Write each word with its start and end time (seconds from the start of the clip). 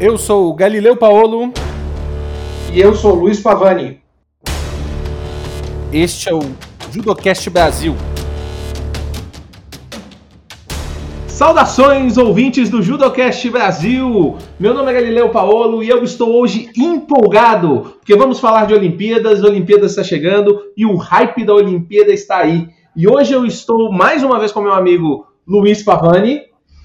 Eu 0.00 0.16
sou 0.16 0.48
o 0.48 0.54
Galileu 0.54 0.96
Paolo. 0.96 1.52
E 2.72 2.80
eu 2.80 2.94
sou 2.94 3.14
o 3.14 3.14
Luiz 3.16 3.40
Pavani. 3.40 4.00
Este 5.92 6.28
é 6.28 6.34
o 6.34 6.38
Judocast 6.92 7.50
Brasil. 7.50 7.96
Saudações, 11.26 12.16
ouvintes 12.16 12.70
do 12.70 12.80
Judocast 12.80 13.50
Brasil! 13.50 14.36
Meu 14.60 14.72
nome 14.72 14.92
é 14.92 14.94
Galileu 14.94 15.30
Paolo 15.30 15.82
e 15.82 15.88
eu 15.88 16.04
estou 16.04 16.32
hoje 16.32 16.70
empolgado, 16.76 17.96
porque 17.98 18.14
vamos 18.14 18.38
falar 18.38 18.68
de 18.68 18.74
Olimpíadas, 18.74 19.42
a 19.42 19.48
Olimpíada 19.48 19.86
está 19.86 20.04
chegando 20.04 20.62
e 20.76 20.86
o 20.86 20.94
hype 20.94 21.44
da 21.44 21.54
Olimpíada 21.54 22.12
está 22.12 22.38
aí. 22.38 22.68
E 22.94 23.08
hoje 23.08 23.32
eu 23.32 23.44
estou 23.44 23.90
mais 23.90 24.22
uma 24.22 24.38
vez 24.38 24.52
com 24.52 24.60
meu 24.60 24.74
amigo 24.74 25.26
Luiz 25.44 25.82
Pavani 25.82 26.42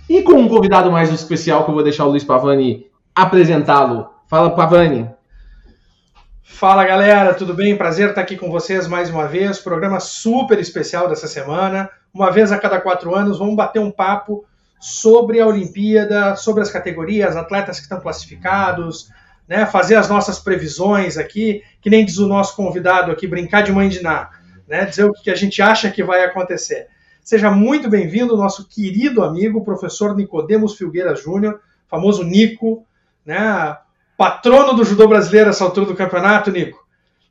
e 0.10 0.24
com 0.24 0.34
um 0.34 0.48
convidado 0.48 0.92
mais 0.92 1.12
especial 1.12 1.64
que 1.64 1.70
eu 1.70 1.76
vou 1.76 1.84
deixar 1.84 2.06
o 2.06 2.10
Luiz 2.10 2.24
Pavani 2.24 2.92
apresentá-lo. 3.16 4.10
Fala, 4.28 4.56
Pavani. 4.56 5.10
Fala 6.42 6.86
galera, 6.86 7.34
tudo 7.34 7.54
bem? 7.54 7.76
Prazer 7.76 8.10
estar 8.10 8.22
aqui 8.22 8.38
com 8.38 8.50
vocês 8.50 8.88
mais 8.88 9.10
uma 9.10 9.28
vez. 9.28 9.60
Programa 9.60 10.00
super 10.00 10.60
especial 10.60 11.10
dessa 11.10 11.28
semana. 11.28 11.90
Uma 12.14 12.32
vez 12.32 12.52
a 12.52 12.58
cada 12.58 12.80
quatro 12.80 13.16
anos, 13.16 13.40
vamos 13.40 13.56
bater 13.56 13.80
um 13.80 13.92
papo 13.92 14.46
sobre 14.80 15.40
a 15.40 15.48
Olimpíada, 15.48 16.36
sobre 16.36 16.62
as 16.62 16.72
categorias, 16.72 17.36
atletas 17.36 17.78
que 17.78 17.84
estão 17.84 18.00
classificados, 18.00 19.10
né? 19.48 19.66
Fazer 19.66 19.96
as 19.96 20.10
nossas 20.10 20.40
previsões 20.40 21.18
aqui, 21.18 21.64
que 21.82 21.90
nem 21.90 22.06
diz 22.06 22.18
o 22.18 22.28
nosso 22.28 22.56
convidado 22.56 23.12
aqui, 23.12 23.28
brincar 23.28 23.62
de 23.62 23.72
mãe 23.72 23.90
de 23.90 24.02
Ná, 24.02 24.30
né? 24.68 24.86
Dizer 24.86 25.06
o 25.06 25.14
que 25.14 25.30
a 25.30 25.36
gente 25.36 25.62
acha 25.62 25.90
que 25.90 26.04
vai 26.04 26.24
acontecer. 26.24 26.88
Seja 27.22 27.50
muito 27.50 27.90
bem-vindo, 27.90 28.38
nosso 28.38 28.68
querido 28.68 29.24
amigo, 29.24 29.64
professor 29.64 30.16
Nicodemos 30.16 30.76
Filgueira 30.76 31.16
Júnior, 31.16 31.62
famoso 31.88 32.24
Nico, 32.24 32.86
né? 33.26 33.78
Patrono 34.18 34.74
do 34.74 34.84
judô 34.84 35.08
brasileiro 35.08 35.50
essa 35.50 35.64
altura 35.64 35.88
do 35.88 35.96
campeonato, 35.96 36.52
Nico. 36.52 36.84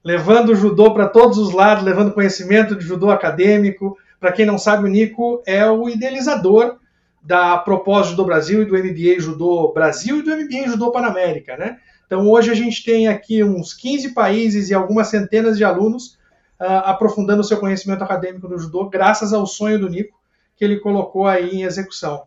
Levando 0.05 0.50
o 0.50 0.56
judô 0.56 0.92
para 0.92 1.08
todos 1.08 1.39
os 1.39 1.53
lados, 1.53 1.84
levando 1.84 2.12
conhecimento 2.12 2.75
de 2.75 2.84
judô 2.84 3.11
acadêmico. 3.11 3.97
Para 4.19 4.33
quem 4.33 4.44
não 4.44 4.58
sabe, 4.58 4.84
o 4.84 4.91
Nico 4.91 5.42
é 5.47 5.69
o 5.69 5.89
idealizador 5.89 6.78
da 7.22 7.56
Propósito 7.58 8.16
do 8.16 8.25
Brasil 8.25 8.62
e 8.62 8.64
do 8.64 8.77
MBA 8.77 9.20
Judô 9.20 9.72
Brasil 9.72 10.19
e 10.19 10.22
do 10.22 10.31
MBA 10.31 10.69
Judô 10.70 10.91
Panamérica, 10.91 11.56
né? 11.56 11.78
Então 12.05 12.28
hoje 12.28 12.50
a 12.50 12.55
gente 12.55 12.84
tem 12.84 13.06
aqui 13.06 13.44
uns 13.44 13.72
15 13.72 14.12
países 14.12 14.70
e 14.70 14.75
algumas 14.75 15.06
centenas 15.06 15.56
de 15.56 15.64
alunos 15.64 16.19
uh, 16.61 16.83
aprofundando 16.84 17.41
o 17.41 17.44
seu 17.44 17.59
conhecimento 17.59 18.03
acadêmico 18.03 18.48
no 18.48 18.59
judô, 18.59 18.88
graças 18.88 19.33
ao 19.33 19.47
sonho 19.47 19.78
do 19.78 19.88
Nico 19.88 20.20
que 20.56 20.64
ele 20.64 20.81
colocou 20.81 21.27
aí 21.27 21.50
em 21.50 21.62
execução. 21.62 22.25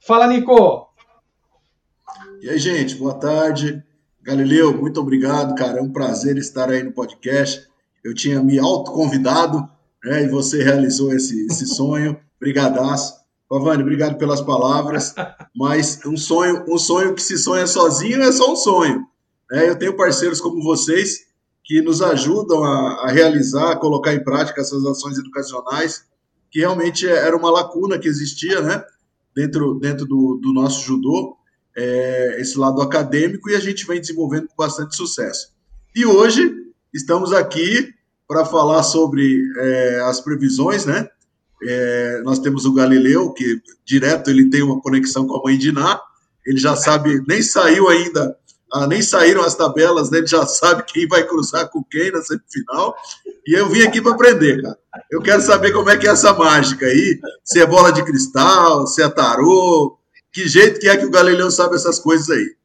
Fala, 0.00 0.26
Nico! 0.26 0.87
E 2.40 2.48
aí, 2.48 2.56
gente, 2.56 2.94
boa 2.94 3.14
tarde. 3.14 3.82
Galileu, 4.22 4.72
muito 4.72 5.00
obrigado, 5.00 5.56
cara. 5.56 5.80
É 5.80 5.82
um 5.82 5.90
prazer 5.90 6.36
estar 6.36 6.70
aí 6.70 6.84
no 6.84 6.92
podcast. 6.92 7.66
Eu 8.04 8.14
tinha 8.14 8.40
me 8.40 8.60
autoconvidado, 8.60 9.68
né, 10.04 10.22
e 10.22 10.28
você 10.28 10.62
realizou 10.62 11.12
esse, 11.12 11.46
esse 11.46 11.66
sonho. 11.74 12.16
Brigadaço. 12.38 13.14
Pavani, 13.48 13.82
obrigado 13.82 14.18
pelas 14.18 14.40
palavras. 14.40 15.16
Mas 15.54 15.98
um 16.06 16.16
sonho, 16.16 16.64
um 16.68 16.78
sonho 16.78 17.12
que 17.12 17.22
se 17.22 17.36
sonha 17.36 17.66
sozinho 17.66 18.22
é 18.22 18.30
só 18.30 18.52
um 18.52 18.56
sonho. 18.56 19.04
Né? 19.50 19.68
Eu 19.68 19.76
tenho 19.76 19.96
parceiros 19.96 20.40
como 20.40 20.62
vocês 20.62 21.26
que 21.64 21.82
nos 21.82 22.00
ajudam 22.00 22.62
a, 22.62 23.06
a 23.06 23.10
realizar, 23.10 23.72
a 23.72 23.76
colocar 23.76 24.14
em 24.14 24.22
prática 24.22 24.60
essas 24.60 24.84
ações 24.84 25.18
educacionais, 25.18 26.04
que 26.52 26.60
realmente 26.60 27.06
era 27.06 27.36
uma 27.36 27.50
lacuna 27.50 27.98
que 27.98 28.08
existia, 28.08 28.60
né? 28.60 28.82
Dentro, 29.34 29.74
dentro 29.78 30.06
do, 30.06 30.38
do 30.40 30.52
nosso 30.52 30.82
judô 30.82 31.37
é, 31.78 32.40
esse 32.40 32.58
lado 32.58 32.82
acadêmico 32.82 33.48
e 33.48 33.54
a 33.54 33.60
gente 33.60 33.86
vem 33.86 34.00
desenvolvendo 34.00 34.48
com 34.48 34.54
bastante 34.56 34.96
sucesso. 34.96 35.52
E 35.94 36.04
hoje 36.04 36.52
estamos 36.92 37.32
aqui 37.32 37.94
para 38.26 38.44
falar 38.44 38.82
sobre 38.82 39.40
é, 39.58 40.00
as 40.00 40.20
previsões, 40.20 40.84
né? 40.84 41.08
É, 41.62 42.20
nós 42.24 42.40
temos 42.40 42.64
o 42.64 42.74
Galileu, 42.74 43.32
que 43.32 43.60
direto 43.84 44.28
ele 44.28 44.50
tem 44.50 44.62
uma 44.62 44.80
conexão 44.80 45.26
com 45.26 45.36
a 45.36 45.42
mãe 45.42 45.56
de 45.56 45.72
ele 46.46 46.58
já 46.58 46.74
sabe, 46.74 47.22
nem 47.28 47.42
saiu 47.42 47.88
ainda, 47.88 48.36
ah, 48.72 48.86
nem 48.86 49.02
saíram 49.02 49.42
as 49.42 49.54
tabelas, 49.54 50.10
né? 50.10 50.18
ele 50.18 50.26
já 50.26 50.46
sabe 50.46 50.84
quem 50.84 51.06
vai 51.06 51.24
cruzar 51.24 51.68
com 51.70 51.82
quem 51.84 52.10
na 52.10 52.22
semifinal. 52.22 52.94
E 53.46 53.54
eu 53.58 53.68
vim 53.68 53.82
aqui 53.82 54.00
para 54.00 54.12
aprender, 54.12 54.62
cara. 54.62 54.78
Eu 55.10 55.20
quero 55.20 55.42
saber 55.42 55.72
como 55.72 55.90
é 55.90 55.96
que 55.96 56.06
é 56.06 56.10
essa 56.10 56.32
mágica 56.32 56.86
aí, 56.86 57.20
se 57.44 57.60
é 57.60 57.66
bola 57.66 57.92
de 57.92 58.04
cristal, 58.04 58.86
se 58.86 59.02
é 59.02 59.08
tarô, 59.08 59.97
que 60.32 60.48
jeito 60.48 60.80
que 60.80 60.88
é 60.88 60.96
que 60.96 61.04
o 61.04 61.10
Galileu 61.10 61.50
sabe 61.50 61.74
essas 61.74 61.98
coisas 61.98 62.28
aí? 62.30 62.58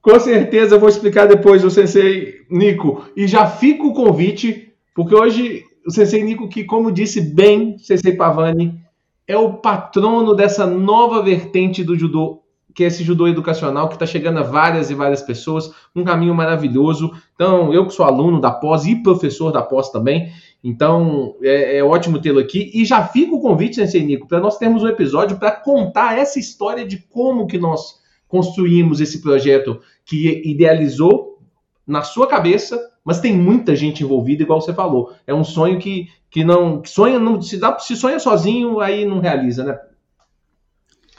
Com 0.00 0.20
certeza 0.20 0.76
eu 0.76 0.80
vou 0.80 0.88
explicar 0.88 1.26
depois 1.26 1.64
o 1.64 1.70
Sensei 1.70 2.46
Nico. 2.48 3.04
E 3.16 3.26
já 3.26 3.46
fica 3.46 3.82
o 3.82 3.92
convite, 3.92 4.72
porque 4.94 5.14
hoje 5.14 5.64
o 5.86 5.90
Sensei 5.90 6.22
Nico, 6.22 6.48
que 6.48 6.64
como 6.64 6.92
disse 6.92 7.20
bem 7.20 7.76
Sensei 7.78 8.14
Pavani, 8.14 8.80
é 9.26 9.36
o 9.36 9.54
patrono 9.54 10.34
dessa 10.34 10.66
nova 10.66 11.22
vertente 11.22 11.82
do 11.82 11.98
judô, 11.98 12.42
que 12.72 12.84
é 12.84 12.86
esse 12.86 13.02
judô 13.02 13.26
educacional 13.26 13.88
que 13.88 13.94
está 13.94 14.06
chegando 14.06 14.38
a 14.38 14.42
várias 14.42 14.90
e 14.90 14.94
várias 14.94 15.22
pessoas, 15.22 15.72
um 15.94 16.04
caminho 16.04 16.34
maravilhoso. 16.34 17.12
Então, 17.34 17.72
eu 17.72 17.86
que 17.86 17.92
sou 17.92 18.06
aluno 18.06 18.40
da 18.40 18.50
pós 18.50 18.84
e 18.84 19.02
professor 19.02 19.50
da 19.50 19.62
pós 19.62 19.90
também, 19.90 20.30
então, 20.68 21.36
é, 21.42 21.78
é 21.78 21.84
ótimo 21.84 22.20
tê-lo 22.20 22.40
aqui. 22.40 22.72
E 22.74 22.84
já 22.84 23.06
fica 23.06 23.32
o 23.32 23.40
convite, 23.40 23.80
né, 23.80 23.86
Nico, 24.00 24.26
para 24.26 24.40
nós 24.40 24.58
termos 24.58 24.82
um 24.82 24.88
episódio 24.88 25.38
para 25.38 25.52
contar 25.52 26.18
essa 26.18 26.40
história 26.40 26.84
de 26.84 26.98
como 26.98 27.46
que 27.46 27.56
nós 27.56 28.00
construímos 28.26 29.00
esse 29.00 29.22
projeto 29.22 29.80
que 30.04 30.42
idealizou 30.44 31.38
na 31.86 32.02
sua 32.02 32.26
cabeça, 32.26 32.80
mas 33.04 33.20
tem 33.20 33.32
muita 33.32 33.76
gente 33.76 34.02
envolvida, 34.02 34.42
igual 34.42 34.60
você 34.60 34.74
falou. 34.74 35.14
É 35.24 35.32
um 35.32 35.44
sonho 35.44 35.78
que, 35.78 36.08
que 36.28 36.42
não 36.42 36.82
que 36.82 36.90
sonha, 36.90 37.20
não 37.20 37.40
se 37.40 37.58
dá, 37.58 37.78
se 37.78 37.94
sonha 37.94 38.18
sozinho, 38.18 38.80
aí 38.80 39.04
não 39.04 39.20
realiza, 39.20 39.62
né? 39.62 39.78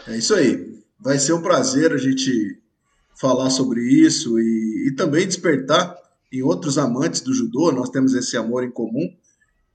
É 0.09 0.17
isso 0.17 0.35
aí. 0.35 0.77
Vai 0.99 1.17
ser 1.19 1.31
um 1.31 1.41
prazer 1.41 1.93
a 1.93 1.97
gente 1.97 2.59
falar 3.15 3.49
sobre 3.49 3.79
isso 3.79 4.37
e, 4.37 4.89
e 4.89 4.91
também 4.93 5.25
despertar 5.25 5.95
em 6.33 6.41
outros 6.41 6.77
amantes 6.77 7.21
do 7.21 7.33
judô. 7.33 7.71
Nós 7.71 7.89
temos 7.89 8.13
esse 8.13 8.35
amor 8.35 8.65
em 8.65 8.71
comum 8.71 9.09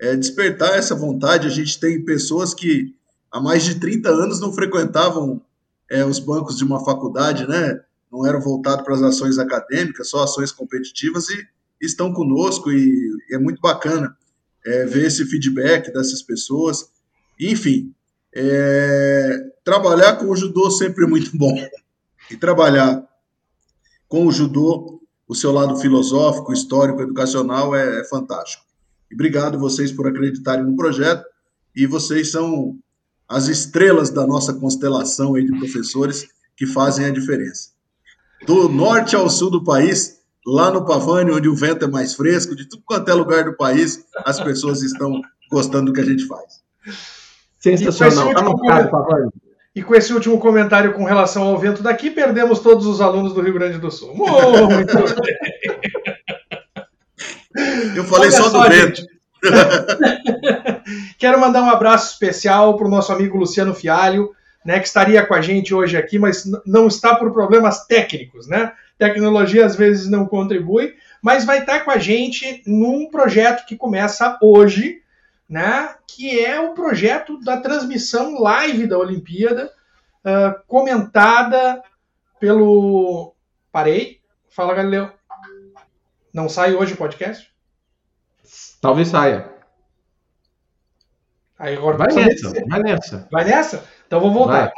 é, 0.02 0.16
despertar 0.16 0.76
essa 0.76 0.96
vontade. 0.96 1.46
A 1.46 1.50
gente 1.50 1.78
tem 1.78 2.04
pessoas 2.04 2.52
que 2.52 2.92
há 3.30 3.40
mais 3.40 3.62
de 3.62 3.76
30 3.76 4.08
anos 4.08 4.40
não 4.40 4.52
frequentavam 4.52 5.40
é, 5.88 6.04
os 6.04 6.18
bancos 6.18 6.56
de 6.56 6.64
uma 6.64 6.84
faculdade, 6.84 7.46
né? 7.46 7.80
Não 8.10 8.26
eram 8.26 8.40
voltados 8.40 8.84
para 8.84 8.94
as 8.94 9.02
ações 9.02 9.38
acadêmicas, 9.38 10.08
só 10.08 10.24
ações 10.24 10.50
competitivas 10.50 11.28
e 11.30 11.46
estão 11.80 12.12
conosco 12.12 12.72
e, 12.72 13.16
é 13.30 13.38
muito 13.38 13.60
bacana 13.60 14.16
é, 14.66 14.84
ver 14.86 15.06
esse 15.06 15.24
feedback 15.24 15.92
dessas 15.92 16.20
pessoas. 16.20 16.90
Enfim, 17.38 17.94
é, 18.34 19.52
trabalhar 19.64 20.16
com 20.16 20.26
o 20.26 20.36
judô 20.36 20.68
sempre 20.68 21.04
é 21.04 21.08
muito 21.08 21.30
bom. 21.38 21.54
E 22.28 22.36
trabalhar 22.36 23.06
com 24.08 24.26
o 24.26 24.32
judô, 24.32 25.00
o 25.28 25.34
seu 25.34 25.52
lado 25.52 25.76
filosófico, 25.76 26.52
histórico, 26.52 27.02
educacional 27.02 27.74
é, 27.74 28.00
é 28.00 28.04
fantástico. 28.04 28.71
E 29.12 29.14
obrigado 29.14 29.58
vocês 29.58 29.92
por 29.92 30.08
acreditarem 30.08 30.64
no 30.64 30.74
projeto. 30.74 31.22
E 31.76 31.86
vocês 31.86 32.30
são 32.30 32.78
as 33.28 33.46
estrelas 33.46 34.08
da 34.08 34.26
nossa 34.26 34.54
constelação 34.54 35.34
aí 35.34 35.44
de 35.44 35.58
professores 35.58 36.26
que 36.56 36.66
fazem 36.66 37.04
a 37.04 37.10
diferença. 37.10 37.70
Do 38.46 38.70
norte 38.70 39.14
ao 39.14 39.28
sul 39.28 39.50
do 39.50 39.62
país, 39.62 40.18
lá 40.46 40.70
no 40.70 40.86
Pavani, 40.86 41.30
onde 41.30 41.46
o 41.46 41.54
vento 41.54 41.84
é 41.84 41.88
mais 41.88 42.14
fresco, 42.14 42.56
de 42.56 42.66
tudo 42.66 42.82
quanto 42.86 43.10
é 43.10 43.14
lugar 43.14 43.44
do 43.44 43.54
país, 43.54 44.02
as 44.24 44.40
pessoas 44.40 44.82
estão 44.82 45.20
gostando 45.50 45.86
do 45.86 45.92
que 45.92 46.00
a 46.00 46.04
gente 46.04 46.26
faz. 46.26 46.62
Sensacional. 47.60 48.32
Tá 48.34 49.04
e 49.74 49.82
com 49.82 49.94
esse 49.94 50.12
último 50.12 50.38
comentário 50.38 50.94
com 50.94 51.04
relação 51.04 51.42
ao 51.44 51.58
vento 51.58 51.82
daqui, 51.82 52.10
perdemos 52.10 52.60
todos 52.60 52.86
os 52.86 53.00
alunos 53.00 53.34
do 53.34 53.42
Rio 53.42 53.54
Grande 53.54 53.78
do 53.78 53.90
Sul. 53.90 54.14
Oh, 54.14 54.70
muito 54.70 54.94
bem. 55.20 55.36
Eu 57.96 58.04
falei 58.04 58.28
Olha 58.28 58.36
só 58.36 58.48
do 58.48 58.62
vento. 58.68 59.11
Quero 61.18 61.40
mandar 61.40 61.62
um 61.62 61.70
abraço 61.70 62.12
especial 62.12 62.76
para 62.76 62.86
o 62.86 62.90
nosso 62.90 63.12
amigo 63.12 63.36
Luciano 63.36 63.74
Fialho, 63.74 64.34
né, 64.64 64.78
que 64.78 64.86
estaria 64.86 65.24
com 65.26 65.34
a 65.34 65.40
gente 65.40 65.74
hoje 65.74 65.96
aqui, 65.96 66.18
mas 66.18 66.44
não 66.64 66.86
está 66.86 67.16
por 67.16 67.32
problemas 67.32 67.84
técnicos, 67.86 68.46
né? 68.46 68.72
Tecnologia 68.96 69.66
às 69.66 69.74
vezes 69.74 70.08
não 70.08 70.26
contribui, 70.26 70.94
mas 71.20 71.44
vai 71.44 71.58
estar 71.58 71.80
com 71.80 71.90
a 71.90 71.98
gente 71.98 72.62
num 72.66 73.10
projeto 73.10 73.66
que 73.66 73.76
começa 73.76 74.38
hoje, 74.40 75.02
né? 75.48 75.96
Que 76.06 76.44
é 76.44 76.60
o 76.60 76.74
projeto 76.74 77.40
da 77.40 77.56
transmissão 77.56 78.40
live 78.40 78.86
da 78.86 78.98
Olimpíada, 78.98 79.72
uh, 80.24 80.62
comentada 80.68 81.82
pelo. 82.38 83.34
Parei. 83.72 84.20
Fala, 84.48 84.74
Galileu. 84.74 85.10
Não 86.32 86.48
sai 86.48 86.74
hoje 86.74 86.94
o 86.94 86.96
podcast? 86.96 87.51
Talvez 88.82 89.08
saia. 89.08 89.48
Aí 91.56 91.76
agora 91.76 91.96
vai 91.96 92.12
nessa, 92.12 92.52
vai 92.68 92.80
nessa. 92.80 93.28
Vai 93.30 93.44
nessa? 93.44 93.84
Então 94.04 94.20
vou 94.20 94.32
voltar. 94.32 94.66
Tá? 94.66 94.74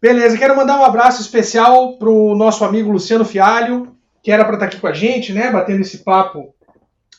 Beleza, 0.00 0.38
quero 0.38 0.56
mandar 0.56 0.78
um 0.78 0.84
abraço 0.84 1.20
especial 1.20 1.98
pro 1.98 2.36
nosso 2.36 2.64
amigo 2.64 2.92
Luciano 2.92 3.24
Fialho, 3.24 3.96
que 4.22 4.30
era 4.30 4.44
para 4.44 4.54
estar 4.54 4.66
tá 4.66 4.70
aqui 4.70 4.80
com 4.80 4.86
a 4.86 4.92
gente, 4.92 5.32
né, 5.32 5.50
batendo 5.50 5.80
esse 5.80 5.98
papo 5.98 6.54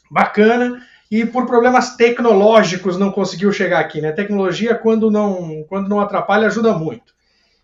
bacana, 0.09 0.81
e 1.11 1.25
por 1.25 1.45
problemas 1.45 1.97
tecnológicos 1.97 2.97
não 2.97 3.11
conseguiu 3.11 3.51
chegar 3.51 3.81
aqui, 3.81 3.99
né? 3.99 4.13
Tecnologia 4.13 4.75
quando 4.75 5.11
não, 5.11 5.65
quando 5.67 5.89
não 5.89 5.99
atrapalha 5.99 6.47
ajuda 6.47 6.71
muito. 6.71 7.13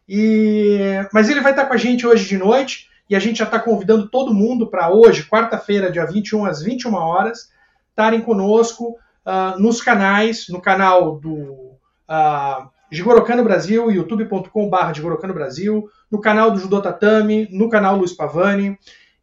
E 0.07 0.99
mas 1.13 1.29
ele 1.29 1.39
vai 1.39 1.53
estar 1.53 1.63
tá 1.63 1.69
com 1.69 1.73
a 1.73 1.77
gente 1.77 2.05
hoje 2.05 2.27
de 2.27 2.37
noite 2.37 2.89
e 3.09 3.15
a 3.15 3.19
gente 3.19 3.37
já 3.37 3.45
está 3.45 3.59
convidando 3.59 4.09
todo 4.09 4.33
mundo 4.33 4.67
para 4.67 4.89
hoje, 4.89 5.23
quarta-feira, 5.23 5.91
dia 5.91 6.05
21 6.05 6.45
às 6.45 6.61
21 6.61 6.93
horas, 6.93 7.49
estarem 7.89 8.21
conosco 8.21 8.97
uh, 9.25 9.59
nos 9.59 9.81
canais, 9.81 10.47
no 10.49 10.61
canal 10.61 11.19
do 11.19 11.33
uh, 11.33 12.69
Jigorokano 12.91 13.43
Brasil, 13.43 13.91
youtube.com.br 13.91 14.93
Jigorokano 14.93 15.33
Brasil, 15.33 15.89
no 16.09 16.19
canal 16.19 16.51
do 16.51 16.59
Judô 16.59 16.81
Tatami, 16.81 17.47
no 17.51 17.69
canal 17.69 17.97
Luiz 17.97 18.13
Pavani 18.13 18.77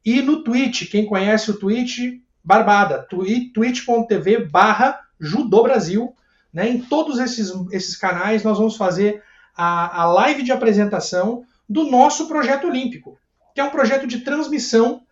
e 0.04 0.20
no 0.20 0.44
Twitch. 0.44 0.90
Quem 0.90 1.06
conhece 1.06 1.50
o 1.50 1.58
Twitch, 1.58 1.98
Barbada, 2.42 3.06
twitch.tv 3.08 4.44
barra 4.46 5.00
Judô 5.18 5.62
Brasil. 5.62 6.14
Né? 6.52 6.68
Em 6.68 6.78
todos 6.78 7.18
esses, 7.18 7.52
esses 7.72 7.96
canais 7.96 8.44
nós 8.44 8.58
vamos 8.58 8.76
fazer 8.76 9.22
a, 9.56 10.02
a 10.02 10.06
live 10.12 10.42
de 10.42 10.52
apresentação 10.52 11.44
do 11.68 11.90
nosso 11.90 12.28
projeto 12.28 12.66
olímpico, 12.66 13.18
que 13.54 13.60
é 13.60 13.64
um 13.64 13.70
projeto 13.70 14.06
de 14.06 14.18
transmissão 14.20 15.02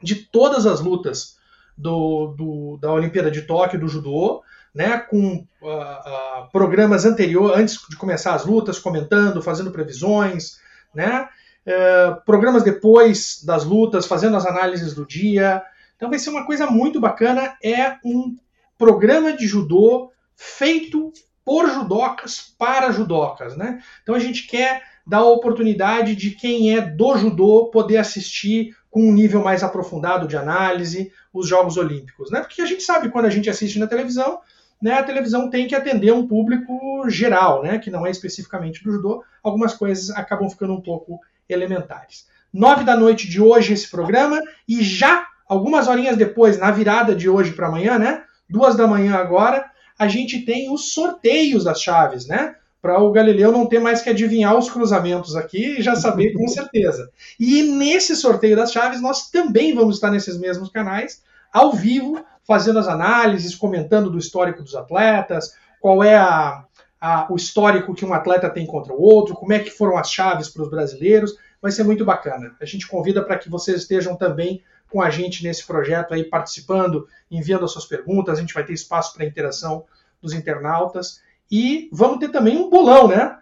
de 0.00 0.14
todas 0.14 0.66
as 0.66 0.80
lutas 0.80 1.36
do, 1.76 2.34
do, 2.36 2.78
da 2.80 2.92
Olimpíada 2.92 3.30
de 3.30 3.42
Tóquio 3.42 3.80
do 3.80 3.88
judô, 3.88 4.42
né, 4.74 4.98
com 4.98 5.46
uh, 5.60 5.66
uh, 5.66 6.50
programas 6.52 7.04
anteriores, 7.04 7.58
antes 7.58 7.78
de 7.88 7.96
começar 7.96 8.34
as 8.34 8.44
lutas, 8.44 8.78
comentando, 8.78 9.42
fazendo 9.42 9.72
previsões, 9.72 10.60
né, 10.94 11.28
uh, 11.66 12.24
programas 12.24 12.62
depois 12.62 13.42
das 13.44 13.64
lutas, 13.64 14.06
fazendo 14.06 14.36
as 14.36 14.46
análises 14.46 14.94
do 14.94 15.04
dia. 15.04 15.62
Então 15.96 16.08
vai 16.08 16.18
ser 16.18 16.30
uma 16.30 16.46
coisa 16.46 16.66
muito 16.66 17.00
bacana. 17.00 17.56
É 17.62 17.96
um 18.04 18.36
programa 18.78 19.36
de 19.36 19.46
judô 19.46 20.12
feito 20.36 21.12
por 21.44 21.68
judocas 21.68 22.54
para 22.56 22.92
judocas, 22.92 23.56
né? 23.56 23.82
Então 24.02 24.14
a 24.14 24.18
gente 24.18 24.46
quer 24.46 24.82
dar 25.06 25.18
a 25.18 25.30
oportunidade 25.30 26.14
de 26.14 26.30
quem 26.30 26.76
é 26.76 26.80
do 26.80 27.16
judô 27.16 27.66
poder 27.66 27.98
assistir 27.98 28.76
com 28.90 29.08
um 29.08 29.12
nível 29.12 29.42
mais 29.42 29.62
aprofundado 29.62 30.26
de 30.26 30.36
análise 30.36 31.12
os 31.32 31.48
Jogos 31.48 31.76
Olímpicos, 31.76 32.30
né? 32.30 32.40
Porque 32.40 32.60
a 32.60 32.66
gente 32.66 32.82
sabe 32.82 33.08
quando 33.08 33.26
a 33.26 33.30
gente 33.30 33.48
assiste 33.48 33.78
na 33.78 33.86
televisão, 33.86 34.40
né, 34.82 34.94
a 34.94 35.02
televisão 35.02 35.50
tem 35.50 35.66
que 35.66 35.74
atender 35.74 36.12
um 36.12 36.26
público 36.26 37.08
geral, 37.08 37.62
né, 37.62 37.78
que 37.78 37.90
não 37.90 38.06
é 38.06 38.10
especificamente 38.10 38.82
do 38.82 38.92
judô. 38.92 39.22
Algumas 39.42 39.74
coisas 39.74 40.10
acabam 40.10 40.48
ficando 40.48 40.72
um 40.72 40.80
pouco 40.80 41.20
elementares. 41.48 42.26
Nove 42.52 42.82
da 42.82 42.96
noite 42.96 43.28
de 43.28 43.40
hoje 43.40 43.74
esse 43.74 43.88
programa 43.90 44.40
e 44.66 44.82
já 44.82 45.26
algumas 45.46 45.86
horinhas 45.86 46.16
depois, 46.16 46.58
na 46.58 46.70
virada 46.70 47.14
de 47.14 47.28
hoje 47.28 47.52
para 47.52 47.68
amanhã, 47.68 47.98
né, 47.98 48.24
duas 48.48 48.74
da 48.74 48.86
manhã 48.86 49.16
agora, 49.16 49.70
a 49.98 50.08
gente 50.08 50.44
tem 50.44 50.72
os 50.72 50.92
sorteios 50.92 51.64
das 51.64 51.82
chaves, 51.82 52.26
né? 52.26 52.56
Para 52.80 52.98
o 52.98 53.12
Galileu 53.12 53.52
não 53.52 53.66
ter 53.66 53.78
mais 53.78 54.00
que 54.00 54.08
adivinhar 54.08 54.56
os 54.56 54.70
cruzamentos 54.70 55.36
aqui 55.36 55.78
e 55.78 55.82
já 55.82 55.94
saber 55.94 56.32
com 56.32 56.46
certeza. 56.48 57.10
E 57.38 57.62
nesse 57.62 58.16
sorteio 58.16 58.56
das 58.56 58.72
chaves, 58.72 59.02
nós 59.02 59.30
também 59.30 59.74
vamos 59.74 59.96
estar 59.96 60.10
nesses 60.10 60.38
mesmos 60.38 60.70
canais, 60.70 61.22
ao 61.52 61.72
vivo, 61.72 62.24
fazendo 62.46 62.78
as 62.78 62.88
análises, 62.88 63.54
comentando 63.54 64.10
do 64.10 64.18
histórico 64.18 64.62
dos 64.62 64.74
atletas, 64.74 65.54
qual 65.80 66.02
é 66.02 66.16
a, 66.16 66.64
a, 67.00 67.26
o 67.30 67.36
histórico 67.36 67.94
que 67.94 68.04
um 68.04 68.12
atleta 68.12 68.50
tem 68.50 68.66
contra 68.66 68.92
o 68.92 69.00
outro, 69.00 69.34
como 69.34 69.52
é 69.52 69.58
que 69.58 69.70
foram 69.70 69.96
as 69.96 70.10
chaves 70.10 70.48
para 70.48 70.62
os 70.62 70.70
brasileiros. 70.70 71.36
Vai 71.60 71.70
ser 71.70 71.82
muito 71.82 72.04
bacana. 72.04 72.54
A 72.60 72.64
gente 72.64 72.86
convida 72.86 73.22
para 73.22 73.38
que 73.38 73.50
vocês 73.50 73.82
estejam 73.82 74.16
também 74.16 74.62
com 74.90 75.00
a 75.00 75.10
gente 75.10 75.42
nesse 75.42 75.66
projeto 75.66 76.12
aí, 76.12 76.24
participando, 76.24 77.06
enviando 77.30 77.64
as 77.64 77.72
suas 77.72 77.86
perguntas. 77.86 78.38
A 78.38 78.40
gente 78.40 78.54
vai 78.54 78.64
ter 78.64 78.72
espaço 78.72 79.14
para 79.14 79.24
interação 79.24 79.84
dos 80.20 80.32
internautas. 80.32 81.20
E 81.50 81.88
vamos 81.92 82.18
ter 82.18 82.28
também 82.28 82.56
um 82.56 82.70
bolão, 82.70 83.08
né? 83.08 83.36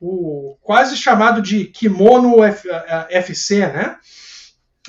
O 0.00 0.56
quase 0.62 0.96
chamado 0.96 1.42
de 1.42 1.64
Kimono 1.64 2.42
F, 2.44 2.68
FC, 3.10 3.66
né? 3.66 3.96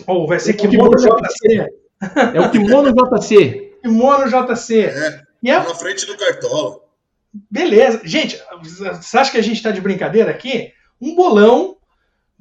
Ou 0.05 0.27
vai 0.27 0.39
ser 0.39 0.51
é 0.51 0.53
Kimono 0.53 0.95
JC. 0.95 1.67
É 2.33 2.39
o 2.39 2.49
Kimono 2.49 2.93
JC. 2.93 3.73
Kimono 3.81 4.25
JC. 4.29 4.85
É, 4.85 5.21
e 5.43 5.51
é... 5.51 5.57
na 5.57 5.75
frente 5.75 6.05
do 6.05 6.15
Cartola. 6.15 6.79
Beleza. 7.51 8.01
Gente, 8.05 8.41
você 8.61 9.17
acha 9.17 9.31
que 9.31 9.37
a 9.37 9.43
gente 9.43 9.57
está 9.57 9.71
de 9.71 9.81
brincadeira 9.81 10.31
aqui? 10.31 10.71
Um 11.01 11.13
bolão 11.13 11.75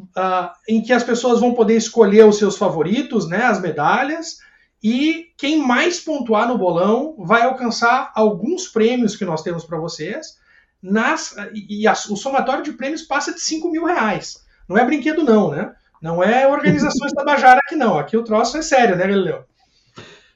uh, 0.01 0.51
em 0.69 0.83
que 0.83 0.93
as 0.93 1.03
pessoas 1.03 1.41
vão 1.41 1.55
poder 1.55 1.77
escolher 1.77 2.25
os 2.25 2.39
seus 2.39 2.57
favoritos, 2.57 3.29
né, 3.29 3.45
as 3.45 3.61
medalhas, 3.61 4.39
e 4.83 5.27
quem 5.37 5.59
mais 5.59 6.01
pontuar 6.01 6.47
no 6.47 6.59
bolão 6.59 7.17
vai 7.19 7.43
alcançar 7.43 8.13
alguns 8.15 8.69
prêmios 8.69 9.17
que 9.17 9.25
nós 9.25 9.43
temos 9.43 9.65
para 9.65 9.79
vocês. 9.79 10.39
Nas, 10.81 11.35
e 11.53 11.87
a, 11.89 11.93
o 11.93 12.17
somatório 12.17 12.63
de 12.63 12.73
prêmios 12.73 13.03
passa 13.03 13.35
de 13.35 13.41
5 13.41 13.71
mil 13.71 13.85
reais. 13.85 14.45
Não 14.69 14.79
é 14.79 14.85
brinquedo, 14.85 15.25
não, 15.25 15.51
né? 15.51 15.73
Não 16.01 16.23
é 16.23 16.47
organizações 16.47 17.11
Tabajara 17.15 17.61
aqui, 17.65 17.75
não. 17.75 17.99
Aqui 17.99 18.17
o 18.17 18.23
troço 18.23 18.57
é 18.57 18.63
sério, 18.63 18.97
né, 18.97 19.07
Galileu? 19.07 19.45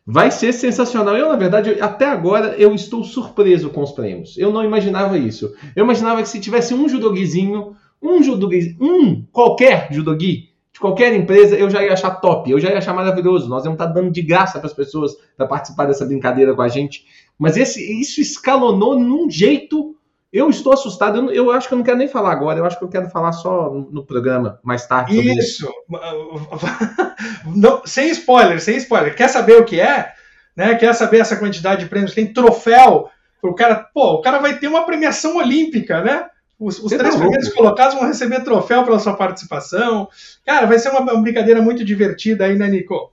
Vai 0.04 0.32
ser 0.32 0.52
sensacional. 0.52 1.16
Eu, 1.16 1.28
na 1.28 1.36
verdade, 1.36 1.80
até 1.80 2.06
agora 2.06 2.56
eu 2.56 2.74
estou 2.74 3.04
surpreso 3.04 3.70
com 3.70 3.82
os 3.82 3.92
prêmios. 3.92 4.36
Eu 4.36 4.52
não 4.52 4.64
imaginava 4.64 5.16
isso. 5.16 5.54
Eu 5.76 5.84
imaginava 5.84 6.20
que 6.20 6.28
se 6.28 6.40
tivesse 6.40 6.74
um 6.74 6.88
judoguizinho 6.88 7.76
um 8.02 8.22
judogi, 8.22 8.76
um 8.80 9.24
qualquer 9.30 9.88
judogi 9.92 10.51
de 10.72 10.80
qualquer 10.80 11.12
empresa, 11.12 11.54
eu 11.54 11.68
já 11.68 11.82
ia 11.82 11.92
achar 11.92 12.12
top, 12.12 12.50
eu 12.50 12.58
já 12.58 12.70
ia 12.70 12.78
achar 12.78 12.94
maravilhoso. 12.94 13.48
Nós 13.48 13.64
íamos 13.64 13.78
estar 13.78 13.92
dando 13.92 14.10
de 14.10 14.22
graça 14.22 14.58
para 14.58 14.66
as 14.66 14.72
pessoas 14.72 15.14
para 15.36 15.46
participar 15.46 15.86
dessa 15.86 16.06
brincadeira 16.06 16.54
com 16.54 16.62
a 16.62 16.68
gente. 16.68 17.04
Mas 17.38 17.56
esse, 17.56 18.00
isso 18.00 18.20
escalonou 18.20 18.98
num 18.98 19.28
jeito. 19.30 19.94
Eu 20.32 20.48
estou 20.48 20.72
assustado. 20.72 21.18
Eu, 21.18 21.30
eu, 21.30 21.50
acho 21.50 21.68
que 21.68 21.74
eu 21.74 21.78
não 21.78 21.84
quero 21.84 21.98
nem 21.98 22.08
falar 22.08 22.32
agora. 22.32 22.58
Eu 22.58 22.64
acho 22.64 22.78
que 22.78 22.84
eu 22.84 22.88
quero 22.88 23.10
falar 23.10 23.32
só 23.32 23.70
no, 23.70 23.90
no 23.90 24.06
programa 24.06 24.58
mais 24.62 24.86
tarde. 24.86 25.20
Isso. 25.38 25.70
não, 27.54 27.82
sem 27.84 28.08
spoiler, 28.08 28.58
sem 28.58 28.78
spoiler. 28.78 29.14
Quer 29.14 29.28
saber 29.28 29.58
o 29.58 29.66
que 29.66 29.78
é? 29.78 30.10
Né? 30.56 30.74
Quer 30.76 30.94
saber 30.94 31.18
essa 31.18 31.36
quantidade 31.36 31.84
de 31.84 31.90
prêmios? 31.90 32.14
Tem 32.14 32.32
troféu. 32.32 33.10
O 33.42 33.54
cara, 33.54 33.74
pô, 33.92 34.14
o 34.14 34.22
cara 34.22 34.38
vai 34.38 34.58
ter 34.58 34.68
uma 34.68 34.86
premiação 34.86 35.36
olímpica, 35.36 36.00
né? 36.00 36.26
Os, 36.62 36.78
os 36.78 36.92
três 36.92 37.14
tá 37.14 37.20
primeiros 37.20 37.52
colocados 37.52 37.96
vão 37.96 38.06
receber 38.06 38.44
troféu 38.44 38.84
pela 38.84 39.00
sua 39.00 39.16
participação. 39.16 40.08
Cara, 40.46 40.64
vai 40.64 40.78
ser 40.78 40.90
uma, 40.90 41.00
uma 41.00 41.20
brincadeira 41.20 41.60
muito 41.60 41.84
divertida 41.84 42.44
aí, 42.44 42.54
né, 42.54 42.68
Nico? 42.68 43.12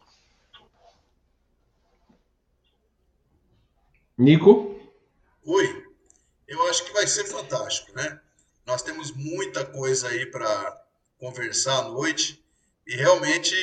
Nico? 4.16 4.80
Oi. 5.44 5.84
Eu 6.48 6.68
acho 6.70 6.86
que 6.86 6.94
vai 6.94 7.08
ser 7.08 7.26
fantástico, 7.26 7.92
né? 7.96 8.20
Nós 8.68 8.84
temos 8.84 9.12
muita 9.16 9.66
coisa 9.66 10.10
aí 10.10 10.28
para 10.28 10.84
conversar 11.20 11.80
à 11.80 11.84
noite 11.84 12.44
e 12.86 12.96
realmente 12.96 13.56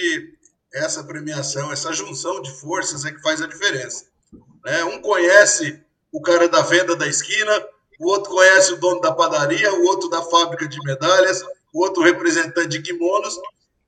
essa 0.74 1.04
premiação, 1.04 1.72
essa 1.72 1.92
junção 1.92 2.42
de 2.42 2.50
forças 2.50 3.04
é 3.04 3.12
que 3.12 3.22
faz 3.22 3.40
a 3.40 3.46
diferença. 3.46 4.06
Né? 4.64 4.82
Um 4.84 5.00
conhece 5.00 5.80
o 6.10 6.20
cara 6.20 6.48
da 6.48 6.62
venda 6.62 6.96
da 6.96 7.06
esquina, 7.06 7.52
o 7.98 8.08
outro 8.08 8.30
conhece 8.30 8.72
o 8.72 8.76
dono 8.80 9.00
da 9.00 9.12
padaria, 9.12 9.72
o 9.74 9.86
outro 9.86 10.08
da 10.08 10.22
fábrica 10.22 10.68
de 10.68 10.78
medalhas, 10.84 11.42
o 11.72 11.82
outro 11.82 12.02
representante 12.02 12.68
de 12.68 12.82
kimonos, 12.82 13.38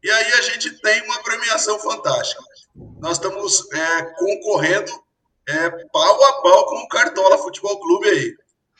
e 0.02 0.10
aí 0.10 0.32
a 0.34 0.42
gente 0.42 0.70
tem 0.80 1.02
uma 1.02 1.22
premiação 1.22 1.78
fantástica. 1.78 2.42
Nós 3.00 3.12
estamos 3.12 3.66
é, 3.72 4.02
concorrendo 4.16 4.92
é, 5.48 5.70
pau 5.92 6.24
a 6.24 6.32
pau 6.42 6.66
com 6.66 6.76
o 6.76 6.88
Cartola 6.88 7.38
Futebol 7.38 7.80
Clube 7.80 8.08
aí. 8.08 8.34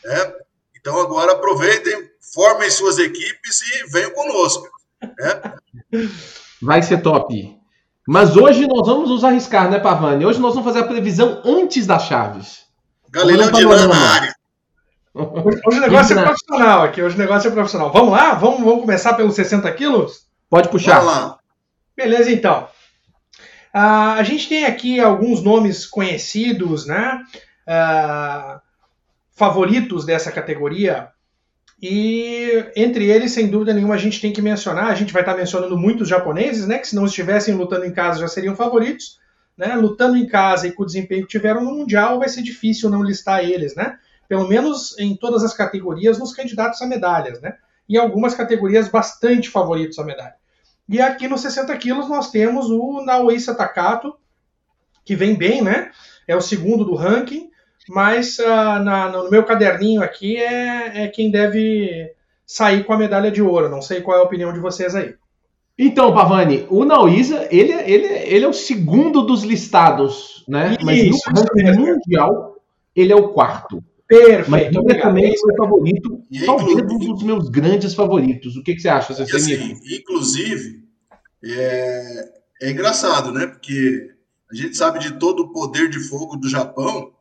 Né? 0.05 0.33
Então 0.77 1.01
agora 1.01 1.33
aproveitem, 1.33 2.09
formem 2.33 2.71
suas 2.71 2.99
equipes 2.99 3.61
e 3.63 3.91
venham 3.91 4.13
conosco. 4.13 4.69
Né? 5.03 6.01
Vai 6.63 6.83
ser 6.83 7.03
top. 7.03 7.59
Mas 8.07 8.37
hoje 8.37 8.67
nós 8.67 8.87
vamos 8.87 9.11
nos 9.11 9.25
arriscar, 9.25 9.71
né, 9.71 9.79
Pavani? 9.79 10.25
Hoje 10.25 10.41
nós 10.41 10.55
vamos 10.55 10.67
fazer 10.67 10.85
a 10.85 10.89
previsão 10.89 11.43
antes 11.45 11.87
das 11.87 12.05
chaves. 12.05 12.65
Galileu 13.11 13.51
de 13.51 13.65
na 13.65 14.11
área. 14.13 14.38
Hoje, 15.15 15.61
o 15.65 15.81
negócio 15.81 16.19
é 16.19 16.23
profissional 16.23 16.83
aqui, 16.83 17.03
hoje 17.03 17.17
o 17.17 17.19
negócio 17.19 17.49
é 17.49 17.51
profissional. 17.51 17.93
Vamos 17.93 18.13
lá? 18.13 18.35
Vamos, 18.35 18.61
vamos 18.61 18.81
começar 18.83 19.15
pelos 19.15 19.35
60 19.35 19.71
quilos? 19.73 20.27
Pode 20.49 20.69
puxar. 20.69 21.01
Vamos 21.01 21.15
lá. 21.15 21.39
Beleza, 21.97 22.31
então. 22.31 22.69
Uh, 23.75 24.17
a 24.17 24.23
gente 24.23 24.49
tem 24.49 24.65
aqui 24.65 25.01
alguns 25.01 25.43
nomes 25.43 25.87
conhecidos, 25.87 26.87
né? 26.87 27.23
Uh, 27.67 28.61
favoritos 29.33 30.05
dessa 30.05 30.31
categoria. 30.31 31.09
E 31.81 32.65
entre 32.75 33.09
eles, 33.09 33.33
sem 33.33 33.49
dúvida 33.49 33.73
nenhuma, 33.73 33.95
a 33.95 33.99
gente 33.99 34.21
tem 34.21 34.33
que 34.33 34.43
mencionar. 34.43 34.87
A 34.87 34.95
gente 34.95 35.13
vai 35.13 35.23
estar 35.23 35.37
mencionando 35.37 35.77
muitos 35.77 36.09
japoneses, 36.09 36.67
né? 36.67 36.79
Que 36.79 36.89
se 36.89 36.97
não 36.97 37.07
estivessem 37.07 37.55
lutando 37.55 37.85
em 37.85 37.93
casa 37.93 38.21
já 38.21 38.29
seriam 38.29 38.57
favoritos. 38.57 39.19
Né? 39.57 39.75
Lutando 39.75 40.17
em 40.17 40.27
casa 40.27 40.69
e 40.69 40.73
com 40.73 40.85
o 40.85 40.87
desempenho 40.87 41.23
que 41.23 41.33
tiveram 41.33 41.65
no 41.65 41.75
Mundial, 41.75 42.21
vai 42.21 42.29
ser 42.29 42.43
difícil 42.43 42.89
não 42.89 43.03
listar 43.03 43.43
eles, 43.43 43.75
né? 43.75 43.99
Pelo 44.29 44.47
menos 44.47 44.97
em 44.99 45.17
todas 45.17 45.43
as 45.43 45.55
categorias, 45.55 46.19
nos 46.19 46.35
candidatos 46.35 46.83
a 46.83 46.87
medalhas, 46.87 47.41
né? 47.41 47.57
em 47.89 47.97
algumas 47.97 48.35
categorias 48.35 48.89
bastante 48.89 49.49
favoritos 49.49 49.99
à 49.99 50.05
medalha. 50.05 50.35
E 50.89 51.01
aqui 51.01 51.27
nos 51.27 51.41
60 51.41 51.75
quilos 51.77 52.09
nós 52.09 52.31
temos 52.31 52.71
o 52.71 53.03
Naoisa 53.03 53.55
Takato, 53.55 54.15
que 55.05 55.17
vem 55.17 55.35
bem, 55.35 55.63
né? 55.63 55.91
É 56.27 56.37
o 56.37 56.41
segundo 56.41 56.85
do 56.85 56.95
ranking, 56.95 57.51
mas 57.89 58.39
uh, 58.39 58.83
na, 58.83 59.09
no 59.09 59.31
meu 59.31 59.45
caderninho 59.45 60.03
aqui 60.03 60.37
é, 60.37 61.05
é 61.05 61.09
quem 61.09 61.31
deve 61.31 62.13
sair 62.47 62.85
com 62.85 62.93
a 62.93 62.99
medalha 62.99 63.31
de 63.31 63.41
ouro. 63.41 63.69
Não 63.69 63.81
sei 63.81 64.03
qual 64.03 64.19
é 64.19 64.21
a 64.21 64.25
opinião 64.25 64.53
de 64.53 64.61
vocês 64.61 64.95
aí. 64.95 65.15
Então, 65.79 66.13
Pavani, 66.13 66.67
o 66.69 66.85
Nauísa, 66.85 67.47
ele, 67.51 67.73
ele, 67.73 68.07
ele 68.07 68.45
é 68.45 68.49
o 68.49 68.53
segundo 68.53 69.23
dos 69.23 69.45
listados, 69.45 70.45
né? 70.49 70.73
Isso, 70.73 70.85
Mas 70.85 71.23
no 71.35 71.41
ranking 71.41 71.79
mundial, 71.79 72.57
ele 72.97 73.13
é 73.13 73.17
o 73.17 73.29
quarto. 73.29 73.83
Perfeito. 74.09 74.51
Mas 74.51 74.67
é 74.67 75.01
também 75.01 75.27
é 75.27 75.29
meu 75.29 75.57
favorito, 75.57 76.25
e, 76.31 76.41
talvez 76.47 76.77
um 76.79 77.15
dos 77.15 77.23
meus 77.23 77.49
grandes 77.51 77.95
favoritos. 77.95 78.57
O 78.57 78.63
que, 78.63 78.75
que 78.75 78.81
você 78.81 78.89
acha? 78.89 79.13
Você 79.13 79.37
assim, 79.37 79.79
inclusive, 79.85 80.83
é, 81.45 82.29
é 82.63 82.71
engraçado, 82.71 83.31
né? 83.33 83.47
Porque 83.47 84.11
a 84.51 84.55
gente 84.55 84.77
sabe 84.77 84.99
de 84.99 85.19
todo 85.19 85.41
o 85.41 85.53
poder 85.53 85.91
de 85.91 86.01
fogo 86.01 86.37
do 86.37 86.49
Japão 86.49 87.13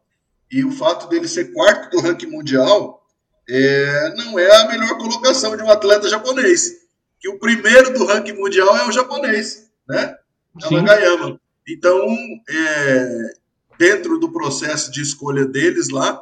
e 0.50 0.64
o 0.64 0.72
fato 0.72 1.10
dele 1.10 1.28
ser 1.28 1.52
quarto 1.52 1.90
do 1.92 2.02
ranking 2.02 2.28
mundial 2.28 3.06
é, 3.50 4.14
não 4.16 4.40
é 4.40 4.50
a 4.62 4.68
melhor 4.70 4.98
colocação 4.98 5.58
de 5.58 5.64
um 5.64 5.70
atleta 5.70 6.10
japonês 6.10 6.88
que 7.20 7.30
o 7.30 7.40
primeiro 7.40 7.94
do 7.94 8.06
ranking 8.06 8.34
mundial 8.34 8.76
é 8.78 8.88
o 8.88 8.92
japonês, 8.92 9.70
né? 9.88 10.16
O 10.54 10.72
Nagayama. 10.72 11.40
Então, 11.68 12.08
é, 12.50 13.34
dentro 13.78 14.18
do 14.20 14.32
processo 14.32 14.92
de 14.92 15.02
escolha 15.02 15.46
deles 15.46 15.90
lá, 15.90 16.22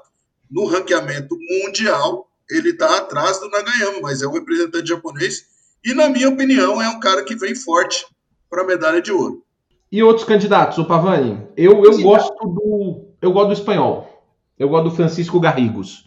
no 0.56 0.66
ranqueamento 0.68 1.38
mundial, 1.38 2.30
ele 2.50 2.70
está 2.70 3.00
atrás 3.00 3.42
do 3.42 3.50
Nagayama, 3.50 4.00
mas 4.02 4.22
é 4.22 4.28
um 4.28 4.32
representante 4.32 4.88
japonês 4.88 5.44
e, 5.84 5.94
na 5.94 6.08
minha 6.08 6.30
opinião, 6.30 6.82
é 6.82 6.88
um 6.88 7.00
cara 7.02 7.26
que 7.26 7.36
vem 7.36 7.54
forte 7.54 8.06
para 8.50 8.62
a 8.62 8.66
medalha 8.66 9.02
de 9.02 9.12
ouro. 9.12 9.44
E 9.92 10.02
outros 10.02 10.26
candidatos, 10.26 10.78
o 10.78 10.86
Pavani? 10.86 11.46
Eu, 11.58 11.84
eu 11.84 12.02
gosto 12.02 12.48
do 12.48 13.06
eu 13.22 13.34
gosto 13.34 13.48
do 13.48 13.54
espanhol. 13.54 14.24
Eu 14.58 14.70
gosto 14.70 14.90
do 14.90 14.96
Francisco 14.96 15.40
Garrigos. 15.42 16.06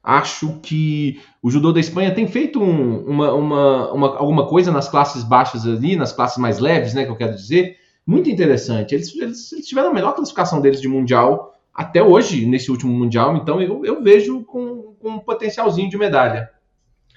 Acho 0.00 0.60
que 0.60 1.20
o 1.42 1.50
judô 1.50 1.72
da 1.72 1.80
Espanha 1.80 2.14
tem 2.14 2.28
feito 2.28 2.62
um, 2.62 3.04
uma, 3.04 3.34
uma, 3.34 3.92
uma, 3.92 4.16
alguma 4.16 4.46
coisa 4.46 4.70
nas 4.70 4.88
classes 4.88 5.24
baixas 5.24 5.66
ali, 5.66 5.96
nas 5.96 6.12
classes 6.12 6.38
mais 6.38 6.60
leves, 6.60 6.94
né, 6.94 7.04
que 7.04 7.10
eu 7.10 7.16
quero 7.16 7.34
dizer, 7.34 7.76
muito 8.06 8.30
interessante. 8.30 8.94
Eles, 8.94 9.14
eles, 9.16 9.52
eles 9.52 9.66
tiveram 9.66 9.90
a 9.90 9.94
melhor 9.94 10.14
classificação 10.14 10.60
deles 10.60 10.80
de 10.80 10.86
mundial 10.86 11.57
até 11.78 12.02
hoje, 12.02 12.44
nesse 12.44 12.72
último 12.72 12.92
mundial, 12.92 13.36
então 13.36 13.62
eu, 13.62 13.86
eu 13.86 14.02
vejo 14.02 14.42
com, 14.42 14.96
com 15.00 15.10
um 15.10 15.18
potencialzinho 15.20 15.88
de 15.88 15.96
medalha. 15.96 16.50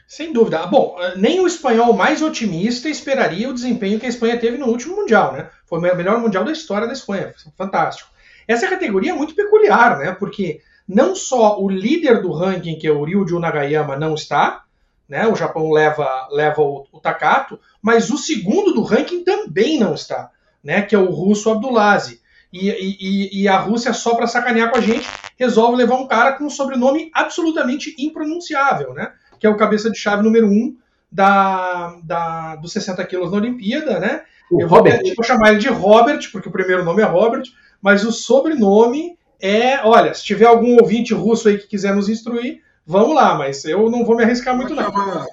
Sem 0.08 0.32
dúvida. 0.32 0.68
Bom, 0.68 0.98
nem 1.16 1.40
o 1.40 1.48
espanhol 1.48 1.94
mais 1.94 2.22
otimista 2.22 2.88
esperaria 2.88 3.50
o 3.50 3.56
desempenho 3.56 4.00
que 4.00 4.06
a 4.06 4.10
Espanha 4.10 4.38
teve 4.38 4.60
no 4.60 4.68
último 4.68 4.98
Mundial, 4.98 5.34
né? 5.34 5.50
Foi 5.66 5.80
o 5.80 5.82
melhor 5.82 6.20
Mundial 6.20 6.44
da 6.44 6.52
história 6.52 6.86
da 6.86 6.94
Espanha. 6.94 7.34
Fantástico. 7.58 8.12
Essa 8.48 8.68
categoria 8.68 9.14
é 9.14 9.16
muito 9.16 9.34
peculiar, 9.34 9.98
né? 9.98 10.12
Porque 10.12 10.62
não 10.88 11.16
só 11.16 11.60
o 11.60 11.68
líder 11.68 12.22
do 12.22 12.32
ranking, 12.32 12.78
que 12.78 12.86
é 12.86 12.92
o 12.92 13.04
Ryuji 13.04 13.40
Nagayama, 13.40 13.96
não 13.96 14.14
está, 14.14 14.66
né? 15.10 15.26
O 15.26 15.36
Japão 15.36 15.72
leva, 15.72 16.28
leva 16.30 16.62
o, 16.62 16.86
o 16.92 17.00
Takato, 17.00 17.60
mas 17.82 18.12
o 18.12 18.18
segundo 18.18 18.74
do 18.74 18.84
ranking 18.84 19.24
também 19.24 19.80
não 19.80 19.96
está, 19.96 20.30
né? 20.64 20.84
Que 20.84 20.94
é 20.94 21.00
o 21.00 21.10
russo 21.10 21.50
Abdulazi. 21.50 22.21
E, 22.52 22.70
e, 22.70 23.44
e, 23.44 23.48
a 23.48 23.58
Rússia, 23.58 23.94
só 23.94 24.16
para 24.16 24.28
sacanear 24.28 24.72
com 24.72 24.78
a 24.78 24.82
gente, 24.82 25.08
resolve 25.38 25.78
levar 25.78 25.96
um 25.96 26.08
cara 26.08 26.34
com 26.34 26.46
um 26.46 26.50
sobrenome 26.50 27.10
absolutamente 27.14 27.96
impronunciável, 27.98 28.94
né? 28.94 29.14
Que 29.40 29.48
é 29.48 29.50
o 29.50 29.56
cabeça 29.56 29.90
de 29.90 29.98
chave 29.98 30.22
número 30.22 30.48
um 30.48 30.76
da, 31.10 31.98
da, 32.04 32.56
dos 32.58 32.74
60 32.74 33.04
quilos 33.06 33.32
na 33.32 33.38
Olimpíada, 33.38 34.00
né? 34.00 34.24
O 34.52 34.62
eu, 34.62 34.68
Robert. 34.68 35.00
Vou, 35.00 35.08
eu 35.08 35.16
vou 35.16 35.24
chamar 35.24 35.52
ele 35.52 35.60
de 35.60 35.70
Robert, 35.70 36.30
porque 36.32 36.50
o 36.50 36.52
primeiro 36.52 36.84
nome 36.84 37.02
é 37.02 37.06
Robert, 37.06 37.44
mas 37.82 38.04
o 38.04 38.12
sobrenome 38.12 39.18
é, 39.42 39.80
olha, 39.84 40.14
se 40.14 40.24
tiver 40.24 40.46
algum 40.46 40.78
ouvinte 40.80 41.14
russo 41.14 41.50
aí 41.50 41.58
que 41.58 41.68
quiser 41.68 41.96
nos 41.96 42.08
instruir, 42.08 42.62
vamos 42.86 43.16
lá, 43.16 43.34
mas 43.34 43.66
eu 43.66 43.90
não 43.90 44.06
vou 44.06 44.16
me 44.16 44.24
arriscar 44.24 44.56
muito 44.56 44.76
pode 44.76 44.88
não. 44.88 44.92
Chamar, 44.94 45.26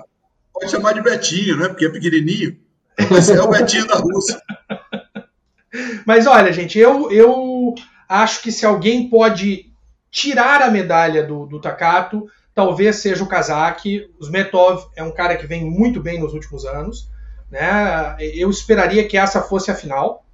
pode 0.53 0.71
chamar 0.71 0.93
de 0.95 1.03
Betinho, 1.03 1.57
né? 1.59 1.69
Porque 1.69 1.85
é 1.85 1.91
pequenininho. 1.91 2.57
Mas 3.11 3.29
é 3.29 3.41
o 3.43 3.49
Betinho 3.49 3.87
da 3.87 3.97
Rússia. 3.97 4.41
Mas 6.07 6.27
olha, 6.27 6.53
gente, 6.53 6.79
eu, 6.79 7.11
eu 7.11 7.75
acho 8.09 8.43
que 8.43 8.51
se 8.51 8.65
alguém 8.65 9.09
pode 9.09 9.71
tirar 10.11 10.63
a 10.63 10.71
medalha 10.71 11.23
do, 11.23 11.47
do 11.47 11.61
Takato, 11.61 12.27
talvez 12.55 12.97
seja 12.97 13.23
o 13.23 13.29
Kazaki. 13.29 14.11
O 14.19 14.25
Smetov 14.25 14.89
é 14.97 15.03
um 15.03 15.13
cara 15.13 15.37
que 15.37 15.47
vem 15.47 15.65
muito 15.65 16.01
bem 16.01 16.19
nos 16.19 16.33
últimos 16.33 16.65
anos. 16.65 17.09
Né? 17.51 18.17
Eu 18.19 18.51
esperaria 18.51 19.07
que 19.07 19.17
essa 19.17 19.43
fosse 19.43 19.71
a 19.71 19.75
final, 19.75 20.25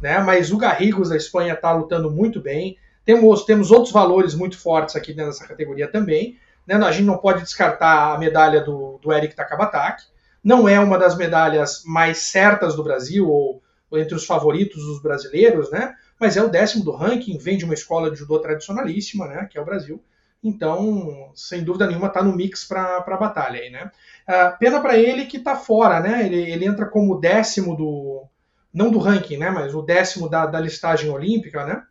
né? 0.00 0.18
mas 0.20 0.52
o 0.52 0.58
Garrigos 0.58 1.08
da 1.08 1.16
Espanha 1.16 1.54
está 1.54 1.72
lutando 1.72 2.10
muito 2.10 2.40
bem. 2.40 2.76
Temos, 3.04 3.44
temos 3.44 3.70
outros 3.70 3.92
valores 3.92 4.34
muito 4.34 4.58
fortes 4.58 4.96
aqui 4.96 5.14
nessa 5.14 5.46
categoria 5.46 5.88
também. 5.88 6.38
Né? 6.66 6.76
A 6.76 6.92
gente 6.92 7.06
não 7.06 7.18
pode 7.18 7.42
descartar 7.42 8.14
a 8.14 8.18
medalha 8.18 8.60
do, 8.60 8.98
do 9.02 9.12
Eric 9.12 9.34
Takabataki. 9.34 10.04
Não 10.42 10.68
é 10.68 10.78
uma 10.78 10.98
das 10.98 11.16
medalhas 11.16 11.82
mais 11.86 12.18
certas 12.18 12.74
do 12.76 12.84
Brasil, 12.84 13.28
ou, 13.28 13.62
entre 13.98 14.14
os 14.14 14.26
favoritos 14.26 14.84
dos 14.84 15.00
brasileiros, 15.00 15.70
né? 15.70 15.94
mas 16.18 16.36
é 16.36 16.42
o 16.42 16.48
décimo 16.48 16.84
do 16.84 16.92
ranking, 16.92 17.38
vem 17.38 17.56
de 17.56 17.64
uma 17.64 17.74
escola 17.74 18.10
de 18.10 18.16
judô 18.16 18.38
tradicionalíssima, 18.38 19.26
né? 19.26 19.48
que 19.50 19.58
é 19.58 19.60
o 19.60 19.64
Brasil. 19.64 20.02
Então, 20.42 21.30
sem 21.34 21.64
dúvida 21.64 21.86
nenhuma, 21.86 22.08
está 22.08 22.22
no 22.22 22.36
mix 22.36 22.64
para 22.64 22.98
a 22.98 23.16
batalha. 23.16 23.60
Aí, 23.60 23.70
né? 23.70 23.90
Uh, 24.28 24.58
pena 24.58 24.78
para 24.78 24.98
ele 24.98 25.24
que 25.24 25.38
está 25.38 25.56
fora, 25.56 26.00
né? 26.00 26.26
Ele, 26.26 26.36
ele 26.36 26.66
entra 26.66 26.84
como 26.84 27.18
décimo 27.18 27.74
do. 27.74 28.26
Não 28.70 28.90
do 28.90 28.98
ranking, 28.98 29.38
né? 29.38 29.48
Mas 29.48 29.74
o 29.74 29.80
décimo 29.80 30.28
da, 30.28 30.44
da 30.44 30.60
listagem 30.60 31.08
olímpica, 31.08 31.64
né? 31.64 31.82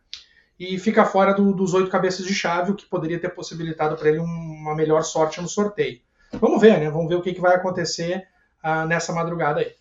e 0.58 0.78
fica 0.78 1.04
fora 1.04 1.34
do, 1.34 1.52
dos 1.52 1.74
oito 1.74 1.90
cabeças 1.90 2.24
de 2.24 2.34
chave, 2.34 2.70
o 2.70 2.74
que 2.74 2.86
poderia 2.86 3.18
ter 3.18 3.30
possibilitado 3.30 3.96
para 3.96 4.08
ele 4.08 4.18
uma 4.18 4.74
melhor 4.74 5.02
sorte 5.02 5.40
no 5.40 5.48
sorteio. 5.48 6.00
Vamos 6.32 6.60
ver, 6.60 6.78
né? 6.78 6.90
Vamos 6.90 7.08
ver 7.08 7.16
o 7.16 7.22
que, 7.22 7.34
que 7.34 7.40
vai 7.40 7.54
acontecer 7.54 8.26
uh, 8.64 8.86
nessa 8.86 9.12
madrugada 9.12 9.60
aí. 9.60 9.72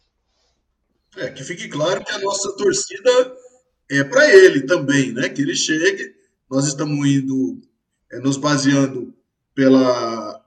É, 1.17 1.29
que 1.29 1.43
fique 1.43 1.67
claro 1.67 2.03
que 2.03 2.11
a 2.11 2.19
nossa 2.19 2.51
torcida 2.53 3.35
é 3.89 4.03
para 4.03 4.33
ele 4.33 4.61
também, 4.61 5.13
né? 5.13 5.29
Que 5.29 5.41
ele 5.41 5.55
chegue. 5.55 6.13
Nós 6.49 6.67
estamos 6.67 7.07
indo, 7.07 7.61
é, 8.11 8.19
nos 8.19 8.37
baseando 8.37 9.13
pela, 9.53 10.41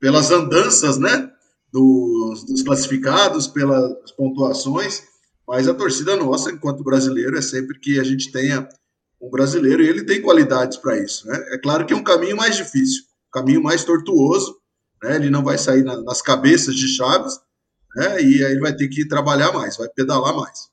pelas 0.00 0.30
andanças, 0.30 0.98
né? 0.98 1.30
Dos, 1.72 2.44
dos 2.44 2.62
classificados, 2.62 3.46
pelas 3.46 4.10
pontuações, 4.12 5.02
mas 5.46 5.68
a 5.68 5.74
torcida 5.74 6.16
nossa, 6.16 6.50
enquanto 6.50 6.82
brasileiro, 6.82 7.36
é 7.36 7.42
sempre 7.42 7.78
que 7.78 8.00
a 8.00 8.04
gente 8.04 8.32
tenha 8.32 8.68
um 9.20 9.30
brasileiro, 9.30 9.82
e 9.82 9.88
ele 9.88 10.04
tem 10.04 10.22
qualidades 10.22 10.76
para 10.76 10.98
isso. 10.98 11.26
Né? 11.26 11.36
É 11.54 11.58
claro 11.58 11.84
que 11.86 11.92
é 11.92 11.96
um 11.96 12.02
caminho 12.04 12.36
mais 12.36 12.56
difícil, 12.56 13.02
um 13.28 13.40
caminho 13.40 13.62
mais 13.62 13.84
tortuoso, 13.84 14.58
né? 15.02 15.16
ele 15.16 15.30
não 15.30 15.42
vai 15.42 15.58
sair 15.58 15.82
na, 15.82 16.00
nas 16.02 16.22
cabeças 16.22 16.74
de 16.74 16.86
chaves, 16.88 17.38
né? 17.94 18.22
e 18.22 18.44
aí 18.44 18.52
ele 18.52 18.60
vai 18.60 18.74
ter 18.74 18.88
que 18.88 19.06
trabalhar 19.06 19.52
mais, 19.52 19.76
vai 19.76 19.88
pedalar 19.88 20.34
mais. 20.34 20.70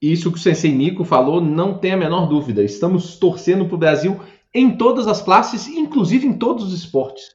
Isso 0.00 0.30
que 0.30 0.38
o 0.38 0.40
Sensei 0.40 0.72
Nico 0.72 1.04
falou, 1.04 1.40
não 1.40 1.78
tem 1.78 1.92
a 1.92 1.96
menor 1.96 2.26
dúvida. 2.26 2.62
Estamos 2.62 3.16
torcendo 3.16 3.64
para 3.64 3.74
o 3.74 3.78
Brasil 3.78 4.20
em 4.52 4.76
todas 4.76 5.06
as 5.06 5.22
classes, 5.22 5.66
inclusive 5.66 6.26
em 6.26 6.36
todos 6.36 6.64
os 6.64 6.74
esportes. 6.74 7.34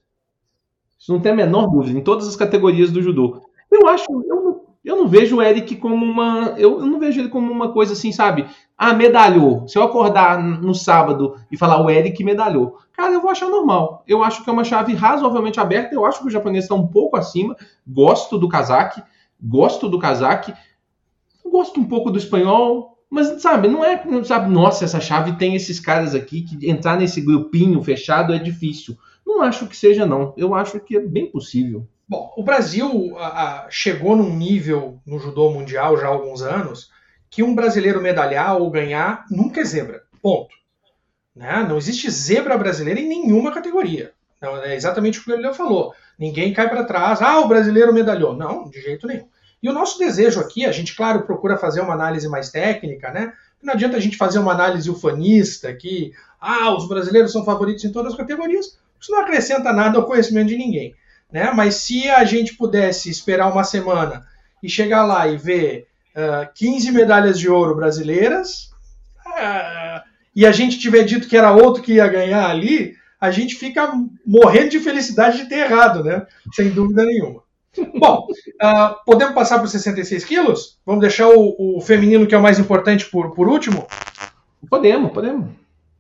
Isso 1.00 1.12
não 1.12 1.20
tem 1.20 1.32
a 1.32 1.36
menor 1.36 1.68
dúvida, 1.68 1.98
em 1.98 2.04
todas 2.04 2.28
as 2.28 2.36
categorias 2.36 2.92
do 2.92 3.02
judô. 3.02 3.50
Eu 3.72 3.88
acho, 3.88 4.06
eu 4.28 4.69
eu 4.84 4.96
não 4.96 5.08
vejo 5.08 5.38
o 5.38 5.42
Eric 5.42 5.76
como 5.76 6.06
uma. 6.06 6.56
Eu, 6.58 6.80
não 6.86 7.00
vejo 7.00 7.20
ele 7.20 7.30
como 7.30 7.52
uma 7.52 7.74
coisa 7.74 7.94
assim, 7.94 8.12
sabe? 8.12 8.46
Ah, 8.78 8.94
medalhou. 8.94 9.68
Se 9.68 9.78
eu 9.78 9.84
acordar 9.84 10.42
no 10.42 10.74
sábado 10.74 11.36
e 11.52 11.58
falar 11.58 11.84
o 11.84 11.90
Eric 11.90 12.24
medalhou, 12.24 12.78
cara, 12.94 13.14
eu 13.14 13.22
vou 13.22 13.30
achar 13.30 13.50
normal. 13.50 14.04
Eu 14.08 14.24
acho 14.24 14.44
que 14.44 14.50
é 14.50 14.54
uma 14.54 14.64
chave 14.64 14.94
razoavelmente 14.94 15.60
aberta. 15.60 15.94
Eu 15.94 16.06
acho 16.06 16.22
que 16.22 16.28
o 16.28 16.32
japonês 16.32 16.64
está 16.64 16.76
um 16.76 16.88
pouco 16.88 17.18
acima. 17.18 17.56
Gosto 17.86 18.38
do 18.38 18.48
Kazaki. 18.48 19.04
Gosto 19.42 19.90
do 19.90 20.00
Kazaki. 20.00 20.54
Gosto 21.46 21.80
um 21.80 21.86
pouco 21.86 22.10
do 22.10 22.18
espanhol. 22.18 22.98
Mas, 23.10 23.42
sabe, 23.42 23.68
não 23.68 23.84
é, 23.84 24.02
sabe, 24.24 24.52
nossa, 24.52 24.86
essa 24.86 25.02
chave 25.02 25.34
tem 25.34 25.56
esses 25.56 25.80
caras 25.80 26.14
aqui 26.14 26.44
que 26.44 26.70
entrar 26.70 26.96
nesse 26.96 27.20
grupinho 27.20 27.82
fechado 27.82 28.34
é 28.34 28.38
difícil. 28.38 28.96
Não 29.26 29.42
acho 29.42 29.68
que 29.68 29.76
seja, 29.76 30.06
não. 30.06 30.34
Eu 30.38 30.54
acho 30.54 30.80
que 30.80 30.96
é 30.96 31.00
bem 31.00 31.30
possível. 31.30 31.88
Bom, 32.10 32.34
o 32.36 32.42
Brasil 32.42 33.16
a, 33.20 33.28
a, 33.28 33.70
chegou 33.70 34.16
num 34.16 34.36
nível 34.36 35.00
no 35.06 35.20
judô 35.20 35.52
mundial 35.52 35.96
já 35.96 36.08
há 36.08 36.10
alguns 36.10 36.42
anos 36.42 36.90
que 37.30 37.44
um 37.44 37.54
brasileiro 37.54 38.02
medalhar 38.02 38.58
ou 38.60 38.72
ganhar 38.72 39.26
nunca 39.30 39.62
é 39.62 39.64
zebra. 39.64 40.02
Ponto. 40.20 40.50
Né? 41.36 41.64
Não 41.70 41.78
existe 41.78 42.10
zebra 42.10 42.58
brasileira 42.58 43.00
em 43.00 43.08
nenhuma 43.08 43.54
categoria. 43.54 44.12
Não, 44.42 44.58
é 44.58 44.76
exatamente 44.76 45.20
o 45.20 45.24
que 45.24 45.30
o 45.30 45.34
Galileu 45.34 45.54
falou. 45.54 45.94
Ninguém 46.18 46.52
cai 46.52 46.68
para 46.68 46.84
trás. 46.84 47.22
Ah, 47.22 47.42
o 47.42 47.48
brasileiro 47.48 47.94
medalhou. 47.94 48.36
Não, 48.36 48.68
de 48.68 48.82
jeito 48.82 49.06
nenhum. 49.06 49.28
E 49.62 49.70
o 49.70 49.74
nosso 49.74 50.00
desejo 50.00 50.40
aqui, 50.40 50.66
a 50.66 50.72
gente, 50.72 50.96
claro, 50.96 51.28
procura 51.28 51.58
fazer 51.58 51.82
uma 51.82 51.94
análise 51.94 52.28
mais 52.28 52.50
técnica, 52.50 53.12
né? 53.12 53.34
Não 53.62 53.74
adianta 53.74 53.98
a 53.98 54.00
gente 54.00 54.18
fazer 54.18 54.40
uma 54.40 54.54
análise 54.54 54.90
ufanista 54.90 55.72
que, 55.76 56.12
ah, 56.42 56.74
os 56.76 56.88
brasileiros 56.88 57.32
são 57.32 57.46
favoritos 57.46 57.84
em 57.84 57.92
todas 57.92 58.14
as 58.14 58.18
categorias. 58.18 58.80
Isso 59.00 59.12
não 59.12 59.20
acrescenta 59.20 59.72
nada 59.72 60.00
ao 60.00 60.06
conhecimento 60.06 60.48
de 60.48 60.58
ninguém. 60.58 60.96
Né? 61.32 61.52
Mas 61.54 61.76
se 61.76 62.10
a 62.10 62.24
gente 62.24 62.56
pudesse 62.56 63.10
esperar 63.10 63.52
uma 63.52 63.64
semana 63.64 64.26
e 64.62 64.70
chegar 64.70 65.06
lá 65.06 65.28
e 65.28 65.38
ver 65.38 65.88
uh, 66.16 66.42
ah, 66.42 66.46
15 66.54 66.92
medalhas 66.92 67.40
de 67.40 67.50
ouro 67.50 67.76
brasileiras, 67.76 68.72
uh, 69.26 70.02
e 70.36 70.46
a 70.46 70.52
gente 70.52 70.80
tiver 70.80 71.04
dito 71.04 71.28
que 71.28 71.38
era 71.38 71.52
outro 71.52 71.84
que 71.84 71.94
ia 71.94 72.08
ganhar 72.08 72.50
ali, 72.50 72.96
a 73.20 73.32
gente 73.32 73.56
fica 73.56 73.92
morrendo 74.26 74.70
de 74.70 74.80
felicidade 74.80 75.38
de 75.40 75.50
ter 75.50 75.66
errado, 75.66 76.04
né? 76.04 76.26
Sem 76.54 76.70
dúvida 76.70 77.06
nenhuma. 77.06 77.44
Bom, 77.98 78.28
uh, 78.64 78.96
podemos 79.06 79.36
passar 79.36 79.58
para 79.58 79.66
os 79.66 79.72
66 79.72 80.24
quilos? 80.24 80.80
Vamos 80.86 81.02
deixar 81.02 81.28
o, 81.30 81.78
o, 81.78 81.82
feminino, 81.82 82.26
que 82.26 82.34
é 82.34 82.38
o 82.38 82.42
mais 82.42 82.58
importante, 82.60 83.06
por, 83.06 83.34
por 83.34 83.48
último? 83.48 83.88
Podemos, 84.70 85.12
podemos. 85.12 85.59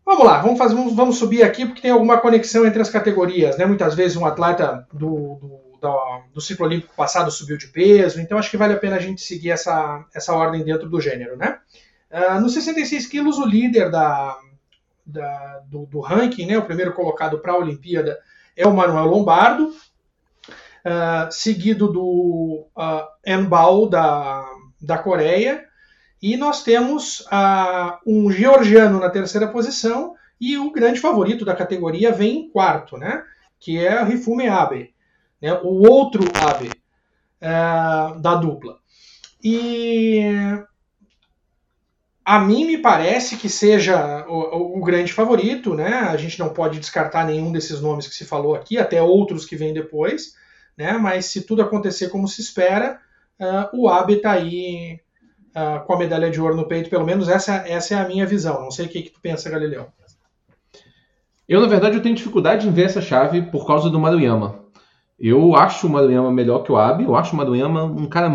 Vamos 0.10 0.26
lá, 0.26 0.42
vamos, 0.42 0.58
fazer, 0.58 0.74
vamos, 0.74 0.96
vamos, 0.96 1.18
subir 1.20 1.44
aqui 1.44 1.68
porque 1.68 1.84
tem 1.84 1.92
alguma 1.92 2.18
conexão 2.18 2.66
entre 2.66 2.82
as 2.82 2.90
categorias, 2.90 3.60
né? 3.60 3.68
Muitas 3.68 3.94
vezes 3.94 4.18
um 4.18 4.26
atleta 4.26 4.88
do, 4.92 5.36
do, 5.36 5.78
do, 5.80 6.22
do 6.34 6.42
ciclo 6.42 6.66
olímpico 6.66 6.96
passado 6.96 7.30
subiu 7.30 7.60
de 7.60 7.68
peso, 7.68 8.20
então 8.20 8.40
acho 8.40 8.50
que 8.50 8.58
vale 8.58 8.74
a 8.74 8.80
pena 8.80 8.96
a 8.96 9.00
gente 9.00 9.22
seguir 9.22 9.52
essa, 9.52 10.04
essa 10.12 10.34
ordem 10.34 10.64
dentro 10.64 10.90
do 10.90 11.00
gênero, 11.00 11.38
né? 11.38 11.60
Uh, 12.10 12.42
nos 12.42 12.56
66 12.56 13.06
quilos, 13.06 13.38
o 13.38 13.46
líder 13.46 13.92
da, 13.92 14.36
da, 15.06 15.62
do, 15.68 15.86
do, 15.86 16.00
ranking, 16.00 16.48
né, 16.48 16.58
o 16.58 16.66
primeiro 16.66 16.94
colocado 16.94 17.38
para 17.38 17.54
a 17.54 17.60
Olimpíada, 17.60 18.18
é 18.58 18.66
o 18.66 18.74
Manuel 18.74 19.06
Lombardo, 19.06 19.66
uh, 19.68 21.30
seguido 21.30 21.88
do 21.88 22.66
uh, 22.76 23.06
Enbao 23.24 23.88
da, 23.88 24.44
da 24.82 24.98
Coreia, 24.98 25.69
e 26.22 26.36
nós 26.36 26.64
temos 26.64 27.22
uh, 27.22 27.98
um 28.06 28.32
georgiano 28.32 29.00
na 29.00 29.10
terceira 29.10 29.48
posição 29.48 30.16
e 30.40 30.58
o 30.58 30.72
grande 30.72 31.00
favorito 31.00 31.46
da 31.46 31.56
categoria 31.56 32.12
vem 32.12 32.40
em 32.40 32.50
quarto, 32.50 32.98
né? 32.98 33.24
Que 33.60 33.78
é 33.78 34.04
Rifume 34.04 34.48
Abe, 34.48 34.94
né? 35.42 35.54
o 35.64 35.88
outro 35.90 36.24
Abe 36.42 36.70
uh, 37.42 38.20
da 38.20 38.36
dupla. 38.36 38.78
E 39.44 40.24
a 42.24 42.40
mim 42.40 42.66
me 42.66 42.78
parece 42.78 43.38
que 43.38 43.50
seja 43.50 44.26
o, 44.28 44.78
o, 44.78 44.84
grande 44.84 45.12
favorito, 45.14 45.74
né? 45.74 45.94
A 45.94 46.18
gente 46.18 46.38
não 46.38 46.50
pode 46.50 46.80
descartar 46.80 47.26
nenhum 47.26 47.52
desses 47.52 47.82
nomes 47.82 48.08
que 48.08 48.14
se 48.14 48.26
falou 48.26 48.56
aqui, 48.56 48.78
até 48.78 49.02
outros 49.02 49.46
que 49.46 49.56
vêm 49.56 49.74
depois, 49.74 50.36
né? 50.78 50.94
Mas 50.94 51.26
se 51.26 51.42
tudo 51.42 51.62
acontecer 51.62 52.10
como 52.10 52.28
se 52.28 52.42
espera, 52.42 53.00
uh, 53.40 53.82
o 53.82 53.90
Abe 53.90 54.16
está 54.16 54.34
aí 54.34 55.00
uh, 55.56 55.86
com 55.86 55.94
a 55.94 55.98
medalha 55.98 56.30
de 56.30 56.40
ouro 56.42 56.56
no 56.56 56.68
peito, 56.68 56.90
pelo 56.90 57.06
menos 57.06 57.28
essa, 57.28 57.56
essa 57.68 57.96
é 57.96 57.98
a 57.98 58.08
minha 58.08 58.26
visão. 58.26 58.62
Não 58.62 58.72
sei 58.72 58.86
o 58.86 58.90
que, 58.90 59.04
que 59.04 59.12
tu 59.12 59.20
pensa, 59.22 59.50
Galileu. 59.50 59.88
Eu, 61.48 61.62
na 61.62 61.68
verdade, 61.68 61.96
eu 61.96 62.02
tenho 62.02 62.16
dificuldade 62.16 62.68
em 62.68 62.72
ver 62.72 62.84
essa 62.84 63.02
chave 63.02 63.42
por 63.44 63.66
causa 63.66 63.90
do 63.90 64.00
Maruyama. 64.00 64.60
Eu 65.20 65.56
acho 65.56 65.88
o 65.88 65.90
Maruyama 65.90 66.32
melhor 66.32 66.64
que 66.64 66.72
o 66.72 66.78
Abe, 66.78 67.04
eu 67.04 67.16
acho 67.16 67.34
o 67.34 67.38
Maruyama 67.38 67.84
um 67.84 68.08
cara 68.08 68.30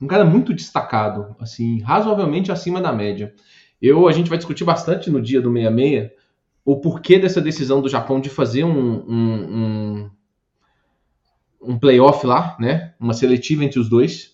um 0.00 0.06
cara 0.06 0.24
muito 0.24 0.54
destacado, 0.54 1.36
assim, 1.38 1.80
razoavelmente 1.80 2.50
acima 2.50 2.80
da 2.80 2.92
média. 2.92 3.34
Eu, 3.80 4.08
a 4.08 4.12
gente 4.12 4.28
vai 4.28 4.38
discutir 4.38 4.64
bastante 4.64 5.10
no 5.10 5.20
dia 5.20 5.40
do 5.40 5.52
66 5.52 6.10
o 6.64 6.76
porquê 6.76 7.18
dessa 7.18 7.40
decisão 7.40 7.80
do 7.80 7.88
Japão 7.88 8.20
de 8.20 8.28
fazer 8.28 8.64
um, 8.64 9.04
um, 9.08 9.34
um, 9.56 10.10
um 11.62 11.78
playoff 11.78 12.26
lá, 12.26 12.56
né? 12.60 12.94
Uma 13.00 13.14
seletiva 13.14 13.64
entre 13.64 13.80
os 13.80 13.88
dois. 13.88 14.29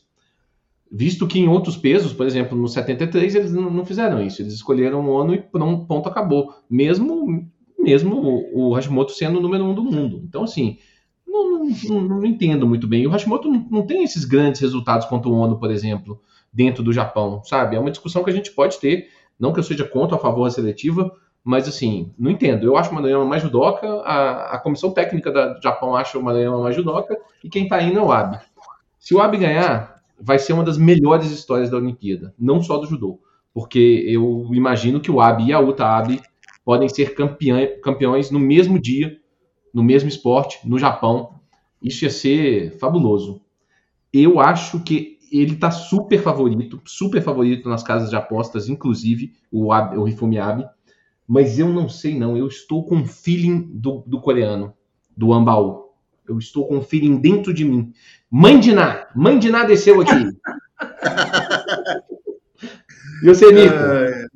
Visto 0.90 1.26
que 1.26 1.38
em 1.38 1.48
outros 1.48 1.76
pesos, 1.76 2.12
por 2.12 2.26
exemplo, 2.26 2.56
no 2.56 2.68
73, 2.68 3.34
eles 3.34 3.52
não 3.52 3.84
fizeram 3.84 4.22
isso. 4.22 4.40
Eles 4.40 4.54
escolheram 4.54 5.04
o 5.04 5.10
ONU 5.10 5.34
e 5.34 5.38
ponto, 5.38 6.08
acabou. 6.08 6.54
Mesmo, 6.70 7.44
mesmo 7.78 8.44
o 8.52 8.74
Hashimoto 8.74 9.12
sendo 9.12 9.38
o 9.38 9.42
número 9.42 9.64
um 9.64 9.74
do 9.74 9.82
mundo. 9.82 10.22
Então, 10.24 10.44
assim, 10.44 10.78
não, 11.26 11.64
não, 11.64 12.00
não 12.00 12.24
entendo 12.24 12.66
muito 12.66 12.86
bem. 12.86 13.02
E 13.02 13.06
o 13.06 13.10
Hashimoto 13.10 13.50
não, 13.50 13.66
não, 13.70 13.86
tem 13.86 14.04
esses 14.04 14.24
grandes 14.24 14.60
resultados 14.60 15.06
contra 15.08 15.28
o 15.28 15.34
ONU, 15.34 15.58
por 15.58 15.70
exemplo, 15.70 16.20
dentro 16.52 16.84
do 16.84 16.92
Japão, 16.92 17.42
sabe? 17.42 17.76
É 17.76 17.80
uma 17.80 17.90
discussão 17.90 18.22
que 18.22 18.30
a 18.30 18.34
gente 18.34 18.52
pode 18.52 18.78
ter. 18.78 19.08
Não 19.38 19.52
que 19.52 19.58
eu 19.58 19.64
seja 19.64 19.84
contra 19.84 20.14
ou 20.14 20.20
a 20.20 20.22
favor 20.22 20.44
da 20.44 20.50
seletiva, 20.50 21.12
mas 21.42 21.68
assim, 21.68 22.12
não 22.18 22.30
entendo. 22.30 22.64
Eu 22.64 22.76
acho 22.76 22.90
o 22.90 22.94
Maranhão 22.94 23.26
mais 23.26 23.42
judoca, 23.42 23.86
a, 24.02 24.54
a 24.54 24.58
comissão 24.58 24.92
técnica 24.92 25.30
do 25.30 25.62
Japão 25.62 25.94
acha 25.94 26.18
o 26.18 26.22
Maranhão 26.22 26.62
mais 26.62 26.74
judoca, 26.74 27.16
e 27.44 27.48
quem 27.48 27.68
tá 27.68 27.82
indo 27.82 27.98
é 27.98 28.02
o 28.02 28.10
Abe. 28.10 28.40
Se 28.98 29.14
o 29.14 29.20
Abe 29.20 29.36
ganhar, 29.36 29.95
vai 30.20 30.38
ser 30.38 30.52
uma 30.52 30.64
das 30.64 30.78
melhores 30.78 31.30
histórias 31.30 31.70
da 31.70 31.76
Olimpíada, 31.76 32.34
não 32.38 32.62
só 32.62 32.78
do 32.78 32.86
judô, 32.86 33.20
porque 33.52 34.04
eu 34.06 34.48
imagino 34.52 35.00
que 35.00 35.10
o 35.10 35.20
Abe 35.20 35.46
e 35.46 35.52
a 35.52 35.60
Uta 35.60 35.86
Abe 35.86 36.20
podem 36.64 36.88
ser 36.88 37.14
campeã, 37.14 37.66
campeões 37.82 38.30
no 38.30 38.38
mesmo 38.38 38.78
dia, 38.78 39.18
no 39.72 39.84
mesmo 39.84 40.08
esporte, 40.08 40.58
no 40.68 40.78
Japão. 40.78 41.34
Isso 41.82 42.04
ia 42.04 42.10
ser 42.10 42.78
fabuloso. 42.78 43.40
Eu 44.12 44.40
acho 44.40 44.80
que 44.80 45.18
ele 45.30 45.54
está 45.54 45.70
super 45.70 46.20
favorito, 46.20 46.80
super 46.84 47.22
favorito 47.22 47.68
nas 47.68 47.82
casas 47.82 48.10
de 48.10 48.16
apostas, 48.16 48.68
inclusive 48.68 49.32
o, 49.50 49.72
Abe, 49.72 49.96
o 49.96 50.06
Abe, 50.40 50.64
mas 51.26 51.58
eu 51.58 51.68
não 51.68 51.88
sei 51.88 52.18
não, 52.18 52.36
eu 52.36 52.46
estou 52.46 52.84
com 52.84 52.96
um 52.96 53.06
feeling 53.06 53.68
do, 53.72 54.02
do 54.06 54.20
coreano, 54.20 54.72
do 55.16 55.32
Ambao. 55.32 55.85
Eu 56.28 56.38
estou 56.38 56.66
com 56.66 56.78
um 56.78 56.82
feeling 56.82 57.16
dentro 57.16 57.54
de 57.54 57.64
mim. 57.64 57.92
Mãe 58.30 58.58
de 58.58 58.72
Ná, 58.72 59.06
mãe 59.14 59.38
de 59.38 59.50
Ná 59.50 59.64
desceu 59.64 60.00
aqui. 60.00 60.12
e 63.22 63.26
você, 63.26 63.52
Nico? 63.52 63.74
É... 63.74 64.26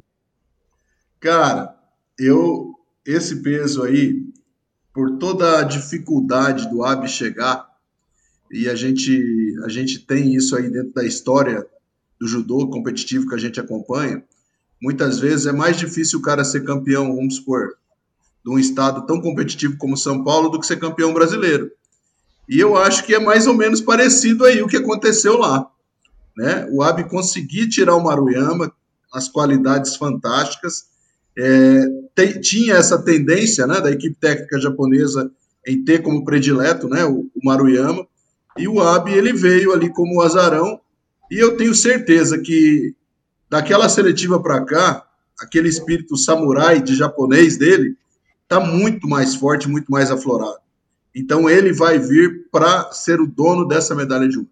Cara, 1.18 1.74
eu 2.18 2.74
esse 3.04 3.42
peso 3.42 3.82
aí, 3.82 4.22
por 4.92 5.18
toda 5.18 5.58
a 5.58 5.62
dificuldade 5.62 6.68
do 6.68 6.84
AB 6.84 7.08
chegar, 7.08 7.68
e 8.50 8.68
a 8.68 8.74
gente 8.74 9.54
a 9.64 9.68
gente 9.68 10.00
tem 10.00 10.34
isso 10.34 10.56
aí 10.56 10.70
dentro 10.70 10.92
da 10.92 11.04
história 11.04 11.66
do 12.20 12.26
judô 12.26 12.68
competitivo 12.68 13.28
que 13.28 13.34
a 13.34 13.38
gente 13.38 13.60
acompanha, 13.60 14.22
muitas 14.82 15.18
vezes 15.18 15.46
é 15.46 15.52
mais 15.52 15.76
difícil 15.76 16.18
o 16.18 16.22
cara 16.22 16.44
ser 16.44 16.64
campeão, 16.64 17.14
vamos 17.14 17.36
supor, 17.36 17.76
de 18.44 18.50
um 18.50 18.58
estado 18.58 19.06
tão 19.06 19.20
competitivo 19.20 19.76
como 19.78 19.96
São 19.96 20.24
Paulo 20.24 20.48
do 20.48 20.60
que 20.60 20.66
ser 20.66 20.78
campeão 20.78 21.14
brasileiro. 21.14 21.70
E 22.50 22.58
eu 22.58 22.76
acho 22.76 23.04
que 23.04 23.14
é 23.14 23.20
mais 23.20 23.46
ou 23.46 23.54
menos 23.54 23.80
parecido 23.80 24.44
aí 24.44 24.60
o 24.60 24.66
que 24.66 24.76
aconteceu 24.76 25.38
lá. 25.38 25.70
Né? 26.36 26.66
O 26.72 26.82
Abe 26.82 27.08
conseguir 27.08 27.68
tirar 27.68 27.94
o 27.94 28.02
Maruyama, 28.02 28.72
as 29.14 29.28
qualidades 29.28 29.94
fantásticas, 29.94 30.86
é, 31.38 31.84
tem, 32.12 32.40
tinha 32.40 32.74
essa 32.74 33.00
tendência 33.00 33.68
né, 33.68 33.80
da 33.80 33.92
equipe 33.92 34.16
técnica 34.18 34.58
japonesa 34.58 35.30
em 35.64 35.84
ter 35.84 36.02
como 36.02 36.24
predileto 36.24 36.88
né, 36.88 37.04
o, 37.04 37.30
o 37.32 37.44
Maruyama, 37.44 38.04
e 38.58 38.66
o 38.66 38.80
Abe 38.80 39.12
ele 39.12 39.32
veio 39.32 39.72
ali 39.72 39.88
como 39.88 40.20
azarão, 40.20 40.80
e 41.30 41.38
eu 41.38 41.56
tenho 41.56 41.72
certeza 41.72 42.36
que 42.36 42.96
daquela 43.48 43.88
seletiva 43.88 44.42
para 44.42 44.64
cá, 44.64 45.06
aquele 45.38 45.68
espírito 45.68 46.16
samurai 46.16 46.82
de 46.82 46.96
japonês 46.96 47.56
dele 47.56 47.96
está 48.42 48.58
muito 48.58 49.06
mais 49.08 49.36
forte, 49.36 49.68
muito 49.68 49.90
mais 49.92 50.10
aflorado. 50.10 50.58
Então 51.14 51.50
ele 51.50 51.72
vai 51.72 51.98
vir 51.98 52.48
para 52.50 52.92
ser 52.92 53.20
o 53.20 53.26
dono 53.26 53.66
dessa 53.66 53.94
medalha 53.94 54.28
de 54.28 54.38
ouro. 54.38 54.50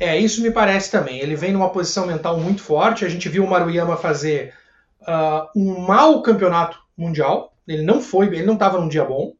É, 0.00 0.16
isso 0.16 0.40
me 0.40 0.50
parece 0.50 0.90
também. 0.90 1.18
Ele 1.18 1.34
vem 1.34 1.52
numa 1.52 1.70
posição 1.70 2.06
mental 2.06 2.38
muito 2.38 2.62
forte. 2.62 3.04
A 3.04 3.08
gente 3.08 3.28
viu 3.28 3.44
o 3.44 3.50
Maruyama 3.50 3.96
fazer 3.96 4.54
uh, 5.02 5.48
um 5.56 5.80
mau 5.80 6.22
campeonato 6.22 6.78
mundial. 6.96 7.52
Ele 7.66 7.82
não 7.82 8.00
foi, 8.00 8.26
ele 8.26 8.46
não 8.46 8.54
estava 8.54 8.80
num 8.80 8.88
dia 8.88 9.04
bom. 9.04 9.34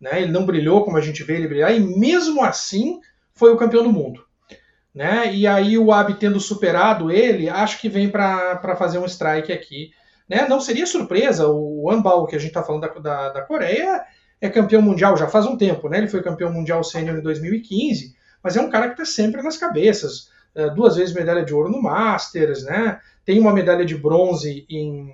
Né? 0.00 0.22
Ele 0.22 0.30
não 0.30 0.46
brilhou 0.46 0.84
como 0.84 0.96
a 0.96 1.00
gente 1.00 1.24
vê 1.24 1.34
ele 1.34 1.48
brilhar. 1.48 1.74
E 1.74 1.80
mesmo 1.80 2.44
assim 2.44 3.00
foi 3.34 3.52
o 3.52 3.56
campeão 3.56 3.82
do 3.82 3.92
mundo. 3.92 4.24
Né? 4.94 5.34
E 5.34 5.48
aí 5.48 5.76
o 5.76 5.92
Abe 5.92 6.14
tendo 6.14 6.38
superado 6.38 7.10
ele, 7.10 7.48
acho 7.48 7.80
que 7.80 7.88
vem 7.88 8.08
para 8.08 8.76
fazer 8.78 8.98
um 8.98 9.04
strike 9.04 9.52
aqui. 9.52 9.90
Né? 10.28 10.46
Não 10.48 10.60
seria 10.60 10.86
surpresa, 10.86 11.48
o 11.48 11.90
Anbao 11.90 12.26
que 12.26 12.36
a 12.36 12.38
gente 12.38 12.50
está 12.50 12.62
falando 12.62 12.82
da, 12.82 12.88
da, 12.88 13.28
da 13.30 13.42
Coreia 13.42 14.04
é 14.40 14.48
campeão 14.48 14.82
mundial 14.82 15.16
já 15.16 15.28
faz 15.28 15.46
um 15.46 15.56
tempo, 15.56 15.88
né? 15.88 15.98
Ele 15.98 16.08
foi 16.08 16.22
campeão 16.22 16.52
mundial 16.52 16.82
sênior 16.84 17.18
em 17.18 17.22
2015, 17.22 18.14
mas 18.42 18.56
é 18.56 18.60
um 18.60 18.70
cara 18.70 18.86
que 18.86 18.92
está 18.92 19.04
sempre 19.04 19.42
nas 19.42 19.56
cabeças. 19.56 20.30
É, 20.54 20.70
duas 20.70 20.96
vezes 20.96 21.14
medalha 21.14 21.44
de 21.44 21.52
ouro 21.52 21.70
no 21.70 21.82
Masters, 21.82 22.64
né? 22.64 23.00
Tem 23.24 23.38
uma 23.38 23.52
medalha 23.52 23.84
de 23.84 23.96
bronze 23.96 24.64
em, 24.68 25.12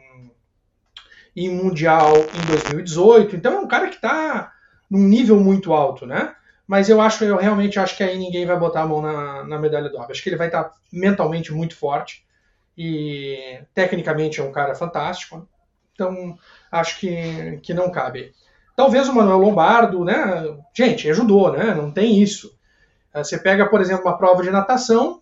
em 1.35 1.51
Mundial 1.51 2.17
em 2.17 2.47
2018. 2.47 3.37
Então 3.37 3.55
é 3.55 3.61
um 3.61 3.69
cara 3.69 3.89
que 3.89 3.97
está 3.97 4.53
num 4.91 5.09
nível 5.09 5.41
muito 5.41 5.73
alto, 5.73 6.07
né? 6.07 6.35
Mas 6.67 6.89
eu 6.89 7.01
acho, 7.01 7.25
eu 7.25 7.37
realmente 7.37 7.79
acho 7.79 7.97
que 7.97 8.03
aí 8.03 8.19
ninguém 8.19 8.47
vai 8.47 8.59
botar 8.59 8.83
a 8.83 8.87
mão 8.87 9.03
na, 9.03 9.45
na 9.45 9.59
medalha 9.59 9.91
do 9.91 9.99
Acho 9.99 10.23
que 10.23 10.29
ele 10.29 10.37
vai 10.37 10.47
estar 10.47 10.65
tá 10.65 10.75
mentalmente 10.93 11.53
muito 11.53 11.77
forte 11.77 12.25
e 12.77 13.61
tecnicamente 13.75 14.41
é 14.41 14.45
um 14.45 14.53
cara 14.53 14.75
fantástico. 14.75 15.47
Então 15.93 16.39
acho 16.71 16.99
que, 16.99 17.59
que 17.63 17.75
não 17.75 17.91
cabe. 17.91 18.33
Talvez 18.77 19.09
o 19.09 19.15
Manuel 19.15 19.39
Lombardo, 19.39 20.05
né? 20.05 20.57
Gente, 20.77 21.09
ajudou, 21.09 21.53
né? 21.53 21.75
Não 21.75 21.91
tem 21.91 22.21
isso. 22.21 22.57
É, 23.13 23.23
você 23.23 23.39
pega, 23.39 23.67
por 23.67 23.81
exemplo, 23.81 24.05
uma 24.05 24.19
prova 24.19 24.43
de 24.43 24.51
natação, 24.51 25.21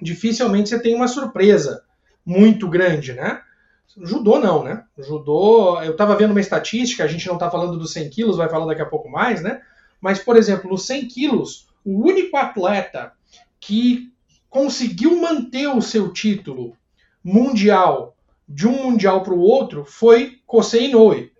dificilmente 0.00 0.68
você 0.68 0.80
tem 0.80 0.94
uma 0.94 1.08
surpresa 1.08 1.82
muito 2.24 2.68
grande, 2.68 3.12
né? 3.12 3.40
Judô 4.02 4.38
não, 4.38 4.62
né? 4.62 4.84
Judô, 4.98 5.80
eu 5.82 5.92
estava 5.92 6.14
vendo 6.16 6.32
uma 6.32 6.40
estatística, 6.40 7.02
a 7.02 7.06
gente 7.06 7.26
não 7.26 7.34
está 7.34 7.50
falando 7.50 7.78
dos 7.78 7.92
100 7.92 8.10
quilos, 8.10 8.36
vai 8.36 8.48
falar 8.48 8.66
daqui 8.66 8.82
a 8.82 8.86
pouco 8.86 9.08
mais, 9.08 9.42
né? 9.42 9.62
Mas, 10.00 10.18
por 10.18 10.36
exemplo, 10.36 10.70
nos 10.70 10.86
100 10.86 11.08
quilos, 11.08 11.68
o 11.84 12.04
único 12.04 12.36
atleta 12.36 13.12
que 13.58 14.12
conseguiu 14.50 15.20
manter 15.20 15.68
o 15.68 15.80
seu 15.80 16.12
título 16.12 16.76
mundial 17.24 18.16
de 18.48 18.68
um 18.68 18.84
mundial 18.84 19.22
para 19.22 19.34
o 19.34 19.40
outro 19.40 19.84
foi 19.84 20.40
Kosei 20.46 20.88
Inoue. 20.88 21.32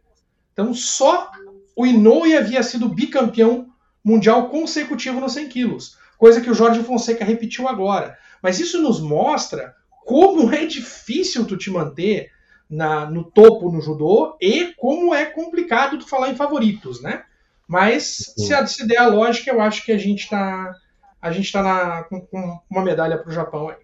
Então, 0.53 0.73
só 0.73 1.31
o 1.77 1.87
Inoue 1.87 2.35
havia 2.35 2.63
sido 2.63 2.89
bicampeão 2.89 3.69
mundial 4.03 4.49
consecutivo 4.49 5.21
nos 5.21 5.35
100 5.35 5.49
quilos, 5.49 5.99
coisa 6.17 6.41
que 6.41 6.51
o 6.51 6.55
Jorge 6.55 6.83
Fonseca 6.83 7.25
repetiu 7.25 7.69
agora. 7.69 8.17
Mas 8.43 8.59
isso 8.59 8.81
nos 8.81 9.01
mostra 9.01 9.75
como 10.07 10.53
é 10.53 10.65
difícil 10.65 11.45
tu 11.45 11.57
te 11.57 11.71
manter 11.71 12.31
na, 12.69 13.05
no 13.11 13.25
topo 13.25 13.71
no 13.71 13.81
judô 13.81 14.37
e 14.41 14.73
como 14.77 15.15
é 15.15 15.27
complicado 15.27 15.99
tu 15.99 16.09
falar 16.09 16.31
em 16.31 16.37
favoritos, 16.37 17.03
né? 17.03 17.25
Mas 17.69 18.33
se, 18.37 18.55
a, 18.55 18.67
se 18.67 18.87
der 18.87 18.99
a 18.99 19.09
lógica, 19.09 19.51
eu 19.51 19.61
acho 19.61 19.85
que 19.85 19.93
a 19.93 19.99
gente 19.99 20.23
está 20.23 20.75
a 21.21 21.33
gente 21.33 21.51
tá 21.51 21.63
na, 21.63 22.05
com, 22.05 22.21
com 22.21 22.61
uma 22.71 22.83
medalha 22.83 23.19
para 23.19 23.31
o 23.31 23.35
Japão 23.35 23.69
aí. 23.69 23.77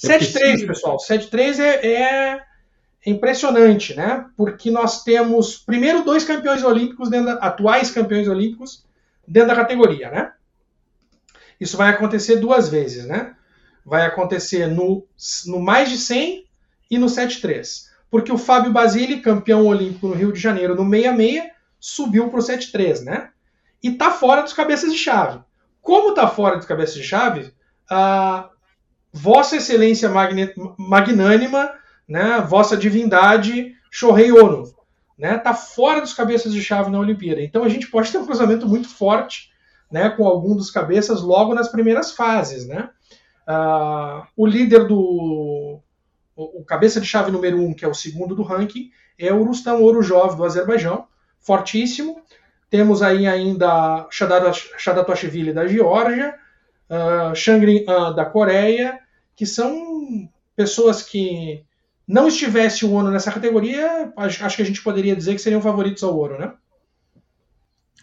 7-3, 0.00 0.62
é 0.62 0.66
pessoal. 0.66 0.96
7-3 0.96 1.58
é, 1.58 1.86
é, 1.86 2.42
impressionante, 3.08 3.94
né? 3.94 4.26
Porque 4.36 4.70
nós 4.70 5.04
temos 5.04 5.56
primeiro 5.56 6.04
dois 6.04 6.24
campeões 6.24 6.62
olímpicos, 6.62 7.10
atuais 7.40 7.90
campeões 7.90 8.28
olímpicos, 8.28 8.84
dentro 9.26 9.48
da 9.48 9.56
categoria, 9.56 10.10
né? 10.10 10.32
Isso 11.60 11.76
vai 11.76 11.90
acontecer 11.90 12.36
duas 12.36 12.68
vezes, 12.68 13.06
né? 13.06 13.34
Vai 13.84 14.06
acontecer 14.06 14.66
no, 14.66 15.06
no 15.46 15.60
mais 15.60 15.88
de 15.88 15.98
100 15.98 16.44
e 16.90 16.98
no 16.98 17.06
7-3 17.06 17.88
porque 18.10 18.32
o 18.32 18.38
Fábio 18.38 18.72
Basile, 18.72 19.20
campeão 19.20 19.66
olímpico 19.66 20.08
no 20.08 20.14
Rio 20.14 20.32
de 20.32 20.40
Janeiro 20.40 20.74
no 20.74 20.88
66, 20.88 21.44
subiu 21.78 22.28
para 22.28 22.40
o 22.40 22.42
7-3, 22.42 23.02
né? 23.02 23.30
E 23.82 23.92
tá 23.92 24.10
fora 24.10 24.42
dos 24.42 24.52
cabeças 24.52 24.92
de 24.92 24.98
chave. 24.98 25.40
Como 25.80 26.14
tá 26.14 26.26
fora 26.26 26.56
dos 26.56 26.66
cabeças 26.66 26.94
de 26.94 27.02
chave, 27.02 27.52
a 27.88 28.50
Vossa 29.12 29.56
Excelência 29.56 30.10
Magnânima, 30.78 31.72
né, 32.08 32.40
Vossa 32.40 32.76
Divindade 32.76 33.74
Shohei 33.90 34.32
Ono, 34.32 34.64
né, 35.18 35.36
tá 35.38 35.52
fora 35.52 36.00
dos 36.00 36.14
cabeças 36.14 36.52
de 36.52 36.62
chave 36.62 36.90
na 36.90 36.98
Olimpíada. 36.98 37.42
Então 37.42 37.64
a 37.64 37.68
gente 37.68 37.88
pode 37.88 38.10
ter 38.10 38.18
um 38.18 38.26
cruzamento 38.26 38.66
muito 38.66 38.88
forte, 38.88 39.50
né, 39.90 40.08
com 40.10 40.26
algum 40.26 40.56
dos 40.56 40.70
cabeças 40.70 41.20
logo 41.20 41.54
nas 41.54 41.68
primeiras 41.68 42.12
fases, 42.12 42.66
né? 42.66 42.90
Uh, 43.48 44.26
o 44.36 44.46
líder 44.46 44.86
do 44.86 45.80
o, 46.36 46.62
cabeça 46.64 47.00
de 47.00 47.06
chave 47.06 47.30
número 47.30 47.58
um, 47.58 47.74
que 47.74 47.84
é 47.84 47.88
o 47.88 47.94
segundo 47.94 48.34
do 48.34 48.42
ranking, 48.42 48.90
é 49.18 49.32
o 49.32 49.42
Rustam 49.42 49.82
Orujov 49.82 50.36
do 50.36 50.44
Azerbaijão, 50.44 51.06
fortíssimo. 51.40 52.22
Temos 52.70 53.02
aí 53.02 53.26
ainda 53.26 54.06
Shadatoshvili 54.10 55.52
da 55.52 55.66
Geórgia, 55.66 56.34
uh, 56.90 57.34
Shangri 57.34 57.84
An 57.88 58.14
da 58.14 58.26
Coreia, 58.26 59.00
que 59.34 59.46
são 59.46 60.28
pessoas 60.54 61.02
que 61.02 61.64
não 62.08 62.26
estivesse 62.26 62.86
o 62.86 62.92
ONU 62.92 63.10
nessa 63.10 63.30
categoria, 63.30 64.10
acho, 64.16 64.42
acho 64.42 64.56
que 64.56 64.62
a 64.62 64.64
gente 64.64 64.82
poderia 64.82 65.14
dizer 65.14 65.34
que 65.34 65.42
seriam 65.42 65.60
favoritos 65.60 66.02
ao 66.02 66.16
ouro, 66.16 66.38
né? 66.38 66.54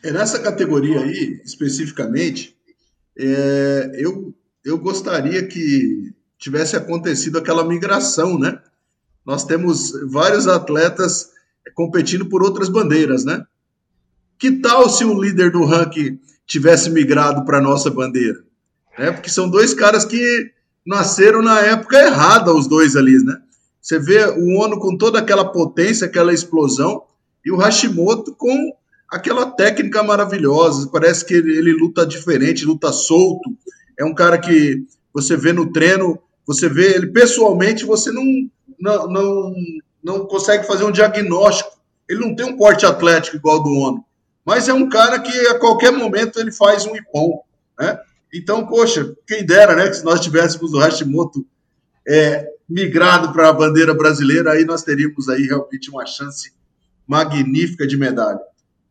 É 0.04 0.12
nessa 0.12 0.38
categoria 0.38 1.00
aí, 1.00 1.42
especificamente, 1.44 2.56
é, 3.18 3.92
eu, 3.96 4.36
eu 4.64 4.78
gostaria 4.78 5.48
que 5.48 6.14
tivesse 6.38 6.76
acontecido 6.76 7.40
aquela 7.40 7.64
migração, 7.64 8.38
né? 8.38 8.62
Nós 9.26 9.44
temos 9.44 9.92
vários 10.12 10.48
atletas 10.48 11.32
competindo 11.74 12.28
por 12.28 12.44
outras 12.44 12.70
bandeiras, 12.70 13.26
né? 13.26 13.44
Que 14.38 14.52
tal 14.52 14.88
se 14.88 15.04
o 15.04 15.20
líder 15.20 15.52
do 15.52 15.66
ranking 15.66 16.20
tivesse 16.46 16.92
migrado 16.92 17.44
para 17.44 17.60
nossa 17.60 17.90
bandeira? 17.90 18.44
É, 18.96 19.12
porque 19.12 19.32
são 19.32 19.50
dois 19.50 19.74
caras 19.74 20.06
que 20.06 20.52
nasceram 20.86 21.42
na 21.42 21.60
época 21.62 21.98
errada, 21.98 22.54
os 22.54 22.68
dois 22.68 22.96
ali, 22.96 23.18
né? 23.24 23.42
Você 23.86 24.00
vê 24.00 24.26
o 24.26 24.58
ONU 24.58 24.80
com 24.80 24.98
toda 24.98 25.20
aquela 25.20 25.46
potência, 25.46 26.08
aquela 26.08 26.34
explosão, 26.34 27.04
e 27.46 27.52
o 27.52 27.56
Hashimoto 27.56 28.34
com 28.34 28.74
aquela 29.08 29.46
técnica 29.46 30.02
maravilhosa. 30.02 30.90
Parece 30.92 31.24
que 31.24 31.36
ele, 31.36 31.56
ele 31.56 31.72
luta 31.72 32.04
diferente, 32.04 32.66
luta 32.66 32.92
solto. 32.92 33.48
É 33.96 34.04
um 34.04 34.16
cara 34.16 34.40
que 34.40 34.84
você 35.14 35.38
vê 35.38 35.54
no 35.54 35.72
treino, 35.72 36.18
você 36.48 36.68
vê 36.68 36.96
ele 36.96 37.12
pessoalmente, 37.12 37.86
você 37.86 38.12
não, 38.12 38.24
não, 38.82 39.08
não, 39.08 39.54
não 40.04 40.26
consegue 40.26 40.66
fazer 40.66 40.84
um 40.84 40.92
diagnóstico. 40.92 41.70
Ele 42.10 42.22
não 42.22 42.36
tem 42.36 42.48
um 42.48 42.58
porte 42.58 42.88
atlético 42.88 43.38
igual 43.38 43.62
do 43.62 43.70
ONU, 43.70 44.04
mas 44.44 44.68
é 44.68 44.74
um 44.74 44.90
cara 44.90 45.20
que 45.20 45.48
a 45.48 45.60
qualquer 45.60 45.92
momento 45.92 46.40
ele 46.40 46.52
faz 46.52 46.88
um 46.88 46.96
ipom, 46.96 47.40
né? 47.80 48.00
Então, 48.34 48.66
poxa, 48.66 49.16
quem 49.28 49.46
dera, 49.46 49.76
né, 49.76 49.88
que 49.90 49.98
se 49.98 50.04
nós 50.04 50.20
tivéssemos 50.20 50.74
o 50.74 50.80
Hashimoto 50.80 51.46
é, 52.08 52.48
migrado 52.68 53.32
para 53.32 53.50
a 53.50 53.54
bandeira 53.54 53.94
brasileira, 53.94 54.52
aí 54.52 54.66
nós 54.66 54.84
teríamos 54.84 55.30
aí 55.30 55.44
realmente 55.44 55.90
uma 55.90 56.06
chance 56.06 56.52
magnífica 57.08 57.86
de 57.86 57.98
medalha. 57.98 58.40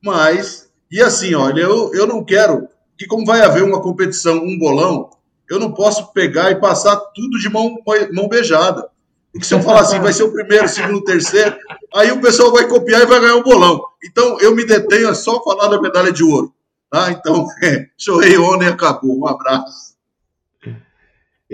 Mas, 0.03 0.69
e 0.91 1.01
assim, 1.01 1.35
olha, 1.35 1.63
eu, 1.63 1.93
eu 1.95 2.07
não 2.07 2.25
quero 2.25 2.69
que 2.97 3.07
como 3.07 3.27
vai 3.27 3.41
haver 3.41 3.63
uma 3.63 3.83
competição, 3.83 4.37
um 4.37 4.59
bolão, 4.59 5.11
eu 5.51 5.59
não 5.59 5.73
posso 5.73 6.13
pegar 6.13 6.51
e 6.51 6.61
passar 6.61 6.97
tudo 6.97 7.39
de 7.39 7.49
mão, 7.49 7.77
mão 8.13 8.29
beijada. 8.29 8.89
Porque 9.33 9.47
se 9.47 9.53
eu 9.53 9.61
falar 9.61 9.81
assim, 9.81 9.99
vai 9.99 10.13
ser 10.13 10.23
o 10.23 10.33
primeiro, 10.33 10.69
segundo, 10.69 11.03
terceiro, 11.03 11.57
aí 11.93 12.13
o 12.13 12.21
pessoal 12.21 12.53
vai 12.53 12.69
copiar 12.69 13.03
e 13.03 13.07
vai 13.07 13.21
ganhar 13.21 13.35
o 13.35 13.41
um 13.41 13.43
bolão. 13.43 13.83
Então, 14.05 14.39
eu 14.41 14.55
me 14.55 14.65
detenho 14.65 15.09
a 15.09 15.15
só 15.15 15.43
falar 15.43 15.67
da 15.67 15.81
medalha 15.81 16.13
de 16.13 16.23
ouro. 16.23 16.55
Tá? 16.89 17.11
Então, 17.11 17.45
é, 17.63 17.89
chorei 17.99 18.39
ontem 18.39 18.67
e 18.67 18.69
acabou. 18.69 19.19
Um 19.19 19.27
abraço. 19.27 19.94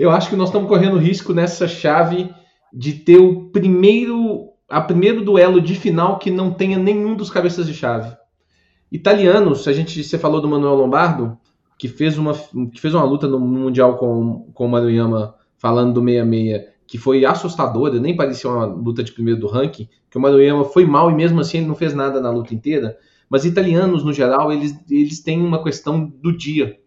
Eu 0.01 0.09
acho 0.09 0.31
que 0.31 0.35
nós 0.35 0.49
estamos 0.49 0.67
correndo 0.67 0.97
risco 0.97 1.31
nessa 1.31 1.67
chave 1.67 2.33
de 2.73 2.91
ter 2.91 3.19
o 3.19 3.51
primeiro, 3.51 4.47
a 4.67 4.81
primeiro 4.81 5.23
duelo 5.23 5.61
de 5.61 5.75
final 5.75 6.17
que 6.17 6.31
não 6.31 6.51
tenha 6.51 6.79
nenhum 6.79 7.15
dos 7.15 7.29
cabeças 7.29 7.67
de 7.67 7.75
chave. 7.75 8.11
Italianos, 8.91 9.67
a 9.67 9.73
gente, 9.73 10.03
você 10.03 10.17
falou 10.17 10.41
do 10.41 10.49
Manuel 10.49 10.73
Lombardo, 10.73 11.37
que 11.77 11.87
fez 11.87 12.17
uma, 12.17 12.33
que 12.33 12.81
fez 12.81 12.95
uma 12.95 13.03
luta 13.03 13.27
no 13.27 13.39
Mundial 13.39 13.95
com, 13.99 14.49
com 14.55 14.65
o 14.65 14.69
Maruyama, 14.69 15.35
falando 15.59 15.93
do 15.93 16.03
66, 16.03 16.63
que 16.87 16.97
foi 16.97 17.23
assustadora, 17.23 17.99
nem 17.99 18.15
parecia 18.15 18.49
uma 18.49 18.65
luta 18.65 19.03
de 19.03 19.11
primeiro 19.11 19.39
do 19.39 19.45
ranking, 19.45 19.87
que 20.09 20.17
o 20.17 20.21
Maruyama 20.21 20.65
foi 20.65 20.83
mal 20.83 21.11
e 21.11 21.13
mesmo 21.13 21.39
assim 21.39 21.59
ele 21.59 21.67
não 21.67 21.75
fez 21.75 21.93
nada 21.93 22.19
na 22.19 22.31
luta 22.31 22.55
inteira. 22.55 22.97
Mas 23.29 23.45
italianos, 23.45 24.03
no 24.03 24.11
geral, 24.11 24.51
eles, 24.51 24.75
eles 24.89 25.19
têm 25.19 25.39
uma 25.45 25.63
questão 25.63 26.03
do 26.03 26.35
dia. 26.35 26.79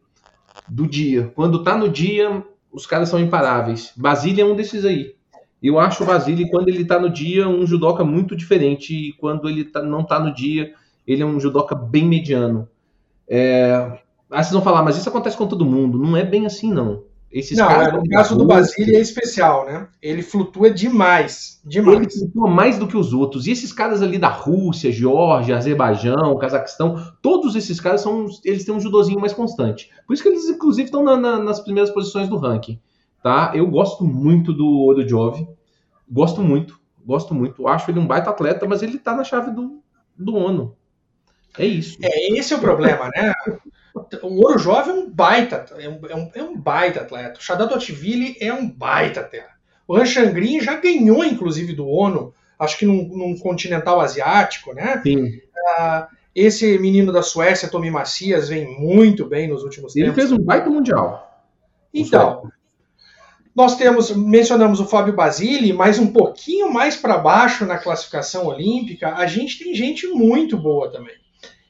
Do 0.69 0.85
dia. 0.85 1.31
Quando 1.37 1.63
tá 1.63 1.79
no 1.79 1.89
dia, 1.89 2.45
os 2.75 2.87
caras 2.87 3.09
são 3.09 3.21
imparáveis. 3.21 3.93
Basília 3.97 4.43
é 4.43 4.47
um 4.47 4.57
desses 4.57 4.85
aí. 4.85 5.15
Eu 5.63 5.79
acho 5.79 6.03
o 6.03 6.07
Basília, 6.07 6.47
quando 6.51 6.69
ele 6.69 6.85
tá 6.85 6.99
no 6.99 7.09
dia, 7.09 7.49
um 7.49 7.67
judoca 7.67 8.05
muito 8.05 8.37
diferente. 8.37 8.93
E 8.93 9.13
quando 9.15 9.49
ele 9.49 9.65
tá, 9.65 9.81
não 9.81 10.05
tá 10.05 10.19
no 10.19 10.35
dia, 10.35 10.75
ele 11.07 11.23
é 11.23 11.27
um 11.27 11.41
judoca 11.41 11.75
bem 11.75 12.05
mediano. 12.05 12.69
É, 13.27 13.99
Aí 14.35 14.43
vocês 14.43 14.53
vão 14.53 14.63
falar, 14.63 14.83
mas 14.83 14.97
isso 14.97 15.09
acontece 15.09 15.37
com 15.37 15.47
todo 15.47 15.65
mundo. 15.65 15.97
Não 15.97 16.17
é 16.17 16.25
bem 16.25 16.45
assim, 16.45 16.73
não. 16.73 17.05
Esses 17.35 17.59
não, 17.59 17.67
caras, 17.67 17.93
no 17.93 18.09
caso 18.09 18.39
do 18.39 18.47
Basílio 18.47 18.97
é 18.97 19.01
especial, 19.01 19.67
né? 19.67 19.89
Ele 20.01 20.23
flutua 20.23 20.71
demais, 20.71 21.61
demais. 21.65 21.99
Ele 21.99 22.09
flutua 22.09 22.49
mais 22.49 22.79
do 22.79 22.87
que 22.87 22.97
os 22.97 23.13
outros. 23.13 23.49
E 23.49 23.51
esses 23.51 23.73
caras 23.73 24.03
ali 24.03 24.19
da 24.19 24.29
Rússia, 24.29 24.93
Geórgia, 24.93 25.57
Azerbaijão, 25.57 26.39
Cazaquistão, 26.39 27.13
todos 27.21 27.57
esses 27.57 27.81
caras 27.81 28.03
são, 28.03 28.27
eles 28.45 28.65
têm 28.65 28.73
um 28.73 28.79
judozinho 28.79 29.19
mais 29.19 29.33
constante. 29.33 29.91
Por 30.07 30.15
isso 30.15 30.23
que 30.23 30.29
eles 30.29 30.49
inclusive 30.49 30.85
estão 30.85 31.03
na, 31.03 31.17
na, 31.17 31.41
nas 31.41 31.59
primeiras 31.59 31.91
posições 31.91 32.29
do 32.29 32.37
ranking, 32.37 32.81
tá? 33.21 33.51
Eu 33.53 33.67
gosto 33.67 34.05
muito 34.05 34.53
do 34.53 34.87
Odojov, 34.87 35.45
gosto 36.09 36.41
muito, 36.41 36.79
gosto 37.05 37.35
muito. 37.35 37.67
Acho 37.67 37.91
ele 37.91 37.99
um 37.99 38.07
baita 38.07 38.31
atleta, 38.31 38.65
mas 38.65 38.81
ele 38.81 38.97
tá 38.97 39.13
na 39.13 39.25
chave 39.25 39.51
do, 39.51 39.83
do 40.17 40.37
ONU. 40.37 40.77
É 41.59 41.67
isso. 41.67 41.99
É 42.01 42.31
esse 42.39 42.55
é 42.55 42.57
o 42.57 42.61
problema, 42.61 43.11
né? 43.13 43.33
O 44.23 44.47
Ouro 44.47 44.59
Jovem 44.59 44.91
é 44.91 44.99
um 44.99 45.11
baita, 45.11 45.67
é 45.79 45.89
um, 45.89 46.01
é 46.09 46.15
um, 46.15 46.31
é 46.35 46.43
um 46.43 46.57
baita 46.57 47.01
atleta. 47.01 47.39
O 47.39 47.43
Shadat 47.43 47.73
é 48.41 48.53
um 48.53 48.69
baita 48.69 49.21
atleta. 49.21 49.55
O 49.87 49.97
Han 49.97 50.07
Shangrin 50.07 50.61
já 50.61 50.77
ganhou, 50.77 51.25
inclusive, 51.25 51.75
do 51.75 51.87
ONU, 51.87 52.33
acho 52.59 52.79
que 52.79 52.87
num, 52.87 53.07
num 53.09 53.39
continental 53.39 54.01
asiático, 54.01 54.73
né? 54.73 55.01
Sim. 55.03 55.27
Uh, 55.27 56.07
esse 56.35 56.79
menino 56.79 57.13
da 57.13 57.23
Suécia, 57.23 57.69
Tommy 57.69 57.91
Macias, 57.91 58.49
vem 58.49 58.67
muito 58.79 59.27
bem 59.27 59.49
nos 59.49 59.63
últimos 59.63 59.95
Ele 59.95 60.07
tempos. 60.07 60.19
Ele 60.19 60.29
fez 60.29 60.41
um 60.41 60.45
baita 60.45 60.69
mundial. 60.69 61.45
Então, 61.93 62.51
nós 63.55 63.77
temos, 63.77 64.11
mencionamos 64.11 64.81
o 64.81 64.87
Fábio 64.87 65.15
Basile, 65.15 65.73
mas 65.73 65.99
um 65.99 66.13
pouquinho 66.13 66.73
mais 66.73 66.97
para 66.97 67.19
baixo 67.19 67.65
na 67.65 67.79
classificação 67.79 68.47
olímpica, 68.47 69.15
a 69.15 69.27
gente 69.27 69.63
tem 69.63 69.75
gente 69.75 70.09
muito 70.09 70.59
boa 70.59 70.91
também. 70.91 71.15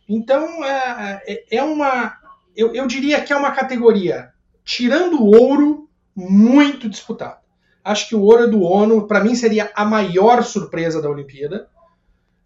Então, 0.09 0.65
é, 0.65 1.23
é, 1.27 1.57
é 1.59 1.63
uma. 1.63 2.17
Eu, 2.57 2.75
eu 2.75 2.87
diria 2.87 3.21
que 3.21 3.33
é 3.33 3.37
uma 3.37 3.53
categoria, 3.53 4.31
tirando 4.65 5.21
o 5.21 5.31
ouro, 5.37 5.89
muito 6.15 6.89
disputada. 6.89 7.39
Acho 7.85 8.09
que 8.09 8.15
o 8.15 8.23
ouro 8.23 8.45
é 8.45 8.47
do 8.47 8.63
ONU, 8.63 9.07
para 9.07 9.23
mim, 9.23 9.35
seria 9.35 9.71
a 9.75 9.85
maior 9.85 10.43
surpresa 10.43 11.03
da 11.03 11.11
Olimpíada. 11.11 11.69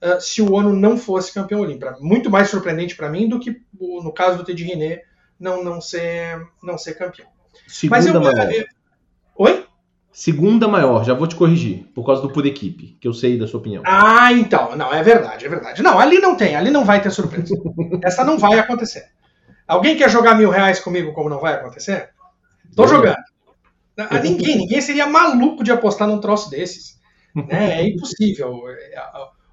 Uh, 0.02 0.20
se 0.20 0.40
o 0.42 0.52
ONU 0.52 0.74
não 0.74 0.96
fosse 0.96 1.32
campeão 1.32 1.60
olímpico. 1.60 1.96
Muito 2.00 2.30
mais 2.30 2.50
surpreendente 2.50 2.96
para 2.96 3.10
mim 3.10 3.28
do 3.28 3.40
que 3.40 3.60
no 3.78 4.12
caso 4.12 4.38
do 4.38 4.44
Teddy 4.44 4.64
René 4.64 5.02
não, 5.38 5.62
não, 5.62 5.80
ser, 5.80 6.40
não 6.62 6.78
ser 6.78 6.94
campeão. 6.94 7.26
Segunda 7.66 7.96
Mas 7.96 8.06
eu, 8.06 8.20
maior. 8.20 8.52
Eu... 8.52 8.64
Oi? 9.36 9.64
Segunda 10.12 10.66
maior, 10.66 11.04
já 11.04 11.14
vou 11.14 11.28
te 11.28 11.36
corrigir, 11.36 11.86
por 11.94 12.04
causa 12.04 12.22
do 12.22 12.30
por 12.30 12.44
equipe, 12.46 12.96
que 13.00 13.06
eu 13.06 13.12
sei 13.12 13.38
da 13.38 13.46
sua 13.46 13.60
opinião. 13.60 13.82
Ah, 13.86 14.32
então. 14.32 14.74
Não, 14.74 14.92
é 14.92 15.02
verdade, 15.02 15.46
é 15.46 15.48
verdade. 15.48 15.82
Não, 15.82 15.98
ali 15.98 16.18
não 16.18 16.36
tem, 16.36 16.56
ali 16.56 16.70
não 16.70 16.84
vai 16.84 17.00
ter 17.00 17.10
surpresa. 17.10 17.54
Essa 18.02 18.24
não 18.24 18.38
vai 18.38 18.58
acontecer. 18.58 19.06
Alguém 19.68 19.96
quer 19.98 20.08
jogar 20.08 20.34
mil 20.34 20.48
reais 20.48 20.80
comigo 20.80 21.12
como 21.12 21.28
não 21.28 21.40
vai 21.40 21.52
acontecer? 21.52 22.08
Tô 22.74 22.86
jogando. 22.86 23.18
A 23.98 24.18
ninguém, 24.20 24.56
ninguém 24.56 24.80
seria 24.80 25.06
maluco 25.06 25.62
de 25.62 25.70
apostar 25.70 26.08
num 26.08 26.20
troço 26.20 26.48
desses. 26.48 26.98
Né? 27.34 27.80
É 27.80 27.86
impossível. 27.86 28.62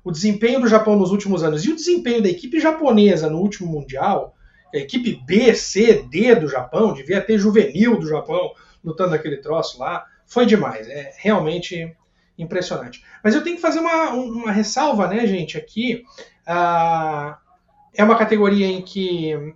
O 0.04 0.12
desempenho 0.12 0.62
do 0.62 0.68
Japão 0.68 0.96
nos 0.96 1.12
últimos 1.12 1.44
anos 1.44 1.66
e 1.66 1.72
o 1.72 1.76
desempenho 1.76 2.22
da 2.22 2.30
equipe 2.30 2.60
japonesa 2.60 3.30
no 3.30 3.40
último 3.40 3.70
Mundial, 3.70 4.36
a 4.74 4.78
equipe 4.78 5.20
B, 5.26 5.54
C, 5.54 6.04
D 6.10 6.36
do 6.36 6.48
Japão, 6.48 6.94
devia 6.94 7.20
ter 7.22 7.38
juvenil 7.38 8.00
do 8.00 8.08
Japão 8.08 8.54
lutando 8.84 9.12
naquele 9.12 9.38
troço 9.38 9.80
lá, 9.80 10.06
foi 10.26 10.46
demais. 10.46 10.88
É 10.88 11.12
realmente 11.18 11.94
impressionante. 12.38 13.04
Mas 13.24 13.36
eu 13.36 13.44
tenho 13.44 13.56
que 13.56 13.62
fazer 13.62 13.80
uma, 13.80 14.12
uma 14.12 14.52
ressalva, 14.52 15.08
né, 15.08 15.26
gente, 15.26 15.58
aqui. 15.58 16.04
Ah, 16.46 17.38
é 17.94 18.04
uma 18.04 18.18
categoria 18.18 18.68
em 18.68 18.82
que 18.82 19.56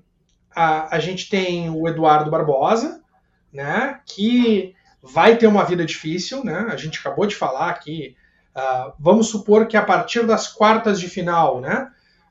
a, 0.60 0.98
a 0.98 1.00
gente 1.00 1.30
tem 1.30 1.70
o 1.70 1.88
Eduardo 1.88 2.30
Barbosa, 2.30 3.02
né, 3.52 4.02
que 4.06 4.76
vai 5.02 5.38
ter 5.38 5.48
uma 5.48 5.64
vida 5.64 5.86
difícil, 5.86 6.44
né? 6.44 6.68
A 6.70 6.76
gente 6.76 7.00
acabou 7.00 7.26
de 7.26 7.34
falar 7.34 7.70
aqui. 7.70 8.18
Uh, 8.54 8.92
vamos 9.00 9.30
supor 9.30 9.68
que 9.68 9.78
a 9.78 9.82
partir 9.82 10.26
das 10.26 10.50
quartas 10.50 11.00
de 11.00 11.08
final, 11.08 11.62
né? 11.62 11.88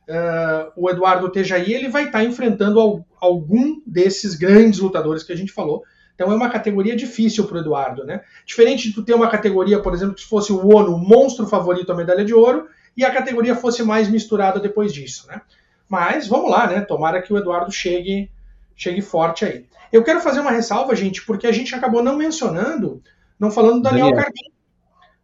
Uh, 0.06 0.72
o 0.76 0.90
Eduardo 0.90 1.26
esteja 1.28 1.56
aí, 1.56 1.72
ele 1.72 1.88
vai 1.88 2.04
estar 2.04 2.18
tá 2.18 2.24
enfrentando 2.24 2.78
al 2.78 3.06
algum 3.18 3.80
desses 3.86 4.34
grandes 4.34 4.78
lutadores 4.78 5.22
que 5.22 5.32
a 5.32 5.36
gente 5.36 5.50
falou. 5.50 5.82
Então 6.14 6.30
é 6.30 6.34
uma 6.34 6.50
categoria 6.50 6.94
difícil 6.94 7.46
para 7.46 7.56
o 7.56 7.60
Eduardo, 7.60 8.04
né? 8.04 8.20
Diferente 8.44 8.88
de 8.88 8.94
tu 8.94 9.02
ter 9.02 9.14
uma 9.14 9.30
categoria, 9.30 9.80
por 9.80 9.94
exemplo, 9.94 10.14
que 10.14 10.24
fosse 10.24 10.52
o 10.52 10.68
ONU, 10.68 10.94
o 10.94 10.98
monstro 10.98 11.46
favorito 11.46 11.90
à 11.90 11.96
medalha 11.96 12.24
de 12.24 12.34
ouro, 12.34 12.68
e 12.94 13.04
a 13.04 13.10
categoria 13.10 13.54
fosse 13.54 13.82
mais 13.82 14.08
misturada 14.08 14.60
depois 14.60 14.92
disso, 14.92 15.26
né? 15.28 15.40
Mas 15.88 16.26
vamos 16.26 16.50
lá, 16.50 16.66
né? 16.66 16.80
Tomara 16.80 17.22
que 17.22 17.32
o 17.32 17.38
Eduardo 17.38 17.72
chegue, 17.72 18.30
chegue 18.76 19.00
forte 19.00 19.44
aí. 19.44 19.66
Eu 19.92 20.04
quero 20.04 20.20
fazer 20.20 20.40
uma 20.40 20.50
ressalva, 20.50 20.94
gente, 20.94 21.24
porque 21.24 21.46
a 21.46 21.52
gente 21.52 21.74
acabou 21.74 22.02
não 22.02 22.16
mencionando, 22.16 23.02
não 23.38 23.50
falando 23.50 23.76
do 23.76 23.82
Daniel, 23.82 24.08
Daniel. 24.08 24.24
Carguinho 24.24 24.58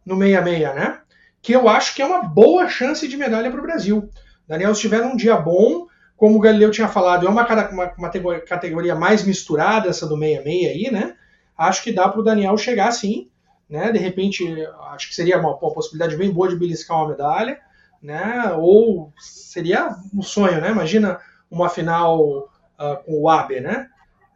no 0.05 0.17
66, 0.17 0.75
né? 0.75 0.99
Que 1.41 1.53
eu 1.53 1.67
acho 1.67 1.95
que 1.95 2.01
é 2.01 2.05
uma 2.05 2.23
boa 2.23 2.69
chance 2.69 3.07
de 3.07 3.17
medalha 3.17 3.49
para 3.49 3.59
o 3.59 3.63
Brasil. 3.63 4.09
Daniel, 4.47 4.75
se 4.75 4.81
tiver 4.81 5.01
um 5.01 5.15
dia 5.15 5.35
bom, 5.35 5.87
como 6.15 6.37
o 6.37 6.39
Galileu 6.39 6.71
tinha 6.71 6.87
falado, 6.87 7.25
é 7.25 7.29
uma, 7.29 7.45
uma, 7.71 7.93
uma 7.97 8.39
categoria 8.39 8.95
mais 8.95 9.23
misturada, 9.23 9.89
essa 9.89 10.07
do 10.07 10.17
66 10.17 10.65
aí, 10.67 10.91
né? 10.91 11.15
Acho 11.57 11.83
que 11.83 11.91
dá 11.91 12.07
para 12.07 12.19
o 12.19 12.23
Daniel 12.23 12.57
chegar 12.57 12.91
sim, 12.91 13.29
né? 13.69 13.91
De 13.91 13.97
repente, 13.97 14.45
acho 14.91 15.09
que 15.09 15.15
seria 15.15 15.39
uma, 15.39 15.55
uma 15.55 15.73
possibilidade 15.73 16.15
bem 16.15 16.31
boa 16.31 16.47
de 16.47 16.55
beliscar 16.55 16.97
uma 16.97 17.09
medalha, 17.09 17.59
né? 18.01 18.53
Ou 18.57 19.13
seria 19.17 19.95
um 20.13 20.21
sonho, 20.21 20.61
né? 20.61 20.71
Imagina 20.71 21.19
uma 21.49 21.69
final 21.69 22.49
uh, 22.79 23.03
com 23.05 23.21
o 23.21 23.29
Abe, 23.29 23.59
né? 23.59 23.87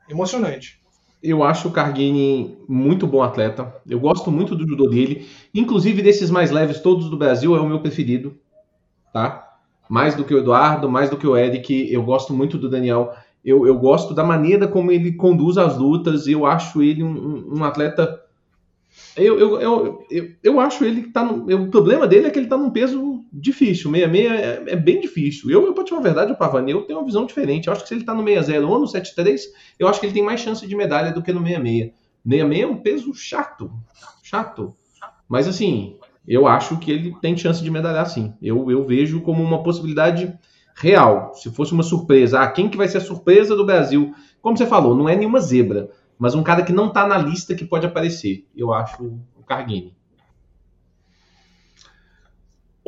emocionante. 0.09 0.79
Eu 1.21 1.43
acho 1.43 1.67
o 1.67 1.71
Carguini 1.71 2.57
muito 2.67 3.05
bom 3.05 3.21
atleta. 3.21 3.73
Eu 3.87 3.99
gosto 3.99 4.31
muito 4.31 4.55
do 4.55 4.67
judô 4.67 4.87
dele. 4.87 5.27
Inclusive, 5.53 6.01
desses 6.01 6.31
mais 6.31 6.49
leves 6.49 6.79
todos 6.79 7.09
do 7.09 7.17
Brasil, 7.17 7.55
é 7.55 7.59
o 7.59 7.67
meu 7.67 7.81
preferido. 7.81 8.37
Tá? 9.13 9.57
Mais 9.89 10.15
do 10.15 10.23
que 10.23 10.33
o 10.33 10.37
Eduardo, 10.37 10.89
mais 10.89 11.09
do 11.09 11.17
que 11.17 11.27
o 11.27 11.37
Eric. 11.37 11.91
Eu 11.91 12.03
gosto 12.03 12.33
muito 12.33 12.57
do 12.57 12.69
Daniel. 12.69 13.13
Eu, 13.43 13.67
eu 13.67 13.77
gosto 13.77 14.13
da 14.13 14.23
maneira 14.23 14.67
como 14.67 14.91
ele 14.91 15.13
conduz 15.13 15.57
as 15.57 15.77
lutas. 15.77 16.25
Eu 16.25 16.45
acho 16.45 16.81
ele 16.81 17.03
um, 17.03 17.57
um 17.57 17.63
atleta 17.63 18.21
eu, 19.15 19.39
eu, 19.39 19.61
eu, 19.61 20.05
eu, 20.09 20.31
eu 20.41 20.59
acho 20.59 20.83
ele 20.83 21.03
que 21.03 21.09
tá 21.09 21.23
no. 21.23 21.45
O 21.63 21.69
problema 21.69 22.07
dele 22.07 22.27
é 22.27 22.29
que 22.31 22.39
ele 22.39 22.47
tá 22.47 22.57
num 22.57 22.71
peso 22.71 22.99
difícil. 23.31 23.91
66 23.91 24.31
é, 24.31 24.63
é 24.67 24.75
bem 24.75 24.99
difícil. 24.99 25.49
Eu, 25.49 25.65
eu, 25.65 25.73
pra 25.73 25.83
te 25.83 25.89
falar 25.89 26.01
a 26.01 26.03
verdade, 26.03 26.31
o 26.31 26.35
Pavani, 26.35 26.71
eu 26.71 26.83
tenho 26.83 26.99
uma 26.99 27.05
visão 27.05 27.25
diferente. 27.25 27.67
Eu 27.67 27.73
acho 27.73 27.83
que 27.83 27.87
se 27.87 27.93
ele 27.93 28.03
tá 28.03 28.13
no 28.13 28.25
60 28.25 28.65
ou 28.65 28.79
no 28.79 28.87
73, 28.87 29.41
eu 29.77 29.87
acho 29.87 29.99
que 29.99 30.05
ele 30.05 30.13
tem 30.13 30.23
mais 30.23 30.39
chance 30.39 30.65
de 30.65 30.75
medalha 30.75 31.11
do 31.11 31.21
que 31.21 31.31
no 31.31 31.39
66. 31.39 31.91
66 32.23 32.61
é 32.61 32.67
um 32.67 32.77
peso 32.77 33.13
chato. 33.13 33.71
Chato. 34.23 34.75
Mas 35.27 35.47
assim, 35.47 35.97
eu 36.27 36.47
acho 36.47 36.77
que 36.77 36.91
ele 36.91 37.15
tem 37.21 37.37
chance 37.37 37.63
de 37.63 37.71
medalhar 37.71 38.05
sim. 38.07 38.33
Eu, 38.41 38.69
eu 38.69 38.85
vejo 38.85 39.21
como 39.21 39.43
uma 39.43 39.63
possibilidade 39.63 40.33
real. 40.75 41.33
Se 41.35 41.49
fosse 41.51 41.73
uma 41.73 41.83
surpresa, 41.83 42.41
ah, 42.41 42.51
quem 42.51 42.69
que 42.69 42.77
vai 42.77 42.87
ser 42.87 42.97
a 42.97 43.01
surpresa 43.01 43.55
do 43.55 43.65
Brasil? 43.65 44.13
Como 44.41 44.57
você 44.57 44.65
falou, 44.65 44.95
não 44.95 45.09
é 45.09 45.15
nenhuma 45.15 45.39
zebra 45.39 45.89
mas 46.19 46.35
um 46.35 46.43
cara 46.43 46.63
que 46.63 46.73
não 46.73 46.87
está 46.87 47.07
na 47.07 47.17
lista 47.17 47.55
que 47.55 47.63
pode 47.63 47.87
aparecer. 47.87 48.45
Eu 48.53 48.73
acho 48.73 49.05
o 49.37 49.43
Carguini. 49.47 49.95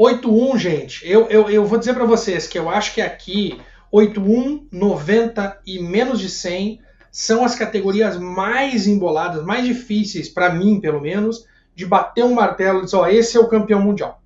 8-1, 0.02 0.58
gente. 0.58 1.10
Eu, 1.10 1.28
eu, 1.28 1.50
eu 1.50 1.66
vou 1.66 1.78
dizer 1.78 1.94
para 1.94 2.06
vocês 2.06 2.48
que 2.48 2.58
eu 2.58 2.70
acho 2.70 2.94
que 2.94 3.02
aqui 3.02 3.60
8-1, 3.94 4.68
90 4.72 5.62
e 5.66 5.80
menos 5.80 6.20
de 6.20 6.30
100 6.30 6.82
são 7.12 7.44
as 7.44 7.56
categorias 7.56 8.18
mais 8.18 8.88
emboladas, 8.88 9.44
mais 9.44 9.66
difíceis, 9.66 10.30
para 10.30 10.54
mim 10.54 10.80
pelo 10.80 11.02
menos, 11.02 11.46
de 11.76 11.86
bater 11.86 12.24
um 12.24 12.34
martelo 12.34 12.80
e 12.80 12.86
dizer: 12.86 12.98
ó, 12.98 13.08
esse 13.08 13.38
é 13.38 13.40
o 13.40 13.50
campeão 13.50 13.82
mundial. 13.82 14.22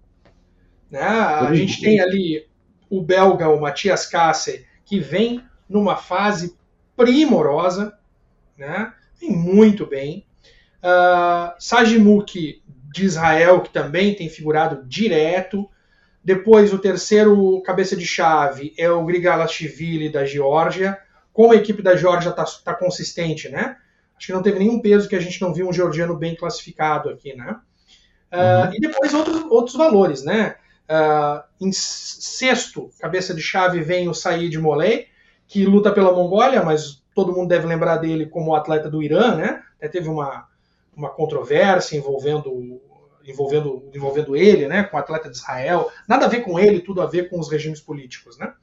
Né? 0.90 1.02
A 1.02 1.54
gente 1.54 1.82
tem 1.82 2.00
ali 2.00 2.48
o 2.90 3.02
belga, 3.02 3.50
o 3.50 3.60
Matias 3.60 4.06
Kasse, 4.06 4.66
que 4.86 5.00
vem 5.00 5.44
numa 5.68 5.96
fase 5.96 6.56
primorosa 6.96 7.98
né? 8.58 8.94
Vem 9.20 9.32
muito 9.32 9.86
bem. 9.86 10.26
Uh, 10.84 11.54
Sajimuk 11.60 12.62
de 12.95 13.05
Israel, 13.05 13.60
que 13.60 13.69
também 13.69 14.15
tem 14.15 14.29
figurado 14.29 14.86
direto. 14.88 15.69
Depois, 16.23 16.73
o 16.73 16.79
terceiro 16.79 17.62
cabeça 17.62 17.95
de 17.95 18.05
chave 18.05 18.73
é 18.77 18.89
o 18.89 19.03
Grigalashvili 19.03 20.10
da 20.10 20.25
Geórgia. 20.25 20.97
Como 21.34 21.51
a 21.51 21.58
equipe 21.58 21.81
da 21.81 21.97
Geórgia 21.97 22.29
está 22.29 22.45
tá 22.63 22.73
consistente, 22.73 23.49
né? 23.49 23.75
Acho 24.17 24.27
que 24.27 24.34
não 24.34 24.41
teve 24.41 24.60
nenhum 24.60 24.79
peso 24.79 25.10
que 25.10 25.15
a 25.15 25.19
gente 25.19 25.41
não 25.41 25.53
viu 25.53 25.67
um 25.67 25.73
georgiano 25.73 26.15
bem 26.15 26.36
classificado 26.36 27.10
aqui, 27.10 27.36
né? 27.36 27.58
Uh, 28.31 28.67
uhum. 28.67 28.73
E 28.75 28.79
depois 28.79 29.13
outros, 29.13 29.43
outros 29.51 29.75
valores, 29.75 30.23
né? 30.23 30.55
Uh, 30.89 31.43
em 31.60 31.71
sexto, 31.73 32.89
cabeça 32.99 33.34
de 33.34 33.41
chave, 33.41 33.81
vem 33.81 34.08
o 34.08 34.13
Said 34.13 34.58
Molei, 34.58 35.08
que 35.47 35.65
luta 35.65 35.91
pela 35.91 36.13
Mongólia, 36.13 36.63
mas 36.63 37.03
todo 37.13 37.34
mundo 37.34 37.49
deve 37.49 37.67
lembrar 37.67 37.97
dele 37.97 38.25
como 38.25 38.55
atleta 38.55 38.89
do 38.89 39.03
Irã, 39.03 39.36
né? 39.36 39.62
Até 39.77 39.89
teve 39.89 40.08
uma, 40.08 40.47
uma 40.95 41.10
controvérsia 41.10 41.97
envolvendo, 41.97 42.81
envolvendo, 43.28 43.90
envolvendo 43.94 44.36
ele, 44.36 44.68
né? 44.68 44.84
Com 44.84 44.98
o 44.98 45.00
atleta 45.00 45.30
de 45.30 45.36
Israel. 45.36 45.92
Nada 46.08 46.26
a 46.26 46.30
ver 46.30 46.42
com 46.42 46.60
ele, 46.60 46.82
tudo 46.82 47.02
a 47.02 47.06
ver 47.06 47.30
com 47.30 47.40
os 47.40 47.50
regimes 47.50 47.82
políticos, 47.82 48.38
né? 48.38 48.54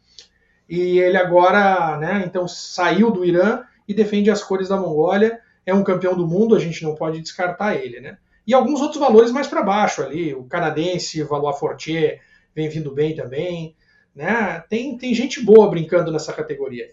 E 0.68 0.98
ele 0.98 1.16
agora, 1.16 1.98
né? 1.98 2.22
Então 2.26 2.46
saiu 2.46 3.10
do 3.10 3.24
Irã 3.24 3.62
e 3.86 3.92
defende 3.92 4.30
as 4.30 4.42
cores 4.42 4.68
da 4.68 4.76
Mongólia. 4.76 5.40
É 5.66 5.74
um 5.74 5.84
campeão 5.84 6.16
do 6.16 6.26
mundo, 6.26 6.54
a 6.54 6.58
gente 6.58 6.82
não 6.82 6.94
pode 6.94 7.20
descartar 7.20 7.76
ele, 7.76 8.00
né? 8.00 8.18
E 8.46 8.54
alguns 8.54 8.80
outros 8.80 9.00
valores 9.00 9.30
mais 9.30 9.46
para 9.46 9.62
baixo 9.62 10.02
ali. 10.02 10.34
O 10.34 10.44
canadense 10.44 11.22
Valois 11.22 11.58
Fortier 11.58 12.20
vem 12.54 12.68
vindo 12.68 12.92
bem 12.92 13.14
também. 13.14 13.76
Né? 14.14 14.62
Tem, 14.68 14.96
tem 14.98 15.14
gente 15.14 15.42
boa 15.44 15.70
brincando 15.70 16.10
nessa 16.10 16.32
categoria. 16.32 16.90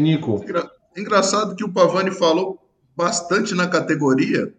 Nico. 0.00 0.44
Engraçado 0.94 1.56
que 1.56 1.64
o 1.64 1.72
Pavani 1.72 2.10
falou 2.10 2.58
bastante 2.94 3.54
na 3.54 3.66
categoria 3.66 4.52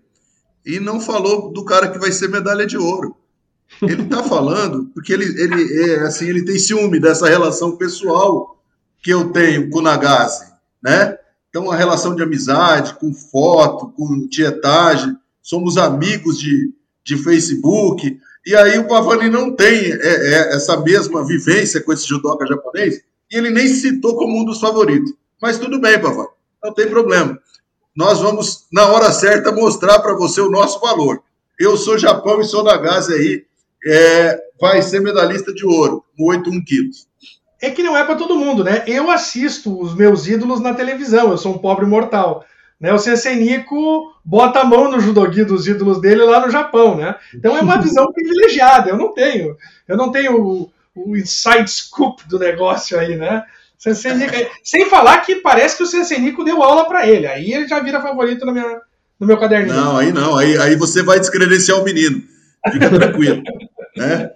e 0.65 0.79
não 0.79 0.99
falou 0.99 1.51
do 1.51 1.63
cara 1.65 1.89
que 1.89 1.99
vai 1.99 2.11
ser 2.11 2.29
medalha 2.29 2.65
de 2.65 2.77
ouro. 2.77 3.15
Ele 3.81 4.03
está 4.03 4.23
falando 4.23 4.91
porque 4.93 5.13
ele, 5.13 5.25
ele, 5.41 5.83
é, 5.83 5.99
assim, 6.01 6.27
ele 6.27 6.43
tem 6.43 6.59
ciúme 6.59 6.99
dessa 6.99 7.27
relação 7.27 7.77
pessoal 7.77 8.61
que 9.01 9.11
eu 9.11 9.31
tenho 9.31 9.69
com 9.69 9.79
o 9.79 9.81
Nagase, 9.81 10.45
né? 10.83 11.17
Então, 11.49 11.63
uma 11.63 11.75
relação 11.75 12.15
de 12.15 12.23
amizade, 12.23 12.93
com 12.95 13.13
foto, 13.13 13.89
com 13.89 14.27
tietagem, 14.27 15.17
somos 15.41 15.77
amigos 15.77 16.39
de, 16.39 16.73
de 17.03 17.17
Facebook. 17.17 18.19
E 18.45 18.55
aí 18.55 18.79
o 18.79 18.87
Pavani 18.87 19.29
não 19.29 19.53
tem 19.53 19.91
é, 19.91 19.97
é, 19.97 20.55
essa 20.55 20.77
mesma 20.77 21.25
vivência 21.25 21.81
com 21.81 21.91
esse 21.91 22.07
judoca 22.07 22.47
japonês, 22.47 23.01
e 23.29 23.37
ele 23.37 23.49
nem 23.49 23.67
citou 23.67 24.15
como 24.15 24.41
um 24.41 24.45
dos 24.45 24.61
favoritos. 24.61 25.13
Mas 25.41 25.57
tudo 25.57 25.79
bem, 25.79 25.99
papai, 25.99 26.27
não 26.63 26.73
tem 26.73 26.87
problema. 26.87 27.37
Nós 27.95 28.19
vamos, 28.19 28.67
na 28.71 28.87
hora 28.87 29.11
certa, 29.11 29.51
mostrar 29.51 29.99
para 29.99 30.13
você 30.13 30.39
o 30.39 30.49
nosso 30.49 30.79
valor. 30.79 31.21
Eu 31.59 31.75
sou 31.75 31.97
Japão 31.97 32.39
e 32.39 32.45
sou 32.45 32.63
da 32.63 32.77
Gaza 32.77 33.13
aí, 33.13 33.43
é, 33.85 34.39
vai 34.59 34.81
ser 34.81 35.01
medalhista 35.01 35.53
de 35.53 35.65
ouro, 35.65 36.03
com 36.17 36.25
81 36.25 36.63
quilos. 36.63 37.07
É 37.61 37.69
que 37.69 37.83
não 37.83 37.95
é 37.95 38.03
para 38.03 38.15
todo 38.15 38.37
mundo, 38.37 38.63
né? 38.63 38.83
Eu 38.87 39.11
assisto 39.11 39.79
os 39.79 39.93
meus 39.93 40.27
ídolos 40.27 40.59
na 40.59 40.73
televisão, 40.73 41.31
eu 41.31 41.37
sou 41.37 41.53
um 41.53 41.57
pobre 41.59 41.85
mortal. 41.85 42.45
Né? 42.79 42.91
O 42.91 42.97
Sensei 42.97 43.35
Nico 43.35 44.11
bota 44.25 44.61
a 44.61 44.65
mão 44.65 44.89
no 44.89 44.99
judogi 44.99 45.43
dos 45.43 45.67
ídolos 45.67 46.01
dele 46.01 46.23
lá 46.23 46.43
no 46.43 46.49
Japão, 46.49 46.95
né? 46.95 47.15
Então 47.35 47.55
é 47.55 47.61
uma 47.61 47.77
visão 47.81 48.11
privilegiada. 48.11 48.89
Eu 48.89 48.97
não 48.97 49.13
tenho, 49.13 49.55
eu 49.87 49.95
não 49.95 50.11
tenho 50.11 50.41
o, 50.41 50.71
o 50.95 51.15
inside 51.15 51.69
scoop 51.69 52.27
do 52.27 52.39
negócio 52.39 52.97
aí, 52.97 53.15
né? 53.15 53.43
Sem 54.63 54.89
falar 54.89 55.21
que 55.21 55.35
parece 55.35 55.77
que 55.77 55.83
o 55.83 55.87
Sensei 55.87 56.19
Nico 56.19 56.43
deu 56.43 56.61
aula 56.61 56.85
para 56.85 57.07
ele. 57.07 57.25
Aí 57.25 57.51
ele 57.51 57.67
já 57.67 57.79
vira 57.79 58.01
favorito 58.01 58.45
na 58.45 58.51
minha, 58.51 58.79
no 59.19 59.25
meu 59.25 59.39
caderninho. 59.39 59.75
Não, 59.75 59.97
aí 59.97 60.11
não. 60.11 60.37
Aí, 60.37 60.57
aí 60.57 60.75
você 60.75 61.01
vai 61.01 61.19
descredenciar 61.19 61.79
o 61.79 61.83
menino. 61.83 62.21
Fica 62.71 62.89
tranquilo. 62.89 63.41
né? 63.97 64.29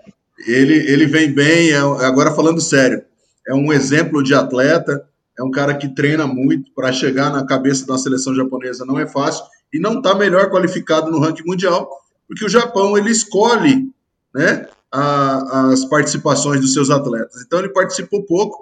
Ele, 0.47 0.91
ele 0.91 1.05
vem 1.05 1.31
bem. 1.31 1.71
É, 1.71 1.77
agora 1.77 2.33
falando 2.33 2.59
sério, 2.59 3.03
é 3.47 3.53
um 3.53 3.71
exemplo 3.71 4.23
de 4.23 4.33
atleta 4.33 5.07
é 5.37 5.43
um 5.43 5.51
cara 5.51 5.75
que 5.75 5.89
treina 5.89 6.25
muito 6.25 6.71
para 6.73 6.91
chegar 6.91 7.31
na 7.31 7.45
cabeça 7.45 7.85
da 7.85 7.97
seleção 7.97 8.33
japonesa 8.33 8.85
não 8.85 8.97
é 8.97 9.05
fácil 9.05 9.43
e 9.71 9.79
não 9.79 9.97
está 9.97 10.15
melhor 10.15 10.49
qualificado 10.49 11.11
no 11.11 11.19
ranking 11.19 11.43
mundial 11.45 11.89
porque 12.27 12.45
o 12.45 12.49
Japão 12.49 12.97
ele 12.97 13.11
escolhe 13.11 13.89
né 14.33 14.67
a, 14.91 15.71
as 15.71 15.85
participações 15.85 16.61
dos 16.61 16.73
seus 16.73 16.89
atletas 16.89 17.41
então 17.41 17.59
ele 17.59 17.69
participou 17.69 18.23
pouco 18.23 18.57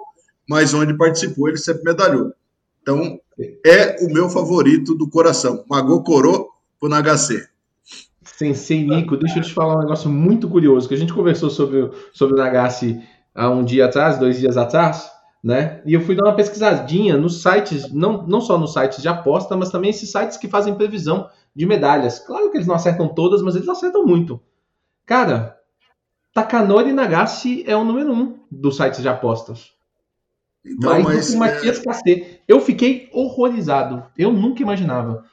mas 0.48 0.74
onde 0.74 0.96
participou 0.96 1.48
ele 1.48 1.58
sempre 1.58 1.84
medalhou 1.84 2.32
então 2.82 3.18
é 3.66 4.04
o 4.04 4.12
meu 4.12 4.28
favorito 4.28 4.94
do 4.94 5.08
coração 5.08 5.64
Magokoro 5.68 6.48
pro 6.78 6.88
Nagase 6.88 7.48
Sensei 8.22 8.84
Nico, 8.84 9.16
deixa 9.16 9.38
eu 9.38 9.42
te 9.42 9.52
falar 9.52 9.76
um 9.76 9.80
negócio 9.80 10.10
muito 10.10 10.48
curioso 10.48 10.88
que 10.88 10.94
a 10.94 10.98
gente 10.98 11.12
conversou 11.12 11.50
sobre, 11.50 11.90
sobre 12.12 12.34
o 12.34 12.38
Nagase 12.38 13.00
há 13.34 13.48
um 13.50 13.64
dia 13.64 13.84
atrás, 13.84 14.18
dois 14.18 14.38
dias 14.38 14.56
atrás, 14.56 15.10
né? 15.42 15.82
E 15.84 15.92
eu 15.92 16.00
fui 16.00 16.16
dar 16.16 16.24
uma 16.24 16.34
pesquisadinha 16.34 17.16
nos 17.18 17.42
sites, 17.42 17.92
não, 17.92 18.26
não 18.26 18.40
só 18.40 18.56
nos 18.56 18.72
sites 18.72 19.02
de 19.02 19.08
aposta, 19.08 19.56
mas 19.56 19.70
também 19.70 19.90
esses 19.90 20.10
sites 20.10 20.36
que 20.36 20.48
fazem 20.48 20.74
previsão 20.74 21.28
de 21.54 21.66
medalhas. 21.66 22.18
Claro 22.18 22.50
que 22.50 22.56
eles 22.56 22.66
não 22.66 22.74
acertam 22.74 23.08
todas, 23.08 23.42
mas 23.42 23.54
eles 23.54 23.68
acertam 23.68 24.06
muito. 24.06 24.40
Cara, 25.04 25.58
Takanori 26.32 26.92
Nagase 26.92 27.62
é 27.66 27.76
o 27.76 27.84
número 27.84 28.12
um 28.12 28.38
dos 28.50 28.76
sites 28.76 29.02
de 29.02 29.08
apostas. 29.08 29.70
Então, 30.64 30.90
Mais 30.90 31.04
mas, 31.04 31.26
do 31.26 31.30
que 31.30 31.36
o 31.36 31.38
Matias 31.38 31.82
é... 32.06 32.38
Eu 32.48 32.60
fiquei 32.60 33.08
horrorizado. 33.12 34.04
Eu 34.16 34.32
nunca 34.32 34.62
imaginava. 34.62 35.24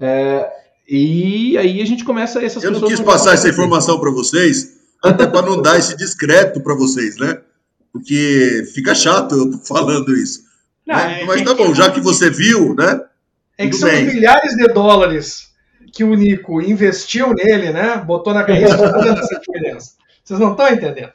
É, 0.00 0.50
e 0.88 1.56
aí 1.58 1.80
a 1.80 1.86
gente 1.86 2.04
começa 2.04 2.42
essas 2.42 2.62
Eu 2.62 2.72
não 2.72 2.80
quis 2.80 3.00
passar 3.00 3.34
essa 3.34 3.48
informação 3.48 4.00
para 4.00 4.10
vocês, 4.10 4.78
até 5.02 5.26
para 5.26 5.46
não 5.46 5.60
dar 5.60 5.78
esse 5.78 5.96
discreto 5.96 6.60
para 6.60 6.74
vocês, 6.74 7.16
né? 7.16 7.40
porque 7.94 8.68
fica 8.74 8.92
chato 8.92 9.36
eu 9.36 9.58
falando 9.60 10.12
isso. 10.16 10.42
Não, 10.84 10.96
né? 10.96 11.22
é, 11.22 11.24
Mas 11.24 11.42
tá 11.42 11.54
bom, 11.54 11.72
já 11.72 11.88
que 11.92 12.00
você 12.00 12.28
viu, 12.28 12.74
né? 12.74 13.00
É 13.56 13.68
que 13.68 13.76
são 13.76 13.88
bem. 13.88 14.06
milhares 14.06 14.56
de 14.56 14.66
dólares 14.66 15.52
que 15.92 16.02
o 16.02 16.12
Nico 16.12 16.60
investiu 16.60 17.32
nele, 17.32 17.70
né? 17.70 17.96
Botou 18.04 18.34
na 18.34 18.42
cabeça 18.42 18.76
fazendo 18.76 19.20
essa 19.20 19.38
diferença. 19.38 19.92
Vocês 20.24 20.40
não 20.40 20.50
estão 20.50 20.68
entendendo. 20.68 21.12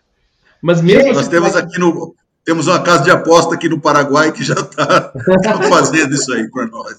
Mas 0.62 0.82
mesmo 0.82 1.12
nós 1.12 1.28
temos 1.28 1.54
aqui 1.54 1.78
no 1.78 2.16
temos 2.43 2.67
uma 2.67 2.82
casa 2.82 3.04
de 3.04 3.12
aposta 3.12 3.56
aqui 3.56 3.69
no 3.69 3.80
Paraguai 3.80 4.32
que 4.32 4.43
já 4.43 4.56
está 4.56 5.12
fazendo 5.69 6.13
isso 6.13 6.32
aí 6.34 6.49
para 6.49 6.67
nós. 6.67 6.95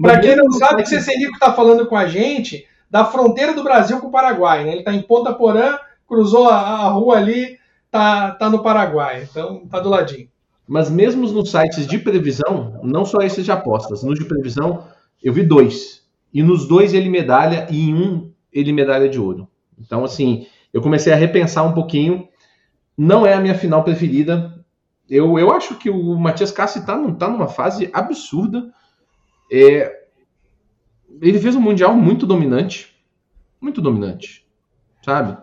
Para 0.00 0.20
quem 0.20 0.36
não 0.36 0.50
sabe, 0.52 0.82
o 0.82 0.86
CC 0.86 1.16
Nico 1.16 1.34
está 1.34 1.52
falando 1.52 1.86
com 1.86 1.96
a 1.96 2.06
gente 2.06 2.66
da 2.90 3.04
fronteira 3.04 3.52
do 3.52 3.62
Brasil 3.62 3.98
com 4.00 4.08
o 4.08 4.12
Paraguai, 4.12 4.64
né? 4.64 4.70
Ele 4.70 4.80
está 4.80 4.92
em 4.92 5.02
Ponta 5.02 5.32
Porã, 5.32 5.78
cruzou 6.06 6.48
a, 6.48 6.56
a 6.56 6.88
rua 6.88 7.16
ali 7.16 7.58
tá, 7.90 8.32
tá 8.32 8.48
no 8.48 8.62
Paraguai, 8.62 9.26
então 9.30 9.66
tá 9.66 9.80
do 9.80 9.88
ladinho. 9.88 10.28
Mas 10.66 10.90
mesmo 10.90 11.26
nos 11.30 11.50
sites 11.50 11.86
de 11.86 11.98
previsão, 11.98 12.80
não 12.82 13.04
só 13.04 13.18
esses 13.18 13.44
de 13.44 13.50
apostas, 13.50 14.02
nos 14.02 14.18
de 14.18 14.24
previsão, 14.26 14.84
eu 15.22 15.32
vi 15.32 15.42
dois. 15.42 16.02
E 16.32 16.42
nos 16.42 16.68
dois 16.68 16.92
ele 16.92 17.08
medalha 17.08 17.66
e 17.70 17.88
em 17.88 17.94
um 17.94 18.30
ele 18.52 18.72
medalha 18.72 19.08
de 19.08 19.18
ouro. 19.18 19.48
Então, 19.78 20.04
assim, 20.04 20.46
eu 20.72 20.82
comecei 20.82 21.12
a 21.12 21.16
repensar 21.16 21.64
um 21.64 21.72
pouquinho. 21.72 22.28
Não 22.96 23.26
é 23.26 23.32
a 23.32 23.40
minha 23.40 23.54
final 23.54 23.82
preferida. 23.82 24.57
Eu, 25.08 25.38
eu 25.38 25.50
acho 25.52 25.76
que 25.76 25.88
o 25.88 26.18
Matias 26.18 26.50
Cassi 26.50 26.84
tá, 26.84 26.96
tá 27.12 27.28
numa 27.28 27.48
fase 27.48 27.90
absurda. 27.92 28.72
É, 29.50 30.04
ele 31.20 31.38
fez 31.38 31.56
um 31.56 31.60
Mundial 31.60 31.94
muito 31.94 32.26
dominante. 32.26 32.94
Muito 33.60 33.80
dominante. 33.80 34.46
Sabe? 35.02 35.36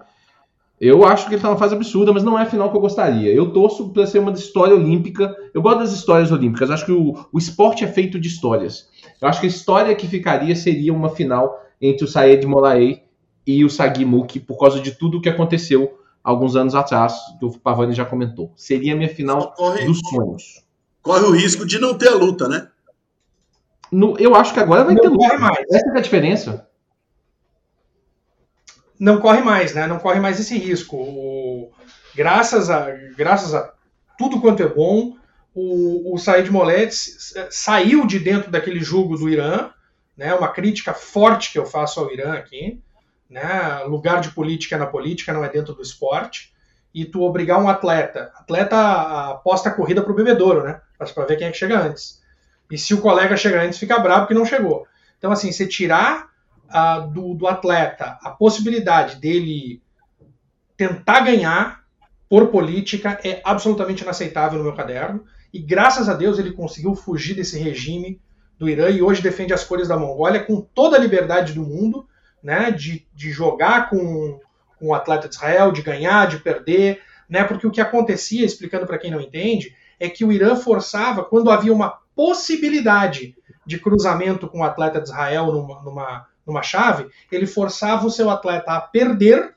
Eu 0.80 1.06
acho 1.06 1.26
que 1.26 1.30
ele 1.30 1.38
está 1.38 1.50
numa 1.50 1.58
fase 1.58 1.74
absurda, 1.74 2.14
mas 2.14 2.24
não 2.24 2.38
é 2.38 2.44
a 2.44 2.46
final 2.46 2.70
que 2.70 2.78
eu 2.78 2.82
gostaria. 2.82 3.34
Eu 3.34 3.52
torço 3.52 3.90
para 3.90 4.06
ser 4.06 4.20
uma 4.20 4.32
história 4.32 4.76
olímpica. 4.76 5.36
Eu 5.54 5.62
gosto 5.62 5.80
das 5.80 5.94
histórias 5.94 6.32
olímpicas. 6.32 6.70
Acho 6.70 6.86
que 6.86 6.92
o, 6.92 7.26
o 7.32 7.38
esporte 7.38 7.84
é 7.84 7.88
feito 7.88 8.20
de 8.20 8.28
histórias. 8.28 8.90
Eu 9.22 9.28
acho 9.28 9.40
que 9.40 9.48
a 9.48 9.50
história 9.50 9.96
que 9.96 10.08
ficaria 10.08 10.56
seria 10.56 10.94
uma 10.94 11.10
final 11.10 11.60
entre 11.82 12.06
o 12.06 12.08
Saed 12.08 12.46
Molaei 12.46 13.04
e 13.48 13.64
o 13.64 13.70
Sagi 13.70 14.04
Muki, 14.04 14.40
por 14.40 14.58
causa 14.60 14.80
de 14.80 14.92
tudo 14.92 15.18
o 15.18 15.22
que 15.22 15.30
aconteceu 15.30 15.98
alguns 16.26 16.56
anos 16.56 16.76
atrás, 16.76 17.14
que 17.40 17.46
o 17.46 17.58
Pavani 17.58 17.94
já 17.94 18.04
comentou. 18.04 18.52
Seria 18.58 18.94
a 18.94 18.98
minha 18.98 19.14
final 19.14 19.54
corre, 19.54 19.86
dos 19.86 20.00
sonhos. 20.10 20.66
Corre 21.02 21.24
o 21.24 21.32
risco 21.32 21.66
de 21.66 21.80
não 21.80 21.98
ter 21.98 22.10
a 22.10 22.16
luta, 22.16 22.50
né? 22.50 22.68
No, 23.92 24.18
eu 24.18 24.36
acho 24.36 24.54
que 24.54 24.60
agora 24.60 24.84
vai 24.84 24.96
não 24.96 25.02
ter 25.02 25.10
luta. 25.10 25.38
Mais. 25.38 25.66
Essa 25.72 25.90
é 25.94 25.98
a 25.98 26.02
diferença 26.02 26.68
não 29.00 29.20
corre 29.20 29.42
mais, 29.42 29.74
né? 29.74 29.88
Não 29.88 30.00
corre 30.00 30.20
mais 30.20 30.40
esse 30.40 30.58
risco. 30.58 30.98
O, 30.98 31.72
graças, 32.16 32.70
a, 32.70 32.90
graças 33.16 33.54
a 33.54 33.74
tudo 34.18 34.40
quanto 34.40 34.64
é 34.64 34.68
bom, 34.68 35.16
o, 35.54 36.14
o 36.14 36.18
Said 36.18 36.50
Moledes 36.50 37.34
saiu 37.50 38.06
de 38.06 38.20
dentro 38.20 38.50
daquele 38.50 38.80
jogo 38.80 39.18
do 39.18 39.30
Irã, 39.30 39.70
né? 40.16 40.34
Uma 40.34 40.48
crítica 40.48 40.94
forte 40.94 41.52
que 41.52 41.60
eu 41.60 41.66
faço 41.66 42.00
ao 42.00 42.12
Irã 42.12 42.34
aqui, 42.34 42.82
né? 43.30 43.84
Lugar 43.86 44.22
de 44.22 44.32
política 44.32 44.78
na 44.78 44.86
política, 44.86 45.34
não 45.34 45.44
é 45.44 45.50
dentro 45.50 45.74
do 45.74 45.82
esporte. 45.82 46.54
E 46.94 47.04
tu 47.04 47.22
obrigar 47.24 47.62
um 47.62 47.68
atleta, 47.68 48.32
atleta 48.36 49.32
aposta 49.32 49.70
a 49.70 49.74
corrida 49.74 50.02
pro 50.02 50.14
bebedouro, 50.14 50.64
né? 50.64 50.80
Para 50.98 51.26
ver 51.26 51.36
quem 51.36 51.48
é 51.48 51.52
que 51.52 51.58
chega 51.58 51.80
antes. 51.80 52.22
E 52.72 52.78
se 52.78 52.94
o 52.94 53.02
colega 53.02 53.36
chega 53.36 53.62
antes, 53.62 53.78
fica 53.78 54.00
bravo 54.00 54.28
que 54.28 54.34
não 54.34 54.46
chegou. 54.46 54.88
Então, 55.18 55.32
assim, 55.32 55.52
você 55.52 55.68
tirar 55.68 56.30
do, 57.14 57.34
do 57.36 57.48
atleta 57.48 58.18
a 58.22 58.32
possibilidade 58.32 59.18
dele 59.18 59.82
tentar 60.76 61.22
ganhar 61.22 61.84
por 62.28 62.48
política 62.48 63.20
é 63.24 63.42
absolutamente 63.44 64.04
inaceitável 64.04 64.58
no 64.58 64.66
meu 64.66 64.76
caderno. 64.76 65.24
E 65.54 65.60
graças 65.60 66.10
a 66.10 66.14
Deus 66.14 66.38
ele 66.38 66.52
conseguiu 66.52 66.96
fugir 66.96 67.36
desse 67.36 67.58
regime 67.58 68.20
do 68.58 68.68
Irã 68.70 68.90
e 68.90 69.02
hoje 69.02 69.22
defende 69.22 69.54
as 69.54 69.64
cores 69.64 69.88
da 69.88 69.98
Mongólia 69.98 70.44
com 70.44 70.60
toda 70.60 70.98
a 70.98 71.00
liberdade 71.00 71.54
do 71.54 71.64
mundo, 71.64 72.08
né, 72.46 72.72
de, 72.72 73.06
de 73.14 73.32
jogar 73.32 73.90
com, 73.90 74.40
com 74.80 74.88
o 74.88 74.94
atleta 74.94 75.28
de 75.28 75.36
Israel, 75.36 75.72
de 75.72 75.82
ganhar, 75.82 76.28
de 76.28 76.38
perder, 76.38 77.02
né, 77.28 77.44
porque 77.44 77.66
o 77.66 77.72
que 77.72 77.82
acontecia, 77.82 78.46
explicando 78.46 78.86
para 78.86 79.00
quem 79.00 79.10
não 79.10 79.20
entende, 79.20 79.76
é 80.00 80.08
que 80.08 80.24
o 80.24 80.32
Irã 80.32 80.56
forçava, 80.56 81.26
quando 81.26 81.50
havia 81.50 81.74
uma 81.74 81.98
possibilidade 82.16 83.36
de 83.66 83.80
cruzamento 83.80 84.48
com 84.48 84.60
o 84.60 84.64
atleta 84.64 85.02
de 85.02 85.10
Israel 85.10 85.52
numa, 85.52 85.82
numa 85.82 86.28
numa 86.46 86.62
chave, 86.62 87.08
ele 87.32 87.48
forçava 87.48 88.06
o 88.06 88.12
seu 88.12 88.30
atleta 88.30 88.74
a 88.74 88.82
perder 88.82 89.56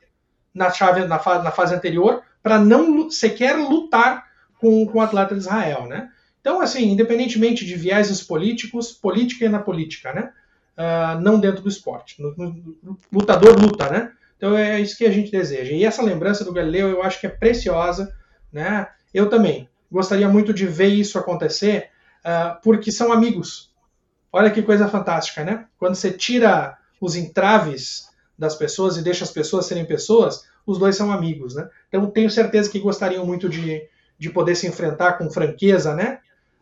na, 0.54 0.70
chave, 0.70 1.04
na, 1.04 1.18
fase, 1.18 1.44
na 1.44 1.50
fase 1.50 1.74
anterior 1.74 2.22
para 2.42 2.58
não 2.58 3.10
sequer 3.10 3.56
lutar 3.56 4.24
com, 4.58 4.86
com 4.86 4.98
o 4.98 5.02
atleta 5.02 5.34
de 5.34 5.40
Israel, 5.40 5.86
né? 5.86 6.08
Então, 6.40 6.60
assim, 6.60 6.90
independentemente 6.90 7.66
de 7.66 7.74
vieses 7.74 8.22
políticos, 8.22 8.92
política 8.92 9.44
é 9.44 9.48
na 9.48 9.58
política, 9.58 10.12
né? 10.12 10.32
Uh, 10.78 11.20
não 11.20 11.40
dentro 11.40 11.60
do 11.60 11.68
esporte. 11.68 12.22
No, 12.22 12.32
no, 12.36 12.98
lutador 13.12 13.58
luta, 13.58 13.90
né? 13.90 14.12
Então 14.36 14.56
é 14.56 14.80
isso 14.80 14.96
que 14.96 15.04
a 15.04 15.10
gente 15.10 15.32
deseja. 15.32 15.72
E 15.72 15.84
essa 15.84 16.02
lembrança 16.02 16.44
do 16.44 16.52
Galileu 16.52 16.88
eu 16.88 17.02
acho 17.02 17.20
que 17.20 17.26
é 17.26 17.30
preciosa, 17.30 18.14
né? 18.52 18.86
Eu 19.12 19.28
também 19.28 19.68
gostaria 19.90 20.28
muito 20.28 20.54
de 20.54 20.66
ver 20.66 20.88
isso 20.88 21.18
acontecer, 21.18 21.90
uh, 22.24 22.60
porque 22.62 22.92
são 22.92 23.12
amigos. 23.12 23.74
Olha 24.32 24.50
que 24.50 24.62
coisa 24.62 24.86
fantástica, 24.86 25.42
né? 25.42 25.64
Quando 25.78 25.96
você 25.96 26.12
tira 26.12 26.78
os 27.00 27.16
entraves 27.16 28.08
das 28.38 28.54
pessoas 28.54 28.96
e 28.96 29.02
deixa 29.02 29.24
as 29.24 29.32
pessoas 29.32 29.66
serem 29.66 29.84
pessoas, 29.84 30.44
os 30.64 30.78
dois 30.78 30.94
são 30.94 31.10
amigos, 31.10 31.56
né? 31.56 31.68
Então 31.88 32.06
tenho 32.08 32.30
certeza 32.30 32.70
que 32.70 32.78
gostariam 32.78 33.26
muito 33.26 33.48
de, 33.48 33.82
de 34.16 34.30
poder 34.30 34.54
se 34.54 34.68
enfrentar 34.68 35.14
com 35.14 35.30
franqueza, 35.30 35.94
né? 35.94 36.20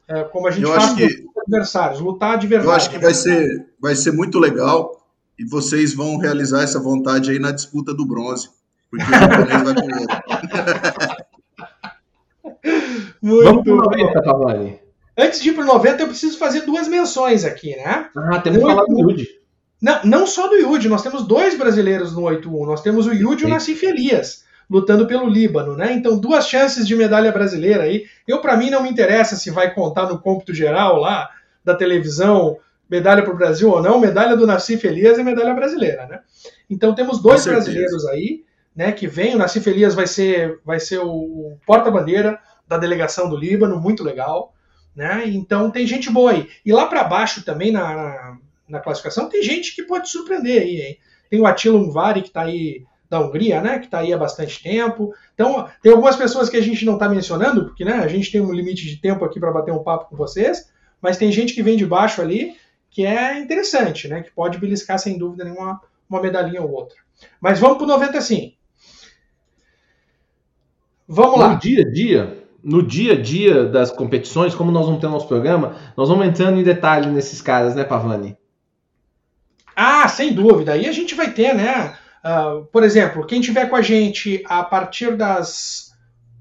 É, 0.09 0.23
como 0.25 0.47
a 0.47 0.51
gente 0.51 0.63
eu 0.63 0.73
faz 0.73 0.91
com 0.91 0.97
que, 0.97 1.27
adversários, 1.39 2.01
lutar 2.01 2.39
de 2.39 2.47
verdade. 2.47 2.71
Eu 2.71 2.75
acho 2.75 2.91
que 2.91 2.99
vai 2.99 3.13
ser, 3.13 3.67
vai 3.81 3.95
ser 3.97 4.13
muito 4.13 4.39
legal 4.39 5.05
e 5.39 5.45
vocês 5.45 5.95
vão 5.95 6.17
realizar 6.17 6.63
essa 6.63 6.81
vontade 6.81 7.31
aí 7.31 7.39
na 7.39 7.51
disputa 7.51 7.93
do 7.93 8.07
bronze, 8.07 8.49
porque 8.91 9.05
o 9.05 9.09
japonês 9.09 9.63
vai 9.63 9.75
com 9.75 9.87
Muito 13.23 13.45
Vamos 13.45 13.65
pro 13.65 13.77
90, 13.77 14.23
Cavani. 14.23 14.79
Antes 15.19 15.41
de 15.41 15.51
ir 15.51 15.55
para 15.55 15.65
o 15.65 15.67
90, 15.67 16.03
eu 16.03 16.09
preciso 16.09 16.39
fazer 16.39 16.61
duas 16.63 16.87
menções 16.87 17.45
aqui, 17.45 17.75
né? 17.77 18.09
Ah, 18.15 18.39
temos 18.41 18.61
que 18.61 18.67
falar 18.67 18.85
do 18.85 19.01
Yudi. 19.01 19.29
Não, 19.81 20.05
não 20.05 20.27
só 20.27 20.47
do 20.49 20.57
Yudi, 20.57 20.89
nós 20.89 21.03
temos 21.03 21.27
dois 21.27 21.57
brasileiros 21.57 22.13
no 22.15 22.23
8-1. 22.23 22.67
Nós 22.67 22.83
temos 22.83 23.07
o 23.07 23.13
Yudi 23.13 23.43
e 23.43 23.47
o 23.47 23.49
Nassif 23.49 23.85
Elias 23.85 24.45
lutando 24.69 25.07
pelo 25.07 25.29
Líbano, 25.29 25.77
né? 25.77 25.93
Então, 25.93 26.19
duas 26.19 26.49
chances 26.49 26.87
de 26.87 26.97
medalha 26.97 27.31
brasileira 27.33 27.85
aí. 27.85 28.05
Eu, 28.27 28.41
para 28.41 28.57
mim, 28.57 28.71
não 28.71 28.83
me 28.83 28.91
interessa 28.91 29.37
se 29.37 29.51
vai 29.51 29.73
contar 29.73 30.09
no 30.09 30.19
cômputo 30.19 30.53
geral 30.53 30.99
lá 30.99 31.31
da 31.65 31.75
televisão 31.75 32.59
medalha 32.89 33.23
para 33.23 33.33
o 33.33 33.37
Brasil 33.37 33.71
ou 33.71 33.83
não, 33.83 33.99
medalha 33.99 34.37
do 34.37 34.47
Nassif 34.47 34.87
Elias 34.87 35.19
é 35.19 35.23
medalha 35.23 35.55
brasileira, 35.55 36.07
né? 36.07 36.21
Então 36.71 36.95
temos 36.95 37.21
dois 37.21 37.45
brasileiros 37.45 38.07
aí, 38.07 38.45
né, 38.75 38.93
que 38.93 39.07
vem. 39.07 39.35
O 39.35 39.39
Nassif 39.39 39.69
Elias 39.69 39.95
vai 39.95 40.07
ser, 40.07 40.61
vai 40.65 40.79
ser 40.79 40.99
o 40.99 41.57
porta-bandeira 41.67 42.39
da 42.67 42.79
delegação 42.79 43.29
do 43.29 43.37
Líbano, 43.37 43.81
muito 43.81 44.05
legal, 44.05 44.55
né? 44.95 45.25
Então 45.27 45.71
tem 45.71 45.87
gente 45.87 46.11
boa 46.11 46.33
aí. 46.33 46.49
E 46.65 46.73
lá 46.73 46.87
para 46.87 47.05
baixo 47.05 47.45
também 47.45 47.73
na, 47.73 47.95
na, 47.95 48.39
na, 48.69 48.81
classificação 48.81 49.29
tem 49.29 49.43
gente 49.43 49.75
que 49.75 49.83
pode 49.83 50.09
surpreender 50.09 50.63
aí, 50.63 50.81
hein? 50.81 50.99
Tem 51.29 51.41
o 51.41 51.47
Attila 51.47 51.79
Umvari 51.79 52.23
que 52.23 52.29
está 52.29 52.43
aí 52.43 52.85
da 53.09 53.21
Hungria, 53.21 53.61
né, 53.61 53.79
que 53.79 53.87
está 53.87 53.99
aí 53.99 54.13
há 54.13 54.19
bastante 54.19 54.63
tempo. 54.63 55.13
Então, 55.35 55.69
tem 55.83 55.93
algumas 55.93 56.17
pessoas 56.17 56.49
que 56.49 56.57
a 56.57 56.63
gente 56.63 56.85
não 56.85 56.95
está 56.95 57.09
mencionando, 57.09 57.67
porque 57.67 57.85
né, 57.85 57.95
a 57.95 58.09
gente 58.09 58.31
tem 58.31 58.41
um 58.41 58.53
limite 58.53 58.87
de 58.87 58.97
tempo 58.97 59.25
aqui 59.25 59.39
para 59.39 59.53
bater 59.53 59.73
um 59.73 59.83
papo 59.83 60.11
com 60.11 60.17
vocês, 60.17 60.71
mas 61.01 61.17
tem 61.17 61.31
gente 61.31 61.55
que 61.55 61.63
vem 61.63 61.77
de 61.77 61.87
baixo 61.87 62.21
ali 62.21 62.57
que 62.91 63.05
é 63.05 63.39
interessante, 63.39 64.09
né? 64.09 64.23
Que 64.23 64.31
pode 64.31 64.57
beliscar 64.59 64.99
sem 64.99 65.19
dúvida 65.19 65.45
nenhuma 65.45 65.81
uma 66.09 66.23
medalhinha 66.23 66.63
ou 66.63 66.71
outra. 66.71 66.97
Mas 67.39 67.59
vamos 67.59 67.77
para 67.77 67.85
o 67.85 67.89
90 67.89 68.21
sim. 68.23 68.55
Vamos 71.07 71.39
lá. 71.39 71.53
No 71.53 71.59
dia 71.59 71.83
a 71.83 71.91
dia, 71.91 72.45
no 72.65 72.83
dia 72.83 73.13
a 73.13 73.21
dia 73.21 73.65
das 73.65 73.91
competições, 73.91 74.55
como 74.55 74.73
nós 74.73 74.87
vamos 74.87 75.01
ter 75.01 75.09
nosso 75.09 75.29
programa, 75.29 75.77
nós 75.97 76.09
vamos 76.09 76.27
entrando 76.27 76.59
em 76.59 76.65
detalhe 76.65 77.09
nesses 77.11 77.43
caras, 77.43 77.75
né, 77.75 77.85
Pavani? 77.85 78.37
Ah, 79.75 80.09
sem 80.09 80.33
dúvida. 80.33 80.73
Aí 80.73 80.89
a 80.89 80.93
gente 80.93 81.15
vai 81.15 81.33
ter, 81.33 81.55
né? 81.55 81.97
Uh, 82.27 82.65
por 82.73 82.83
exemplo, 82.83 83.25
quem 83.25 83.41
tiver 83.41 83.71
com 83.71 83.77
a 83.77 83.83
gente 83.83 84.43
a 84.47 84.65
partir 84.65 85.17
das 85.17 85.93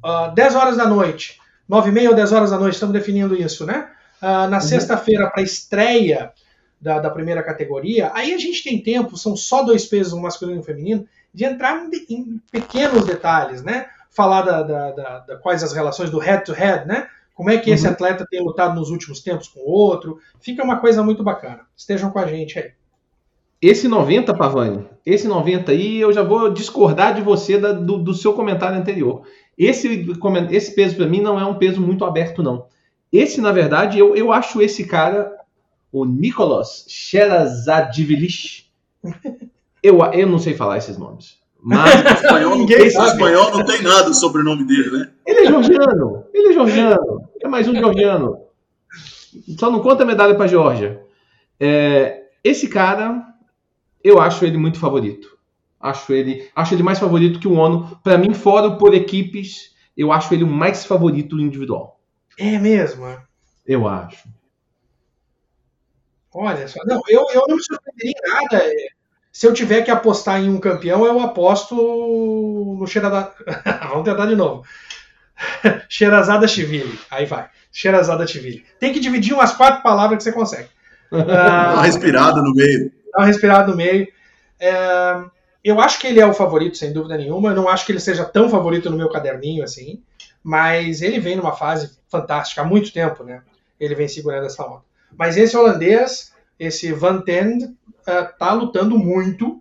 uh, 0.04 0.08
ah, 0.08 0.28
10 0.30 0.56
horas 0.56 0.78
da 0.78 0.88
noite, 0.88 1.40
9 1.70 1.90
e 1.90 1.92
meia 1.92 2.10
ou 2.10 2.16
10 2.16 2.32
horas 2.32 2.50
da 2.50 2.58
noite, 2.58 2.74
estamos 2.74 2.94
definindo 2.94 3.36
isso, 3.36 3.68
né? 3.68 3.92
Uh, 4.20 4.50
na 4.50 4.58
uhum. 4.58 4.62
sexta-feira, 4.62 5.30
para 5.30 5.44
estreia 5.44 6.34
da, 6.82 6.98
da, 6.98 7.12
primeira 7.12 7.44
categoria, 7.44 8.10
aí 8.16 8.34
a 8.34 8.38
gente 8.40 8.64
tem 8.64 8.82
tempo, 8.82 9.16
são 9.16 9.36
só 9.36 9.62
dois 9.62 9.86
pesos, 9.86 10.14
um 10.14 10.22
masculino 10.22 10.58
e 10.58 10.62
um 10.62 10.64
feminino, 10.64 11.08
de 11.32 11.46
entrar 11.46 11.78
em, 11.78 11.90
em 12.10 12.42
pequenos 12.52 13.06
detalhes, 13.06 13.62
né? 13.62 13.86
Falar 14.10 14.42
da, 14.42 14.64
da, 14.64 15.20
da, 15.20 15.38
quais 15.38 15.62
as 15.62 15.74
relações 15.74 16.10
do 16.10 16.18
head-to-head, 16.18 16.80
-head, 16.80 16.88
né? 16.88 17.08
Como 17.36 17.52
é 17.52 17.60
que 17.60 17.70
esse 17.70 17.86
uhum. 17.86 17.94
atleta 17.94 18.26
tem 18.28 18.42
lutado 18.42 18.74
nos 18.74 18.90
últimos 18.90 19.20
tempos 19.20 19.50
com 19.50 19.60
o 19.60 19.70
outro. 19.70 20.20
Fica 20.40 20.64
uma 20.64 20.80
coisa 20.80 21.04
muito 21.04 21.22
bacana. 21.22 21.62
Estejam 21.78 22.10
com 22.10 22.18
a 22.18 22.26
gente 22.26 22.58
aí. 22.58 22.72
Esse 23.62 23.88
90, 23.88 24.34
Pavani, 24.34 24.88
esse 25.06 25.28
90 25.28 25.72
aí, 25.72 26.00
eu 26.00 26.12
já 26.12 26.24
vou 26.24 26.50
discordar 26.52 27.14
de 27.14 27.22
você 27.22 27.58
da, 27.58 27.72
do, 27.72 27.98
do, 27.98 28.14
seu 28.14 28.34
comentário 28.34 28.78
anterior. 28.78 29.22
Esse, 29.58 30.08
esse 30.50 30.74
peso 30.74 30.96
para 30.96 31.06
mim 31.06 31.22
não 31.22 31.40
é 31.40 31.46
um 31.46 31.56
peso 31.56 31.80
muito 31.80 32.04
aberto, 32.04 32.42
não. 32.42 32.66
Esse, 33.14 33.40
na 33.40 33.52
verdade, 33.52 34.00
eu, 34.00 34.16
eu 34.16 34.34
acho 34.34 34.62
esse 34.62 34.86
cara, 34.86 35.32
o 35.92 36.06
Nicolas 36.06 36.86
Sherazadivilish. 36.90 38.66
Eu, 39.84 40.04
eu 40.14 40.28
não 40.28 40.40
sei 40.40 40.56
falar 40.56 40.78
esses 40.78 40.98
nomes. 40.98 41.38
Mas 41.62 41.94
espanhol, 42.24 42.66
esse 42.68 43.00
espanhol 43.00 43.52
não 43.52 43.64
tem 43.64 43.82
nada 43.84 44.14
sobre 44.14 44.42
o 44.42 44.44
nome 44.44 44.66
dele, 44.66 44.90
né? 44.90 45.10
Ele 45.26 45.40
é 45.42 45.46
georgiano. 45.46 46.24
Ele 46.34 46.50
é 46.50 46.54
georgiano. 46.54 47.30
É 47.42 47.48
mais 47.48 47.68
um 47.68 47.76
georgiano. 47.76 48.40
Só 49.60 49.70
não 49.70 49.80
conta 49.80 50.06
medalha 50.06 50.36
para 50.36 50.48
Geórgia. 50.48 51.02
É, 51.60 52.24
esse 52.44 52.68
cara, 52.68 53.24
eu 54.06 54.22
acho 54.22 54.46
ele 54.46 54.56
muito 54.56 54.80
favorito. 54.80 55.36
Acho 55.82 56.14
ele, 56.14 56.48
acho 56.56 56.76
ele 56.76 56.84
mais 56.84 57.00
favorito 57.00 57.40
que 57.40 57.48
o 57.48 57.56
ONU. 57.56 58.00
Para 58.04 58.20
mim, 58.20 58.36
fora 58.36 58.78
por 58.78 58.94
equipes, 58.94 59.74
eu 59.98 60.12
acho 60.12 60.32
ele 60.32 60.44
o 60.44 60.48
mais 60.48 60.86
favorito 60.86 61.40
individual. 61.40 62.00
É 62.38 62.60
mesmo? 62.60 63.18
Eu 63.66 63.88
acho. 63.88 64.30
Olha 66.32 66.68
só, 66.68 66.80
não, 66.86 67.02
eu, 67.08 67.26
eu 67.34 67.46
não 67.48 67.56
me 67.56 67.64
surpreenderia 67.64 68.14
em 68.14 68.30
nada. 68.30 68.58
É, 68.58 68.88
se 69.32 69.48
eu 69.48 69.54
tiver 69.54 69.82
que 69.82 69.90
apostar 69.90 70.40
em 70.40 70.50
um 70.50 70.60
campeão, 70.60 71.04
eu 71.04 71.20
aposto 71.20 71.76
no 71.76 72.86
Xerazada. 72.86 73.34
Vamos 73.90 74.04
tentar 74.04 74.28
de 74.28 74.36
novo. 74.36 74.64
Xerazada 75.90 76.48
Chivili. 76.48 77.00
Aí 77.10 77.26
vai. 77.26 77.50
Xerazada 77.72 78.28
Chivili. 78.28 78.66
Tem 78.80 78.94
que 78.94 79.00
dividir 79.00 79.34
umas 79.34 79.54
quatro 79.54 79.82
palavras 79.82 80.18
que 80.18 80.24
você 80.24 80.32
consegue. 80.32 80.70
Dá 81.10 81.74
uma 81.74 81.84
respirada 81.84 82.42
no 82.42 82.54
meio. 82.54 82.92
Dá 83.16 83.22
uma 83.22 83.28
respirada 83.28 83.72
no 83.72 83.78
meio. 83.78 84.08
É, 84.60 85.24
eu 85.64 85.80
acho 85.80 86.00
que 86.00 86.08
ele 86.08 86.20
é 86.20 86.26
o 86.26 86.34
favorito, 86.34 86.78
sem 86.78 86.92
dúvida 86.92 87.18
nenhuma. 87.18 87.50
Eu 87.50 87.56
não 87.56 87.70
acho 87.70 87.86
que 87.86 87.92
ele 87.92 88.00
seja 88.00 88.26
tão 88.26 88.50
favorito 88.50 88.90
no 88.90 88.98
meu 88.98 89.10
caderninho 89.10 89.64
assim 89.64 90.04
mas 90.46 91.02
ele 91.02 91.20
vem 91.20 91.36
numa 91.36 91.54
fase 91.54 91.98
fantástica 92.08 92.62
há 92.62 92.64
muito 92.64 92.94
tempo, 92.94 93.24
né? 93.24 93.42
Ele 93.80 93.96
vem 93.96 94.08
segurando 94.08 94.46
essa 94.46 94.64
onda. 94.64 94.84
Mas 95.18 95.38
esse 95.38 95.58
holandês, 95.58 96.36
esse 96.60 96.94
Van 96.94 97.20
Tend, 97.22 97.64
uh, 97.64 98.38
tá 98.38 98.54
lutando 98.54 98.96
muito, 98.96 99.60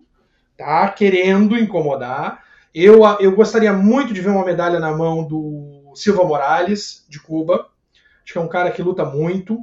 tá 0.55 0.87
querendo 0.89 1.57
incomodar. 1.57 2.43
Eu, 2.71 3.01
eu 3.19 3.35
gostaria 3.35 3.73
muito 3.73 4.13
de 4.13 4.21
ver 4.21 4.29
uma 4.29 4.45
medalha 4.45 4.79
na 4.79 4.95
mão 4.95 5.27
do 5.27 5.91
Silva 5.95 6.23
Morales, 6.23 7.03
de 7.09 7.19
Cuba. 7.19 7.67
Acho 8.23 8.33
que 8.33 8.37
é 8.37 8.41
um 8.41 8.47
cara 8.47 8.69
que 8.69 8.83
luta 8.83 9.03
muito. 9.03 9.55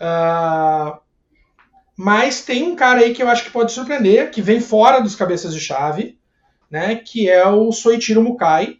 Uh, 0.00 0.98
mas 1.98 2.42
tem 2.42 2.62
um 2.62 2.76
cara 2.76 3.00
aí 3.00 3.12
que 3.12 3.20
eu 3.20 3.28
acho 3.28 3.42
que 3.42 3.50
pode 3.50 3.72
surpreender, 3.72 4.30
que 4.30 4.40
vem 4.40 4.60
fora 4.60 5.00
dos 5.00 5.16
cabeças 5.16 5.52
de 5.52 5.58
chave, 5.58 6.16
né? 6.70 6.94
Que 6.94 7.28
é 7.28 7.44
o 7.48 7.72
Soichiro 7.72 8.22
Mukai, 8.22 8.78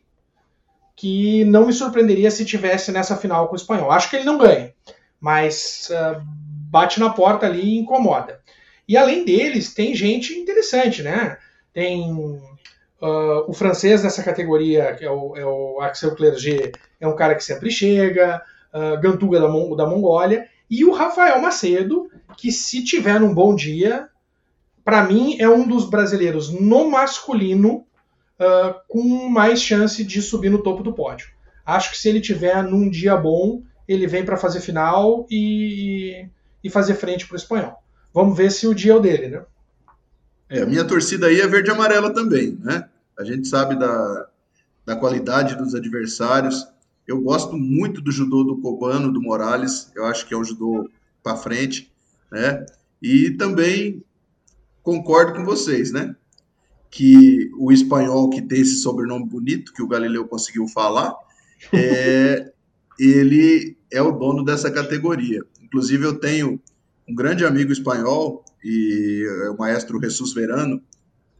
que 0.95 1.45
não 1.47 1.67
me 1.67 1.73
surpreenderia 1.73 2.31
se 2.31 2.45
tivesse 2.45 2.93
nessa 2.93 3.17
final 3.17 3.49
com 3.49 3.55
o 3.55 3.57
espanhol. 3.57 3.91
Acho 3.91 4.09
que 4.09 4.15
ele 4.15 4.25
não 4.25 4.39
ganha, 4.39 4.73
mas 5.21 5.89
uh, 5.91 6.23
bate 6.71 7.01
na 7.01 7.11
porta 7.11 7.47
ali 7.47 7.61
e 7.61 7.79
incomoda. 7.79 8.41
E 8.87 8.97
além 8.97 9.25
deles, 9.25 9.75
tem 9.75 9.97
gente 9.97 10.35
interessante, 10.35 11.03
né? 11.03 11.39
Tem 11.75 12.13
uh, 12.13 12.41
o 13.49 13.53
francês 13.53 14.01
nessa 14.01 14.23
categoria, 14.23 14.95
que 14.95 15.05
é 15.05 15.11
o, 15.11 15.37
é 15.37 15.45
o 15.45 15.81
Axel 15.81 16.15
Clerget, 16.15 16.71
é 17.01 17.09
um 17.09 17.17
cara 17.17 17.35
que 17.35 17.43
sempre 17.43 17.69
chega, 17.69 18.41
uh, 18.73 19.01
Gantuga 19.01 19.41
da, 19.41 19.49
Mon 19.49 19.75
da 19.75 19.87
Mongólia, 19.87 20.47
e 20.71 20.85
o 20.85 20.93
Rafael 20.93 21.41
Macedo, 21.41 22.11
que 22.37 22.53
se 22.53 22.85
tiver 22.85 23.19
num 23.19 23.35
bom 23.35 23.55
dia, 23.55 24.09
para 24.85 25.05
mim 25.05 25.37
é 25.39 25.49
um 25.49 25.67
dos 25.67 25.89
brasileiros 25.89 26.51
no 26.51 26.91
masculino 26.91 27.87
uh, 28.39 28.75
com 28.89 29.29
mais 29.29 29.61
chance 29.61 30.05
de 30.05 30.23
subir 30.23 30.51
no 30.51 30.63
topo 30.63 30.83
do 30.83 30.93
pódio. 30.93 31.29
Acho 31.65 31.91
que 31.91 31.99
se 31.99 32.09
ele 32.09 32.21
tiver 32.21 32.63
num 32.63 32.89
dia 32.89 33.17
bom, 33.17 33.63
ele 33.87 34.07
vem 34.07 34.25
para 34.25 34.37
fazer 34.37 34.61
final 34.61 35.27
e, 35.31 36.29
e 36.63 36.71
fazer 36.71 36.95
frente 36.95 37.27
para 37.27 37.35
o 37.35 37.39
espanhol. 37.39 37.83
Vamos 38.13 38.37
ver 38.37 38.51
se 38.51 38.67
o 38.67 38.75
dia 38.75 38.93
é 38.93 38.97
o 38.97 39.01
dele, 39.01 39.29
né? 39.29 39.43
É, 40.49 40.63
a 40.63 40.67
minha 40.67 40.85
torcida 40.85 41.27
aí 41.27 41.41
é 41.41 41.47
verde 41.47 41.69
e 41.69 41.73
amarela 41.73 42.13
também, 42.13 42.59
né? 42.63 42.89
A 43.19 43.25
gente 43.25 43.47
sabe 43.47 43.79
da, 43.79 44.29
da 44.87 44.97
qualidade 44.97 45.57
dos 45.57 45.75
adversários. 45.75 46.67
Eu 47.09 47.21
gosto 47.21 47.57
muito 47.57 48.01
do 48.01 48.13
judô 48.13 48.45
do 48.45 48.59
Cobano, 48.59 49.13
do 49.13 49.21
Morales. 49.21 49.91
Eu 49.97 50.05
acho 50.05 50.29
que 50.29 50.35
é 50.35 50.37
um 50.37 50.45
judô 50.45 50.89
para 51.23 51.37
frente, 51.37 51.91
né? 52.31 52.65
E 53.03 53.31
também 53.31 54.05
concordo 54.83 55.33
com 55.33 55.45
vocês, 55.45 55.91
né? 55.91 56.15
que 56.91 57.51
o 57.57 57.71
espanhol 57.71 58.31
que 58.31 58.43
tem 58.43 58.61
esse 58.61 58.77
sobrenome 58.77 59.27
bonito 59.27 59.73
que 59.73 59.83
o 59.83 59.89
Galileu 59.89 60.27
conseguiu 60.27 60.67
falar, 60.67 61.15
é, 61.73 62.51
ele 62.99 63.77
é 63.91 64.01
o 64.03 64.13
dono 64.13 64.45
dessa 64.45 64.71
categoria. 64.71 65.43
Inclusive 65.63 66.05
eu 66.05 66.19
tenho 66.19 66.61
um 67.09 67.15
grande 67.15 67.45
amigo 67.45 67.73
espanhol 67.73 68.45
e 68.65 69.25
é 69.45 69.51
o 69.51 69.59
maestro 69.59 70.01
Jesus 70.01 70.33
Verano, 70.33 70.83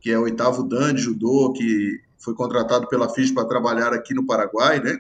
que 0.01 0.11
é 0.11 0.19
o 0.19 0.23
oitavo 0.23 0.63
dan 0.63 0.95
de 0.95 1.03
judô, 1.03 1.53
que 1.53 2.01
foi 2.19 2.35
contratado 2.35 2.89
pela 2.89 3.09
FIS 3.09 3.33
para 3.33 3.49
trabalhar 3.49 3.93
aqui 3.93 4.15
no 4.15 4.27
Paraguai, 4.27 4.81
né? 4.81 4.99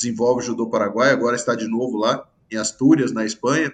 Desenvolve 0.00 0.46
judô 0.46 0.68
paraguai, 0.68 1.10
agora 1.10 1.36
está 1.36 1.54
de 1.54 1.68
novo 1.68 1.98
lá 1.98 2.26
em 2.50 2.56
Astúrias, 2.56 3.12
na 3.12 3.24
Espanha 3.24 3.70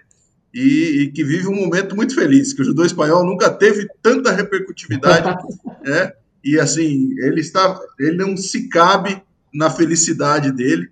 e, 0.52 1.02
e, 1.02 1.12
que 1.12 1.22
vive 1.22 1.46
um 1.46 1.54
momento 1.54 1.94
muito 1.94 2.14
feliz, 2.14 2.54
que 2.54 2.62
o 2.62 2.64
judô 2.64 2.82
espanhol 2.82 3.24
nunca 3.24 3.50
teve 3.50 3.86
tanta 4.02 4.32
repercutividade, 4.32 5.36
né? 5.84 6.12
E 6.42 6.58
assim, 6.58 7.14
ele 7.18 7.40
está, 7.40 7.78
ele 7.98 8.16
não 8.16 8.36
se 8.36 8.68
cabe 8.68 9.22
na 9.52 9.68
felicidade 9.68 10.50
dele. 10.50 10.88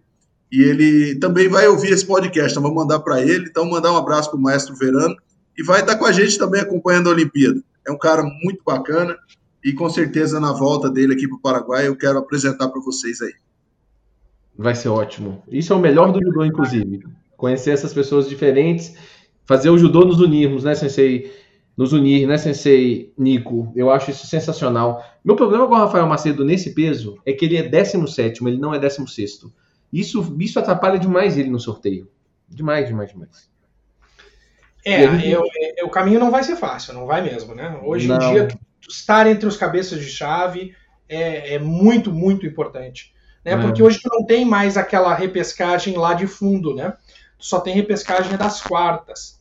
E 0.53 0.63
ele 0.63 1.15
também 1.17 1.49
vai 1.49 1.67
ouvir 1.67 1.93
esse 1.93 2.07
podcast, 2.07 2.51
então 2.51 2.63
vamos 2.63 2.77
mandar 2.77 3.01
para 3.01 3.23
ele. 3.23 3.47
Então, 3.49 3.65
mandar 3.65 3.93
um 3.93 3.97
abraço 3.97 4.31
para 4.31 4.39
o 4.39 4.43
maestro 4.43 4.77
Verano 4.77 5.17
e 5.57 5.63
vai 5.63 5.81
estar 5.81 5.97
com 5.97 6.05
a 6.05 6.13
gente 6.13 6.39
também 6.39 6.61
acompanhando 6.61 7.09
a 7.09 7.13
Olimpíada. 7.13 7.61
É 7.87 7.91
um 7.91 7.99
cara 7.99 8.23
muito 8.23 8.63
bacana 8.65 9.17
e 9.65 9.73
com 9.73 9.89
certeza 9.89 10.39
na 10.39 10.53
volta 10.53 10.91
dele 10.91 11.15
aqui 11.15 11.27
para 11.27 11.37
o 11.37 11.41
Paraguai 11.41 11.89
eu 11.89 11.97
quero 11.97 12.19
apresentar 12.19 12.69
para 12.69 12.81
vocês 12.81 13.21
aí. 13.21 13.33
Vai 14.57 14.75
ser 14.75 14.89
ótimo. 14.89 15.43
Isso 15.49 15.73
é 15.73 15.77
o 15.77 15.81
melhor 15.81 16.13
do 16.13 16.23
judô, 16.23 16.45
inclusive. 16.45 17.05
Conhecer 17.37 17.73
essas 17.73 17.93
pessoas 17.93 18.29
diferentes 18.29 18.95
fazer 19.45 19.71
o 19.71 19.79
judô 19.79 20.05
nos 20.05 20.21
unirmos, 20.21 20.65
né, 20.65 20.75
sensei? 20.75 21.33
Nos 21.77 21.93
unir, 21.93 22.27
né, 22.27 22.39
sensei 22.39 23.13
Nico? 23.19 23.73
Eu 23.75 23.91
acho 23.91 24.11
isso 24.11 24.27
sensacional. 24.27 25.05
Meu 25.25 25.37
problema 25.37 25.67
com 25.67 25.75
o 25.75 25.79
Rafael 25.79 26.07
Macedo 26.07 26.45
nesse 26.45 26.73
peso 26.73 27.21
é 27.27 27.33
que 27.33 27.45
ele 27.45 27.57
é 27.57 27.63
17, 27.63 28.47
ele 28.47 28.59
não 28.59 28.75
é 28.75 28.79
16. 28.79 29.47
Isso, 29.93 30.37
isso 30.41 30.59
atrapalha 30.59 30.99
demais 30.99 31.37
ele 31.37 31.51
no 31.51 31.59
sorteio. 31.61 32.09
Demais, 32.49 32.87
demais, 32.87 33.11
demais. 33.11 33.51
É, 34.85 35.05
eu, 35.05 35.43
eu, 35.77 35.87
o 35.87 35.91
caminho 35.91 36.21
não 36.21 36.31
vai 36.31 36.45
ser 36.45 36.57
fácil, 36.57 36.93
não 36.93 37.07
vai 37.07 37.23
mesmo, 37.23 37.55
né? 37.55 37.81
Hoje 37.83 38.07
não. 38.07 38.17
em 38.17 38.33
dia, 38.33 38.49
estar 38.87 39.27
entre 39.27 39.49
os 39.49 39.57
cabeças 39.57 39.99
de 39.99 40.11
chave 40.11 40.75
é, 41.09 41.55
é 41.55 41.59
muito, 41.59 42.13
muito 42.13 42.47
importante. 42.47 43.14
Né? 43.45 43.53
É. 43.53 43.57
Porque 43.57 43.83
hoje 43.83 44.01
tu 44.01 44.09
não 44.13 44.25
tem 44.25 44.45
mais 44.45 44.77
aquela 44.77 45.15
repescagem 45.15 45.97
lá 45.97 46.15
de 46.15 46.27
fundo, 46.27 46.75
né? 46.75 46.95
Tu 47.39 47.47
só 47.47 47.61
tem 47.61 47.75
repescagem 47.75 48.37
das 48.37 48.61
quartas. 48.61 49.39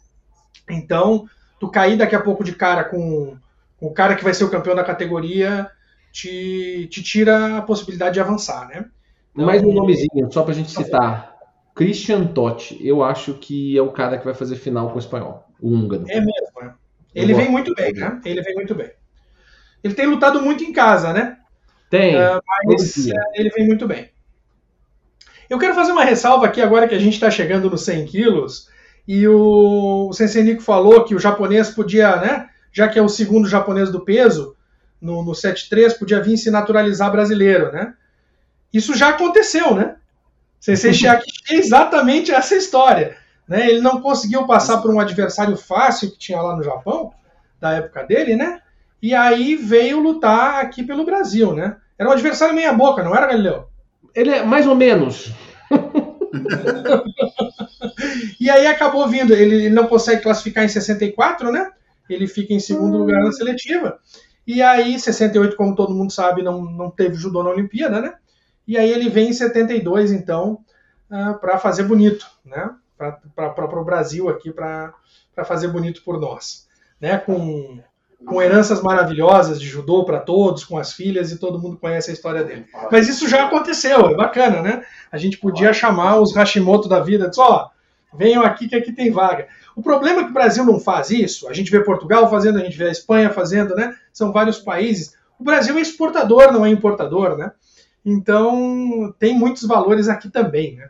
Então, 0.69 1.27
tu 1.59 1.69
cair 1.69 1.97
daqui 1.97 2.15
a 2.15 2.21
pouco 2.21 2.43
de 2.43 2.53
cara 2.53 2.83
com, 2.83 3.37
com 3.79 3.87
o 3.87 3.93
cara 3.93 4.15
que 4.15 4.23
vai 4.23 4.33
ser 4.33 4.43
o 4.43 4.49
campeão 4.49 4.75
da 4.75 4.83
categoria, 4.83 5.69
te, 6.11 6.87
te 6.91 7.01
tira 7.01 7.57
a 7.57 7.61
possibilidade 7.61 8.15
de 8.15 8.19
avançar, 8.19 8.67
né? 8.67 8.85
Então, 9.31 9.45
Mais 9.45 9.63
um 9.63 9.73
nomezinho, 9.73 10.31
só 10.31 10.43
pra 10.43 10.53
gente 10.53 10.71
citar. 10.71 11.33
Christian 11.73 12.27
Totti, 12.27 12.77
eu 12.85 13.03
acho 13.03 13.33
que 13.33 13.75
é 13.75 13.81
o 13.81 13.91
cara 13.91 14.17
que 14.19 14.25
vai 14.25 14.33
fazer 14.33 14.57
final 14.57 14.89
com 14.89 14.95
o 14.95 14.99
espanhol, 14.99 15.47
o 15.59 15.69
húngaro. 15.69 16.05
É 16.07 16.19
mesmo, 16.19 16.61
né? 16.61 16.73
Ele 17.15 17.33
vem 17.33 17.49
muito 17.49 17.73
bem, 17.73 17.93
né? 17.93 18.21
Ele 18.25 18.41
vem 18.41 18.55
muito 18.55 18.75
bem. 18.75 18.91
Ele 19.83 19.93
tem 19.93 20.05
lutado 20.05 20.41
muito 20.41 20.63
em 20.63 20.71
casa, 20.71 21.11
né? 21.13 21.37
Tem. 21.93 22.15
Uh, 22.15 22.41
mas 22.65 23.05
uh, 23.05 23.13
ele 23.35 23.51
vem 23.51 23.67
muito 23.67 23.87
bem. 23.87 24.09
Eu 25.47 25.59
quero 25.59 25.75
fazer 25.75 25.91
uma 25.91 26.03
ressalva 26.03 26.47
aqui 26.47 26.59
agora 26.59 26.87
que 26.87 26.95
a 26.95 26.99
gente 26.99 27.13
está 27.13 27.29
chegando 27.29 27.69
nos 27.69 27.85
100 27.85 28.07
quilos 28.07 28.67
e 29.07 29.27
o, 29.27 30.07
o 30.09 30.13
Sensei 30.13 30.41
Nico 30.41 30.63
falou 30.63 31.03
que 31.03 31.13
o 31.13 31.19
japonês 31.19 31.69
podia, 31.69 32.15
né? 32.15 32.49
Já 32.71 32.87
que 32.87 32.97
é 32.97 33.01
o 33.01 33.07
segundo 33.07 33.47
japonês 33.47 33.91
do 33.91 34.03
peso, 34.03 34.55
no, 34.99 35.23
no 35.23 35.33
7-3, 35.33 35.99
podia 35.99 36.19
vir 36.19 36.35
se 36.35 36.49
naturalizar 36.49 37.11
brasileiro, 37.11 37.71
né? 37.71 37.93
Isso 38.73 38.95
já 38.95 39.09
aconteceu, 39.09 39.75
né? 39.75 39.97
Sensei 40.59 40.93
Shiaki 40.93 41.31
é 41.51 41.53
exatamente 41.61 42.31
essa 42.31 42.55
história. 42.55 43.15
Né? 43.47 43.69
Ele 43.69 43.81
não 43.81 44.01
conseguiu 44.01 44.47
passar 44.47 44.81
por 44.81 44.91
um 44.91 44.99
adversário 44.99 45.55
fácil 45.55 46.09
que 46.09 46.17
tinha 46.17 46.41
lá 46.41 46.55
no 46.55 46.63
Japão, 46.63 47.13
da 47.61 47.73
época 47.73 48.01
dele, 48.01 48.35
né? 48.35 48.62
E 49.03 49.13
aí 49.13 49.57
veio 49.57 49.99
lutar 49.99 50.61
aqui 50.61 50.81
pelo 50.81 51.03
Brasil, 51.03 51.53
né? 51.53 51.75
Era 51.99 52.07
um 52.07 52.13
adversário 52.13 52.55
meia 52.55 52.71
boca, 52.71 53.03
não 53.03 53.13
era, 53.13 53.27
Galileu? 53.27 53.67
Ele 54.15 54.29
é 54.29 54.45
mais 54.45 54.65
ou 54.65 54.75
menos. 54.75 55.29
e 58.39 58.49
aí 58.49 58.65
acabou 58.65 59.05
vindo. 59.09 59.33
Ele 59.33 59.69
não 59.69 59.87
consegue 59.87 60.23
classificar 60.23 60.63
em 60.63 60.69
64, 60.69 61.51
né? 61.51 61.69
Ele 62.09 62.27
fica 62.27 62.53
em 62.53 62.61
segundo 62.61 62.97
lugar 62.97 63.21
na 63.21 63.33
seletiva. 63.33 63.99
E 64.47 64.61
aí, 64.61 64.97
68, 64.97 65.57
como 65.57 65.75
todo 65.75 65.93
mundo 65.93 66.13
sabe, 66.13 66.41
não, 66.41 66.61
não 66.61 66.89
teve 66.89 67.15
judô 67.15 67.43
na 67.43 67.49
Olimpíada, 67.49 67.99
né? 67.99 68.13
E 68.65 68.77
aí 68.77 68.89
ele 68.89 69.09
vem 69.09 69.31
em 69.31 69.33
72, 69.33 70.13
então, 70.13 70.59
uh, 71.11 71.15
ah, 71.15 71.33
para 71.33 71.59
fazer 71.59 71.83
bonito, 71.83 72.25
né? 72.45 72.73
Para 72.97 73.81
o 73.81 73.83
Brasil 73.83 74.29
aqui, 74.29 74.49
para 74.49 74.93
fazer 75.43 75.67
bonito 75.67 76.01
por 76.05 76.17
nós. 76.17 76.69
Né? 77.01 77.17
Com, 77.17 77.83
com 78.25 78.41
heranças 78.41 78.81
maravilhosas 78.81 79.59
de 79.59 79.67
judô 79.67 80.05
para 80.05 80.19
todos, 80.19 80.63
com 80.63 80.77
as 80.77 80.93
filhas, 80.93 81.31
e 81.31 81.37
todo 81.37 81.59
mundo 81.59 81.77
conhece 81.77 82.09
a 82.09 82.13
história 82.13 82.43
dele. 82.43 82.65
Mas 82.91 83.07
isso 83.07 83.27
já 83.27 83.45
aconteceu, 83.45 84.09
é 84.09 84.15
bacana, 84.15 84.61
né? 84.61 84.83
A 85.11 85.17
gente 85.17 85.37
podia 85.37 85.73
chamar 85.73 86.19
os 86.19 86.33
Hashimoto 86.33 86.87
da 86.87 86.99
vida, 86.99 87.29
dizer, 87.29 87.41
ó, 87.41 87.65
oh, 87.65 88.17
venham 88.17 88.43
aqui 88.43 88.67
que 88.67 88.75
aqui 88.75 88.91
tem 88.91 89.11
vaga. 89.11 89.47
O 89.75 89.81
problema 89.81 90.21
é 90.21 90.23
que 90.23 90.29
o 90.29 90.33
Brasil 90.33 90.65
não 90.65 90.79
faz 90.79 91.09
isso. 91.09 91.47
A 91.47 91.53
gente 91.53 91.71
vê 91.71 91.83
Portugal 91.83 92.29
fazendo, 92.29 92.59
a 92.59 92.63
gente 92.63 92.77
vê 92.77 92.85
a 92.85 92.91
Espanha 92.91 93.29
fazendo, 93.29 93.75
né? 93.75 93.95
São 94.11 94.31
vários 94.31 94.59
países. 94.59 95.15
O 95.39 95.43
Brasil 95.43 95.77
é 95.77 95.81
exportador, 95.81 96.51
não 96.51 96.65
é 96.65 96.69
importador, 96.69 97.37
né? 97.37 97.51
Então, 98.05 99.13
tem 99.17 99.33
muitos 99.37 99.63
valores 99.63 100.07
aqui 100.07 100.29
também, 100.29 100.75
né? 100.75 100.89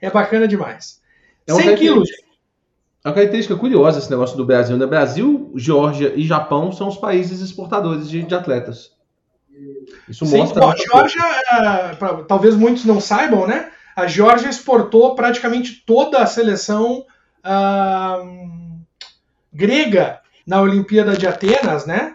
É 0.00 0.10
bacana 0.10 0.46
demais. 0.46 1.00
É 1.46 1.52
100 1.52 1.76
quilos. 1.76 2.10
Uma 3.04 3.14
característica 3.14 3.56
curiosa 3.56 3.98
esse 3.98 4.10
negócio 4.10 4.36
do 4.36 4.44
Brasil. 4.44 4.76
Né? 4.76 4.86
Brasil, 4.86 5.50
Geórgia 5.56 6.12
e 6.14 6.26
Japão 6.26 6.70
são 6.70 6.88
os 6.88 6.98
países 6.98 7.40
exportadores 7.40 8.08
de, 8.10 8.22
de 8.22 8.34
atletas. 8.34 8.92
Isso 10.08 10.26
Sim, 10.26 10.38
mostra. 10.38 10.60
Bom, 10.60 10.70
a 10.70 10.76
Geórgia, 10.76 11.22
é, 11.22 11.94
pra, 11.94 12.22
talvez 12.24 12.54
muitos 12.54 12.84
não 12.84 13.00
saibam, 13.00 13.46
né? 13.46 13.70
A 13.96 14.06
Geórgia 14.06 14.48
exportou 14.48 15.14
praticamente 15.14 15.82
toda 15.86 16.18
a 16.18 16.26
seleção 16.26 17.04
uh, 17.44 18.80
grega 19.52 20.20
na 20.46 20.60
Olimpíada 20.60 21.16
de 21.16 21.26
Atenas, 21.26 21.86
né? 21.86 22.14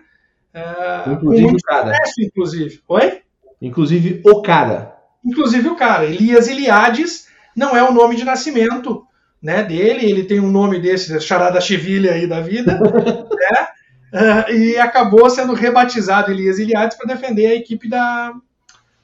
Uh, 0.53 1.11
inclusive 1.11 1.43
com 1.43 1.51
muito 1.51 1.61
sucesso, 1.61 2.21
inclusive. 2.21 2.81
Oi? 2.87 3.21
Inclusive 3.61 4.21
o 4.25 4.41
cara. 4.41 4.95
Inclusive 5.23 5.67
o 5.67 5.75
cara. 5.75 6.05
Elias 6.05 6.47
Iliades 6.47 7.27
não 7.55 7.75
é 7.75 7.83
o 7.83 7.93
nome 7.93 8.15
de 8.15 8.23
nascimento 8.23 9.04
né, 9.45 9.61
dele, 9.61 10.09
ele 10.09 10.23
tem 10.23 10.39
um 10.39 10.49
nome 10.49 10.79
desse, 10.79 11.21
charada 11.21 11.61
Chivilha 11.61 12.13
aí 12.13 12.25
da 12.25 12.41
vida, 12.41 12.79
né? 12.81 13.67
Uh, 14.11 14.51
e 14.51 14.77
acabou 14.77 15.29
sendo 15.29 15.53
rebatizado 15.53 16.31
Elias 16.31 16.57
Iliades 16.57 16.97
para 16.97 17.13
defender 17.13 17.45
a 17.45 17.55
equipe 17.55 17.87
da, 17.87 18.33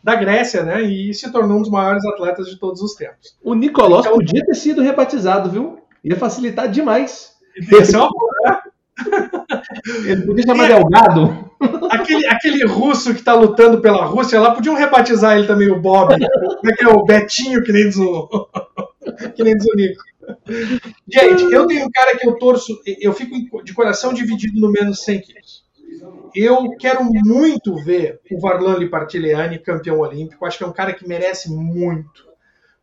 da 0.03 0.15
Grécia, 0.15 0.63
né? 0.63 0.81
E 0.81 1.13
se 1.13 1.31
tornou 1.31 1.59
um 1.59 1.61
dos 1.61 1.69
maiores 1.69 2.03
atletas 2.05 2.47
de 2.47 2.57
todos 2.57 2.81
os 2.81 2.95
tempos. 2.95 3.37
O 3.43 3.53
Nicolás 3.53 4.03
então, 4.03 4.17
podia 4.17 4.43
ter 4.43 4.55
sido 4.55 4.81
rebatizado, 4.81 5.47
viu? 5.47 5.79
Ia 6.03 6.15
facilitar 6.15 6.67
demais. 6.67 7.33
Ia 7.71 7.85
ser 7.85 7.97
uma? 7.97 8.09
Ele 10.05 10.23
podia 10.23 10.45
chamar 10.45 10.67
Delgado. 10.69 11.51
Aquele, 11.91 12.25
aquele 12.25 12.65
russo 12.65 13.13
que 13.13 13.19
está 13.19 13.35
lutando 13.35 13.79
pela 13.79 14.05
Rússia 14.05 14.39
lá, 14.39 14.55
podiam 14.55 14.73
rebatizar 14.73 15.37
ele 15.37 15.45
também, 15.45 15.69
o 15.69 15.79
Bob. 15.79 16.15
Como 16.17 16.71
é 16.71 16.75
que 16.75 16.83
é 16.83 16.89
o 16.89 17.03
Betinho, 17.03 17.61
que 17.63 17.71
nem 17.71 17.83
diz 17.83 17.97
o, 17.97 18.27
que 19.35 19.43
nem 19.43 19.57
diz 19.57 19.65
o 19.65 19.75
Nico. 19.75 20.03
Gente, 21.07 21.51
eu 21.51 21.65
tenho 21.65 21.85
um 21.85 21.91
cara 21.91 22.17
que 22.17 22.27
eu 22.27 22.37
torço, 22.37 22.79
eu 22.85 23.13
fico 23.13 23.63
de 23.63 23.73
coração 23.73 24.13
dividido 24.13 24.59
no 24.59 24.71
menos 24.71 25.03
100 25.03 25.21
quilos. 25.21 25.65
Eu 26.33 26.75
quero 26.77 27.03
muito 27.03 27.75
ver 27.83 28.21
o 28.31 28.39
Varlan 28.39 28.77
Lipartileani 28.77 29.59
campeão 29.59 29.99
olímpico. 29.99 30.45
Acho 30.45 30.57
que 30.57 30.63
é 30.63 30.67
um 30.67 30.73
cara 30.73 30.93
que 30.93 31.07
merece 31.07 31.51
muito. 31.51 32.25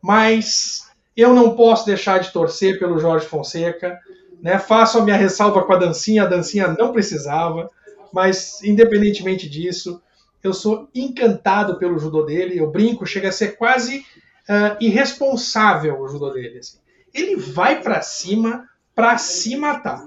Mas 0.03 0.89
eu 1.17 1.35
não 1.35 1.57
posso 1.57 1.87
deixar 1.87 2.19
de 2.19 2.31
torcer 2.31 2.79
pelo 2.79 2.99
Jorge 2.99 3.27
Fonseca. 3.27 3.99
Né? 4.43 4.59
Faço 4.59 4.99
a 4.99 5.05
minha 5.05 5.17
ressalva 5.17 5.63
com 5.63 5.73
a 5.73 5.79
dancinha, 5.79 6.25
a 6.25 6.27
dancinha 6.27 6.69
não 6.79 6.93
precisava, 6.93 7.71
mas 8.13 8.63
independentemente 8.63 9.49
disso, 9.49 10.01
eu 10.45 10.53
sou 10.53 10.89
encantado 10.95 11.79
pelo 11.79 11.99
judô 11.99 12.23
dele. 12.23 12.59
Eu 12.59 12.71
brinco, 12.71 13.07
chega 13.07 13.31
a 13.31 13.33
ser 13.33 13.57
quase 13.57 14.05
uh, 14.49 14.77
irresponsável 14.81 16.01
o 16.01 16.09
judô 16.09 16.31
dele. 16.31 16.59
Assim. 16.59 16.79
Ele 17.13 17.37
vai 17.37 17.83
para 17.83 18.01
cima 18.01 18.69
para 18.95 19.17
se 19.19 19.57
matar. 19.57 20.07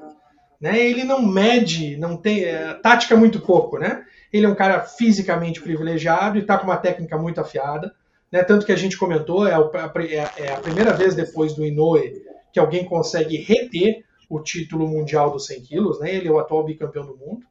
Né? 0.60 0.80
Ele 0.80 1.04
não 1.04 1.22
mede, 1.22 1.98
não 1.98 2.18
tem 2.18 2.44
uh, 2.44 2.82
tática 2.82 3.16
muito 3.16 3.40
pouco, 3.40 3.78
né? 3.78 4.06
Ele 4.32 4.46
é 4.46 4.50
um 4.50 4.56
cara 4.56 4.82
fisicamente 4.82 5.62
privilegiado 5.62 6.38
e 6.38 6.42
está 6.42 6.58
com 6.58 6.66
uma 6.66 6.78
técnica 6.78 7.18
muito 7.18 7.42
afiada. 7.42 7.94
Né? 8.32 8.44
Tanto 8.44 8.66
que 8.66 8.72
a 8.72 8.78
gente 8.78 8.98
comentou, 8.98 9.48
é, 9.48 9.54
é, 9.54 10.46
é 10.46 10.54
a 10.54 10.60
primeira 10.60 10.94
vez 10.94 11.16
depois 11.16 11.54
do 11.54 11.66
Inoue 11.66 12.22
que 12.54 12.60
alguém 12.60 12.86
consegue 12.86 13.38
reter 13.38 14.04
o 14.30 14.40
título 14.40 14.88
mundial 14.88 15.32
dos 15.32 15.46
100 15.48 15.62
quilos, 15.62 16.00
né? 16.00 16.14
Ele 16.16 16.28
é 16.28 16.32
o 16.32 16.40
atual 16.40 16.64
bicampeão 16.64 17.06
do 17.06 17.18
mundo. 17.18 17.46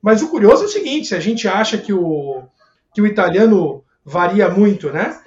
Mas 0.00 0.22
o 0.22 0.30
curioso 0.30 0.62
é 0.62 0.66
o 0.66 0.70
seguinte: 0.70 1.08
se 1.08 1.14
a 1.14 1.20
gente 1.20 1.48
acha 1.48 1.76
que 1.76 1.92
o, 1.92 2.42
que 2.94 3.02
o 3.02 3.06
italiano 3.06 3.84
varia 4.04 4.48
muito, 4.48 4.90
né? 4.90 5.20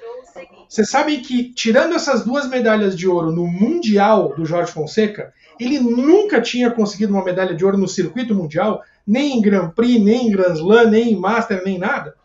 Vocês 0.73 0.89
sabem 0.89 1.21
que, 1.21 1.53
tirando 1.53 1.93
essas 1.93 2.25
duas 2.25 2.49
medalhas 2.49 2.95
de 2.95 3.07
ouro 3.07 3.31
no 3.31 3.45
Mundial 3.45 4.33
do 4.33 4.43
Jorge 4.43 4.71
Fonseca, 4.71 5.31
ele 5.59 5.77
nunca 5.77 6.41
tinha 6.41 6.71
conseguido 6.71 7.13
uma 7.13 7.23
medalha 7.23 7.53
de 7.53 7.63
ouro 7.63 7.77
no 7.77 7.87
circuito 7.87 8.33
mundial, 8.33 8.81
nem 9.05 9.37
em 9.37 9.41
Grand 9.43 9.69
Prix, 9.69 10.03
nem 10.03 10.25
em 10.25 10.31
Grand 10.31 10.55
Slam, 10.55 10.89
nem 10.89 11.13
em 11.13 11.15
Master, 11.15 11.61
nem 11.63 11.77
nada. 11.77 12.15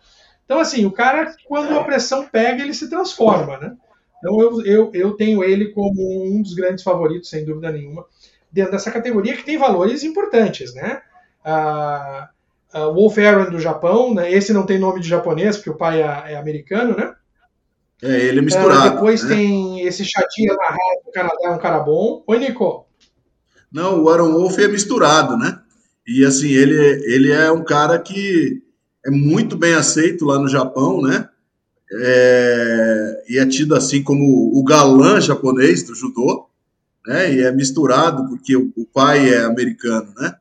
Então, 0.47 0.59
assim, 0.59 0.87
o 0.87 0.91
cara, 0.91 1.37
quando 1.47 1.79
a 1.79 1.85
pressão 1.85 2.27
pega, 2.27 2.63
ele 2.63 2.73
se 2.73 2.89
transforma, 2.89 3.59
né? 3.59 3.77
Então, 4.17 4.41
eu, 4.41 4.65
eu, 4.65 4.91
eu 4.95 5.13
tenho 5.13 5.45
ele 5.45 5.67
como 5.73 6.01
um 6.25 6.41
dos 6.41 6.55
grandes 6.55 6.83
favoritos, 6.83 7.29
sem 7.29 7.45
dúvida 7.45 7.71
nenhuma 7.71 8.07
dentro 8.51 8.73
dessa 8.73 8.91
categoria 8.91 9.37
que 9.37 9.45
tem 9.45 9.59
valores 9.59 10.03
importantes, 10.03 10.73
né? 10.73 11.03
A, 11.45 12.31
a 12.73 12.87
Wolf 12.87 13.19
Aaron 13.19 13.51
do 13.51 13.61
Japão, 13.61 14.15
né? 14.15 14.33
Esse 14.33 14.55
não 14.55 14.65
tem 14.65 14.79
nome 14.79 15.01
de 15.01 15.09
japonês 15.09 15.59
porque 15.59 15.69
o 15.69 15.77
pai 15.77 16.01
é, 16.01 16.33
é 16.33 16.37
americano, 16.39 16.97
né? 16.97 17.13
É, 18.03 18.27
ele 18.27 18.39
é 18.39 18.43
misturado. 18.43 18.89
Uh, 18.89 18.91
depois 18.95 19.23
né? 19.23 19.35
tem 19.35 19.81
esse 19.87 20.05
chatinho 20.05 20.53
amarrado 20.55 21.05
do 21.05 21.13
Canadá, 21.13 21.37
é 21.43 21.51
um 21.51 21.59
cara 21.59 21.81
bom. 21.81 22.23
Oi, 22.27 22.39
Nico. 22.39 22.87
Não, 23.73 24.03
o 24.03 24.09
Aaron 24.09 24.33
Wolf 24.33 24.59
é 24.59 24.69
misturado, 24.69 25.37
né? 25.37 25.61
E 26.07 26.25
assim, 26.25 26.49
ele, 26.49 26.75
ele 27.05 27.33
é 27.33 27.51
um 27.51 27.63
cara 27.63 27.99
que 27.99 28.63
é 29.05 29.11
muito 29.11 29.57
bem 29.57 29.75
aceito 29.75 30.25
lá 30.25 30.39
no 30.39 30.49
Japão, 30.49 31.03
né? 31.03 31.29
É, 31.91 33.25
e 33.29 33.39
é 33.39 33.47
tido 33.47 33.75
assim 33.75 34.03
como 34.03 34.53
o 34.55 34.63
galã 34.63 35.21
japonês 35.21 35.83
do 35.83 35.95
judô 35.95 36.49
né? 37.09 37.35
E 37.35 37.43
é 37.43 37.51
misturado 37.51 38.29
porque 38.29 38.55
o, 38.55 38.71
o 38.77 38.85
pai 38.85 39.33
é 39.33 39.45
americano, 39.45 40.13
né? 40.15 40.35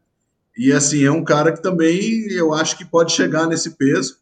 E 0.57 0.73
assim, 0.73 1.03
é 1.05 1.11
um 1.11 1.23
cara 1.23 1.53
que 1.53 1.63
também 1.63 2.27
eu 2.29 2.53
acho 2.53 2.77
que 2.77 2.83
pode 2.83 3.13
chegar 3.13 3.47
nesse 3.47 3.71
peso. 3.71 4.17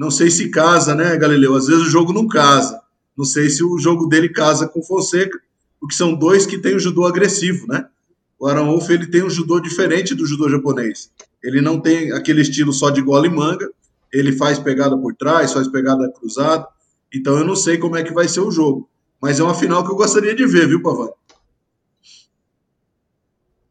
Não 0.00 0.10
sei 0.10 0.30
se 0.30 0.48
casa, 0.48 0.94
né, 0.94 1.14
Galileu? 1.18 1.54
Às 1.54 1.66
vezes 1.66 1.82
o 1.82 1.90
jogo 1.90 2.10
não 2.10 2.26
casa. 2.26 2.80
Não 3.14 3.22
sei 3.22 3.50
se 3.50 3.62
o 3.62 3.78
jogo 3.78 4.06
dele 4.06 4.30
casa 4.30 4.66
com 4.66 4.82
Fonseca, 4.82 5.38
porque 5.78 5.94
são 5.94 6.14
dois 6.14 6.46
que 6.46 6.56
têm 6.56 6.74
o 6.74 6.80
judô 6.80 7.04
agressivo, 7.04 7.66
né? 7.66 7.86
o 8.38 8.46
Wolf 8.48 8.88
ele 8.88 9.08
tem 9.08 9.22
um 9.22 9.28
judô 9.28 9.60
diferente 9.60 10.14
do 10.14 10.24
judô 10.24 10.48
japonês. 10.48 11.10
Ele 11.44 11.60
não 11.60 11.78
tem 11.78 12.12
aquele 12.12 12.40
estilo 12.40 12.72
só 12.72 12.88
de 12.88 13.02
gola 13.02 13.26
e 13.26 13.28
manga, 13.30 13.70
ele 14.10 14.32
faz 14.32 14.58
pegada 14.58 14.96
por 14.96 15.14
trás, 15.14 15.52
faz 15.52 15.68
pegada 15.68 16.10
cruzada. 16.10 16.66
Então 17.14 17.36
eu 17.36 17.44
não 17.44 17.54
sei 17.54 17.76
como 17.76 17.94
é 17.94 18.02
que 18.02 18.14
vai 18.14 18.26
ser 18.26 18.40
o 18.40 18.50
jogo. 18.50 18.88
Mas 19.20 19.38
é 19.38 19.42
uma 19.42 19.54
final 19.54 19.84
que 19.84 19.90
eu 19.92 19.96
gostaria 19.96 20.34
de 20.34 20.46
ver, 20.46 20.66
viu, 20.66 20.82
Pavan? 20.82 21.10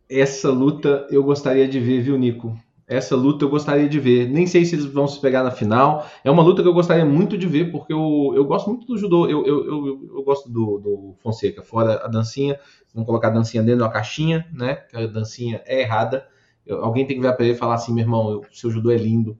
Essa 0.07 0.51
luta 0.51 1.07
eu 1.09 1.23
gostaria 1.23 1.67
de 1.67 1.79
ver, 1.79 2.03
viu, 2.03 2.19
Nico? 2.19 2.55
Essa 2.89 3.15
luta 3.15 3.45
eu 3.45 3.49
gostaria 3.49 3.87
de 3.87 3.99
ver. 3.99 4.27
Nem 4.27 4.47
sei 4.47 4.65
se 4.65 4.73
eles 4.73 4.85
vão 4.85 5.07
se 5.07 5.21
pegar 5.21 5.43
na 5.43 5.51
final. 5.51 6.07
É 6.23 6.31
uma 6.31 6.41
luta 6.41 6.63
que 6.63 6.67
eu 6.67 6.73
gostaria 6.73 7.05
muito 7.05 7.37
de 7.37 7.45
ver, 7.45 7.71
porque 7.71 7.93
eu, 7.93 8.33
eu 8.35 8.43
gosto 8.45 8.67
muito 8.67 8.87
do 8.87 8.97
judô. 8.97 9.29
Eu, 9.29 9.45
eu, 9.45 9.65
eu, 9.67 10.09
eu 10.15 10.23
gosto 10.23 10.49
do, 10.49 10.79
do 10.79 11.15
Fonseca, 11.19 11.61
fora 11.61 12.03
a 12.03 12.07
dancinha. 12.07 12.59
Vamos 12.91 13.05
colocar 13.05 13.27
a 13.27 13.31
dancinha 13.31 13.61
dentro 13.61 13.77
de 13.77 13.83
uma 13.83 13.91
caixinha, 13.91 14.47
né? 14.51 14.73
Que 14.73 14.97
a 14.97 15.05
dancinha 15.05 15.61
é 15.67 15.81
errada. 15.81 16.25
Eu, 16.65 16.83
alguém 16.83 17.05
tem 17.05 17.15
que 17.15 17.21
vir 17.21 17.31
para 17.35 17.45
ele 17.45 17.53
e 17.53 17.57
falar 17.57 17.75
assim: 17.75 17.93
meu 17.93 18.03
irmão, 18.03 18.39
o 18.39 18.45
seu 18.51 18.71
judô 18.71 18.89
é 18.89 18.97
lindo, 18.97 19.37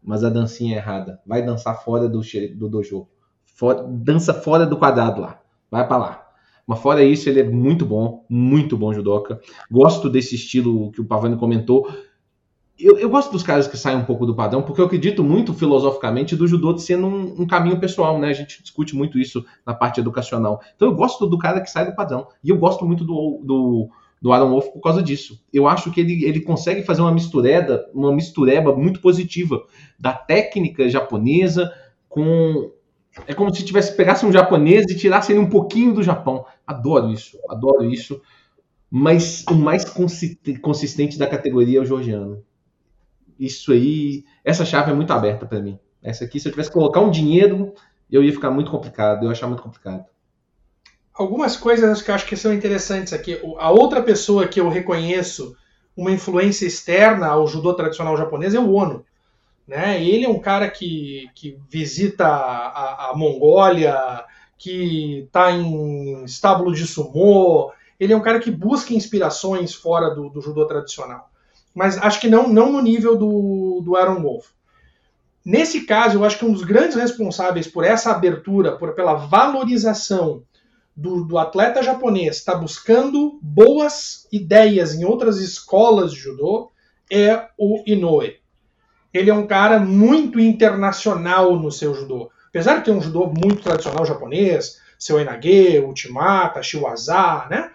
mas 0.00 0.22
a 0.22 0.30
dancinha 0.30 0.76
é 0.76 0.78
errada. 0.78 1.20
Vai 1.26 1.44
dançar 1.44 1.82
fora 1.82 2.08
do, 2.08 2.20
do 2.54 2.68
dojo. 2.68 3.08
Fora, 3.44 3.82
dança 3.82 4.32
fora 4.32 4.64
do 4.64 4.76
quadrado 4.76 5.20
lá. 5.20 5.40
Vai 5.68 5.84
para 5.88 5.96
lá. 5.96 6.28
Mas 6.64 6.78
fora 6.80 7.02
isso, 7.02 7.28
ele 7.28 7.40
é 7.40 7.44
muito 7.44 7.84
bom, 7.86 8.24
muito 8.28 8.76
bom 8.76 8.92
judoca. 8.92 9.40
Gosto 9.68 10.08
desse 10.08 10.34
estilo 10.34 10.92
que 10.92 11.00
o 11.00 11.04
Pavani 11.04 11.36
comentou 11.36 11.88
eu, 12.78 12.96
eu, 12.98 13.10
gosto 13.10 13.32
dos 13.32 13.42
caras 13.42 13.66
que 13.66 13.76
saem 13.76 13.98
um 13.98 14.04
pouco 14.04 14.24
do 14.24 14.34
padrão, 14.34 14.62
porque 14.62 14.80
eu 14.80 14.84
acredito 14.84 15.24
muito 15.24 15.52
filosoficamente 15.52 16.36
do 16.36 16.46
judô 16.46 16.76
sendo 16.78 17.06
um, 17.08 17.42
um, 17.42 17.46
caminho 17.46 17.80
pessoal, 17.80 18.18
né? 18.18 18.28
A 18.28 18.32
gente 18.32 18.62
discute 18.62 18.94
muito 18.94 19.18
isso 19.18 19.44
na 19.66 19.74
parte 19.74 19.98
educacional. 19.98 20.60
Então 20.76 20.88
eu 20.88 20.94
gosto 20.94 21.26
do 21.26 21.36
cara 21.36 21.60
que 21.60 21.70
sai 21.70 21.86
do 21.86 21.96
padrão. 21.96 22.28
E 22.42 22.50
eu 22.50 22.56
gosto 22.56 22.86
muito 22.86 23.04
do, 23.04 23.40
do, 23.42 23.88
do 24.22 24.32
Aaron 24.32 24.50
Wolf 24.50 24.68
por 24.68 24.80
causa 24.80 25.02
disso. 25.02 25.42
Eu 25.52 25.66
acho 25.66 25.90
que 25.90 26.00
ele, 26.00 26.24
ele 26.24 26.40
consegue 26.40 26.82
fazer 26.82 27.02
uma 27.02 27.10
mistureda, 27.10 27.84
uma 27.92 28.12
mistureba 28.12 28.74
muito 28.76 29.00
positiva 29.00 29.64
da 29.98 30.12
técnica 30.12 30.88
japonesa 30.88 31.72
com. 32.08 32.70
É 33.26 33.34
como 33.34 33.52
se 33.52 33.64
tivesse 33.64 33.96
pegasse 33.96 34.24
um 34.24 34.30
japonês 34.30 34.84
e 34.88 34.96
tirasse 34.96 35.32
ele 35.32 35.40
um 35.40 35.50
pouquinho 35.50 35.92
do 35.92 36.02
Japão. 36.04 36.44
Adoro 36.64 37.10
isso, 37.10 37.36
adoro 37.48 37.84
isso. 37.84 38.20
Mas 38.88 39.44
o 39.50 39.54
mais 39.54 39.84
consistente 40.62 41.18
da 41.18 41.26
categoria 41.26 41.78
é 41.78 41.82
o 41.82 41.84
georgiano 41.84 42.44
isso 43.38 43.72
aí, 43.72 44.24
essa 44.44 44.64
chave 44.64 44.90
é 44.90 44.94
muito 44.94 45.12
aberta 45.12 45.46
para 45.46 45.60
mim. 45.60 45.78
Essa 46.02 46.24
aqui, 46.24 46.40
se 46.40 46.48
eu 46.48 46.52
tivesse 46.52 46.70
que 46.70 46.74
colocar 46.74 47.00
um 47.00 47.10
dinheiro, 47.10 47.72
eu 48.10 48.22
ia 48.22 48.32
ficar 48.32 48.50
muito 48.50 48.70
complicado, 48.70 49.22
eu 49.22 49.26
ia 49.26 49.32
achar 49.32 49.46
muito 49.46 49.62
complicado. 49.62 50.04
Algumas 51.14 51.56
coisas 51.56 52.00
que 52.00 52.10
eu 52.10 52.14
acho 52.14 52.26
que 52.26 52.36
são 52.36 52.52
interessantes 52.52 53.12
aqui. 53.12 53.40
A 53.58 53.70
outra 53.70 54.02
pessoa 54.02 54.46
que 54.46 54.60
eu 54.60 54.68
reconheço 54.68 55.56
uma 55.96 56.12
influência 56.12 56.66
externa 56.66 57.26
ao 57.26 57.46
judô 57.46 57.74
tradicional 57.74 58.16
japonês 58.16 58.54
é 58.54 58.60
o 58.60 58.72
Ono. 58.72 59.04
Né? 59.66 60.02
Ele 60.02 60.24
é 60.24 60.28
um 60.28 60.38
cara 60.38 60.70
que, 60.70 61.28
que 61.34 61.58
visita 61.68 62.26
a, 62.26 63.10
a 63.10 63.16
Mongólia, 63.16 64.24
que 64.56 65.24
está 65.26 65.50
em 65.50 66.24
estábulo 66.24 66.72
de 66.72 66.86
sumô. 66.86 67.72
Ele 67.98 68.12
é 68.12 68.16
um 68.16 68.22
cara 68.22 68.38
que 68.38 68.50
busca 68.50 68.94
inspirações 68.94 69.74
fora 69.74 70.14
do, 70.14 70.30
do 70.30 70.40
judô 70.40 70.64
tradicional 70.66 71.27
mas 71.78 71.96
acho 71.98 72.20
que 72.20 72.28
não, 72.28 72.48
não 72.48 72.72
no 72.72 72.82
nível 72.82 73.16
do, 73.16 73.80
do 73.84 73.94
Aaron 73.94 74.20
Wolf. 74.20 74.48
Nesse 75.44 75.82
caso, 75.82 76.18
eu 76.18 76.24
acho 76.24 76.36
que 76.36 76.44
um 76.44 76.52
dos 76.52 76.64
grandes 76.64 76.96
responsáveis 76.96 77.68
por 77.68 77.84
essa 77.84 78.10
abertura, 78.10 78.76
por, 78.76 78.94
pela 78.94 79.14
valorização 79.14 80.42
do, 80.96 81.22
do 81.22 81.38
atleta 81.38 81.80
japonês 81.80 82.38
estar 82.38 82.54
tá 82.54 82.58
buscando 82.58 83.38
boas 83.40 84.26
ideias 84.32 84.92
em 84.92 85.04
outras 85.04 85.38
escolas 85.38 86.12
de 86.12 86.18
judô, 86.18 86.72
é 87.08 87.46
o 87.56 87.84
Inoue. 87.86 88.38
Ele 89.14 89.30
é 89.30 89.34
um 89.34 89.46
cara 89.46 89.78
muito 89.78 90.40
internacional 90.40 91.56
no 91.56 91.70
seu 91.70 91.94
judô. 91.94 92.28
Apesar 92.48 92.78
de 92.78 92.86
ter 92.86 92.90
um 92.90 93.00
judô 93.00 93.28
muito 93.28 93.62
tradicional 93.62 94.04
japonês, 94.04 94.80
seu 94.98 95.20
Enage, 95.20 95.78
Ultimata, 95.78 96.60
Shiwaza, 96.60 97.46
né? 97.48 97.70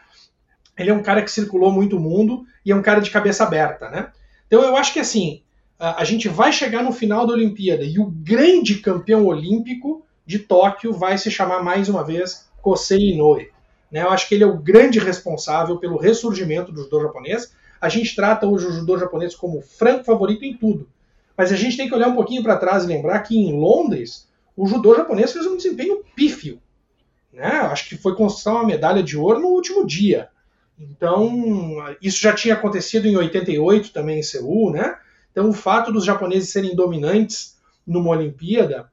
Ele 0.78 0.90
é 0.90 0.94
um 0.94 1.02
cara 1.02 1.22
que 1.22 1.32
circulou 1.32 1.72
muito 1.72 1.96
o 1.96 2.02
mundo 2.02 2.44
e 2.66 2.72
é 2.72 2.76
um 2.76 2.82
cara 2.82 3.02
de 3.02 3.12
cabeça 3.12 3.44
aberta, 3.44 3.90
né? 3.90 4.12
Então 4.48 4.62
eu 4.62 4.76
acho 4.76 4.94
que 4.94 5.00
assim, 5.00 5.42
a 5.80 6.04
gente 6.04 6.30
vai 6.30 6.52
chegar 6.52 6.84
no 6.84 6.92
final 6.92 7.26
da 7.26 7.34
Olimpíada 7.34 7.84
e 7.84 8.00
o 8.00 8.06
grande 8.06 8.76
campeão 8.76 9.26
olímpico 9.26 10.06
de 10.26 10.40
Tóquio 10.40 10.94
vai 10.94 11.18
se 11.18 11.30
chamar 11.30 11.64
mais 11.64 11.90
uma 11.90 12.04
vez 12.04 12.48
Kosei 12.62 13.12
Inoue. 13.12 13.50
Né? 13.92 14.02
Eu 14.02 14.10
acho 14.10 14.28
que 14.28 14.36
ele 14.36 14.44
é 14.44 14.48
o 14.48 14.58
grande 14.58 15.00
responsável 15.00 15.78
pelo 15.78 15.98
ressurgimento 15.98 16.72
do 16.72 16.84
judô 16.84 17.02
japonês. 17.02 17.54
A 17.82 17.90
gente 17.90 18.16
trata 18.16 18.48
hoje 18.48 18.66
o 18.66 18.72
judô 18.72 18.98
japonês 18.98 19.36
como 19.36 19.62
franco 19.62 20.06
favorito 20.06 20.46
em 20.46 20.56
tudo. 20.56 20.88
Mas 21.36 21.52
a 21.52 21.56
gente 21.56 21.76
tem 21.76 21.88
que 21.88 21.96
olhar 21.96 22.08
um 22.08 22.16
pouquinho 22.16 22.44
para 22.44 22.58
trás 22.58 22.84
e 22.84 22.88
lembrar 22.88 23.20
que 23.20 23.38
em 23.38 23.60
Londres 23.60 24.30
o 24.56 24.66
judô 24.66 24.96
japonês 24.96 25.34
fez 25.34 25.46
um 25.46 25.58
desempenho 25.58 26.04
pífio. 26.16 26.62
Né? 27.34 27.46
Acho 27.46 27.90
que 27.90 27.98
foi 27.98 28.16
conquistar 28.16 28.54
uma 28.54 28.66
medalha 28.66 29.04
de 29.04 29.18
ouro 29.18 29.40
no 29.40 29.48
último 29.48 29.86
dia. 29.86 30.30
Então, 30.80 31.78
isso 32.02 32.22
já 32.22 32.34
tinha 32.34 32.56
acontecido 32.56 33.08
em 33.08 33.16
88 33.16 33.92
também 33.92 34.20
em 34.20 34.24
Seul, 34.24 34.72
né? 34.72 34.98
Então, 35.32 35.50
o 35.50 35.54
fato 35.54 35.92
dos 35.92 36.06
japoneses 36.06 36.52
serem 36.52 36.76
dominantes 36.76 37.58
numa 37.86 38.10
Olimpíada 38.10 38.92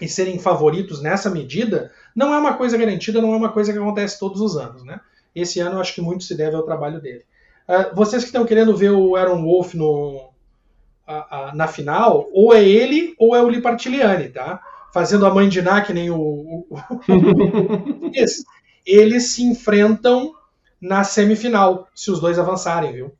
e 0.00 0.08
serem 0.08 0.38
favoritos 0.38 1.02
nessa 1.02 1.30
medida 1.30 1.92
não 2.14 2.34
é 2.34 2.38
uma 2.38 2.54
coisa 2.54 2.76
garantida, 2.76 3.20
não 3.20 3.34
é 3.34 3.36
uma 3.36 3.52
coisa 3.52 3.72
que 3.72 3.78
acontece 3.78 4.18
todos 4.18 4.40
os 4.40 4.56
anos, 4.56 4.84
né? 4.84 5.00
Esse 5.34 5.60
ano 5.60 5.80
acho 5.80 5.94
que 5.94 6.00
muito 6.00 6.24
se 6.24 6.36
deve 6.36 6.56
ao 6.56 6.64
trabalho 6.64 7.00
dele. 7.00 7.24
Uh, 7.68 7.94
vocês 7.94 8.22
que 8.22 8.28
estão 8.28 8.44
querendo 8.44 8.76
ver 8.76 8.90
o 8.90 9.14
Aaron 9.14 9.42
Wolf 9.44 9.74
no, 9.74 10.30
na 11.54 11.66
final, 11.66 12.28
ou 12.32 12.54
é 12.54 12.62
ele 12.62 13.14
ou 13.18 13.34
é 13.34 13.42
o 13.42 13.48
Lipartiliani, 13.48 14.28
tá? 14.28 14.60
Fazendo 14.92 15.26
a 15.26 15.32
mãe 15.32 15.48
de 15.48 15.62
Ná, 15.62 15.80
que 15.80 15.92
nem 15.92 16.10
o, 16.10 16.16
o... 16.18 16.66
Eles 18.86 19.32
se 19.32 19.44
enfrentam 19.44 20.32
na 20.80 21.04
semifinal, 21.04 21.88
se 21.94 22.10
os 22.10 22.20
dois 22.20 22.38
avançarem, 22.38 22.92
viu? 22.92 23.12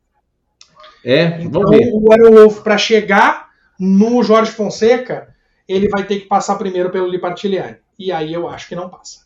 É, 1.03 1.41
então 1.41 1.61
o 1.61 2.11
Aaron 2.11 2.31
Wolf, 2.31 2.61
para 2.61 2.77
chegar 2.77 3.49
no 3.79 4.21
Jorge 4.23 4.51
Fonseca, 4.51 5.35
ele 5.67 5.89
vai 5.89 6.05
ter 6.05 6.19
que 6.19 6.27
passar 6.27 6.55
primeiro 6.55 6.91
pelo 6.91 7.07
Lipartiliani. 7.07 7.77
E 7.97 8.11
aí 8.11 8.33
eu 8.33 8.47
acho 8.47 8.67
que 8.67 8.75
não 8.75 8.89
passa. 8.89 9.25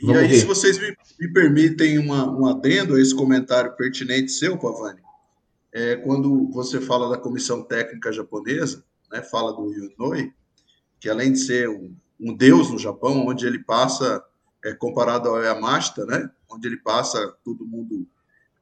E 0.00 0.06
Vamos 0.06 0.22
aí, 0.22 0.28
ver. 0.28 0.38
se 0.38 0.46
vocês 0.46 0.78
me, 0.78 0.94
me 1.20 1.32
permitem 1.32 1.98
uma, 1.98 2.28
um 2.30 2.46
adendo 2.46 2.96
a 2.96 3.00
esse 3.00 3.14
comentário 3.14 3.74
pertinente 3.76 4.32
seu, 4.32 4.58
Pavani, 4.58 5.00
é, 5.72 5.96
quando 5.96 6.50
você 6.50 6.80
fala 6.80 7.08
da 7.08 7.18
comissão 7.18 7.62
técnica 7.62 8.12
japonesa, 8.12 8.84
né, 9.10 9.22
fala 9.22 9.52
do 9.52 9.72
Yunoi, 9.72 10.32
que 11.00 11.08
além 11.08 11.32
de 11.32 11.38
ser 11.38 11.68
um, 11.68 11.94
um 12.20 12.34
deus 12.34 12.70
no 12.70 12.78
Japão, 12.78 13.26
onde 13.26 13.46
ele 13.46 13.58
passa, 13.58 14.22
é, 14.64 14.72
comparado 14.72 15.28
ao 15.28 15.42
Yamashita, 15.42 16.06
né, 16.06 16.30
onde 16.50 16.66
ele 16.66 16.78
passa, 16.78 17.34
todo 17.44 17.66
mundo 17.66 18.06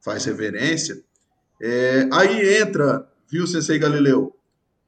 faz 0.01 0.25
reverência. 0.25 1.01
É, 1.61 2.07
aí 2.11 2.57
entra, 2.57 3.07
viu, 3.31 3.47
Sensei 3.47 3.79
Galileu, 3.79 4.35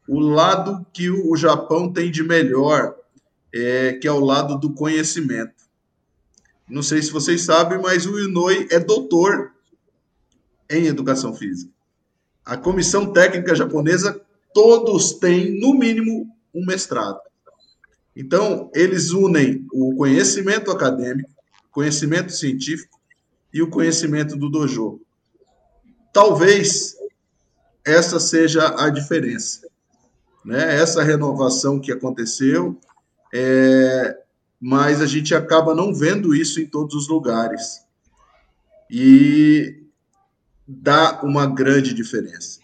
o 0.07 0.19
lado 0.19 0.85
que 0.93 1.09
o 1.09 1.35
Japão 1.35 1.91
tem 1.91 2.11
de 2.11 2.21
melhor, 2.21 2.95
é, 3.53 3.93
que 3.93 4.07
é 4.07 4.11
o 4.11 4.19
lado 4.19 4.59
do 4.59 4.73
conhecimento. 4.73 5.63
Não 6.67 6.83
sei 6.83 7.01
se 7.01 7.11
vocês 7.11 7.43
sabem, 7.43 7.79
mas 7.79 8.05
o 8.05 8.19
Inoi 8.19 8.67
é 8.69 8.79
doutor 8.79 9.53
em 10.69 10.87
educação 10.87 11.33
física. 11.33 11.71
A 12.43 12.57
comissão 12.57 13.11
técnica 13.13 13.55
japonesa, 13.55 14.21
todos 14.53 15.13
têm, 15.13 15.59
no 15.59 15.73
mínimo, 15.73 16.29
um 16.53 16.65
mestrado. 16.65 17.19
Então, 18.15 18.71
eles 18.73 19.11
unem 19.11 19.67
o 19.73 19.95
conhecimento 19.95 20.71
acadêmico, 20.71 21.29
conhecimento 21.71 22.31
científico 22.31 22.97
e 23.53 23.61
o 23.61 23.69
conhecimento 23.69 24.37
do 24.37 24.49
dojo. 24.49 25.01
Talvez 26.13 26.95
essa 27.83 28.19
seja 28.19 28.73
a 28.81 28.89
diferença. 28.89 29.67
Né? 30.45 30.75
Essa 30.75 31.03
renovação 31.03 31.79
que 31.79 31.91
aconteceu, 31.91 32.79
é... 33.33 34.17
mas 34.61 35.01
a 35.01 35.05
gente 35.05 35.35
acaba 35.35 35.75
não 35.75 35.93
vendo 35.93 36.33
isso 36.33 36.61
em 36.61 36.65
todos 36.65 36.95
os 36.95 37.09
lugares. 37.09 37.83
E 38.89 39.83
dá 40.65 41.21
uma 41.21 41.45
grande 41.45 41.93
diferença. 41.93 42.59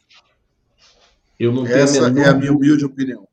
Eu 1.37 1.51
não 1.51 1.65
Essa 1.65 2.07
a 2.07 2.19
é 2.19 2.29
a 2.29 2.33
minha 2.33 2.53
humilde 2.53 2.85
opinião. 2.85 3.27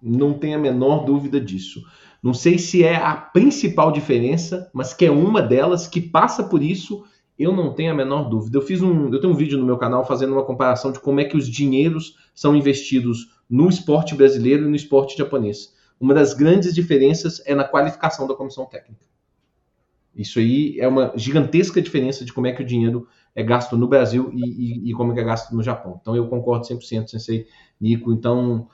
Não 0.00 0.34
tenho 0.34 0.56
a 0.56 0.60
menor 0.60 1.04
dúvida 1.04 1.40
disso. 1.40 1.82
Não 2.22 2.34
sei 2.34 2.58
se 2.58 2.82
é 2.82 2.96
a 2.96 3.14
principal 3.14 3.92
diferença, 3.92 4.70
mas 4.72 4.92
que 4.92 5.06
é 5.06 5.10
uma 5.10 5.40
delas 5.40 5.86
que 5.86 6.00
passa 6.00 6.44
por 6.44 6.62
isso, 6.62 7.04
eu 7.38 7.54
não 7.54 7.72
tenho 7.72 7.92
a 7.92 7.94
menor 7.94 8.28
dúvida. 8.28 8.58
Eu 8.58 8.62
fiz 8.62 8.82
um, 8.82 9.12
eu 9.12 9.20
tenho 9.20 9.32
um 9.32 9.36
vídeo 9.36 9.58
no 9.58 9.66
meu 9.66 9.76
canal 9.76 10.04
fazendo 10.04 10.32
uma 10.32 10.44
comparação 10.44 10.90
de 10.90 11.00
como 11.00 11.20
é 11.20 11.24
que 11.24 11.36
os 11.36 11.48
dinheiros 11.48 12.16
são 12.34 12.56
investidos 12.56 13.36
no 13.48 13.68
esporte 13.68 14.14
brasileiro 14.14 14.64
e 14.64 14.68
no 14.68 14.76
esporte 14.76 15.16
japonês. 15.16 15.74
Uma 16.00 16.14
das 16.14 16.34
grandes 16.34 16.74
diferenças 16.74 17.42
é 17.46 17.54
na 17.54 17.64
qualificação 17.64 18.26
da 18.26 18.34
comissão 18.34 18.66
técnica. 18.66 19.04
Isso 20.14 20.38
aí 20.38 20.80
é 20.80 20.88
uma 20.88 21.12
gigantesca 21.14 21.80
diferença 21.80 22.24
de 22.24 22.32
como 22.32 22.46
é 22.46 22.52
que 22.52 22.62
o 22.62 22.66
dinheiro 22.66 23.06
é 23.34 23.42
gasto 23.42 23.76
no 23.76 23.86
Brasil 23.86 24.30
e, 24.32 24.40
e, 24.40 24.90
e 24.90 24.92
como 24.94 25.12
é 25.12 25.14
que 25.14 25.20
é 25.20 25.24
gasto 25.24 25.54
no 25.54 25.62
Japão. 25.62 25.98
Então 26.00 26.16
eu 26.16 26.26
concordo 26.26 26.66
100%, 26.66 27.06
Sensei 27.06 27.46
Nico. 27.78 28.10
Então 28.12 28.68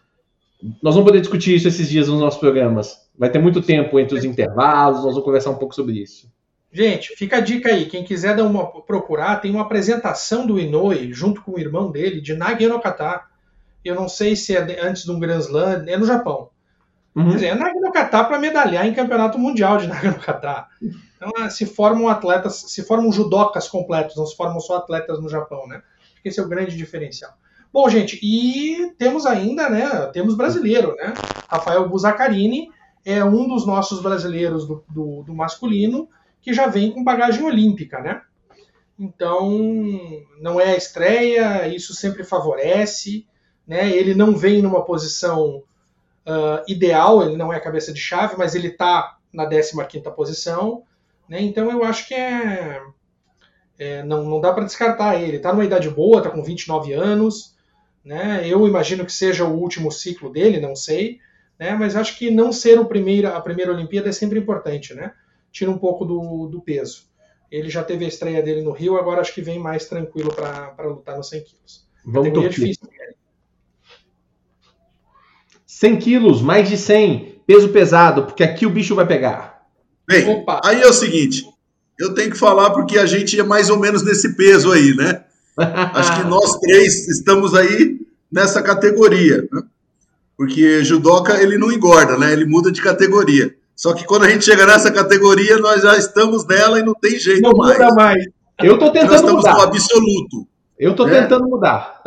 nós 0.80 0.94
vamos 0.94 1.08
poder 1.08 1.20
discutir 1.20 1.56
isso 1.56 1.66
esses 1.66 1.88
dias 1.88 2.08
nos 2.08 2.20
nossos 2.20 2.38
programas. 2.38 3.00
Vai 3.18 3.30
ter 3.30 3.38
muito 3.38 3.60
tempo 3.60 3.98
entre 3.98 4.16
os 4.16 4.24
intervalos, 4.24 5.02
nós 5.02 5.12
vamos 5.12 5.24
conversar 5.24 5.50
um 5.50 5.56
pouco 5.56 5.74
sobre 5.74 5.94
isso. 6.00 6.30
Gente, 6.72 7.14
fica 7.16 7.36
a 7.36 7.40
dica 7.40 7.68
aí. 7.68 7.86
Quem 7.86 8.02
quiser 8.04 8.34
dar 8.34 8.44
uma 8.44 8.66
procurar, 8.82 9.36
tem 9.40 9.50
uma 9.50 9.62
apresentação 9.62 10.46
do 10.46 10.58
Inoue 10.58 11.12
junto 11.12 11.42
com 11.42 11.52
o 11.52 11.58
irmão 11.58 11.90
dele 11.90 12.20
de 12.20 12.34
Nagi 12.34 12.66
no 12.66 12.80
Kata. 12.80 13.22
Eu 13.84 13.94
não 13.94 14.08
sei 14.08 14.36
se 14.36 14.56
é 14.56 14.80
antes 14.80 15.04
de 15.04 15.10
um 15.10 15.18
Grand 15.18 15.40
Slam, 15.40 15.84
é 15.86 15.96
no 15.96 16.06
Japão. 16.06 16.48
Uhum. 17.14 17.28
Quer 17.28 17.34
dizer, 17.34 17.46
é 17.48 17.54
Nagi 17.54 17.78
no 17.78 17.92
Kata 17.92 18.24
para 18.24 18.38
medalhar 18.38 18.86
em 18.86 18.94
campeonato 18.94 19.38
mundial 19.38 19.76
de 19.76 19.86
Nagi 19.88 20.08
no 20.08 20.18
Kata. 20.18 20.66
Então, 21.16 21.44
é, 21.44 21.50
se 21.50 21.66
formam 21.66 22.08
atletas, 22.08 22.64
se 22.68 22.82
formam 22.82 23.12
judocas 23.12 23.68
completos, 23.68 24.16
não 24.16 24.24
se 24.24 24.34
formam 24.34 24.58
só 24.58 24.76
atletas 24.76 25.20
no 25.20 25.28
Japão, 25.28 25.66
né? 25.66 25.82
Porque 26.14 26.30
esse 26.30 26.40
é 26.40 26.42
o 26.42 26.48
grande 26.48 26.74
diferencial. 26.74 27.32
Bom, 27.72 27.88
gente, 27.88 28.20
e 28.22 28.92
temos 28.98 29.24
ainda, 29.24 29.70
né? 29.70 29.88
Temos 30.12 30.36
brasileiro, 30.36 30.94
né? 30.96 31.14
Rafael 31.48 31.88
Buzacarini 31.88 32.68
é 33.02 33.24
um 33.24 33.48
dos 33.48 33.66
nossos 33.66 34.02
brasileiros 34.02 34.66
do, 34.66 34.84
do, 34.90 35.22
do 35.22 35.34
masculino 35.34 36.06
que 36.42 36.52
já 36.52 36.66
vem 36.66 36.92
com 36.92 37.02
bagagem 37.02 37.42
olímpica, 37.42 37.98
né? 38.00 38.20
Então, 38.98 39.58
não 40.38 40.60
é 40.60 40.72
a 40.72 40.76
estreia, 40.76 41.66
isso 41.66 41.94
sempre 41.94 42.24
favorece, 42.24 43.26
né? 43.66 43.90
Ele 43.90 44.14
não 44.14 44.36
vem 44.36 44.60
numa 44.60 44.84
posição 44.84 45.62
uh, 46.26 46.62
ideal, 46.68 47.22
ele 47.22 47.38
não 47.38 47.50
é 47.50 47.58
cabeça 47.58 47.90
de 47.90 48.00
chave, 48.00 48.34
mas 48.36 48.54
ele 48.54 48.68
está 48.68 49.16
na 49.32 49.48
15ª 49.48 50.12
posição, 50.12 50.82
né? 51.26 51.40
Então, 51.40 51.70
eu 51.70 51.82
acho 51.84 52.06
que 52.06 52.14
é, 52.14 52.82
é 53.78 54.02
não, 54.02 54.24
não 54.24 54.42
dá 54.42 54.52
para 54.52 54.64
descartar 54.64 55.18
ele. 55.18 55.38
Está 55.38 55.54
numa 55.54 55.64
idade 55.64 55.88
boa, 55.88 56.18
está 56.18 56.28
com 56.28 56.44
29 56.44 56.92
anos, 56.92 57.51
né? 58.04 58.42
Eu 58.46 58.66
imagino 58.66 59.04
que 59.04 59.12
seja 59.12 59.44
o 59.44 59.58
último 59.58 59.90
ciclo 59.90 60.30
dele, 60.30 60.60
não 60.60 60.74
sei, 60.76 61.18
né? 61.58 61.74
Mas 61.74 61.96
acho 61.96 62.18
que 62.18 62.30
não 62.30 62.52
ser 62.52 62.78
o 62.78 62.86
primeiro, 62.86 63.28
a 63.28 63.40
primeira 63.40 63.72
Olimpíada 63.72 64.08
é 64.08 64.12
sempre 64.12 64.38
importante, 64.38 64.94
né? 64.94 65.12
tira 65.52 65.70
um 65.70 65.78
pouco 65.78 66.04
do, 66.04 66.48
do 66.48 66.60
peso. 66.60 67.04
Ele 67.50 67.68
já 67.68 67.84
teve 67.84 68.06
a 68.06 68.08
estreia 68.08 68.42
dele 68.42 68.62
no 68.62 68.72
Rio, 68.72 68.96
agora 68.96 69.20
acho 69.20 69.34
que 69.34 69.42
vem 69.42 69.58
mais 69.58 69.84
tranquilo 69.84 70.34
para 70.34 70.74
lutar 70.86 71.16
nos 71.16 71.28
100 71.28 71.44
quilos. 71.44 71.86
Vamos 72.04 72.32
torcer. 72.32 72.50
difícil. 72.50 72.88
100 75.66 75.98
quilos, 75.98 76.40
mais 76.40 76.68
de 76.68 76.78
100, 76.78 77.42
peso 77.46 77.68
pesado, 77.68 78.24
porque 78.24 78.42
aqui 78.42 78.64
o 78.64 78.70
bicho 78.70 78.94
vai 78.94 79.06
pegar. 79.06 79.66
Bem, 80.06 80.28
Opa. 80.28 80.60
aí 80.64 80.80
é 80.80 80.86
o 80.86 80.92
seguinte, 80.92 81.44
eu 81.98 82.14
tenho 82.14 82.30
que 82.30 82.38
falar 82.38 82.70
porque 82.70 82.98
a 82.98 83.06
gente 83.06 83.38
é 83.38 83.42
mais 83.42 83.68
ou 83.68 83.78
menos 83.78 84.02
nesse 84.02 84.34
peso 84.34 84.72
aí, 84.72 84.94
né? 84.94 85.24
Acho 85.56 86.16
que 86.16 86.28
nós 86.28 86.58
três 86.58 87.08
estamos 87.08 87.54
aí 87.54 88.00
nessa 88.30 88.62
categoria, 88.62 89.48
né? 89.52 89.62
Porque 90.36 90.82
judoca 90.82 91.40
ele 91.40 91.58
não 91.58 91.70
engorda, 91.70 92.16
né? 92.16 92.32
Ele 92.32 92.44
muda 92.44 92.72
de 92.72 92.80
categoria. 92.80 93.54
Só 93.76 93.92
que 93.92 94.04
quando 94.04 94.24
a 94.24 94.28
gente 94.28 94.44
chega 94.44 94.66
nessa 94.66 94.90
categoria, 94.90 95.58
nós 95.58 95.82
já 95.82 95.96
estamos 95.96 96.46
nela 96.46 96.78
e 96.78 96.82
não 96.82 96.94
tem 96.94 97.18
jeito 97.18 97.42
não 97.42 97.52
mais. 97.52 97.78
Muda 97.78 97.94
mais. 97.94 98.24
Eu 98.62 98.74
estou 98.74 98.90
tentando 98.90 99.10
nós 99.10 99.20
estamos 99.20 99.44
mudar. 99.44 99.54
no 99.54 99.62
absoluto. 99.62 100.48
Eu 100.78 100.90
estou 100.92 101.06
né? 101.06 101.22
tentando 101.22 101.48
mudar. 101.48 102.00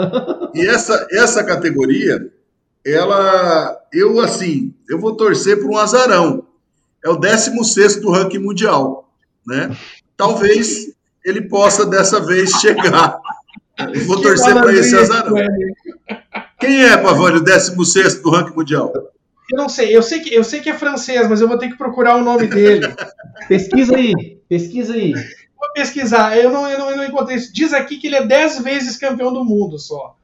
e 0.53 0.65
essa, 0.65 1.07
essa 1.11 1.43
categoria, 1.43 2.31
ela, 2.85 3.77
eu 3.93 4.19
assim, 4.19 4.73
eu 4.89 4.99
vou 4.99 5.15
torcer 5.15 5.59
por 5.59 5.69
um 5.69 5.77
azarão. 5.77 6.45
É 7.03 7.09
o 7.09 7.15
16 7.15 8.01
do 8.01 8.09
ranking 8.09 8.39
mundial, 8.39 9.09
né? 9.45 9.75
Talvez 10.17 10.94
ele 11.25 11.41
possa 11.41 11.85
dessa 11.85 12.21
vez 12.21 12.51
chegar. 12.51 13.19
Eu 13.93 14.05
vou 14.05 14.21
torcer 14.21 14.53
para 14.53 14.71
esse 14.71 14.95
azarão. 14.95 15.35
Quem 16.59 16.85
é, 16.85 16.95
Pavone, 16.95 17.37
o 17.37 17.43
16 17.43 18.21
do 18.21 18.29
ranking 18.29 18.55
mundial? 18.55 18.93
Eu 19.51 19.57
não 19.57 19.67
sei, 19.67 19.95
eu 19.95 20.01
sei 20.01 20.21
que 20.21 20.33
eu 20.33 20.43
sei 20.43 20.59
que 20.59 20.69
é 20.69 20.73
francês, 20.73 21.27
mas 21.27 21.41
eu 21.41 21.47
vou 21.47 21.57
ter 21.57 21.69
que 21.69 21.77
procurar 21.77 22.15
o 22.15 22.23
nome 22.23 22.47
dele. 22.47 22.87
pesquisa 23.47 23.95
aí, 23.95 24.39
pesquisa 24.47 24.93
aí. 24.93 25.13
Vou 25.13 25.71
pesquisar, 25.73 26.37
eu 26.37 26.51
não, 26.51 26.67
eu 26.67 26.79
não, 26.79 26.91
eu 26.91 26.97
não 26.97 27.05
encontrei 27.05 27.37
isso. 27.37 27.53
Diz 27.53 27.73
aqui 27.73 27.97
que 27.97 28.07
ele 28.07 28.15
é 28.15 28.25
10 28.25 28.61
vezes 28.61 28.97
campeão 28.97 29.33
do 29.33 29.43
mundo 29.43 29.77
só. 29.77 30.15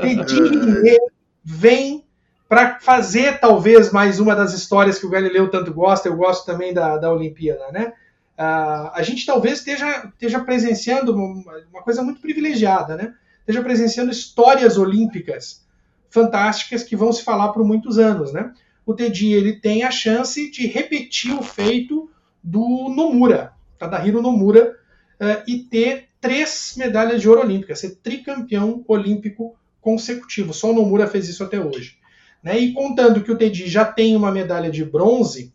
Teddy 0.00 0.98
vem 1.44 2.04
para 2.48 2.78
fazer 2.80 3.40
talvez 3.40 3.90
mais 3.90 4.20
uma 4.20 4.34
das 4.34 4.54
histórias 4.54 4.98
que 4.98 5.06
o 5.06 5.10
Galileu 5.10 5.50
tanto 5.50 5.72
gosta, 5.72 6.08
eu 6.08 6.16
gosto 6.16 6.46
também 6.46 6.72
da, 6.72 6.96
da 6.96 7.12
Olimpíada, 7.12 7.70
né? 7.72 7.92
Uh, 8.36 8.90
a 8.92 9.00
gente 9.02 9.24
talvez 9.24 9.58
esteja, 9.58 10.08
esteja 10.12 10.40
presenciando 10.40 11.14
uma, 11.14 11.82
coisa 11.82 12.02
muito 12.02 12.20
privilegiada, 12.20 12.96
né? 12.96 13.14
Esteja 13.40 13.62
presenciando 13.62 14.10
histórias 14.10 14.76
olímpicas 14.76 15.64
fantásticas 16.10 16.82
que 16.82 16.96
vão 16.96 17.12
se 17.12 17.22
falar 17.22 17.48
por 17.50 17.64
muitos 17.64 17.98
anos, 17.98 18.32
né? 18.32 18.52
O 18.84 18.92
Teddy 18.92 19.32
ele 19.32 19.54
tem 19.54 19.84
a 19.84 19.90
chance 19.90 20.50
de 20.50 20.66
repetir 20.66 21.32
o 21.32 21.42
feito 21.42 22.10
do 22.42 22.88
Nomura, 22.88 23.52
Tadahiro 23.78 24.20
Nomura, 24.20 24.76
uh, 25.20 25.42
e 25.46 25.58
ter 25.58 26.08
três 26.20 26.74
medalhas 26.76 27.20
de 27.20 27.28
ouro 27.28 27.42
olímpicas, 27.42 27.78
ser 27.78 27.96
tricampeão 27.96 28.84
olímpico 28.88 29.56
consecutivo. 29.80 30.52
Só 30.52 30.70
o 30.70 30.74
Nomura 30.74 31.06
fez 31.06 31.28
isso 31.28 31.44
até 31.44 31.60
hoje. 31.60 31.98
Né? 32.42 32.58
E 32.58 32.72
contando 32.72 33.22
que 33.22 33.30
o 33.30 33.36
Teddy 33.38 33.68
já 33.68 33.84
tem 33.84 34.16
uma 34.16 34.32
medalha 34.32 34.70
de 34.70 34.84
bronze 34.84 35.52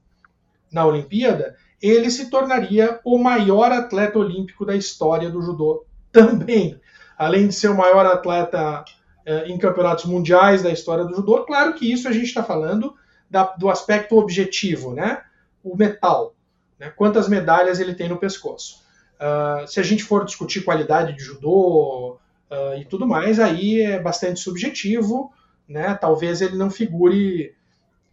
na 0.71 0.85
Olimpíada, 0.85 1.55
ele 1.81 2.09
se 2.11 2.29
tornaria 2.29 2.99
o 3.03 3.17
maior 3.17 3.71
atleta 3.71 4.19
olímpico 4.19 4.65
da 4.65 4.75
história 4.75 5.29
do 5.29 5.41
judô 5.41 5.85
também. 6.11 6.79
Além 7.17 7.47
de 7.47 7.53
ser 7.53 7.69
o 7.69 7.77
maior 7.77 8.05
atleta 8.05 8.83
é, 9.25 9.47
em 9.47 9.57
campeonatos 9.57 10.05
mundiais 10.05 10.63
da 10.63 10.71
história 10.71 11.05
do 11.05 11.15
judô. 11.15 11.43
Claro 11.43 11.73
que 11.73 11.91
isso 11.91 12.07
a 12.07 12.11
gente 12.11 12.25
está 12.25 12.43
falando 12.43 12.95
da, 13.29 13.43
do 13.43 13.69
aspecto 13.69 14.17
objetivo, 14.17 14.93
né? 14.93 15.21
O 15.63 15.75
metal. 15.75 16.33
Né? 16.79 16.91
Quantas 16.95 17.27
medalhas 17.27 17.79
ele 17.79 17.93
tem 17.93 18.09
no 18.09 18.17
pescoço. 18.17 18.81
Uh, 19.19 19.67
se 19.67 19.79
a 19.79 19.83
gente 19.83 20.03
for 20.03 20.25
discutir 20.25 20.63
qualidade 20.63 21.13
de 21.13 21.21
judô 21.21 22.17
uh, 22.49 22.79
e 22.79 22.85
tudo 22.85 23.05
mais, 23.05 23.39
aí 23.39 23.81
é 23.81 23.99
bastante 23.99 24.39
subjetivo. 24.39 25.31
Né? 25.67 25.93
Talvez 25.93 26.41
ele 26.41 26.55
não 26.55 26.71
figure, 26.71 27.53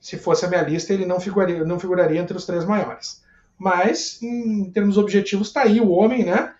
se 0.01 0.19
fosse 0.19 0.45
a 0.45 0.49
minha 0.49 0.63
lista, 0.63 0.93
ele 0.93 1.07
não 1.07 1.19
figuraria, 1.19 1.65
não 1.65 1.79
figuraria 1.79 2.21
entre 2.21 2.37
os 2.37 2.45
três 2.45 2.65
maiores. 2.65 3.25
Mas, 3.59 4.23
em 4.23 4.71
termos 4.71 4.99
objetivos, 4.99 5.49
está 5.49 5.63
aí 5.63 5.81
o 5.81 5.91
homem, 5.91 6.25
né? 6.25 6.53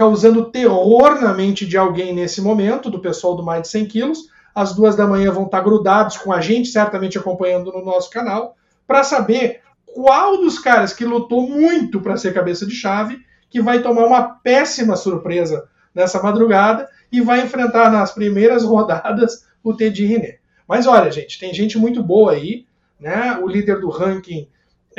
causando 0.00 0.50
terror 0.50 1.20
na 1.20 1.34
mente 1.34 1.66
de 1.66 1.76
alguém 1.76 2.14
nesse 2.14 2.40
momento, 2.40 2.90
do 2.90 3.00
pessoal 3.00 3.36
do 3.36 3.42
mais 3.42 3.62
de 3.62 3.68
100 3.68 3.86
quilos. 3.86 4.18
Às 4.54 4.74
duas 4.74 4.96
da 4.96 5.06
manhã 5.06 5.30
vão 5.30 5.44
estar 5.44 5.60
grudados 5.60 6.16
com 6.16 6.32
a 6.32 6.40
gente, 6.40 6.68
certamente 6.68 7.18
acompanhando 7.18 7.70
no 7.70 7.84
nosso 7.84 8.08
canal, 8.08 8.56
para 8.86 9.04
saber 9.04 9.60
qual 9.84 10.38
dos 10.38 10.58
caras 10.58 10.94
que 10.94 11.04
lutou 11.04 11.46
muito 11.46 12.00
para 12.00 12.16
ser 12.16 12.32
cabeça 12.32 12.64
de 12.66 12.74
chave 12.74 13.20
que 13.50 13.60
vai 13.60 13.82
tomar 13.82 14.06
uma 14.06 14.22
péssima 14.22 14.96
surpresa 14.96 15.68
nessa 15.94 16.22
madrugada 16.22 16.88
e 17.12 17.20
vai 17.20 17.42
enfrentar 17.42 17.90
nas 17.90 18.12
primeiras 18.12 18.64
rodadas 18.64 19.46
o 19.62 19.74
Teddy 19.74 20.06
René. 20.06 20.38
Mas 20.66 20.86
olha, 20.86 21.10
gente, 21.10 21.38
tem 21.38 21.52
gente 21.52 21.76
muito 21.76 22.02
boa 22.02 22.32
aí, 22.32 22.64
né? 22.98 23.38
O 23.42 23.46
líder 23.46 23.80
do 23.80 23.90
ranking 23.90 24.48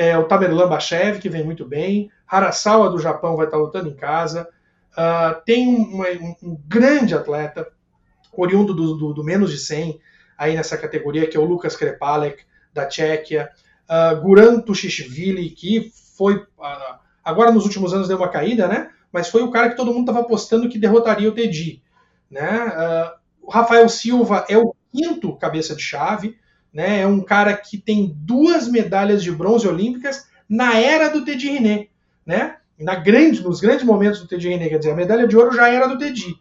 é 0.02 0.18
o 0.18 0.24
Tamerlan 0.24 0.68
Bachev, 0.68 1.20
que 1.20 1.30
vem 1.30 1.44
muito 1.44 1.64
bem. 1.64 2.10
Harasawa 2.28 2.90
do 2.90 2.98
Japão 2.98 3.36
vai 3.38 3.46
estar 3.46 3.58
lutando 3.58 3.88
em 3.88 3.94
casa. 3.94 4.50
Uh, 4.94 5.40
tem 5.46 5.68
um, 5.68 6.02
um, 6.02 6.36
um, 6.42 6.62
grande 6.68 7.14
atleta, 7.14 7.68
oriundo 8.34 8.74
do, 8.74 8.96
do, 8.96 9.14
do, 9.14 9.24
menos 9.24 9.52
de 9.52 9.60
100, 9.60 10.00
aí 10.36 10.56
nessa 10.56 10.76
categoria, 10.76 11.28
que 11.28 11.38
é 11.38 11.40
o 11.40 11.46
Lucas 11.46 11.76
Krepalek, 11.76 12.44
da 12.74 12.88
Tchequia. 12.88 13.52
Uh, 13.88 14.20
Guran 14.22 14.62
Tushishvili, 14.62 15.52
que 15.52 15.92
foi. 16.18 16.38
Uh, 16.38 16.96
agora 17.24 17.52
nos 17.52 17.66
últimos 17.66 17.94
anos 17.94 18.08
deu 18.08 18.18
uma 18.18 18.30
caída, 18.30 18.68
né? 18.68 18.90
Mas 19.12 19.30
foi 19.30 19.44
o 19.44 19.52
cara 19.52 19.70
que 19.70 19.78
todo 19.78 19.94
mundo 19.94 20.10
estava 20.10 20.22
apostando 20.22 20.68
que 20.68 20.80
derrotaria 20.80 21.30
o 21.30 21.34
Teddy. 21.34 21.84
Né? 22.30 22.50
Uh, 22.50 23.48
o 23.48 23.52
Rafael 23.52 23.88
Silva 23.88 24.46
é 24.50 24.58
o 24.58 24.74
quinto 24.92 25.38
cabeça 25.38 25.76
de 25.76 25.84
chave, 25.84 26.40
né? 26.74 27.02
É 27.02 27.08
um 27.08 27.22
cara 27.22 27.56
que 27.56 27.78
tem 27.78 28.16
duas 28.18 28.68
medalhas 28.68 29.24
de 29.24 29.32
bronze 29.32 29.68
olímpicas 29.68 30.28
na 30.48 30.78
era 30.78 31.10
do 31.10 31.24
Teddy 31.24 31.50
René, 31.50 31.88
né? 32.26 32.56
na 32.82 32.96
grande, 32.96 33.42
nos 33.44 33.62
grandes 33.62 33.86
momentos 33.86 34.20
do 34.20 34.28
Teddy 34.28 34.50
René, 34.50 34.68
quer 34.68 34.80
dizer, 34.80 34.92
a 34.92 34.96
medalha 34.96 35.28
de 35.28 35.38
ouro 35.38 35.54
já 35.54 35.70
era 35.70 35.88
do 35.88 35.98
Teddy. 35.98 36.36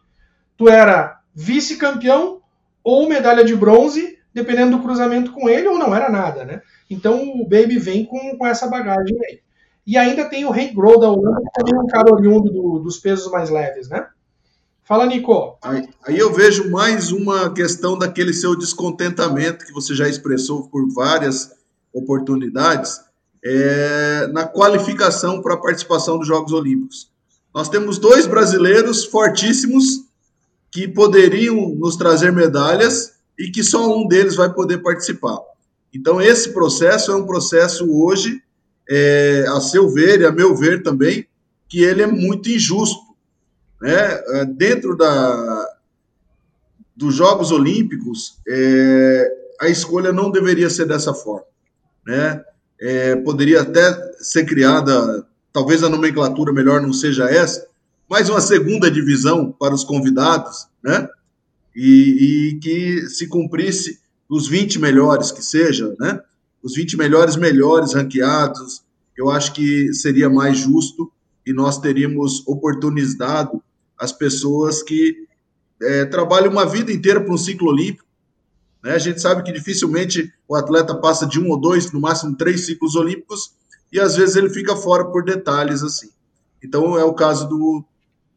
Tu 0.56 0.68
era 0.68 1.20
vice-campeão 1.34 2.40
ou 2.82 3.08
medalha 3.08 3.44
de 3.44 3.54
bronze, 3.54 4.18
dependendo 4.32 4.76
do 4.76 4.82
cruzamento 4.82 5.32
com 5.32 5.48
ele, 5.48 5.68
ou 5.68 5.78
não 5.78 5.94
era 5.94 6.08
nada, 6.08 6.44
né? 6.44 6.62
Então 6.88 7.40
o 7.40 7.44
Baby 7.44 7.78
vem 7.78 8.04
com, 8.04 8.36
com 8.36 8.46
essa 8.46 8.66
bagagem 8.66 9.16
aí. 9.26 9.40
E 9.86 9.96
ainda 9.96 10.28
tem 10.28 10.44
o 10.44 10.52
Hank 10.52 10.74
Grohl 10.74 10.98
da 10.98 11.08
Holanda, 11.08 11.40
que 11.42 11.52
também 11.52 11.74
é 11.74 11.82
um 11.82 11.86
cara 11.86 12.12
oriundo 12.12 12.50
do, 12.50 12.78
dos 12.78 12.98
pesos 12.98 13.30
mais 13.30 13.50
leves, 13.50 13.88
né? 13.88 14.06
Fala, 14.84 15.06
Nico. 15.06 15.56
Aí, 15.62 15.88
aí, 16.04 16.18
eu 16.18 16.32
vejo 16.32 16.70
mais 16.70 17.12
uma 17.12 17.52
questão 17.52 17.96
daquele 17.96 18.32
seu 18.32 18.56
descontentamento 18.56 19.64
que 19.64 19.72
você 19.72 19.94
já 19.94 20.08
expressou 20.08 20.68
por 20.68 20.88
várias 20.92 21.52
oportunidades, 21.92 23.00
é, 23.44 24.28
na 24.32 24.46
qualificação 24.46 25.40
para 25.40 25.54
a 25.54 25.58
participação 25.58 26.18
dos 26.18 26.26
Jogos 26.26 26.52
Olímpicos. 26.52 27.10
nós 27.54 27.68
temos 27.68 27.98
dois 27.98 28.26
brasileiros 28.26 29.04
fortíssimos 29.04 30.04
que 30.70 30.86
poderiam 30.86 31.74
nos 31.74 31.96
trazer 31.96 32.32
medalhas 32.32 33.14
e 33.38 33.50
que 33.50 33.64
só 33.64 33.96
um 33.96 34.06
deles 34.06 34.36
vai 34.36 34.52
poder 34.52 34.78
participar. 34.78 35.38
Então, 35.92 36.20
esse 36.20 36.52
processo 36.52 37.10
é 37.10 37.16
um 37.16 37.26
processo 37.26 37.90
hoje, 37.90 38.40
é, 38.88 39.44
a 39.48 39.60
seu 39.60 39.88
ver 39.88 40.20
e 40.20 40.26
a 40.26 40.30
meu 40.30 40.54
ver 40.54 40.82
também, 40.82 41.26
que 41.68 41.82
ele 41.82 42.02
é 42.02 42.06
muito 42.06 42.48
injusto. 42.48 43.09
Né? 43.80 43.92
É, 43.92 44.44
dentro 44.44 44.96
da, 44.96 45.68
dos 46.94 47.14
Jogos 47.14 47.50
Olímpicos, 47.50 48.38
é, 48.46 49.32
a 49.60 49.68
escolha 49.68 50.12
não 50.12 50.30
deveria 50.30 50.68
ser 50.68 50.86
dessa 50.86 51.14
forma. 51.14 51.46
Né? 52.06 52.44
É, 52.80 53.16
poderia 53.16 53.62
até 53.62 54.12
ser 54.18 54.44
criada, 54.44 55.26
talvez 55.52 55.82
a 55.82 55.88
nomenclatura 55.88 56.52
melhor 56.52 56.80
não 56.80 56.92
seja 56.92 57.30
essa, 57.30 57.66
mais 58.08 58.28
uma 58.28 58.40
segunda 58.40 58.90
divisão 58.90 59.52
para 59.52 59.72
os 59.72 59.84
convidados, 59.84 60.66
né? 60.82 61.08
E, 61.76 62.48
e, 62.50 62.58
que 62.58 63.08
se 63.08 63.28
cumprisse 63.28 64.00
os 64.28 64.48
20 64.48 64.80
melhores 64.80 65.30
que 65.30 65.40
seja, 65.44 65.94
né? 66.00 66.20
Os 66.60 66.74
20 66.74 66.96
melhores, 66.96 67.36
melhores 67.36 67.94
ranqueados, 67.94 68.82
eu 69.16 69.30
acho 69.30 69.52
que 69.52 69.94
seria 69.94 70.28
mais 70.28 70.58
justo 70.58 71.12
e 71.46 71.52
nós 71.52 71.78
teríamos 71.78 72.44
oportunizado 72.48 73.62
as 74.00 74.12
pessoas 74.12 74.82
que 74.82 75.28
é, 75.82 76.06
trabalham 76.06 76.50
uma 76.50 76.64
vida 76.64 76.90
inteira 76.90 77.20
para 77.20 77.32
um 77.32 77.36
ciclo 77.36 77.68
olímpico. 77.68 78.08
Né? 78.82 78.92
A 78.92 78.98
gente 78.98 79.20
sabe 79.20 79.42
que 79.42 79.52
dificilmente 79.52 80.32
o 80.48 80.54
atleta 80.54 80.94
passa 80.94 81.26
de 81.26 81.38
um 81.38 81.50
ou 81.50 81.60
dois, 81.60 81.92
no 81.92 82.00
máximo 82.00 82.34
três 82.34 82.64
ciclos 82.64 82.96
olímpicos, 82.96 83.52
e 83.92 84.00
às 84.00 84.16
vezes 84.16 84.36
ele 84.36 84.48
fica 84.48 84.74
fora 84.74 85.04
por 85.04 85.22
detalhes 85.22 85.82
assim. 85.82 86.08
Então 86.62 86.98
é 86.98 87.04
o 87.04 87.12
caso 87.12 87.46
do, 87.46 87.84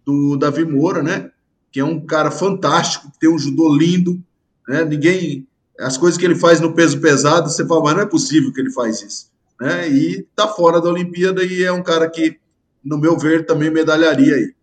do 0.06 0.38
Davi 0.38 0.66
Moura, 0.66 1.02
né? 1.02 1.32
Que 1.72 1.80
é 1.80 1.86
um 1.86 2.06
cara 2.06 2.30
fantástico, 2.30 3.10
que 3.12 3.20
tem 3.20 3.30
um 3.30 3.40
judô 3.40 3.74
lindo, 3.74 4.22
né? 4.68 4.84
Ninguém. 4.84 5.48
As 5.80 5.98
coisas 5.98 6.20
que 6.20 6.26
ele 6.26 6.36
faz 6.36 6.60
no 6.60 6.74
peso 6.74 7.00
pesado, 7.00 7.50
você 7.50 7.66
fala, 7.66 7.84
mas 7.84 7.96
não 7.96 8.02
é 8.02 8.06
possível 8.06 8.52
que 8.54 8.60
ele 8.60 8.72
faz 8.72 9.02
isso. 9.02 9.32
Né? 9.60 9.90
E 9.90 10.28
tá 10.36 10.48
fora 10.48 10.80
da 10.80 10.90
Olimpíada 10.90 11.44
e 11.44 11.64
é 11.64 11.72
um 11.72 11.82
cara 11.82 12.10
que, 12.10 12.38
no 12.84 12.98
meu 12.98 13.18
ver, 13.18 13.46
também 13.46 13.72
medalharia 13.72 14.36
aí. 14.36 14.54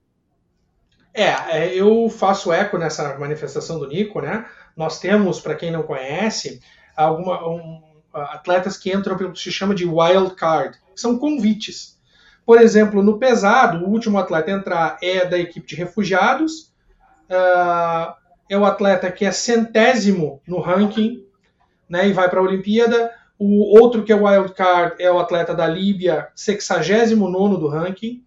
É, 1.12 1.24
é 1.24 1.74
eu 1.74 2.08
faço 2.08 2.52
eco 2.52 2.78
nessa 2.78 3.18
manifestação 3.18 3.78
do 3.78 3.86
Nico, 3.86 4.20
né? 4.20 4.46
Nós 4.76 4.98
temos, 5.00 5.40
para 5.40 5.54
quem 5.54 5.70
não 5.70 5.82
conhece, 5.82 6.60
alguma, 6.96 7.46
um, 7.48 7.82
atletas 8.12 8.76
que 8.76 8.92
entram 8.92 9.16
pelo 9.16 9.32
que 9.32 9.40
se 9.40 9.50
chama 9.50 9.74
de 9.74 9.86
wild 9.86 10.34
card, 10.34 10.78
são 10.94 11.18
convites. 11.18 11.98
Por 12.44 12.60
exemplo, 12.60 13.02
no 13.02 13.18
pesado, 13.18 13.84
o 13.84 13.88
último 13.88 14.18
atleta 14.18 14.50
a 14.50 14.54
entrar 14.54 14.98
é 15.02 15.24
da 15.24 15.38
equipe 15.38 15.66
de 15.66 15.76
refugiados, 15.76 16.72
uh, 17.30 18.14
é 18.48 18.58
o 18.58 18.64
atleta 18.64 19.10
que 19.12 19.24
é 19.24 19.30
centésimo 19.30 20.42
no 20.46 20.60
ranking 20.60 21.24
né, 21.88 22.08
e 22.08 22.12
vai 22.12 22.28
para 22.28 22.40
a 22.40 22.42
Olimpíada. 22.42 23.12
O 23.38 23.78
outro 23.80 24.02
que 24.02 24.12
é 24.12 24.16
wild 24.16 24.52
card 24.54 24.96
é 24.98 25.10
o 25.10 25.18
atleta 25.18 25.54
da 25.54 25.66
Líbia, 25.66 26.28
69 26.34 27.56
do 27.56 27.68
ranking. 27.68 28.22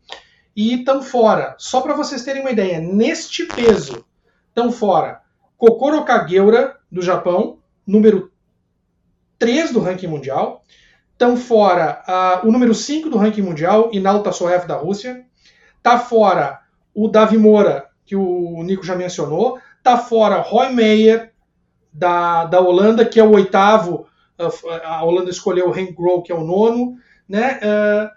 E 0.55 0.75
estão 0.75 1.01
fora, 1.01 1.55
só 1.57 1.81
para 1.81 1.95
vocês 1.95 2.23
terem 2.23 2.41
uma 2.41 2.51
ideia, 2.51 2.79
neste 2.79 3.45
peso, 3.45 4.05
estão 4.49 4.71
fora 4.71 5.21
Kokoro 5.57 6.03
Kageura, 6.03 6.77
do 6.91 7.01
Japão, 7.01 7.57
número 7.87 8.31
3 9.39 9.71
do 9.71 9.79
ranking 9.79 10.07
mundial. 10.07 10.63
Estão 11.13 11.37
fora 11.37 12.03
uh, 12.07 12.47
o 12.47 12.51
número 12.51 12.75
5 12.75 13.09
do 13.09 13.17
ranking 13.17 13.41
mundial, 13.41 13.89
Inal 13.93 14.21
Tassoev, 14.21 14.67
da 14.67 14.75
Rússia. 14.75 15.25
Está 15.77 15.97
fora 15.97 16.59
o 16.93 17.07
Davi 17.07 17.37
Moura, 17.37 17.89
que 18.05 18.15
o 18.15 18.61
Nico 18.63 18.83
já 18.83 18.95
mencionou. 18.95 19.57
Está 19.77 19.97
fora 19.97 20.41
Roy 20.41 20.71
Meyer, 20.71 21.31
da, 21.91 22.45
da 22.45 22.59
Holanda, 22.59 23.05
que 23.05 23.19
é 23.19 23.23
o 23.23 23.31
oitavo. 23.31 24.05
Uh, 24.37 24.69
a 24.83 25.03
Holanda 25.03 25.29
escolheu 25.29 25.69
o 25.69 25.77
Henk 25.77 25.93
Grohl, 25.93 26.21
que 26.21 26.31
é 26.31 26.35
o 26.35 26.43
nono. 26.43 26.97
Né? 27.27 27.59
Uh, 27.63 28.09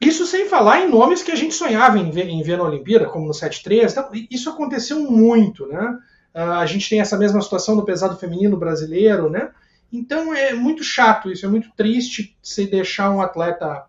isso 0.00 0.24
sem 0.24 0.48
falar 0.48 0.80
em 0.80 0.90
nomes 0.90 1.22
que 1.22 1.30
a 1.30 1.36
gente 1.36 1.54
sonhava 1.54 1.98
em 1.98 2.10
ver, 2.10 2.28
em 2.28 2.42
ver 2.42 2.56
na 2.56 2.64
Olimpíada, 2.64 3.06
como 3.06 3.26
no 3.26 3.32
7-3. 3.32 3.90
Então, 3.90 4.10
isso 4.30 4.48
aconteceu 4.48 4.98
muito. 5.10 5.66
Né? 5.66 5.98
a 6.32 6.64
gente 6.64 6.88
tem 6.88 7.00
essa 7.00 7.18
mesma 7.18 7.40
situação 7.40 7.74
no 7.74 7.84
pesado 7.84 8.16
feminino 8.16 8.56
brasileiro. 8.56 9.28
Né? 9.28 9.50
Então 9.92 10.34
é 10.34 10.54
muito 10.54 10.84
chato 10.84 11.30
isso, 11.30 11.44
é 11.44 11.48
muito 11.48 11.70
triste 11.76 12.36
se 12.42 12.66
deixar 12.66 13.10
um 13.10 13.20
atleta 13.20 13.84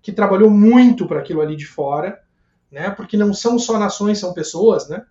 que 0.00 0.12
trabalhou 0.12 0.50
muito 0.50 1.06
para 1.06 1.20
aquilo 1.20 1.40
ali 1.40 1.54
de 1.54 1.66
fora, 1.66 2.20
né? 2.70 2.90
Porque 2.90 3.16
não 3.16 3.32
são 3.32 3.56
só 3.56 3.78
nações, 3.78 4.18
são 4.18 4.34
pessoas, 4.34 4.88
né? 4.88 5.04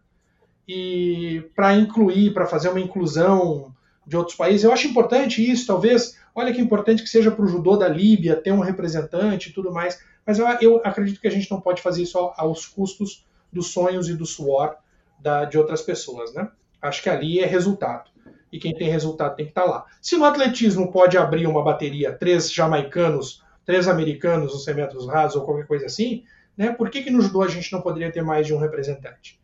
E 0.68 1.50
para 1.56 1.76
incluir, 1.76 2.34
para 2.34 2.46
fazer 2.46 2.70
uma 2.70 2.80
inclusão 2.80 3.74
de 4.06 4.18
outros 4.18 4.36
países, 4.36 4.64
eu 4.64 4.74
acho 4.74 4.88
importante 4.88 5.50
isso, 5.50 5.68
talvez. 5.68 6.20
Olha 6.36 6.54
que 6.54 6.60
importante 6.60 7.04
que 7.04 7.10
seja 7.10 7.32
para 7.32 7.46
o 7.46 7.48
judô 7.48 7.78
da 7.78 7.88
Líbia 7.88 8.36
ter 8.36 8.52
um 8.52 8.60
representante 8.60 9.50
e 9.50 9.54
tudo 9.54 9.72
mais. 9.72 10.00
Mas 10.26 10.40
eu, 10.40 10.48
eu, 10.62 10.82
acredito 10.84 11.20
que 11.20 11.28
a 11.28 11.32
gente 11.32 11.50
não 11.50 11.60
pode 11.60 11.82
fazer 11.82 12.04
isso 12.04 12.18
aos 12.38 12.66
custos 12.66 13.26
dos 13.52 13.72
sonhos 13.72 14.08
e 14.10 14.14
do 14.14 14.26
suor 14.26 14.76
da, 15.20 15.46
de 15.46 15.58
outras 15.58 15.82
pessoas, 15.82 16.34
né? 16.34 16.50
Acho 16.82 17.04
que 17.04 17.10
ali 17.10 17.40
é 17.40 17.46
resultado 17.46 18.10
e 18.52 18.60
quem 18.60 18.76
tem 18.76 18.90
resultado 18.90 19.36
tem 19.36 19.46
que 19.46 19.52
estar 19.52 19.64
tá 19.64 19.70
lá. 19.70 19.86
Se 20.02 20.18
no 20.18 20.26
atletismo 20.26 20.92
pode 20.92 21.18
abrir 21.18 21.48
uma 21.48 21.64
bateria, 21.64 22.12
três 22.12 22.52
jamaicanos, 22.52 23.44
três 23.66 23.88
americanos 23.88 24.54
nos 24.54 24.66
100 24.66 24.76
metros 24.76 25.08
rasos 25.08 25.38
ou 25.38 25.46
qualquer 25.46 25.66
coisa 25.66 25.86
assim, 25.86 26.24
né, 26.58 26.72
por 26.72 26.90
que, 26.90 27.02
que 27.02 27.10
no 27.10 27.22
judô 27.22 27.42
a 27.42 27.48
gente 27.48 27.72
não 27.72 27.82
poderia 27.82 28.12
ter 28.12 28.22
mais 28.22 28.46
de 28.46 28.54
um 28.54 28.58
representante? 28.58 29.40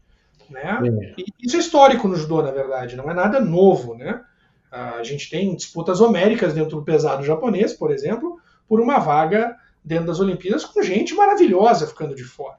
Né? 0.50 0.80
É. 1.18 1.24
isso 1.42 1.56
é 1.56 1.60
histórico 1.60 2.08
no 2.08 2.16
judô, 2.16 2.42
na 2.42 2.52
verdade, 2.52 2.96
não 2.96 3.10
é 3.10 3.14
nada 3.14 3.40
novo. 3.40 3.96
Né? 3.96 4.22
A 4.72 5.04
gente 5.04 5.30
tem 5.30 5.56
disputas 5.56 6.02
homéricas 6.02 6.54
dentro 6.54 6.78
do 6.78 6.84
pesado 6.84 7.24
japonês, 7.24 7.74
por 7.74 7.92
exemplo, 7.92 8.40
por 8.68 8.82
uma 8.82 9.00
vaga 9.00 9.56
dentro 9.88 10.08
das 10.08 10.20
Olimpíadas 10.20 10.66
com 10.66 10.82
gente 10.82 11.14
maravilhosa 11.14 11.88
ficando 11.88 12.14
de 12.14 12.24
fora. 12.24 12.58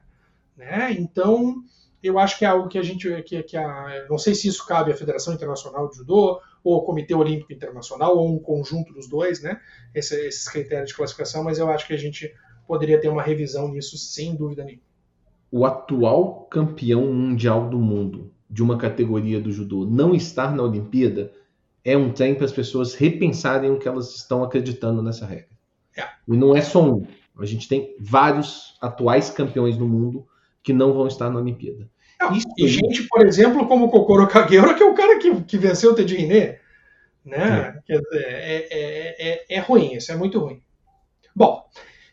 Né? 0.57 0.95
Então, 0.99 1.63
eu 2.01 2.17
acho 2.17 2.37
que 2.37 2.43
é 2.43 2.47
algo 2.47 2.67
que 2.67 2.77
a 2.77 2.81
gente. 2.81 3.09
Que, 3.23 3.43
que 3.43 3.55
a, 3.55 4.07
não 4.09 4.17
sei 4.17 4.33
se 4.33 4.47
isso 4.47 4.65
cabe 4.65 4.91
à 4.91 4.95
Federação 4.95 5.33
Internacional 5.33 5.89
de 5.89 5.97
Judô, 5.97 6.41
ou 6.63 6.73
ao 6.73 6.83
Comitê 6.83 7.13
Olímpico 7.13 7.53
Internacional, 7.53 8.17
ou 8.17 8.35
um 8.35 8.39
conjunto 8.39 8.91
dos 8.91 9.07
dois, 9.07 9.41
né? 9.41 9.61
Esse, 9.93 10.15
esses 10.25 10.49
critérios 10.49 10.89
de 10.89 10.95
classificação, 10.95 11.43
mas 11.43 11.59
eu 11.59 11.69
acho 11.69 11.85
que 11.85 11.93
a 11.93 11.97
gente 11.97 12.33
poderia 12.67 12.99
ter 12.99 13.09
uma 13.09 13.21
revisão 13.21 13.69
nisso, 13.69 13.97
sem 13.97 14.35
dúvida 14.35 14.63
nenhuma. 14.63 14.83
O 15.51 15.65
atual 15.65 16.47
campeão 16.49 17.13
mundial 17.13 17.69
do 17.69 17.79
mundo 17.79 18.31
de 18.49 18.63
uma 18.63 18.77
categoria 18.77 19.39
do 19.39 19.51
judô 19.51 19.85
não 19.85 20.15
estar 20.15 20.55
na 20.55 20.63
Olimpíada 20.63 21.31
é 21.83 21.95
um 21.97 22.11
trem 22.11 22.35
para 22.35 22.45
as 22.45 22.51
pessoas 22.51 22.93
repensarem 22.93 23.71
o 23.71 23.79
que 23.79 23.87
elas 23.87 24.15
estão 24.15 24.43
acreditando 24.43 25.01
nessa 25.01 25.25
regra. 25.25 25.49
É. 25.97 26.03
E 26.27 26.37
não 26.37 26.55
é 26.55 26.61
só 26.61 26.83
um. 26.83 27.07
A 27.41 27.45
gente 27.45 27.67
tem 27.67 27.95
vários 27.99 28.77
atuais 28.81 29.29
campeões 29.29 29.77
do 29.77 29.87
mundo 29.87 30.27
que 30.61 30.73
não 30.73 30.93
vão 30.93 31.07
estar 31.07 31.29
na 31.29 31.39
Olimpíada. 31.39 31.89
Não, 32.19 32.33
e 32.57 32.67
gente, 32.67 33.03
por 33.03 33.25
exemplo, 33.25 33.67
como 33.67 33.85
o 33.85 33.89
Kokoro 33.89 34.27
Kageura, 34.27 34.73
que 34.73 34.83
é 34.83 34.85
o 34.85 34.93
cara 34.93 35.17
que, 35.19 35.41
que 35.43 35.57
venceu 35.57 35.91
o 35.91 35.95
Ted 35.95 36.13
Riné. 36.13 36.59
Né? 37.23 37.79
É. 37.87 37.95
É, 37.95 38.01
é, 38.13 39.29
é, 39.29 39.45
é, 39.49 39.59
ruim, 39.59 39.93
isso 39.93 40.11
é 40.11 40.15
muito 40.15 40.39
ruim. 40.39 40.61
Bom, 41.35 41.63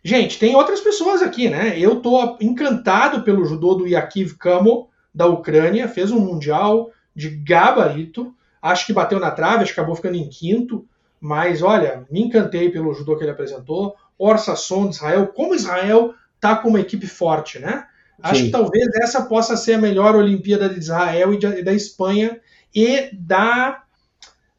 gente, 0.05 0.39
tem 0.39 0.55
outras 0.55 0.81
pessoas 0.81 1.23
aqui, 1.23 1.49
né? 1.49 1.79
Eu 1.79 2.01
tô 2.01 2.37
encantado 2.41 3.23
pelo 3.23 3.45
judô 3.45 3.75
do 3.75 3.87
Yakiv 3.87 4.37
Kamo, 4.37 4.89
da 5.13 5.27
Ucrânia, 5.27 5.89
fez 5.89 6.13
um 6.13 6.21
mundial 6.21 6.91
de 7.15 7.31
gabarito, 7.31 8.35
acho 8.61 8.87
que 8.87 8.93
bateu 8.93 9.19
na 9.19 9.31
trave, 9.31 9.63
acho 9.63 9.73
que 9.73 9.81
acabou 9.81 9.97
ficando 9.97 10.17
em 10.17 10.29
quinto, 10.29 10.87
mas 11.19 11.63
olha, 11.63 12.07
me 12.11 12.21
encantei 12.21 12.71
pelo 12.71 12.93
judô 12.93 13.17
que 13.17 13.25
ele 13.25 13.31
apresentou. 13.31 13.97
Orsa 14.19 14.57
Son 14.57 14.89
de 14.89 14.97
Israel, 14.97 15.29
como 15.29 15.55
Israel 15.55 16.15
tá 16.41 16.57
com 16.57 16.69
uma 16.69 16.81
equipe 16.81 17.07
forte, 17.07 17.59
né? 17.59 17.87
Acho 18.23 18.41
Sim. 18.41 18.47
que 18.47 18.53
talvez 18.53 18.87
essa 18.97 19.23
possa 19.23 19.57
ser 19.57 19.75
a 19.75 19.79
melhor 19.79 20.15
Olimpíada 20.15 20.69
de 20.69 20.79
Israel 20.79 21.35
e, 21.35 21.39
de, 21.39 21.47
e 21.47 21.63
da 21.63 21.73
Espanha 21.73 22.41
e 22.75 23.11
da. 23.13 23.83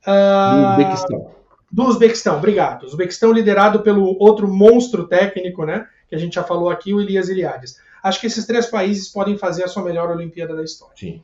Uh, 0.06 0.62
do 0.62 0.70
Uzbequistão. 0.70 1.32
Do 1.72 1.84
Uzbequistão, 1.86 2.38
obrigado. 2.38 2.84
O 2.84 2.86
Uzbequistão 2.86 3.32
liderado 3.32 3.82
pelo 3.82 4.16
outro 4.20 4.48
monstro 4.48 5.08
técnico, 5.08 5.66
né? 5.66 5.88
Que 6.08 6.16
a 6.16 6.18
gente 6.18 6.36
já 6.36 6.44
falou 6.44 6.70
aqui, 6.70 6.94
o 6.94 7.02
Elias 7.02 7.30
Iliades. 7.30 7.78
Acho 8.02 8.22
que 8.22 8.28
esses 8.28 8.46
três 8.46 8.68
países 8.68 9.10
podem 9.10 9.38
fazer 9.38 9.64
a 9.64 9.68
sua 9.68 9.84
melhor 9.84 10.10
Olimpíada 10.10 10.56
da 10.56 10.64
história. 10.64 10.96
Sim. 10.96 11.22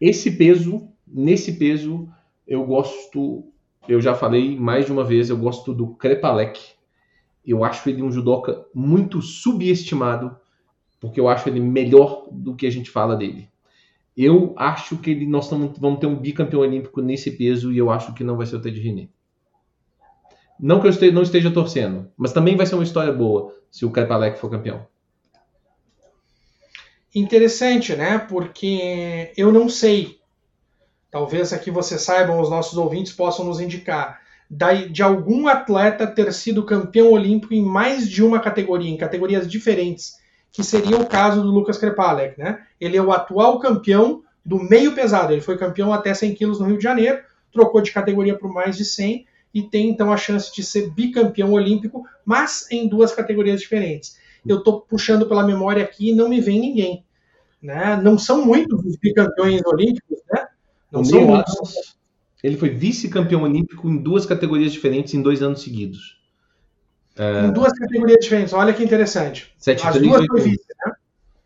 Esse 0.00 0.32
peso, 0.32 0.88
nesse 1.06 1.52
peso, 1.52 2.08
eu 2.46 2.64
gosto. 2.64 3.44
Eu 3.86 4.00
já 4.00 4.14
falei 4.14 4.58
mais 4.58 4.86
de 4.86 4.92
uma 4.92 5.04
vez, 5.04 5.28
eu 5.28 5.36
gosto 5.36 5.72
do 5.72 5.88
Krepalek. 5.88 6.60
Eu 7.46 7.64
acho 7.64 7.88
ele 7.88 8.02
um 8.02 8.10
judoca 8.10 8.64
muito 8.74 9.20
subestimado 9.20 10.36
porque 11.04 11.20
eu 11.20 11.28
acho 11.28 11.46
ele 11.50 11.60
melhor 11.60 12.26
do 12.32 12.56
que 12.56 12.66
a 12.66 12.70
gente 12.70 12.90
fala 12.90 13.14
dele. 13.14 13.50
Eu 14.16 14.54
acho 14.56 14.96
que 14.96 15.10
ele, 15.10 15.26
nós 15.26 15.50
tamo, 15.50 15.70
vamos 15.78 15.98
ter 15.98 16.06
um 16.06 16.16
bicampeão 16.16 16.62
olímpico 16.62 17.02
nesse 17.02 17.30
peso 17.32 17.70
e 17.70 17.76
eu 17.76 17.90
acho 17.90 18.14
que 18.14 18.24
não 18.24 18.38
vai 18.38 18.46
ser 18.46 18.56
o 18.56 18.62
Ted 18.62 18.80
René. 18.80 19.08
Não 20.58 20.80
que 20.80 20.86
eu 20.86 20.90
esteja, 20.90 21.12
não 21.12 21.20
esteja 21.20 21.50
torcendo, 21.50 22.10
mas 22.16 22.32
também 22.32 22.56
vai 22.56 22.64
ser 22.64 22.76
uma 22.76 22.84
história 22.84 23.12
boa 23.12 23.54
se 23.70 23.84
o 23.84 23.90
Krepalek 23.90 24.38
for 24.38 24.48
campeão. 24.48 24.86
interessante, 27.14 27.94
né? 27.94 28.18
Porque 28.18 29.30
eu 29.36 29.52
não 29.52 29.68
sei. 29.68 30.18
Talvez 31.10 31.52
aqui 31.52 31.70
vocês 31.70 32.00
saibam, 32.00 32.40
os 32.40 32.48
nossos 32.48 32.78
ouvintes 32.78 33.12
possam 33.12 33.44
nos 33.44 33.60
indicar 33.60 34.23
de 34.90 35.02
algum 35.02 35.48
atleta 35.48 36.06
ter 36.06 36.32
sido 36.32 36.64
campeão 36.64 37.10
olímpico 37.10 37.54
em 37.54 37.62
mais 37.62 38.08
de 38.08 38.22
uma 38.22 38.38
categoria, 38.38 38.90
em 38.90 38.96
categorias 38.96 39.50
diferentes, 39.50 40.14
que 40.52 40.62
seria 40.62 40.98
o 40.98 41.06
caso 41.06 41.42
do 41.42 41.50
Lucas 41.50 41.78
Krepalek, 41.78 42.38
né? 42.38 42.62
Ele 42.80 42.96
é 42.96 43.02
o 43.02 43.12
atual 43.12 43.58
campeão 43.58 44.22
do 44.44 44.62
meio 44.62 44.94
pesado, 44.94 45.32
ele 45.32 45.40
foi 45.40 45.56
campeão 45.56 45.92
até 45.92 46.12
100 46.12 46.34
quilos 46.34 46.60
no 46.60 46.66
Rio 46.66 46.76
de 46.76 46.84
Janeiro, 46.84 47.20
trocou 47.52 47.80
de 47.80 47.92
categoria 47.92 48.36
por 48.36 48.52
mais 48.52 48.76
de 48.76 48.84
100 48.84 49.26
e 49.54 49.62
tem 49.62 49.88
então 49.88 50.12
a 50.12 50.16
chance 50.16 50.54
de 50.54 50.62
ser 50.62 50.90
bicampeão 50.90 51.52
olímpico, 51.52 52.04
mas 52.24 52.70
em 52.70 52.88
duas 52.88 53.14
categorias 53.14 53.60
diferentes. 53.60 54.18
Eu 54.46 54.58
estou 54.58 54.80
puxando 54.82 55.26
pela 55.26 55.46
memória 55.46 55.82
aqui 55.82 56.10
e 56.10 56.14
não 56.14 56.28
me 56.28 56.40
vem 56.40 56.60
ninguém. 56.60 57.04
Né? 57.62 57.96
Não 58.02 58.18
são 58.18 58.44
muitos 58.44 58.84
os 58.84 58.96
bicampeões 58.96 59.62
olímpicos, 59.64 60.18
né? 60.30 60.46
Não 60.92 61.00
o 61.00 61.04
são 61.04 61.20
muitos. 61.22 61.96
Ele 62.44 62.58
foi 62.58 62.68
vice-campeão 62.68 63.42
olímpico 63.42 63.88
em 63.88 63.96
duas 63.96 64.26
categorias 64.26 64.70
diferentes 64.70 65.14
em 65.14 65.22
dois 65.22 65.42
anos 65.42 65.62
seguidos. 65.62 66.20
É... 67.16 67.46
Em 67.46 67.50
duas 67.50 67.72
categorias 67.72 68.18
diferentes, 68.20 68.52
olha 68.52 68.74
que 68.74 68.84
interessante. 68.84 69.50
7, 69.56 69.86
As 69.86 69.98
duas 69.98 70.26
foi 70.26 70.40
vice, 70.42 70.66
né? 70.84 70.92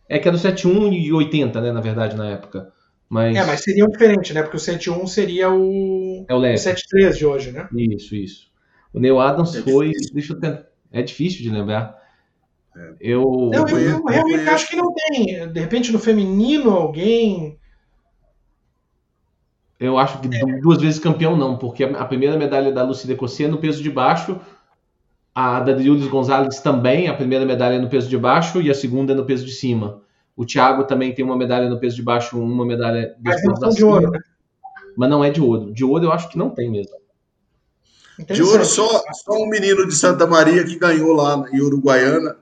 É 0.09 0.19
que 0.19 0.27
era 0.27 0.37
do 0.37 0.41
71 0.41 0.93
e 0.93 1.13
80, 1.13 1.61
né, 1.61 1.71
na 1.71 1.81
verdade, 1.81 2.17
na 2.17 2.29
época. 2.29 2.73
Mas... 3.09 3.37
É, 3.37 3.45
mas 3.47 3.61
seriam 3.61 3.87
diferentes, 3.87 4.35
né? 4.35 4.43
Porque 4.43 4.57
o 4.57 4.61
71 4.61 5.07
seria 5.07 5.53
o, 5.53 6.27
é 6.29 6.35
o, 6.35 6.39
o 6.39 6.59
73 6.59 7.17
de 7.17 7.25
hoje, 7.25 7.53
né? 7.53 7.69
Isso, 7.73 8.17
isso. 8.17 8.49
O 8.93 8.99
Neil 8.99 9.21
Adams 9.21 9.55
é 9.55 9.63
foi. 9.63 9.91
Difícil. 9.91 10.15
Deixa 10.15 10.33
eu 10.33 10.41
tentar. 10.41 10.67
É 10.91 11.01
difícil 11.01 11.43
de 11.43 11.51
lembrar. 11.51 11.97
É. 12.77 12.95
Eu, 13.01 13.51
eu, 13.55 13.69
eu, 13.69 13.79
eu 13.79 14.05
realmente 14.05 14.49
acho 14.49 14.69
que 14.69 14.77
não 14.77 14.93
tem. 14.93 15.49
De 15.49 15.61
repente, 15.61 15.93
no 15.93 15.99
feminino, 16.01 16.71
alguém. 16.71 17.58
Eu 19.79 19.97
acho 19.97 20.21
que 20.21 20.29
duas 20.61 20.81
vezes 20.81 20.99
campeão 20.99 21.37
não, 21.37 21.57
porque 21.57 21.85
a 21.85 22.05
primeira 22.05 22.37
medalha 22.37 22.73
da 22.73 22.83
Lucida 22.83 23.15
Cossé 23.15 23.45
é 23.45 23.49
no 23.49 23.59
peso 23.59 23.83
de 23.83 23.91
baixo, 23.91 24.41
a 25.33 25.61
da 25.61 25.71
Yulis 25.71 26.09
Gonzalez 26.09 26.61
também, 26.61 27.07
a 27.07 27.15
primeira 27.15 27.47
medalha 27.47 27.75
é 27.75 27.79
no 27.79 27.89
peso 27.89 28.09
de 28.09 28.19
baixo 28.19 28.61
e 28.61 28.71
a 28.71 28.75
segunda 28.75 29.13
é 29.13 29.17
no 29.17 29.25
peso 29.25 29.45
de 29.45 29.53
cima. 29.53 30.03
O 30.37 30.45
Thiago 30.45 30.83
também 30.85 31.15
tem 31.15 31.25
uma 31.25 31.37
medalha 31.37 31.69
no 31.69 31.79
peso 31.79 31.95
de 31.95 32.03
baixo, 32.03 32.41
uma 32.41 32.67
medalha 32.67 33.15
Mas 33.23 33.43
não 33.45 33.55
são 33.55 33.71
de 33.71 33.85
ouro, 33.85 34.11
né? 34.11 34.19
Mas 34.97 35.09
não 35.09 35.23
é 35.23 35.31
de 35.31 35.41
ouro. 35.41 35.73
De 35.73 35.85
ouro 35.85 36.05
eu 36.05 36.13
acho 36.13 36.29
que 36.29 36.37
não 36.37 36.51
tem 36.51 36.69
mesmo. 36.69 36.97
De 38.19 38.43
ouro 38.43 38.65
só, 38.65 38.89
só 39.13 39.33
um 39.33 39.49
menino 39.49 39.87
de 39.87 39.95
Santa 39.95 40.27
Maria 40.27 40.65
que 40.65 40.77
ganhou 40.77 41.13
lá 41.13 41.45
em 41.53 41.61
Uruguaiana. 41.61 42.37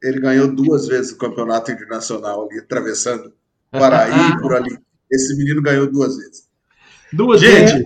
Ele 0.00 0.20
ganhou 0.20 0.46
duas 0.54 0.86
vezes 0.86 1.12
o 1.12 1.18
campeonato 1.18 1.72
internacional 1.72 2.46
ali, 2.48 2.60
atravessando 2.60 3.32
Paraí 3.72 4.40
por 4.40 4.54
ali. 4.54 4.78
Esse 5.10 5.36
menino 5.36 5.60
ganhou 5.60 5.90
duas 5.90 6.16
vezes. 6.16 6.45
Duas 7.16 7.40
Gente, 7.40 7.72
vezes. 7.72 7.84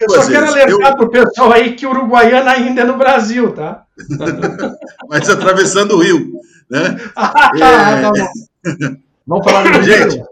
Eu 0.00 0.10
só 0.10 0.26
quero 0.26 0.46
alertar 0.46 0.92
eu... 0.92 0.96
para 0.96 1.06
o 1.06 1.10
pessoal 1.10 1.52
aí 1.52 1.74
que 1.74 1.86
Uruguaiana 1.86 2.52
ainda 2.52 2.82
é 2.82 2.84
no 2.84 2.96
Brasil, 2.96 3.52
tá? 3.52 3.84
Mas 5.08 5.28
atravessando 5.28 5.96
o 5.96 6.00
rio, 6.00 6.40
né? 6.70 6.98
ah, 7.16 7.50
é... 7.54 8.02
tá 8.02 8.12
bom. 8.12 8.96
Vamos 9.26 9.44
falar 9.44 9.78
do 9.78 9.82
Gente, 9.82 10.22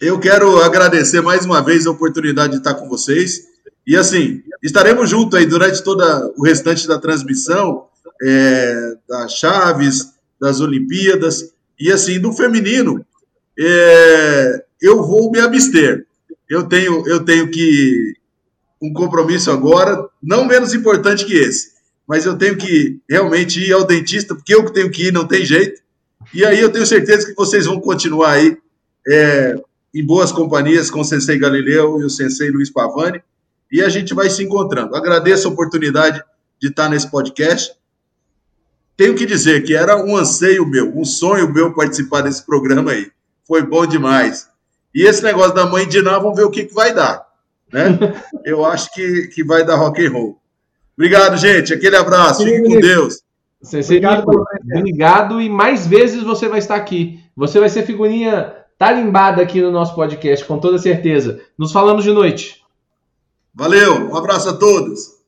eu 0.00 0.18
quero 0.18 0.62
agradecer 0.62 1.20
mais 1.20 1.44
uma 1.44 1.60
vez 1.60 1.86
a 1.86 1.90
oportunidade 1.90 2.52
de 2.52 2.58
estar 2.58 2.74
com 2.74 2.88
vocês. 2.88 3.40
E 3.86 3.96
assim, 3.96 4.42
estaremos 4.62 5.10
juntos 5.10 5.38
aí 5.38 5.44
durante 5.44 5.82
todo 5.82 6.02
o 6.36 6.44
restante 6.44 6.86
da 6.86 6.98
transmissão, 6.98 7.86
é, 8.22 8.94
da 9.08 9.26
Chaves, 9.26 10.12
das 10.40 10.60
Olimpíadas, 10.60 11.52
e 11.78 11.90
assim, 11.90 12.20
do 12.20 12.32
feminino, 12.32 13.04
é, 13.58 14.64
eu 14.80 15.02
vou 15.02 15.30
me 15.32 15.40
abster 15.40 16.06
eu 16.52 16.64
tenho, 16.64 17.08
eu 17.08 17.24
tenho 17.24 17.50
que 17.50 18.14
um 18.80 18.92
compromisso 18.92 19.50
agora, 19.50 20.06
não 20.22 20.44
menos 20.44 20.74
importante 20.74 21.24
que 21.24 21.32
esse, 21.32 21.72
mas 22.06 22.26
eu 22.26 22.36
tenho 22.36 22.58
que 22.58 23.00
realmente 23.08 23.58
ir 23.58 23.72
ao 23.72 23.86
dentista, 23.86 24.34
porque 24.34 24.54
eu 24.54 24.62
que 24.62 24.74
tenho 24.74 24.90
que 24.90 25.06
ir, 25.06 25.12
não 25.14 25.26
tem 25.26 25.46
jeito. 25.46 25.80
E 26.34 26.44
aí 26.44 26.60
eu 26.60 26.70
tenho 26.70 26.84
certeza 26.84 27.26
que 27.26 27.34
vocês 27.34 27.64
vão 27.64 27.80
continuar 27.80 28.32
aí 28.32 28.58
é, 29.08 29.54
em 29.94 30.04
boas 30.04 30.30
companhias 30.30 30.90
com 30.90 31.00
o 31.00 31.04
Sensei 31.04 31.38
Galileu 31.38 31.98
e 32.02 32.04
o 32.04 32.10
Sensei 32.10 32.50
Luiz 32.50 32.68
Pavani, 32.68 33.22
e 33.70 33.80
a 33.80 33.88
gente 33.88 34.12
vai 34.12 34.28
se 34.28 34.44
encontrando. 34.44 34.94
Agradeço 34.94 35.48
a 35.48 35.50
oportunidade 35.50 36.22
de 36.60 36.68
estar 36.68 36.90
nesse 36.90 37.10
podcast. 37.10 37.72
Tenho 38.94 39.14
que 39.14 39.24
dizer 39.24 39.62
que 39.62 39.74
era 39.74 39.96
um 39.96 40.18
anseio 40.18 40.66
meu, 40.66 40.94
um 40.94 41.04
sonho 41.04 41.50
meu 41.50 41.72
participar 41.72 42.20
desse 42.20 42.44
programa 42.44 42.90
aí. 42.90 43.10
Foi 43.48 43.62
bom 43.62 43.86
demais. 43.86 44.51
E 44.94 45.04
esse 45.04 45.22
negócio 45.22 45.54
da 45.54 45.66
mãe 45.66 45.88
de 45.88 46.02
Ná, 46.02 46.18
vamos 46.18 46.36
ver 46.36 46.44
o 46.44 46.50
que, 46.50 46.64
que 46.64 46.74
vai 46.74 46.92
dar. 46.94 47.26
Né? 47.72 47.98
Eu 48.44 48.64
acho 48.64 48.92
que, 48.92 49.28
que 49.28 49.42
vai 49.42 49.64
dar 49.64 49.76
rock 49.76 50.04
and 50.04 50.10
roll. 50.10 50.38
Obrigado, 50.96 51.36
gente. 51.36 51.72
Aquele 51.72 51.96
abraço. 51.96 52.44
Fique 52.44 52.62
com 52.62 52.80
Deus. 52.80 53.22
Obrigado, 53.64 54.26
obrigado 54.74 55.40
e 55.40 55.48
mais 55.48 55.86
vezes 55.86 56.22
você 56.22 56.48
vai 56.48 56.58
estar 56.58 56.74
aqui. 56.74 57.20
Você 57.36 57.60
vai 57.60 57.68
ser 57.68 57.84
figurinha 57.84 58.54
tarimbada 58.76 59.40
aqui 59.40 59.60
no 59.60 59.70
nosso 59.70 59.94
podcast, 59.94 60.44
com 60.44 60.58
toda 60.58 60.78
certeza. 60.78 61.40
Nos 61.56 61.70
falamos 61.70 62.02
de 62.02 62.10
noite. 62.10 62.60
Valeu, 63.54 64.10
um 64.10 64.16
abraço 64.16 64.48
a 64.48 64.52
todos. 64.54 65.22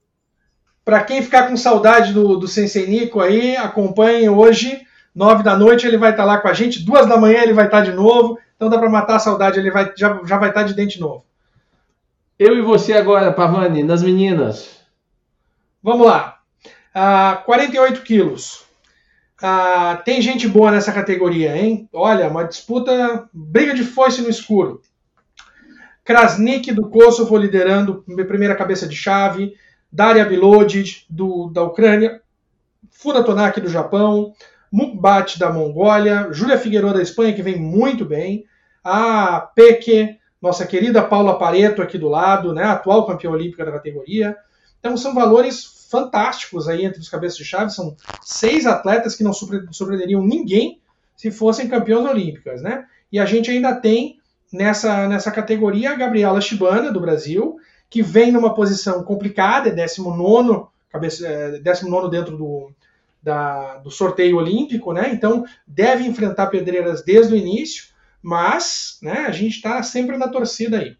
Para 0.84 1.04
quem 1.04 1.22
ficar 1.22 1.48
com 1.48 1.56
saudade 1.56 2.12
do, 2.12 2.36
do 2.36 2.48
Sensei 2.48 2.86
Nico 2.86 3.20
aí, 3.20 3.56
acompanhe 3.56 4.28
hoje, 4.28 4.80
nove 5.14 5.44
da 5.44 5.56
noite, 5.56 5.86
ele 5.86 5.96
vai 5.96 6.10
estar 6.10 6.24
lá 6.24 6.38
com 6.38 6.48
a 6.48 6.52
gente, 6.52 6.84
duas 6.84 7.06
da 7.06 7.16
manhã 7.16 7.42
ele 7.42 7.52
vai 7.52 7.66
estar 7.66 7.82
de 7.82 7.92
novo. 7.92 8.38
Então 8.56 8.68
dá 8.68 8.78
para 8.78 8.88
matar 8.88 9.16
a 9.16 9.20
saudade, 9.20 9.58
ele 9.58 9.70
vai, 9.70 9.92
já, 9.96 10.20
já 10.24 10.38
vai 10.38 10.48
estar 10.48 10.62
de 10.62 10.74
dente 10.74 11.00
novo. 11.00 11.24
Eu 12.38 12.56
e 12.56 12.62
você 12.62 12.92
agora, 12.94 13.32
Pavani, 13.32 13.82
nas 13.82 14.02
meninas. 14.02 14.80
Vamos 15.82 16.06
lá. 16.06 16.40
Uh, 16.94 17.44
48 17.44 18.02
quilos. 18.02 18.64
Uh, 19.42 20.02
tem 20.04 20.22
gente 20.22 20.48
boa 20.48 20.70
nessa 20.70 20.92
categoria, 20.92 21.56
hein? 21.56 21.88
Olha, 21.92 22.28
uma 22.28 22.44
disputa, 22.44 23.28
briga 23.32 23.74
de 23.74 23.84
foice 23.84 24.22
no 24.22 24.30
escuro. 24.30 24.80
Krasnik 26.04 26.72
do 26.72 26.88
Kosovo 26.88 27.36
liderando 27.36 28.04
primeira 28.26 28.54
cabeça 28.54 28.86
de 28.86 28.94
chave. 28.94 29.54
Daria 29.90 30.24
Bilodic 30.24 31.04
do, 31.08 31.48
da 31.50 31.62
Ucrânia. 31.62 32.20
Fura 32.90 33.22
Tonak 33.22 33.60
do 33.60 33.68
Japão. 33.68 34.34
Mukbat 34.74 35.38
da 35.38 35.52
Mongólia, 35.52 36.32
Júlia 36.32 36.58
Figueiredo 36.58 36.94
da 36.94 37.00
Espanha, 37.00 37.32
que 37.32 37.44
vem 37.44 37.56
muito 37.56 38.04
bem, 38.04 38.44
a 38.82 39.38
Peque, 39.54 40.18
nossa 40.42 40.66
querida 40.66 41.00
Paula 41.00 41.38
Pareto 41.38 41.80
aqui 41.80 41.96
do 41.96 42.08
lado, 42.08 42.52
né, 42.52 42.64
atual 42.64 43.06
campeã 43.06 43.30
olímpica 43.30 43.64
da 43.64 43.70
categoria. 43.70 44.36
Então 44.80 44.96
são 44.96 45.14
valores 45.14 45.86
fantásticos 45.88 46.68
aí 46.68 46.84
entre 46.84 46.98
os 47.00 47.08
cabeças 47.08 47.38
de 47.38 47.44
chave, 47.44 47.70
são 47.70 47.96
seis 48.20 48.66
atletas 48.66 49.14
que 49.14 49.22
não 49.22 49.32
surpreenderiam 49.32 50.20
ninguém 50.20 50.80
se 51.16 51.30
fossem 51.30 51.68
campeões 51.68 52.10
olímpicas, 52.10 52.60
né? 52.60 52.84
E 53.12 53.20
a 53.20 53.24
gente 53.24 53.52
ainda 53.52 53.76
tem 53.76 54.18
nessa, 54.52 55.06
nessa 55.06 55.30
categoria 55.30 55.92
a 55.92 55.94
Gabriela 55.94 56.40
Chibana, 56.40 56.90
do 56.90 57.00
Brasil, 57.00 57.58
que 57.88 58.02
vem 58.02 58.32
numa 58.32 58.52
posição 58.52 59.04
complicada, 59.04 59.68
é 59.68 59.72
19, 59.72 60.66
cabeça, 60.90 61.60
19 61.62 62.06
é, 62.06 62.10
dentro 62.10 62.36
do, 62.36 62.72
da, 63.24 63.78
do 63.78 63.90
sorteio 63.90 64.36
olímpico, 64.36 64.92
né? 64.92 65.10
Então 65.12 65.44
deve 65.66 66.04
enfrentar 66.04 66.48
pedreiras 66.48 67.02
desde 67.02 67.32
o 67.32 67.36
início, 67.36 67.86
mas 68.22 68.98
né, 69.02 69.24
a 69.26 69.32
gente 69.32 69.54
está 69.54 69.82
sempre 69.82 70.18
na 70.18 70.28
torcida 70.28 70.78
aí. 70.78 70.96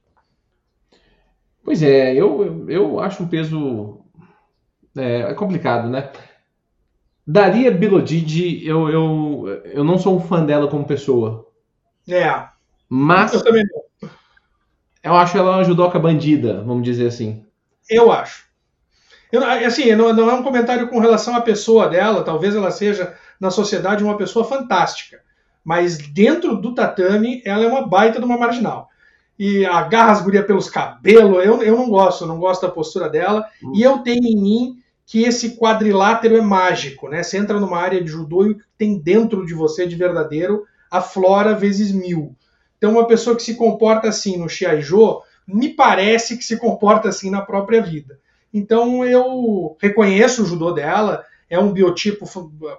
Pois 1.62 1.82
é, 1.82 2.14
eu, 2.14 2.68
eu 2.68 3.00
acho 3.00 3.22
um 3.22 3.28
peso 3.28 4.00
é, 4.96 5.20
é 5.30 5.34
complicado, 5.34 5.88
né? 5.88 6.10
Daria 7.26 7.70
Bilodid, 7.70 8.66
eu, 8.66 8.88
eu, 8.88 9.62
eu 9.64 9.84
não 9.84 9.98
sou 9.98 10.16
um 10.16 10.20
fã 10.20 10.44
dela 10.44 10.68
como 10.68 10.86
pessoa. 10.86 11.50
É. 12.08 12.48
Mas. 12.88 13.32
Eu 13.32 13.42
também 13.42 13.64
não. 13.64 14.10
Eu 15.02 15.14
acho 15.14 15.36
ela 15.36 15.56
uma 15.56 15.64
judoca 15.64 15.98
bandida, 15.98 16.62
vamos 16.62 16.82
dizer 16.82 17.06
assim. 17.06 17.44
Eu 17.88 18.10
acho. 18.10 18.46
Eu, 19.34 19.44
assim, 19.66 19.92
não, 19.96 20.12
não, 20.12 20.30
é 20.30 20.34
um 20.34 20.44
comentário 20.44 20.86
com 20.86 21.00
relação 21.00 21.34
à 21.34 21.40
pessoa 21.40 21.88
dela, 21.88 22.22
talvez 22.22 22.54
ela 22.54 22.70
seja, 22.70 23.14
na 23.40 23.50
sociedade, 23.50 24.04
uma 24.04 24.16
pessoa 24.16 24.44
fantástica. 24.44 25.20
Mas 25.64 25.98
dentro 25.98 26.56
do 26.56 26.72
tatame, 26.72 27.42
ela 27.44 27.64
é 27.64 27.66
uma 27.66 27.84
baita 27.84 28.20
de 28.20 28.24
uma 28.24 28.38
marginal. 28.38 28.88
E 29.36 29.66
agarra 29.66 30.12
as 30.12 30.22
gurias 30.22 30.46
pelos 30.46 30.70
cabelos, 30.70 31.44
eu, 31.44 31.60
eu 31.64 31.76
não 31.76 31.88
gosto, 31.88 32.22
eu 32.22 32.28
não 32.28 32.38
gosto 32.38 32.62
da 32.62 32.70
postura 32.70 33.08
dela. 33.08 33.44
Hum. 33.60 33.72
E 33.74 33.82
eu 33.82 33.98
tenho 33.98 34.24
em 34.24 34.40
mim 34.40 34.76
que 35.04 35.24
esse 35.24 35.56
quadrilátero 35.56 36.36
é 36.36 36.40
mágico, 36.40 37.08
né? 37.08 37.24
Você 37.24 37.36
entra 37.36 37.58
numa 37.58 37.80
área 37.80 38.00
de 38.00 38.08
judô 38.08 38.46
e 38.46 38.50
o 38.52 38.58
que 38.58 38.64
tem 38.78 38.96
dentro 38.96 39.44
de 39.44 39.52
você 39.52 39.84
de 39.84 39.96
verdadeiro 39.96 40.64
aflora 40.88 41.56
vezes 41.56 41.90
mil. 41.90 42.36
Então, 42.78 42.92
uma 42.92 43.06
pessoa 43.08 43.34
que 43.34 43.42
se 43.42 43.56
comporta 43.56 44.06
assim 44.06 44.36
no 44.36 44.48
Shiaijo, 44.48 45.22
me 45.44 45.70
parece 45.70 46.36
que 46.36 46.44
se 46.44 46.56
comporta 46.56 47.08
assim 47.08 47.30
na 47.30 47.40
própria 47.40 47.82
vida. 47.82 48.22
Então 48.54 49.04
eu 49.04 49.76
reconheço 49.80 50.44
o 50.44 50.46
judô 50.46 50.70
dela, 50.70 51.24
é 51.50 51.58
um 51.58 51.72
biotipo 51.72 52.24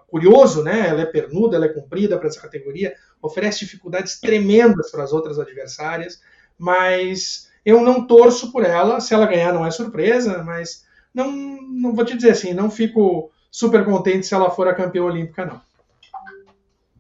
curioso, 0.08 0.64
né? 0.64 0.88
Ela 0.88 1.02
é 1.02 1.06
pernuda, 1.06 1.58
ela 1.58 1.66
é 1.66 1.74
comprida 1.74 2.18
para 2.18 2.30
essa 2.30 2.42
categoria, 2.42 2.94
oferece 3.22 3.60
dificuldades 3.60 4.18
tremendas 4.20 4.90
para 4.90 5.04
as 5.04 5.12
outras 5.12 5.38
adversárias, 5.38 6.22
mas 6.58 7.52
eu 7.66 7.82
não 7.82 8.08
torço 8.08 8.54
por 8.54 8.64
ela. 8.64 9.02
Se 9.02 9.14
ela 9.14 9.26
ganhar, 9.26 9.54
não 9.54 9.66
é 9.66 9.72
surpresa, 9.72 10.42
mas 10.44 10.86
não, 11.14 11.30
não 11.30 11.94
vou 11.94 12.06
te 12.06 12.16
dizer 12.16 12.32
assim, 12.32 12.54
não 12.54 12.72
fico 12.72 13.30
super 13.52 13.84
contente 13.84 14.26
se 14.26 14.34
ela 14.34 14.50
for 14.50 14.70
a 14.70 14.74
campeã 14.74 15.04
olímpica, 15.04 15.46
não. 15.46 15.62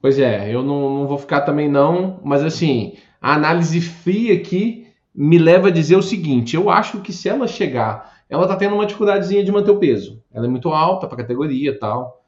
Pois 0.02 0.20
é, 0.20 0.54
eu 0.54 0.62
não, 0.62 1.00
não 1.00 1.08
vou 1.08 1.18
ficar 1.18 1.42
também 1.42 1.70
não, 1.70 2.20
mas 2.24 2.44
assim, 2.44 2.98
a 3.22 3.34
análise 3.34 3.80
fria 3.82 4.36
aqui 4.36 4.88
me 5.14 5.38
leva 5.38 5.70
a 5.70 5.72
dizer 5.72 5.96
o 5.96 6.02
seguinte: 6.02 6.56
eu 6.56 6.70
acho 6.70 7.00
que 7.00 7.14
se 7.14 7.30
ela 7.30 7.48
chegar, 7.48 8.15
ela 8.30 8.48
tá 8.48 8.56
tendo 8.56 8.76
uma 8.76 8.86
dificuldadezinha 8.86 9.44
de 9.44 9.52
manter 9.52 9.72
o 9.72 9.80
peso. 9.80 10.22
Ela 10.34 10.46
é 10.46 10.50
muito 10.50 10.70
alta 10.70 11.08
para 11.08 11.18
categoria 11.18 11.72
e 11.72 11.78
tal. 11.78 12.24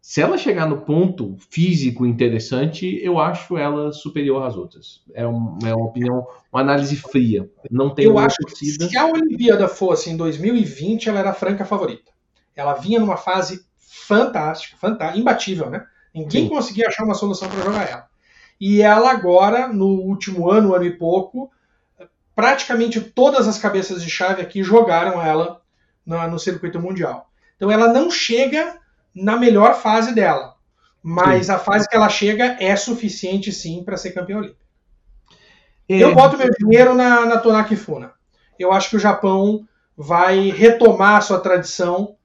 Se 0.00 0.20
ela 0.20 0.36
chegar 0.36 0.66
no 0.66 0.80
ponto 0.80 1.36
físico 1.48 2.04
interessante, 2.04 2.98
eu 3.04 3.20
acho 3.20 3.56
ela 3.56 3.92
superior 3.92 4.42
às 4.42 4.56
outras. 4.56 5.00
É, 5.14 5.24
um, 5.24 5.58
é 5.64 5.72
uma 5.72 5.86
opinião, 5.86 6.26
uma 6.52 6.60
análise 6.60 6.96
fria. 6.96 7.48
Não 7.70 7.94
tem 7.94 8.06
Eu 8.06 8.18
acho 8.18 8.36
torcida. 8.40 8.84
que 8.84 8.90
se 8.90 8.98
a 8.98 9.06
Olimpíada 9.06 9.68
fosse 9.68 10.10
em 10.10 10.16
2020, 10.16 11.08
ela 11.08 11.20
era 11.20 11.30
a 11.30 11.34
franca 11.34 11.64
favorita. 11.64 12.10
Ela 12.56 12.74
vinha 12.74 12.98
numa 12.98 13.16
fase 13.16 13.64
fantástica, 13.78 14.76
fantástica 14.76 15.20
imbatível, 15.20 15.70
né? 15.70 15.84
Ninguém 16.12 16.44
Sim. 16.44 16.48
conseguia 16.48 16.88
achar 16.88 17.04
uma 17.04 17.14
solução 17.14 17.48
para 17.48 17.62
jogar 17.62 17.88
ela. 17.88 18.06
E 18.60 18.82
ela 18.82 19.10
agora, 19.10 19.68
no 19.68 19.86
último 19.86 20.50
ano, 20.50 20.74
ano 20.74 20.84
e 20.84 20.96
pouco, 20.96 21.48
praticamente 22.34 23.00
todas 23.00 23.46
as 23.46 23.58
cabeças 23.58 24.02
de 24.02 24.10
chave 24.10 24.42
aqui 24.42 24.62
jogaram 24.62 25.20
ela 25.22 25.60
no, 26.04 26.26
no 26.28 26.38
circuito 26.38 26.80
mundial. 26.80 27.30
Então 27.56 27.70
ela 27.70 27.92
não 27.92 28.10
chega 28.10 28.78
na 29.14 29.36
melhor 29.36 29.74
fase 29.74 30.14
dela. 30.14 30.54
Mas 31.02 31.46
sim. 31.46 31.52
a 31.52 31.58
fase 31.58 31.88
que 31.88 31.96
ela 31.96 32.08
chega 32.08 32.56
é 32.60 32.76
suficiente 32.76 33.52
sim 33.52 33.82
para 33.82 33.96
ser 33.96 34.12
campeã 34.12 34.38
olímpica. 34.38 34.62
É. 35.88 35.96
Eu 35.96 36.14
boto 36.14 36.38
meu 36.38 36.48
dinheiro 36.50 36.94
na, 36.94 37.26
na 37.26 37.38
Tonaki 37.38 37.76
Funa. 37.76 38.12
Eu 38.58 38.72
acho 38.72 38.90
que 38.90 38.96
o 38.96 39.00
Japão 39.00 39.66
vai 39.96 40.50
retomar 40.50 41.16
a 41.16 41.20
sua 41.20 41.40
tradição 41.40 42.16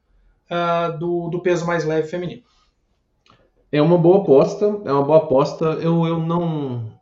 uh, 0.50 0.98
do, 0.98 1.30
do 1.30 1.42
peso 1.42 1.66
mais 1.66 1.84
leve 1.84 2.08
feminino. 2.08 2.44
É 3.72 3.82
uma 3.82 3.98
boa 3.98 4.22
aposta, 4.22 4.66
é 4.86 4.92
uma 4.92 5.04
boa 5.04 5.18
aposta. 5.18 5.66
Eu, 5.66 6.06
eu 6.06 6.20
não. 6.20 6.97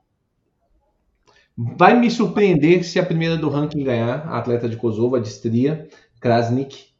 Vai 1.57 1.97
me 1.97 2.11
surpreender 2.11 2.83
se 2.83 2.99
a 2.99 3.05
primeira 3.05 3.37
do 3.37 3.49
ranking 3.49 3.83
ganhar, 3.83 4.27
a 4.27 4.37
atleta 4.37 4.67
de 4.67 4.75
Kosovo, 4.75 5.15
a 5.15 5.19
de 5.19 5.29
Stria, 5.29 5.87
Krasnik 6.19 6.95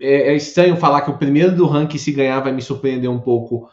é, 0.00 0.32
é, 0.32 0.36
estranho 0.36 0.76
falar 0.76 1.02
que 1.02 1.10
o 1.10 1.18
primeiro 1.18 1.54
do 1.54 1.66
ranking, 1.66 1.98
se 1.98 2.12
ganhar, 2.12 2.40
vai 2.40 2.52
me 2.52 2.62
surpreender 2.62 3.10
um 3.10 3.20
pouco. 3.20 3.68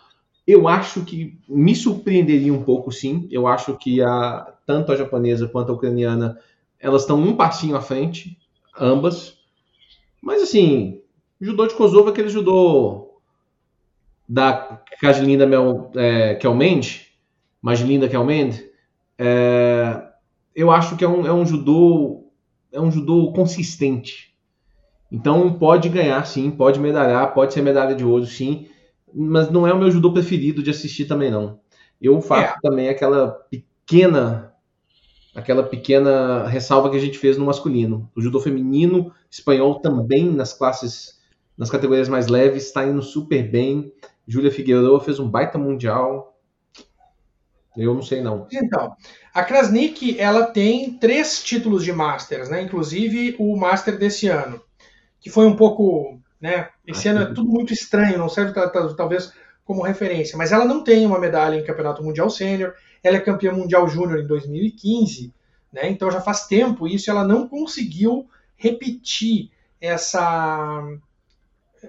Eu 0.46 0.68
acho 0.68 1.06
que 1.06 1.40
me 1.48 1.76
surpreenderia 1.76 2.54
um 2.54 2.64
pouco, 2.64 2.92
sim. 2.92 3.28
Eu 3.32 3.48
acho 3.48 3.78
que 3.78 4.02
a, 4.02 4.54
tanto 4.66 4.92
a 4.92 4.96
japonesa 4.96 5.48
quanto 5.48 5.72
a 5.72 5.76
ucraniana 5.76 6.38
elas 6.80 7.04
estão 7.04 7.18
um 7.18 7.36
passinho 7.38 7.78
à 7.78 7.82
frente, 7.82 8.38
ambas. 8.78 9.38
Mas 10.22 10.42
assim, 10.42 11.02
judô 11.40 11.66
de 11.66 11.76
Kosovo 11.76 12.10
é 12.10 12.12
aquele 12.12 12.28
judô 12.28 13.22
da 14.28 14.82
Kajlinda 15.00 15.46
Mel, 15.46 15.92
é, 15.96 16.36
Kelmend, 16.36 17.08
mais 17.62 17.80
linda 17.80 18.10
que 18.10 18.16
Almend. 18.16 18.62
É, 19.18 20.10
eu 20.56 20.72
acho 20.72 20.96
que 20.98 21.06
é 21.06 21.08
um, 21.08 21.26
é 21.26 21.34
um 21.34 21.46
judô 21.46 22.32
é 22.72 22.82
um 22.82 22.92
judô 22.92 23.32
consistente 23.32 24.34
então 25.14 25.54
pode 25.54 25.90
ganhar 25.90 26.26
sim, 26.26 26.50
pode 26.50 26.80
medalhar, 26.80 27.36
pode 27.36 27.54
ser 27.54 27.62
medalha 27.62 27.94
de 27.94 28.04
ouro 28.04 28.26
sim, 28.26 28.68
mas 29.14 29.48
não 29.52 29.68
é 29.68 29.72
o 29.72 29.78
meu 29.78 29.92
judô 29.92 30.12
preferido 30.12 30.64
de 30.64 30.72
assistir 30.72 31.06
também 31.06 31.30
não. 31.30 31.60
Eu 32.02 32.20
faço 32.20 32.56
é. 32.56 32.60
também 32.64 32.90
aquela 32.90 33.30
pequena 33.30 34.52
aquela 35.36 35.64
pequena 35.64 36.48
ressalva 36.48 36.90
que 36.90 36.98
a 36.98 37.00
gente 37.00 37.20
fez 37.20 37.38
no 37.38 37.46
masculino. 37.46 38.10
O 38.16 38.22
judô 38.22 38.40
feminino 38.40 39.14
espanhol 39.30 39.80
também 39.82 40.26
nas 40.32 40.52
classes 40.52 41.22
nas 41.56 41.70
categorias 41.70 42.10
mais 42.10 42.28
leves 42.28 42.66
está 42.66 42.84
indo 42.84 43.02
super 43.04 43.44
bem. 43.44 43.94
Júlia 44.28 44.52
Figueiredo 44.52 45.00
fez 45.00 45.20
um 45.20 45.30
baita 45.30 45.60
mundial. 45.60 46.33
Eu 47.76 47.94
não 47.94 48.02
sei 48.02 48.22
não. 48.22 48.48
Então, 48.52 48.96
a 49.34 49.44
Krasnik 49.44 50.20
ela 50.20 50.46
tem 50.46 50.94
três 50.94 51.44
títulos 51.44 51.84
de 51.84 51.92
Masters, 51.92 52.50
né? 52.50 52.62
Inclusive 52.62 53.36
o 53.40 53.56
Master 53.58 53.98
desse 53.98 54.28
ano 54.28 54.62
que 55.24 55.30
foi 55.30 55.48
um 55.48 55.56
pouco. 55.56 56.20
Né, 56.40 56.68
esse 56.86 57.08
ano 57.08 57.22
é 57.22 57.26
tudo 57.28 57.46
muito 57.46 57.72
estranho, 57.72 58.18
não 58.18 58.28
serve 58.28 58.52
talvez 58.98 59.32
como 59.64 59.82
referência, 59.82 60.38
mas 60.38 60.52
ela 60.52 60.66
não 60.66 60.84
tem 60.84 61.06
uma 61.06 61.18
medalha 61.18 61.56
em 61.56 61.64
Campeonato 61.64 62.04
Mundial 62.04 62.30
Sênior, 62.30 62.74
ela 63.02 63.16
é 63.16 63.22
campeã 63.22 63.54
mundial 63.54 63.88
júnior 63.88 64.20
em 64.20 64.28
2015, 64.28 65.34
né, 65.72 65.90
então 65.90 66.12
já 66.12 66.20
faz 66.20 66.46
tempo 66.46 66.86
isso, 66.86 67.10
ela 67.10 67.24
não 67.24 67.48
conseguiu 67.48 68.28
repetir 68.58 69.52
essa 69.80 70.84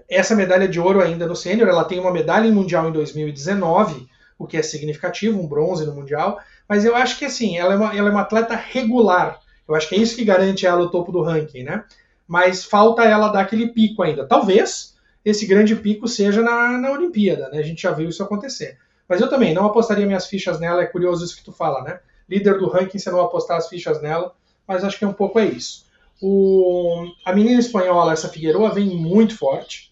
essa 0.08 0.36
medalha 0.36 0.68
de 0.68 0.78
ouro 0.78 1.00
ainda 1.00 1.26
no 1.26 1.34
sênior, 1.34 1.68
ela 1.68 1.84
tem 1.84 1.98
uma 1.98 2.12
medalha 2.12 2.46
em 2.46 2.52
mundial 2.52 2.88
em 2.88 2.92
2019, 2.92 4.08
o 4.38 4.46
que 4.46 4.56
é 4.56 4.62
significativo, 4.62 5.40
um 5.40 5.46
bronze 5.46 5.86
no 5.86 5.94
mundial, 5.94 6.40
mas 6.68 6.84
eu 6.84 6.96
acho 6.96 7.18
que 7.18 7.24
assim, 7.24 7.56
ela 7.56 7.74
é 7.74 7.76
uma, 7.76 7.96
ela 7.96 8.08
é 8.08 8.12
uma 8.12 8.22
atleta 8.22 8.54
regular, 8.54 9.40
eu 9.66 9.74
acho 9.74 9.88
que 9.88 9.94
é 9.94 9.98
isso 9.98 10.16
que 10.16 10.24
garante 10.24 10.66
ela 10.66 10.82
o 10.82 10.90
topo 10.90 11.12
do 11.12 11.22
ranking, 11.22 11.62
né? 11.62 11.84
mas 12.26 12.64
falta 12.64 13.04
ela 13.04 13.28
dar 13.28 13.40
aquele 13.40 13.68
pico 13.68 14.02
ainda. 14.02 14.26
Talvez 14.26 14.94
esse 15.24 15.46
grande 15.46 15.76
pico 15.76 16.08
seja 16.08 16.42
na, 16.42 16.78
na 16.78 16.90
Olimpíada, 16.92 17.48
né? 17.50 17.58
A 17.58 17.62
gente 17.62 17.82
já 17.82 17.92
viu 17.92 18.08
isso 18.08 18.22
acontecer. 18.22 18.78
Mas 19.08 19.20
eu 19.20 19.28
também 19.28 19.54
não 19.54 19.66
apostaria 19.66 20.06
minhas 20.06 20.26
fichas 20.26 20.58
nela, 20.58 20.82
é 20.82 20.86
curioso 20.86 21.24
isso 21.24 21.36
que 21.36 21.44
tu 21.44 21.52
fala, 21.52 21.82
né? 21.82 22.00
Líder 22.28 22.58
do 22.58 22.68
ranking, 22.68 22.98
você 22.98 23.10
não 23.10 23.20
apostar 23.20 23.58
as 23.58 23.68
fichas 23.68 24.00
nela, 24.00 24.34
mas 24.66 24.82
acho 24.82 24.98
que 24.98 25.04
é 25.04 25.08
um 25.08 25.12
pouco 25.12 25.38
é 25.38 25.44
isso. 25.44 25.84
O, 26.22 27.06
a 27.24 27.32
menina 27.32 27.60
espanhola, 27.60 28.12
essa 28.12 28.28
Figueroa, 28.28 28.72
vem 28.72 28.86
muito 28.86 29.36
forte, 29.36 29.90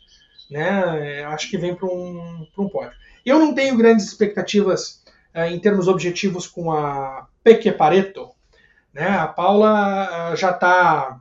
né? 0.51 1.25
Acho 1.25 1.51
que 1.51 1.59
vem 1.59 1.75
para 1.75 1.87
um, 1.87 2.47
um 2.57 2.69
pódio. 2.69 2.97
Eu 3.25 3.39
não 3.39 3.55
tenho 3.55 3.77
grandes 3.77 4.07
expectativas 4.07 5.03
uh, 5.35 5.45
em 5.45 5.59
termos 5.59 5.89
objetivos 5.89 6.47
com 6.47 6.73
a 6.73 7.27
Peque 7.43 7.71
Pareto, 7.71 8.31
né? 8.93 9.09
A 9.09 9.27
Paula 9.27 10.33
uh, 10.33 10.37
já 10.37 10.51
está 10.51 11.21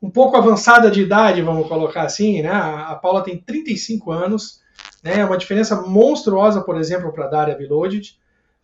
um 0.00 0.10
pouco 0.10 0.36
avançada 0.36 0.90
de 0.90 1.02
idade, 1.02 1.40
vamos 1.40 1.68
colocar 1.68 2.02
assim, 2.02 2.42
né? 2.42 2.50
A 2.50 2.94
Paula 2.94 3.22
tem 3.22 3.38
35 3.38 4.12
anos, 4.12 4.60
né? 5.02 5.20
É 5.20 5.24
uma 5.24 5.38
diferença 5.38 5.80
monstruosa, 5.82 6.60
por 6.60 6.76
exemplo, 6.76 7.12
para 7.12 7.24
a 7.24 7.28
Daria 7.28 7.56
Vilodic, 7.56 8.16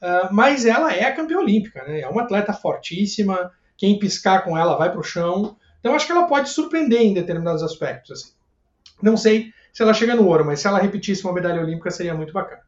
uh, 0.02 0.32
mas 0.32 0.66
ela 0.66 0.92
é 0.92 1.10
campeã 1.12 1.38
olímpica, 1.38 1.82
né? 1.84 2.00
É 2.00 2.08
uma 2.08 2.22
atleta 2.22 2.52
fortíssima, 2.52 3.50
quem 3.76 3.98
piscar 3.98 4.44
com 4.44 4.56
ela 4.56 4.76
vai 4.76 4.90
para 4.90 5.00
o 5.00 5.04
chão, 5.04 5.56
então 5.78 5.94
acho 5.94 6.04
que 6.04 6.12
ela 6.12 6.26
pode 6.26 6.50
surpreender 6.50 7.00
em 7.00 7.14
determinados 7.14 7.62
aspectos. 7.62 8.10
Assim. 8.10 8.32
Não 9.02 9.16
sei 9.16 9.52
se 9.72 9.82
ela 9.82 9.94
chega 9.94 10.14
no 10.14 10.26
ouro, 10.26 10.44
mas 10.44 10.60
se 10.60 10.66
ela 10.66 10.78
repetisse 10.78 11.24
uma 11.24 11.32
medalha 11.32 11.60
olímpica 11.60 11.90
seria 11.90 12.14
muito 12.14 12.32
bacana. 12.32 12.62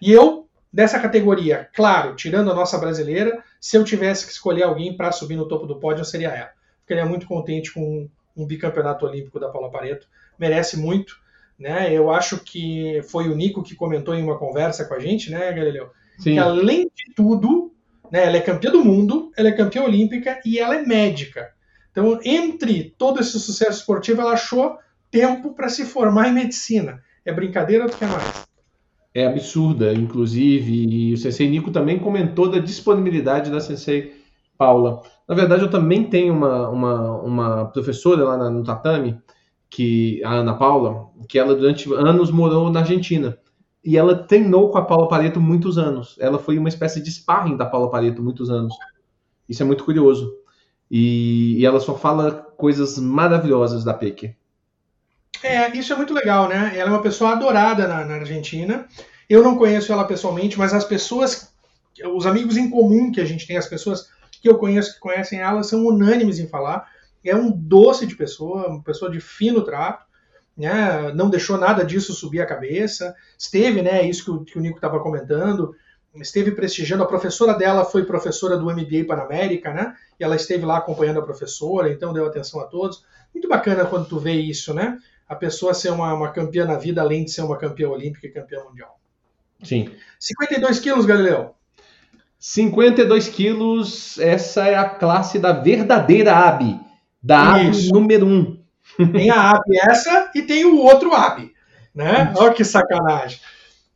E 0.00 0.12
eu, 0.12 0.48
dessa 0.72 0.98
categoria, 0.98 1.68
claro, 1.74 2.14
tirando 2.14 2.50
a 2.50 2.54
nossa 2.54 2.78
brasileira, 2.78 3.42
se 3.60 3.76
eu 3.76 3.84
tivesse 3.84 4.26
que 4.26 4.32
escolher 4.32 4.64
alguém 4.64 4.96
para 4.96 5.12
subir 5.12 5.36
no 5.36 5.48
topo 5.48 5.66
do 5.66 5.78
pódio, 5.78 6.04
seria 6.04 6.28
ela. 6.28 6.50
Ficaria 6.82 7.06
muito 7.06 7.26
contente 7.26 7.72
com 7.72 8.08
um 8.36 8.46
bicampeonato 8.46 9.06
olímpico 9.06 9.40
da 9.40 9.48
Paula 9.48 9.70
Pareto, 9.70 10.06
merece 10.38 10.76
muito. 10.76 11.16
Né? 11.58 11.92
Eu 11.92 12.10
acho 12.10 12.38
que 12.38 13.00
foi 13.08 13.28
o 13.28 13.34
Nico 13.34 13.62
que 13.62 13.74
comentou 13.74 14.14
em 14.14 14.22
uma 14.22 14.38
conversa 14.38 14.84
com 14.84 14.94
a 14.94 14.98
gente, 14.98 15.30
né, 15.30 15.52
Galileu? 15.52 15.90
Sim. 16.18 16.34
Que 16.34 16.38
além 16.38 16.90
de 16.94 17.14
tudo, 17.14 17.72
né, 18.10 18.26
ela 18.26 18.36
é 18.36 18.40
campeã 18.40 18.70
do 18.70 18.84
mundo, 18.84 19.32
ela 19.36 19.48
é 19.48 19.52
campeã 19.52 19.82
olímpica 19.82 20.38
e 20.44 20.58
ela 20.58 20.76
é 20.76 20.82
médica. 20.82 21.50
Então, 21.90 22.20
entre 22.22 22.94
todo 22.98 23.20
esse 23.20 23.40
sucesso 23.40 23.78
esportivo, 23.80 24.20
ela 24.20 24.32
achou 24.32 24.78
tempo 25.16 25.54
para 25.54 25.70
se 25.70 25.86
formar 25.86 26.28
em 26.28 26.34
medicina. 26.34 27.00
É 27.24 27.32
brincadeira 27.32 27.86
do 27.86 27.96
que 27.96 28.04
é 28.04 28.06
mais. 28.06 28.46
É 29.14 29.26
absurda, 29.26 29.94
inclusive, 29.94 30.86
e 30.86 31.14
o 31.14 31.16
Sensei 31.16 31.48
Nico 31.48 31.70
também 31.70 31.98
comentou 31.98 32.50
da 32.50 32.58
disponibilidade 32.58 33.50
da 33.50 33.58
Sensei 33.58 34.12
Paula. 34.58 35.00
Na 35.26 35.34
verdade, 35.34 35.62
eu 35.62 35.70
também 35.70 36.04
tenho 36.04 36.34
uma, 36.34 36.68
uma, 36.68 37.12
uma 37.22 37.64
professora 37.66 38.24
lá 38.24 38.50
no 38.50 38.62
tatame, 38.62 39.18
que 39.70 40.22
a 40.22 40.34
Ana 40.34 40.52
Paula, 40.52 41.08
que 41.26 41.38
ela 41.38 41.54
durante 41.54 41.90
anos 41.94 42.30
morou 42.30 42.70
na 42.70 42.80
Argentina. 42.80 43.38
E 43.82 43.96
ela 43.96 44.14
treinou 44.14 44.68
com 44.68 44.76
a 44.76 44.84
Paula 44.84 45.08
Pareto 45.08 45.40
muitos 45.40 45.78
anos. 45.78 46.14
Ela 46.20 46.38
foi 46.38 46.58
uma 46.58 46.68
espécie 46.68 47.02
de 47.02 47.10
sparring 47.10 47.56
da 47.56 47.64
Paula 47.64 47.90
Pareto 47.90 48.22
muitos 48.22 48.50
anos. 48.50 48.74
Isso 49.48 49.62
é 49.62 49.66
muito 49.66 49.82
curioso. 49.84 50.30
E, 50.90 51.56
e 51.58 51.64
ela 51.64 51.80
só 51.80 51.94
fala 51.94 52.32
coisas 52.32 52.98
maravilhosas 52.98 53.82
da 53.82 53.94
Peque. 53.94 54.34
É, 55.42 55.76
isso 55.76 55.92
é 55.92 55.96
muito 55.96 56.14
legal, 56.14 56.48
né? 56.48 56.72
Ela 56.74 56.90
é 56.90 56.92
uma 56.92 57.02
pessoa 57.02 57.32
adorada 57.32 57.86
na, 57.86 58.04
na 58.04 58.14
Argentina. 58.16 58.86
Eu 59.28 59.42
não 59.42 59.56
conheço 59.56 59.92
ela 59.92 60.04
pessoalmente, 60.04 60.58
mas 60.58 60.72
as 60.72 60.84
pessoas, 60.84 61.52
os 62.14 62.26
amigos 62.26 62.56
em 62.56 62.70
comum 62.70 63.10
que 63.10 63.20
a 63.20 63.24
gente 63.24 63.46
tem, 63.46 63.56
as 63.56 63.66
pessoas 63.66 64.08
que 64.40 64.48
eu 64.48 64.58
conheço 64.58 64.94
que 64.94 65.00
conhecem 65.00 65.40
ela 65.40 65.62
são 65.62 65.84
unânimes 65.86 66.38
em 66.38 66.46
falar. 66.48 66.86
É 67.24 67.34
um 67.34 67.50
doce 67.50 68.06
de 68.06 68.14
pessoa, 68.14 68.68
uma 68.68 68.82
pessoa 68.82 69.10
de 69.10 69.20
fino 69.20 69.62
trato. 69.64 70.06
né, 70.56 71.12
não 71.14 71.28
deixou 71.28 71.58
nada 71.58 71.84
disso 71.84 72.14
subir 72.14 72.40
a 72.40 72.46
cabeça, 72.46 73.14
esteve, 73.38 73.82
né, 73.82 74.08
isso 74.08 74.24
que 74.24 74.30
o, 74.30 74.44
que 74.44 74.58
o 74.58 74.60
Nico 74.62 74.76
estava 74.76 75.00
comentando, 75.00 75.74
esteve 76.14 76.50
prestigiando, 76.52 77.02
a 77.02 77.06
professora 77.06 77.52
dela 77.52 77.84
foi 77.84 78.04
professora 78.06 78.56
do 78.56 78.64
MBA 78.64 79.04
Panamérica, 79.06 79.74
né, 79.74 79.94
e 80.18 80.24
ela 80.24 80.34
esteve 80.34 80.64
lá 80.64 80.78
acompanhando 80.78 81.18
a 81.20 81.22
professora, 81.22 81.92
então 81.92 82.12
deu 82.12 82.24
atenção 82.24 82.60
a 82.60 82.64
todos. 82.64 83.04
Muito 83.34 83.48
bacana 83.48 83.84
quando 83.84 84.08
tu 84.08 84.18
vê 84.18 84.32
isso, 84.32 84.72
né, 84.72 84.96
a 85.28 85.34
pessoa 85.34 85.74
ser 85.74 85.90
uma, 85.90 86.12
uma 86.14 86.30
campeã 86.30 86.64
na 86.64 86.76
vida, 86.76 87.00
além 87.00 87.24
de 87.24 87.32
ser 87.32 87.42
uma 87.42 87.56
campeã 87.56 87.88
olímpica 87.88 88.26
e 88.26 88.30
campeã 88.30 88.62
mundial. 88.64 88.98
Sim. 89.62 89.90
52 90.20 90.78
quilos, 90.80 91.06
Galileu. 91.06 91.54
52 92.38 93.28
quilos, 93.28 94.18
essa 94.18 94.66
é 94.66 94.74
a 94.76 94.88
classe 94.88 95.38
da 95.38 95.52
verdadeira 95.52 96.36
AB, 96.36 96.78
da 97.22 97.54
AB 97.54 97.90
número 97.92 98.26
1. 98.26 98.58
Tem 99.12 99.30
a 99.30 99.50
AB 99.50 99.76
essa 99.78 100.30
e 100.34 100.42
tem 100.42 100.64
o 100.64 100.78
outro 100.78 101.12
AB, 101.12 101.52
né? 101.94 102.32
Olha 102.36 102.52
que 102.52 102.64
sacanagem. 102.64 103.40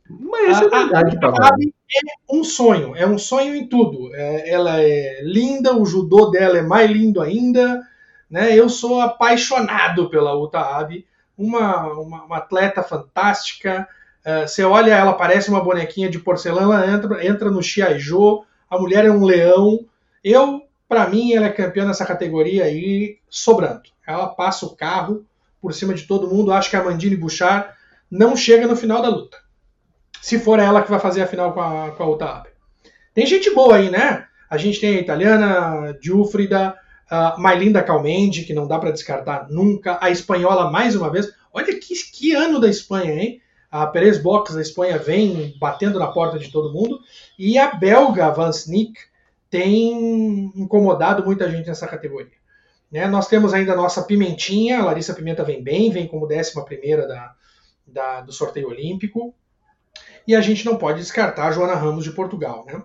Mas 0.09 0.57
essa 0.57 0.65
é 0.65 0.69
verdade, 0.69 1.17
a, 1.23 1.27
a 1.27 1.47
AB 1.47 1.73
é 1.93 2.35
um 2.35 2.43
sonho, 2.43 2.95
é 2.95 3.07
um 3.07 3.17
sonho 3.17 3.55
em 3.55 3.67
tudo. 3.67 4.13
É, 4.13 4.49
ela 4.49 4.81
é 4.81 5.21
linda, 5.23 5.77
o 5.77 5.85
judô 5.85 6.29
dela 6.29 6.57
é 6.57 6.61
mais 6.61 6.91
lindo 6.91 7.21
ainda, 7.21 7.81
né? 8.29 8.53
Eu 8.57 8.67
sou 8.67 8.99
apaixonado 8.99 10.09
pela 10.09 10.37
Uta 10.37 10.59
Abi, 10.59 11.05
uma, 11.41 11.87
uma, 11.93 12.23
uma 12.23 12.37
atleta 12.37 12.83
fantástica, 12.83 13.87
Uh, 14.21 14.47
você 14.47 14.63
olha, 14.63 14.93
ela 14.93 15.13
parece 15.13 15.49
uma 15.49 15.63
bonequinha 15.63 16.09
de 16.09 16.19
porcelana, 16.19 16.85
entra, 16.85 17.25
entra 17.25 17.49
no 17.49 17.63
Chiaijo, 17.63 18.43
a 18.69 18.77
mulher 18.77 19.05
é 19.05 19.11
um 19.11 19.25
leão. 19.25 19.85
Eu, 20.23 20.61
para 20.87 21.09
mim, 21.09 21.33
ela 21.33 21.47
é 21.47 21.51
campeã 21.51 21.85
nessa 21.85 22.05
categoria 22.05 22.65
aí, 22.65 23.17
sobrando. 23.29 23.81
Ela 24.05 24.27
passa 24.27 24.65
o 24.65 24.75
carro 24.75 25.25
por 25.59 25.73
cima 25.73 25.93
de 25.93 26.03
todo 26.03 26.29
mundo. 26.29 26.51
Acho 26.51 26.69
que 26.69 26.75
a 26.75 26.83
Mandine 26.83 27.15
Bouchard 27.15 27.69
não 28.09 28.35
chega 28.35 28.67
no 28.67 28.75
final 28.75 29.01
da 29.01 29.09
luta. 29.09 29.37
Se 30.21 30.37
for 30.37 30.59
ela 30.59 30.83
que 30.83 30.91
vai 30.91 30.99
fazer 30.99 31.23
a 31.23 31.27
final 31.27 31.53
com 31.53 31.61
a, 31.61 31.91
com 31.91 32.03
a 32.03 32.07
Otávia. 32.07 32.51
Tem 33.13 33.25
gente 33.25 33.49
boa 33.53 33.77
aí, 33.77 33.89
né? 33.89 34.27
A 34.49 34.57
gente 34.57 34.79
tem 34.79 34.97
a 34.97 35.01
italiana, 35.01 35.97
Giuffrida, 35.99 36.75
a 37.11 37.37
Mailinda 37.37 37.83
Calmendi, 37.83 38.45
que 38.45 38.53
não 38.53 38.65
dá 38.65 38.79
para 38.79 38.91
descartar 38.91 39.49
nunca. 39.49 39.97
A 40.01 40.09
espanhola, 40.09 40.71
mais 40.71 40.95
uma 40.95 41.09
vez. 41.09 41.29
Olha 41.51 41.77
que, 41.77 41.93
que 41.93 42.33
ano 42.33 42.57
da 42.57 42.69
Espanha, 42.69 43.13
hein? 43.13 43.41
A 43.69 43.85
Perez 43.85 44.17
Box 44.17 44.55
da 44.55 44.61
Espanha 44.61 44.97
vem 44.97 45.53
batendo 45.59 45.99
na 45.99 46.07
porta 46.07 46.39
de 46.39 46.49
todo 46.49 46.73
mundo. 46.73 46.99
E 47.37 47.57
a 47.57 47.75
belga 47.75 48.31
Van 48.31 48.49
Sneek 48.49 48.93
tem 49.49 50.51
incomodado 50.55 51.25
muita 51.25 51.51
gente 51.51 51.67
nessa 51.67 51.85
categoria. 51.85 52.31
Né? 52.89 53.05
Nós 53.07 53.27
temos 53.27 53.53
ainda 53.53 53.73
a 53.73 53.77
nossa 53.77 54.03
Pimentinha, 54.03 54.79
a 54.79 54.85
Larissa 54.85 55.13
Pimenta 55.13 55.43
vem 55.43 55.61
bem, 55.61 55.91
vem 55.91 56.07
como 56.07 56.25
11 56.25 56.53
da, 57.07 57.35
da, 57.85 58.21
do 58.21 58.31
sorteio 58.31 58.69
olímpico. 58.69 59.35
E 60.25 60.33
a 60.33 60.39
gente 60.39 60.65
não 60.65 60.77
pode 60.77 60.99
descartar 60.99 61.47
a 61.47 61.51
Joana 61.51 61.75
Ramos 61.75 62.05
de 62.05 62.11
Portugal. 62.11 62.65
Né? 62.65 62.81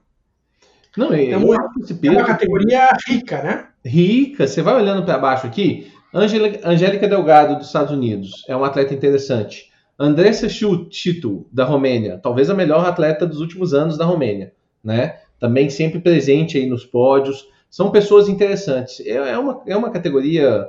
Não, 0.97 1.15
então, 1.15 1.55
é 1.55 2.11
uma 2.11 2.25
categoria 2.25 2.91
rica, 3.07 3.43
né? 3.43 3.67
Rica. 3.85 4.47
Você 4.47 4.63
vai 4.63 4.75
olhando 4.75 5.05
para 5.05 5.19
baixo 5.19 5.47
aqui. 5.47 5.93
Angélica 6.15 7.07
Delgado, 7.07 7.57
dos 7.57 7.67
Estados 7.67 7.93
Unidos, 7.93 8.45
é 8.49 8.57
uma 8.57 8.69
atleta 8.69 8.95
interessante. 8.95 9.71
Andressa 9.99 10.49
Chito, 10.49 11.47
da 11.53 11.65
Romênia, 11.65 12.19
talvez 12.23 12.49
a 12.49 12.55
melhor 12.55 12.87
atleta 12.87 13.27
dos 13.27 13.41
últimos 13.41 13.75
anos 13.75 13.99
da 13.99 14.05
Romênia, 14.05 14.53
né? 14.83 15.17
Também 15.39 15.69
sempre 15.69 16.01
presente 16.01 16.57
aí 16.57 16.67
nos 16.67 16.87
pódios. 16.87 17.47
São 17.69 17.91
pessoas 17.91 18.29
interessantes. 18.29 19.01
É, 19.01 19.17
é 19.17 19.39
uma, 19.39 19.63
é 19.67 19.77
uma 19.77 19.91
categoria 19.91 20.67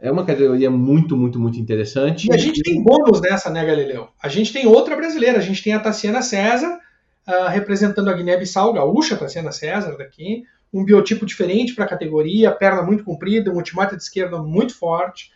é 0.00 0.12
uma 0.12 0.24
categoria 0.24 0.70
muito, 0.70 1.16
muito, 1.16 1.38
muito 1.38 1.58
interessante. 1.58 2.28
E 2.28 2.34
a 2.34 2.36
gente 2.36 2.62
tem 2.62 2.82
bônus 2.82 3.20
nessa, 3.20 3.48
né, 3.48 3.64
Galileu? 3.64 4.08
A 4.22 4.28
gente 4.28 4.52
tem 4.52 4.66
outra 4.66 4.94
brasileira. 4.94 5.38
A 5.38 5.42
gente 5.42 5.62
tem 5.62 5.72
a 5.72 5.80
Tassiana 5.80 6.20
César, 6.20 6.78
uh, 7.26 7.48
representando 7.48 8.08
a 8.08 8.12
Guiné-Bissau, 8.12 8.72
gaúcha, 8.72 9.16
Tassiana 9.16 9.52
César 9.52 9.96
daqui. 9.96 10.44
Um 10.72 10.84
biotipo 10.84 11.24
diferente 11.24 11.74
para 11.74 11.84
a 11.84 11.88
categoria, 11.88 12.50
perna 12.50 12.82
muito 12.82 13.04
comprida, 13.04 13.50
um 13.50 13.56
ultimata 13.56 13.96
de 13.96 14.02
esquerda 14.02 14.38
muito 14.42 14.76
forte. 14.76 15.32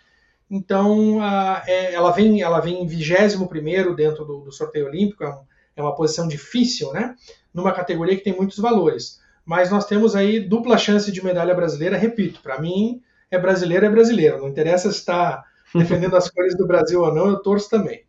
Então, 0.51 1.21
é, 1.67 1.95
ela 1.95 2.11
vem 2.11 2.43
ela 2.43 2.61
vem 2.61 2.83
em 2.83 2.87
21 2.87 3.95
dentro 3.95 4.25
do, 4.25 4.41
do, 4.41 4.53
sorteio 4.53 4.87
olímpico, 4.87 5.23
é, 5.23 5.29
um, 5.29 5.41
é, 5.77 5.83
uma 5.83 5.95
posição 5.95 6.27
difícil, 6.27 6.93
né? 6.93 7.15
Numa 7.55 7.73
categoria 7.73 8.17
que 8.17 8.25
tem 8.25 8.37
muitos 8.37 8.59
valores. 8.59 9.21
Mas 9.45 9.71
nós 9.71 9.87
temos 9.87 10.17
aí 10.17 10.41
dupla 10.41 10.77
chance 10.77 11.11
de 11.11 11.25
medalha 11.25 11.55
brasileira, 11.55 11.97
repito, 11.97 12.41
para 12.43 12.61
mim 12.61 13.01
é 13.31 13.39
brasileiro, 13.39 13.87
é 13.87 13.89
brasileiro. 13.89 14.39
Não 14.39 14.49
interessa 14.49 14.91
se 14.91 14.99
está 14.99 15.45
defendendo 15.73 16.17
as 16.17 16.29
cores 16.29 16.57
do 16.57 16.67
Brasil 16.67 17.01
ou 17.01 17.15
não, 17.15 17.29
eu 17.29 17.41
torço 17.41 17.71
também. 17.71 18.03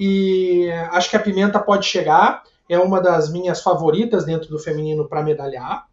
E 0.00 0.70
acho 0.90 1.10
que 1.10 1.16
a 1.16 1.20
Pimenta 1.20 1.60
pode 1.60 1.86
chegar, 1.86 2.42
é 2.68 2.78
uma 2.78 3.00
das 3.00 3.30
minhas 3.30 3.62
favoritas 3.62 4.24
dentro 4.24 4.48
do 4.48 4.58
feminino 4.58 5.08
para 5.08 5.22
medalhar. 5.22 5.86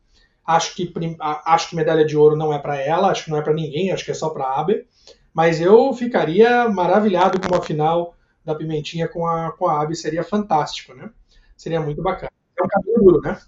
Acho 0.45 0.75
que, 0.75 0.91
acho 1.19 1.69
que 1.69 1.75
medalha 1.75 2.05
de 2.05 2.17
ouro 2.17 2.35
não 2.35 2.53
é 2.53 2.59
para 2.59 2.77
ela, 2.77 3.09
acho 3.09 3.25
que 3.25 3.31
não 3.31 3.37
é 3.37 3.41
para 3.41 3.53
ninguém, 3.53 3.91
acho 3.91 4.03
que 4.03 4.11
é 4.11 4.15
só 4.15 4.29
para 4.29 4.45
a 4.45 4.59
Aber. 4.59 4.85
Mas 5.33 5.61
eu 5.61 5.93
ficaria 5.93 6.67
maravilhado 6.69 7.39
com 7.39 7.53
uma 7.53 7.61
final 7.61 8.15
da 8.43 8.55
Pimentinha 8.55 9.07
com 9.07 9.25
a, 9.25 9.51
com 9.51 9.67
a 9.67 9.81
Abby, 9.81 9.95
seria 9.95 10.23
fantástico, 10.23 10.93
né? 10.93 11.09
Seria 11.55 11.79
muito 11.79 12.01
bacana. 12.01 12.31
É 12.59 12.63
um 12.63 12.67
cabelo 12.67 12.97
duro, 12.97 13.21
né? 13.21 13.39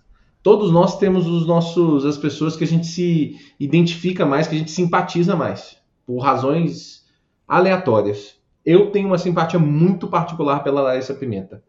Todos 0.42 0.72
nós 0.72 0.98
temos 0.98 1.26
os 1.26 1.48
nossos, 1.48 2.06
as 2.06 2.18
pessoas 2.18 2.56
que 2.56 2.64
a 2.64 2.68
gente 2.68 2.86
se 2.86 3.38
identifica 3.60 4.26
mais, 4.26 4.48
que 4.48 4.56
a 4.56 4.58
gente 4.58 4.72
simpatiza 4.72 5.36
mais, 5.36 5.78
por 6.06 6.20
razões 6.20 7.06
aleatórias. 7.48 8.36
Eu 8.66 8.92
tenho 8.92 9.08
uma 9.08 9.18
simpatia 9.18 9.60
muito 9.60 10.08
particular 10.08 10.64
pela 10.64 10.82
Larissa 10.82 11.14
Pimenta. 11.14 11.64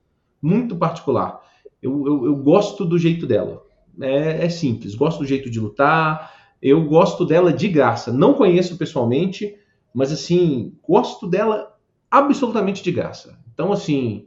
Muito 0.45 0.77
particular. 0.77 1.41
Eu, 1.81 2.07
eu, 2.07 2.27
eu 2.27 2.37
gosto 2.37 2.85
do 2.85 2.99
jeito 2.99 3.27
dela. 3.27 3.63
É, 3.99 4.45
é 4.45 4.49
simples. 4.51 4.95
Gosto 4.95 5.21
do 5.21 5.27
jeito 5.27 5.49
de 5.49 5.59
lutar. 5.59 6.35
Eu 6.61 6.85
gosto 6.85 7.25
dela 7.25 7.51
de 7.51 7.67
graça. 7.67 8.13
Não 8.13 8.35
conheço 8.35 8.77
pessoalmente, 8.77 9.57
mas 9.95 10.13
assim, 10.13 10.75
gosto 10.87 11.27
dela 11.27 11.75
absolutamente 12.11 12.83
de 12.83 12.93
graça. 12.93 13.39
Então, 13.55 13.73
assim, 13.73 14.27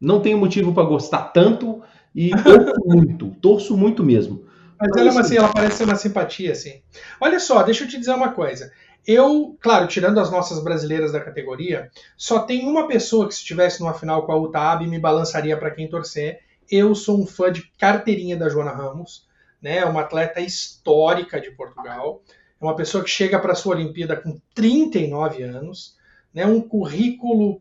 não 0.00 0.20
tenho 0.20 0.38
motivo 0.38 0.72
para 0.72 0.84
gostar 0.84 1.24
tanto 1.32 1.82
e 2.14 2.30
torço 2.44 2.80
muito, 2.86 3.30
torço 3.40 3.76
muito 3.76 4.04
mesmo. 4.04 4.44
Mas 4.80 4.96
ela, 4.96 5.10
é 5.10 5.18
assim, 5.18 5.36
ela 5.36 5.48
parece 5.48 5.78
ser 5.78 5.84
uma 5.84 5.96
simpatia, 5.96 6.52
assim. 6.52 6.82
Olha 7.20 7.40
só, 7.40 7.64
deixa 7.64 7.82
eu 7.82 7.88
te 7.88 7.98
dizer 7.98 8.12
uma 8.12 8.30
coisa. 8.30 8.70
Eu, 9.06 9.56
claro, 9.60 9.86
tirando 9.86 10.18
as 10.18 10.30
nossas 10.30 10.62
brasileiras 10.62 11.12
da 11.12 11.20
categoria, 11.20 11.90
só 12.16 12.40
tem 12.40 12.66
uma 12.66 12.88
pessoa 12.88 13.28
que 13.28 13.34
se 13.34 13.40
estivesse 13.40 13.80
numa 13.80 13.94
final 13.94 14.24
com 14.24 14.32
a 14.32 14.36
UTAB 14.36 14.86
me 14.86 14.98
balançaria 14.98 15.56
para 15.56 15.70
quem 15.70 15.88
torcer. 15.88 16.40
Eu 16.70 16.94
sou 16.94 17.20
um 17.20 17.26
fã 17.26 17.52
de 17.52 17.62
carteirinha 17.78 18.36
da 18.36 18.48
Joana 18.48 18.72
Ramos, 18.72 19.26
né? 19.60 19.84
Uma 19.84 20.00
atleta 20.00 20.40
histórica 20.40 21.38
de 21.40 21.50
Portugal. 21.50 22.22
É 22.60 22.64
uma 22.64 22.76
pessoa 22.76 23.04
que 23.04 23.10
chega 23.10 23.38
para 23.38 23.52
a 23.52 23.54
sua 23.54 23.74
Olimpíada 23.74 24.16
com 24.16 24.40
39 24.54 25.42
anos, 25.42 25.96
né, 26.32 26.46
um 26.46 26.60
currículo 26.60 27.60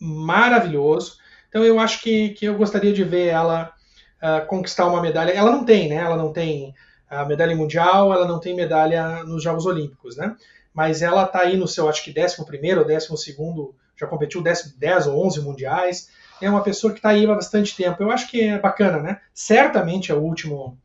maravilhoso. 0.00 1.18
Então 1.48 1.64
eu 1.64 1.78
acho 1.78 2.02
que, 2.02 2.30
que 2.30 2.46
eu 2.46 2.56
gostaria 2.56 2.92
de 2.92 3.04
ver 3.04 3.28
ela 3.28 3.72
uh, 4.20 4.44
conquistar 4.46 4.86
uma 4.86 5.00
medalha. 5.00 5.30
Ela 5.30 5.52
não 5.52 5.64
tem, 5.64 5.88
né? 5.88 5.96
Ela 5.96 6.16
não 6.16 6.32
tem 6.32 6.74
a 7.08 7.24
medalha 7.24 7.54
mundial, 7.54 8.12
ela 8.12 8.26
não 8.26 8.40
tem 8.40 8.56
medalha 8.56 9.22
nos 9.22 9.42
Jogos 9.42 9.66
Olímpicos, 9.66 10.16
né? 10.16 10.34
Mas 10.74 11.00
ela 11.00 11.24
está 11.24 11.40
aí 11.40 11.56
no 11.56 11.68
seu, 11.68 11.88
acho 11.88 12.02
que 12.04 12.12
11 12.18 12.42
ou 12.78 12.84
12, 12.84 13.74
já 13.96 14.06
competiu 14.06 14.42
10, 14.42 14.76
10 14.76 15.06
ou 15.06 15.24
11 15.26 15.40
mundiais. 15.40 16.10
É 16.42 16.50
uma 16.50 16.62
pessoa 16.62 16.92
que 16.92 16.98
está 16.98 17.10
aí 17.10 17.24
há 17.24 17.34
bastante 17.34 17.76
tempo. 17.76 18.02
Eu 18.02 18.10
acho 18.10 18.28
que 18.28 18.42
é 18.42 18.58
bacana, 18.58 18.98
né? 18.98 19.20
Certamente 19.32 20.10
é 20.10 20.14
o 20.14 20.20
último, 20.20 20.76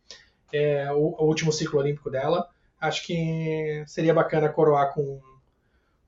é, 0.54 0.92
o, 0.92 1.16
o 1.18 1.26
último 1.26 1.52
ciclo 1.52 1.80
olímpico 1.80 2.10
dela 2.12 2.48
acho 2.80 3.06
que 3.06 3.84
seria 3.86 4.14
bacana 4.14 4.50
coroar 4.50 4.94
com, 4.94 5.20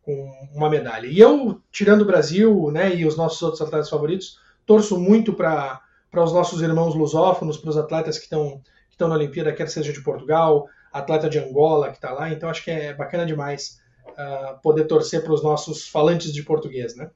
com 0.03 0.32
uma 0.53 0.70
medalha. 0.70 1.08
E 1.08 1.20
eu, 1.20 1.62
tirando 1.72 2.02
o 2.02 2.06
Brasil 2.06 2.72
né, 2.72 2.95
e 2.95 3.06
os 3.06 3.18
nossos 3.18 3.41
outros 3.41 3.62
atletas 3.62 3.90
favoritos, 3.90 4.40
torço 4.66 4.98
muito 4.99 5.34
para 5.34 5.82
os 6.16 6.34
nossos 6.34 6.62
irmãos 6.62 6.95
lusófonos, 6.95 7.58
para 7.58 7.70
os 7.70 7.78
atletas 7.78 8.18
que 8.18 8.24
estão 8.26 8.62
que 8.88 8.95
estão 8.95 9.08
na 9.08 9.16
Olimpíada, 9.16 9.53
quer 9.53 9.70
seja 9.70 9.94
de 9.94 10.02
Portugal, 10.02 10.68
atleta 10.91 11.30
de 11.30 11.39
Angola 11.39 11.89
que 11.89 11.95
está 11.95 12.11
lá. 12.11 12.31
Então 12.31 12.49
acho 12.49 12.63
que 12.63 12.72
é 12.72 12.93
bacana 12.93 13.26
demais 13.26 13.80
uh, 14.09 14.61
poder 14.61 14.85
torcer 14.85 15.23
para 15.23 15.34
os 15.34 15.43
nossos 15.43 15.88
falantes 15.88 16.34
de 16.34 16.43
português, 16.43 16.95
né? 16.95 17.09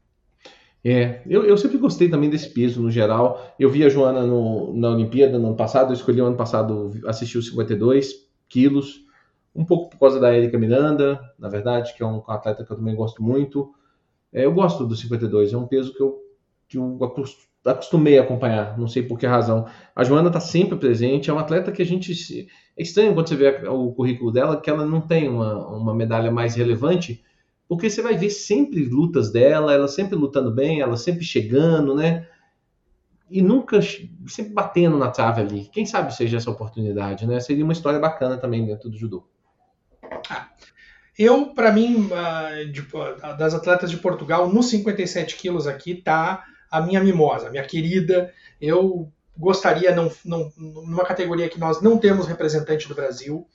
É, 0.87 1.23
eu, 1.25 1.43
eu 1.43 1.57
sempre 1.57 1.79
gostei 1.79 2.07
também 2.07 2.29
desse 2.29 2.49
peso 2.49 2.79
no 2.79 2.91
geral. 2.91 3.53
Eu 3.57 3.71
vi 3.71 3.83
a 3.83 3.89
Joana 3.89 4.21
no, 4.21 4.71
na 4.77 4.91
Olimpíada 4.91 5.39
no 5.39 5.47
ano 5.47 5.55
passado, 5.55 5.89
eu 5.89 5.95
escolhi 5.95 6.21
o 6.21 6.25
ano 6.25 6.37
passado 6.37 6.91
assistir 7.07 7.39
os 7.39 7.47
52 7.47 8.27
quilos 8.47 9.03
um 9.55 9.63
pouco 9.63 9.89
por 9.89 9.97
causa 9.97 10.19
da 10.19 10.35
Erika 10.35 10.59
Miranda, 10.59 11.19
na 11.39 11.47
verdade, 11.47 11.93
que 11.95 12.03
é 12.03 12.05
um 12.05 12.21
atleta 12.27 12.63
que 12.63 12.71
eu 12.71 12.75
também 12.75 12.93
gosto 12.93 13.23
muito. 13.23 13.73
É, 14.31 14.45
eu 14.45 14.53
gosto 14.53 14.85
do 14.85 14.95
52, 14.95 15.53
é 15.53 15.57
um 15.57 15.65
peso 15.65 15.93
que 15.93 16.03
eu, 16.03 16.19
que 16.67 16.77
eu 16.77 16.97
acostumei 17.65 18.17
a 18.19 18.21
acompanhar, 18.21 18.77
não 18.77 18.87
sei 18.87 19.01
por 19.01 19.17
que 19.17 19.25
razão. 19.25 19.65
A 19.95 20.03
Joana 20.03 20.27
está 20.27 20.39
sempre 20.39 20.77
presente, 20.77 21.29
é 21.29 21.33
uma 21.33 21.41
atleta 21.41 21.71
que 21.71 21.81
a 21.81 21.85
gente. 21.85 22.47
É 22.77 22.83
estranho 22.83 23.13
quando 23.13 23.27
você 23.27 23.35
vê 23.35 23.67
o 23.67 23.91
currículo 23.91 24.31
dela, 24.31 24.59
que 24.59 24.69
ela 24.69 24.85
não 24.85 25.01
tem 25.01 25.27
uma, 25.27 25.67
uma 25.67 25.95
medalha 25.95 26.29
mais 26.29 26.55
relevante, 26.55 27.23
porque 27.67 27.89
você 27.89 28.01
vai 28.01 28.15
ver 28.15 28.29
sempre 28.29 28.85
lutas 28.85 29.31
dela, 29.31 29.73
ela 29.73 29.87
sempre 29.87 30.15
lutando 30.15 30.53
bem, 30.53 30.81
ela 30.81 30.95
sempre 30.95 31.23
chegando, 31.23 31.95
né? 31.95 32.27
E 33.29 33.41
nunca, 33.41 33.79
sempre 34.27 34.53
batendo 34.53 34.97
na 34.97 35.09
trave 35.09 35.41
ali. 35.41 35.69
Quem 35.71 35.85
sabe 35.85 36.13
seja 36.13 36.37
essa 36.37 36.51
oportunidade, 36.51 37.25
né? 37.25 37.39
Seria 37.39 37.63
uma 37.63 37.73
história 37.73 37.99
bacana 37.99 38.37
também 38.37 38.65
dentro 38.65 38.89
do 38.89 38.97
judô. 38.97 39.27
Ah, 40.29 40.49
eu, 41.17 41.47
para 41.47 41.71
mim, 41.71 42.09
ah, 42.13 43.33
das 43.33 43.55
atletas 43.55 43.89
de 43.89 43.97
Portugal, 43.97 44.47
nos 44.53 44.69
57 44.69 45.37
quilos 45.37 45.65
aqui, 45.65 45.95
tá 45.95 46.43
a 46.69 46.81
minha 46.81 47.01
mimosa, 47.01 47.49
minha 47.49 47.63
querida. 47.63 48.33
Eu 48.59 49.11
gostaria, 49.37 49.93
não, 49.93 50.11
não, 50.23 50.51
numa 50.57 51.05
categoria 51.05 51.49
que 51.49 51.59
nós 51.59 51.81
não 51.81 51.97
temos 51.97 52.27
representante 52.27 52.87
do 52.87 52.95
Brasil, 52.95 53.47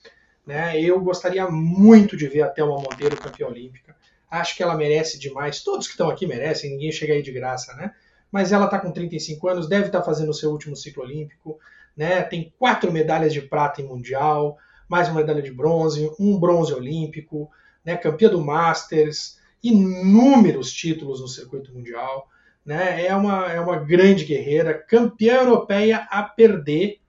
né? 0.47 0.81
Eu 0.81 1.01
gostaria 1.01 1.49
muito 1.49 2.16
de 2.16 2.27
ver 2.28 2.43
a 2.43 2.49
Thelma 2.49 2.77
Monteiro 2.77 3.16
campeã 3.16 3.47
olímpica. 3.47 3.97
Acho 4.31 4.57
que 4.57 4.62
ela 4.62 4.77
merece 4.77 5.19
demais. 5.19 5.62
Todos 5.62 5.87
que 5.87 5.93
estão 5.93 6.09
aqui 6.09 6.27
merecem, 6.27 6.70
ninguém 6.70 6.93
chega 6.93 7.15
aí 7.15 7.23
de 7.23 7.32
graça, 7.32 7.74
né? 7.74 7.93
Mas 8.31 8.53
ela 8.53 8.66
está 8.66 8.78
com 8.78 8.93
35 8.93 9.49
anos, 9.49 9.69
deve 9.69 9.87
estar 9.87 10.01
tá 10.01 10.05
fazendo 10.05 10.31
o 10.31 10.35
seu 10.35 10.51
último 10.51 10.77
ciclo 10.77 11.03
olímpico, 11.03 11.59
né? 11.97 12.23
Tem 12.23 12.53
quatro 12.59 12.93
medalhas 12.93 13.32
de 13.32 13.43
prata 13.43 13.82
em 13.82 13.87
mundial 13.87 14.57
mais 14.91 15.09
uma 15.09 15.20
medalha 15.20 15.41
de 15.41 15.53
bronze, 15.53 16.11
um 16.19 16.37
bronze 16.37 16.74
olímpico, 16.74 17.49
né, 17.85 17.97
campeã 17.97 18.28
do 18.28 18.45
Masters, 18.45 19.39
inúmeros 19.62 20.73
títulos 20.73 21.20
no 21.20 21.28
circuito 21.28 21.73
mundial. 21.73 22.28
Né, 22.65 23.07
é, 23.07 23.16
uma, 23.16 23.51
é 23.51 23.59
uma 23.59 23.77
grande 23.77 24.24
guerreira, 24.24 24.74
campeã 24.74 25.37
europeia 25.37 26.07
a 26.11 26.23
perder, 26.23 27.01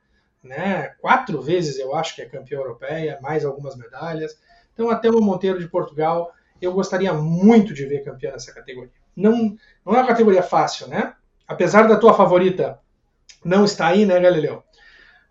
né, 0.41 0.94
quatro 0.99 1.41
vezes 1.41 1.78
eu 1.78 1.94
acho 1.94 2.15
que 2.15 2.22
é 2.22 2.26
campeã 2.26 2.57
europeia, 2.57 3.19
mais 3.22 3.44
algumas 3.44 3.76
medalhas. 3.76 4.40
Então, 4.73 4.90
até 4.90 5.10
o 5.10 5.22
Monteiro 5.22 5.60
de 5.60 5.68
Portugal, 5.68 6.32
eu 6.61 6.72
gostaria 6.73 7.14
muito 7.14 7.73
de 7.73 7.86
ver 7.86 8.03
campeã 8.03 8.32
nessa 8.32 8.53
categoria. 8.53 8.91
Não, 9.15 9.56
não 9.86 9.94
é 9.94 9.98
uma 9.98 10.07
categoria 10.07 10.41
fácil, 10.41 10.88
né? 10.88 11.14
Apesar 11.48 11.88
da 11.88 11.98
tua 11.98 12.14
favorita 12.14 12.80
não 13.44 13.65
estar 13.65 13.88
aí, 13.88 14.06
né, 14.06 14.19
Galileu? 14.19 14.64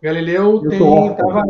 Galileu 0.03 0.61
tem, 0.69 0.79
tava, 1.15 1.43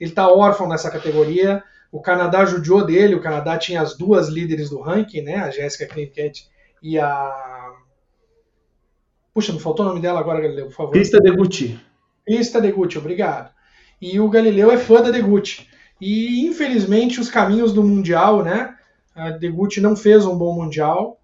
ele 0.00 0.10
está 0.10 0.28
órfão 0.28 0.68
nessa 0.68 0.90
categoria. 0.90 1.62
O 1.90 2.00
Canadá 2.00 2.44
judiou 2.44 2.84
dele, 2.84 3.14
o 3.14 3.20
Canadá 3.20 3.56
tinha 3.56 3.80
as 3.80 3.96
duas 3.96 4.28
líderes 4.28 4.70
do 4.70 4.80
ranking, 4.80 5.22
né? 5.22 5.36
A 5.36 5.50
Jéssica 5.50 5.86
Klimkett 5.86 6.48
e 6.82 6.98
a. 6.98 7.55
Puxa, 9.36 9.52
não 9.52 9.60
faltou 9.60 9.84
o 9.84 9.88
nome 9.90 10.00
dela 10.00 10.18
agora, 10.18 10.40
Galileu, 10.40 10.64
por 10.68 10.72
favor. 10.72 10.92
Krista 10.92 11.20
Degutti. 11.20 11.78
Krista 12.24 12.58
Degutti, 12.58 12.96
obrigado. 12.96 13.52
E 14.00 14.18
o 14.18 14.30
Galileu 14.30 14.70
é 14.70 14.78
fã 14.78 15.02
da 15.02 15.10
Degutti. 15.10 15.68
E 16.00 16.46
infelizmente 16.46 17.20
os 17.20 17.28
caminhos 17.28 17.70
do 17.70 17.84
Mundial, 17.84 18.42
né? 18.42 18.74
A 19.14 19.28
Degutti 19.28 19.78
não 19.78 19.94
fez 19.94 20.24
um 20.24 20.38
bom 20.38 20.54
Mundial 20.54 21.20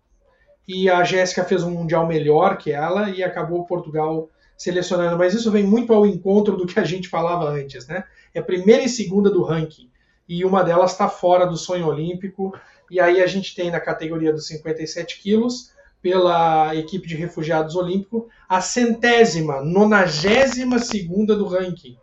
e 0.69 0.91
a 0.91 1.03
Jéssica 1.05 1.43
fez 1.43 1.63
um 1.63 1.71
Mundial 1.71 2.07
melhor 2.07 2.59
que 2.59 2.71
ela 2.71 3.09
e 3.09 3.25
acabou 3.25 3.65
Portugal 3.65 4.29
selecionando. 4.59 5.17
Mas 5.17 5.33
isso 5.33 5.51
vem 5.51 5.65
muito 5.65 5.95
ao 5.95 6.05
encontro 6.05 6.55
do 6.55 6.67
que 6.67 6.79
a 6.79 6.85
gente 6.85 7.09
falava 7.09 7.49
antes, 7.49 7.87
né? 7.87 8.05
é 8.35 8.41
a 8.41 8.45
primeira 8.45 8.83
e 8.83 8.91
segunda 8.91 9.31
do 9.31 9.43
ranking. 9.43 9.91
E 10.29 10.45
uma 10.45 10.63
delas 10.63 10.93
está 10.93 11.09
fora 11.09 11.47
do 11.47 11.57
sonho 11.57 11.87
olímpico. 11.87 12.55
E 12.91 13.01
aí 13.01 13.23
a 13.23 13.27
gente 13.27 13.55
tem 13.55 13.71
na 13.71 13.81
categoria 13.81 14.35
dos 14.35 14.47
57 14.49 15.19
quilos, 15.23 15.72
pela 16.03 16.75
equipe 16.75 17.07
de 17.07 17.15
refugiados 17.15 17.77
olímpico, 17.77 18.29
a 18.49 18.61
centésima, 18.61 19.63
nonagésima 19.63 20.79
segunda 20.79 21.37
do 21.37 21.47
ranking 21.47 21.97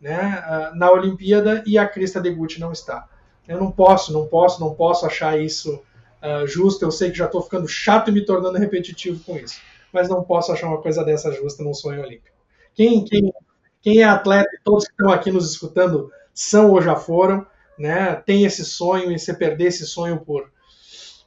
né, 0.00 0.42
ah, 0.44 0.72
na 0.74 0.90
Olimpíada 0.90 1.62
e 1.66 1.78
a 1.78 1.86
Crista 1.86 2.20
Degutti 2.20 2.58
não 2.58 2.72
está. 2.72 3.08
Eu 3.46 3.58
não 3.60 3.70
posso, 3.70 4.12
não 4.12 4.26
posso, 4.26 4.60
não 4.60 4.74
posso 4.74 5.04
achar 5.04 5.38
isso 5.38 5.74
uh, 6.22 6.46
justo. 6.46 6.84
Eu 6.84 6.90
sei 6.90 7.10
que 7.10 7.18
já 7.18 7.26
estou 7.26 7.42
ficando 7.42 7.68
chato 7.68 8.08
e 8.08 8.12
me 8.12 8.24
tornando 8.24 8.58
repetitivo 8.58 9.22
com 9.22 9.36
isso, 9.36 9.60
mas 9.92 10.08
não 10.08 10.24
posso 10.24 10.50
achar 10.50 10.66
uma 10.66 10.80
coisa 10.80 11.04
dessa 11.04 11.30
justa 11.30 11.62
num 11.62 11.74
sonho 11.74 12.02
olímpico. 12.02 12.34
Quem, 12.74 13.04
quem 13.04 13.30
quem 13.84 14.00
é 14.00 14.04
atleta 14.04 14.48
e 14.54 14.62
todos 14.64 14.86
que 14.86 14.92
estão 14.92 15.12
aqui 15.12 15.30
nos 15.30 15.50
escutando 15.50 16.10
são 16.32 16.70
ou 16.70 16.80
já 16.80 16.96
foram, 16.96 17.46
né? 17.78 18.14
Tem 18.14 18.46
esse 18.46 18.64
sonho 18.64 19.12
e 19.12 19.18
você 19.18 19.34
perder 19.34 19.66
esse 19.66 19.86
sonho 19.86 20.20
por 20.20 20.50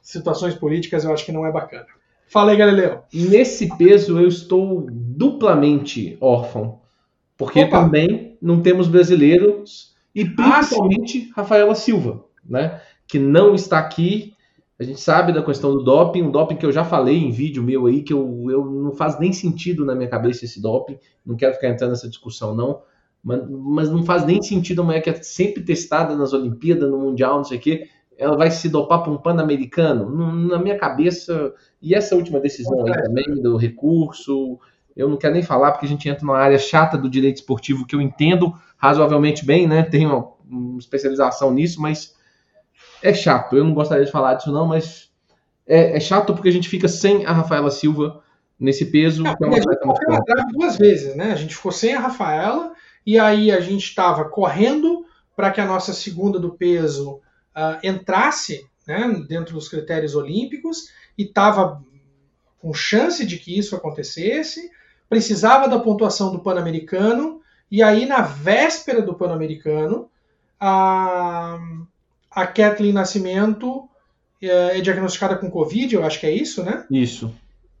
situações 0.02 0.56
políticas, 0.56 1.04
eu 1.04 1.12
acho 1.12 1.24
que 1.24 1.30
não 1.30 1.46
é 1.46 1.52
bacana. 1.52 1.86
Fala 2.28 2.52
aí, 2.52 2.56
Galileu. 2.56 3.00
Nesse 3.12 3.76
peso 3.76 4.18
eu 4.18 4.28
estou 4.28 4.86
duplamente 4.90 6.16
órfão, 6.20 6.80
porque 7.36 7.60
Opa. 7.60 7.82
também 7.82 8.36
não 8.40 8.60
temos 8.60 8.86
brasileiros 8.86 9.94
e 10.14 10.22
ah, 10.22 10.32
principalmente 10.36 11.30
ah, 11.30 11.40
Rafaela 11.40 11.74
Silva, 11.74 12.24
né? 12.44 12.80
Que 13.06 13.18
não 13.18 13.54
está 13.54 13.78
aqui 13.78 14.34
a 14.78 14.84
gente 14.84 15.00
sabe 15.00 15.32
da 15.32 15.42
questão 15.42 15.72
do 15.72 15.82
doping, 15.82 16.22
um 16.22 16.30
doping 16.30 16.54
que 16.54 16.64
eu 16.64 16.70
já 16.70 16.84
falei 16.84 17.16
em 17.16 17.32
vídeo 17.32 17.64
meu 17.64 17.86
aí, 17.86 18.00
que 18.00 18.12
eu, 18.12 18.46
eu 18.48 18.64
não 18.64 18.92
faz 18.92 19.18
nem 19.18 19.32
sentido 19.32 19.84
na 19.84 19.92
minha 19.92 20.08
cabeça 20.08 20.44
esse 20.44 20.62
doping. 20.62 20.96
Não 21.26 21.34
quero 21.34 21.54
ficar 21.54 21.68
entrando 21.68 21.90
nessa 21.90 22.08
discussão, 22.08 22.54
não. 22.54 22.80
Mas, 23.20 23.42
mas 23.50 23.90
não 23.90 24.04
faz 24.04 24.24
nem 24.24 24.40
sentido 24.40 24.78
uma 24.78 24.86
mulher 24.86 25.00
que 25.00 25.10
é 25.10 25.14
sempre 25.14 25.64
testada 25.64 26.14
nas 26.14 26.32
Olimpíadas, 26.32 26.88
no 26.88 26.96
Mundial, 26.96 27.38
não 27.38 27.44
sei 27.44 27.58
o 27.58 27.60
quê. 27.60 27.88
Ela 28.18 28.36
vai 28.36 28.50
se 28.50 28.68
dopar 28.68 29.02
para 29.02 29.12
um 29.12 29.16
Pan-Americano? 29.16 30.10
Na 30.48 30.58
minha 30.58 30.76
cabeça. 30.76 31.54
E 31.80 31.94
essa 31.94 32.16
última 32.16 32.40
decisão 32.40 32.84
aí 32.84 33.02
também, 33.02 33.40
do 33.40 33.56
recurso, 33.56 34.58
eu 34.96 35.08
não 35.08 35.16
quero 35.16 35.34
nem 35.34 35.42
falar, 35.42 35.70
porque 35.70 35.86
a 35.86 35.88
gente 35.88 36.08
entra 36.08 36.26
numa 36.26 36.36
área 36.36 36.58
chata 36.58 36.98
do 36.98 37.08
direito 37.08 37.36
esportivo 37.36 37.86
que 37.86 37.94
eu 37.94 38.00
entendo 38.00 38.52
razoavelmente 38.76 39.46
bem, 39.46 39.68
né? 39.68 39.84
Tenho 39.84 40.10
uma, 40.10 40.32
uma 40.50 40.78
especialização 40.78 41.52
nisso, 41.52 41.80
mas 41.80 42.16
é 43.00 43.14
chato. 43.14 43.56
Eu 43.56 43.62
não 43.62 43.74
gostaria 43.74 44.04
de 44.04 44.10
falar 44.10 44.34
disso, 44.34 44.50
não, 44.50 44.66
mas 44.66 45.08
é, 45.64 45.96
é 45.96 46.00
chato 46.00 46.34
porque 46.34 46.48
a 46.48 46.52
gente 46.52 46.68
fica 46.68 46.88
sem 46.88 47.24
a 47.24 47.32
Rafaela 47.32 47.70
Silva 47.70 48.22
nesse 48.58 48.86
peso. 48.86 49.22
Não, 49.22 49.30
é 49.30 49.36
a 49.40 49.54
gente 49.54 50.12
atrás 50.12 50.44
duas 50.52 50.76
vezes, 50.76 51.14
né? 51.14 51.30
A 51.30 51.36
gente 51.36 51.54
ficou 51.54 51.70
sem 51.70 51.94
a 51.94 52.00
Rafaela 52.00 52.72
e 53.06 53.18
aí 53.18 53.52
a 53.52 53.60
gente 53.60 53.84
estava 53.84 54.24
correndo 54.24 55.04
para 55.36 55.52
que 55.52 55.60
a 55.60 55.66
nossa 55.66 55.92
segunda 55.92 56.40
do 56.40 56.54
peso 56.54 57.20
uh, 57.58 57.86
entrasse 57.86 58.66
né, 58.86 59.24
dentro 59.28 59.54
dos 59.54 59.68
critérios 59.68 60.14
olímpicos 60.14 60.90
e 61.16 61.24
estava 61.24 61.82
com 62.60 62.72
chance 62.72 63.26
de 63.26 63.36
que 63.38 63.58
isso 63.58 63.74
acontecesse. 63.74 64.70
Precisava 65.08 65.68
da 65.68 65.78
pontuação 65.78 66.30
do 66.30 66.40
Pan-Americano 66.40 67.40
e 67.70 67.82
aí 67.82 68.06
na 68.06 68.22
véspera 68.22 69.02
do 69.02 69.14
Pan-Americano 69.14 70.08
a 70.60 71.58
a 72.30 72.46
Kathleen 72.46 72.92
Nascimento 72.92 73.88
é, 74.40 74.78
é, 74.78 74.80
diagnosticada 74.80 75.36
com 75.36 75.50
Covid, 75.50 75.94
eu 75.94 76.04
acho 76.04 76.20
que 76.20 76.26
é 76.26 76.30
isso, 76.30 76.62
né? 76.62 76.86
Isso. 76.88 77.34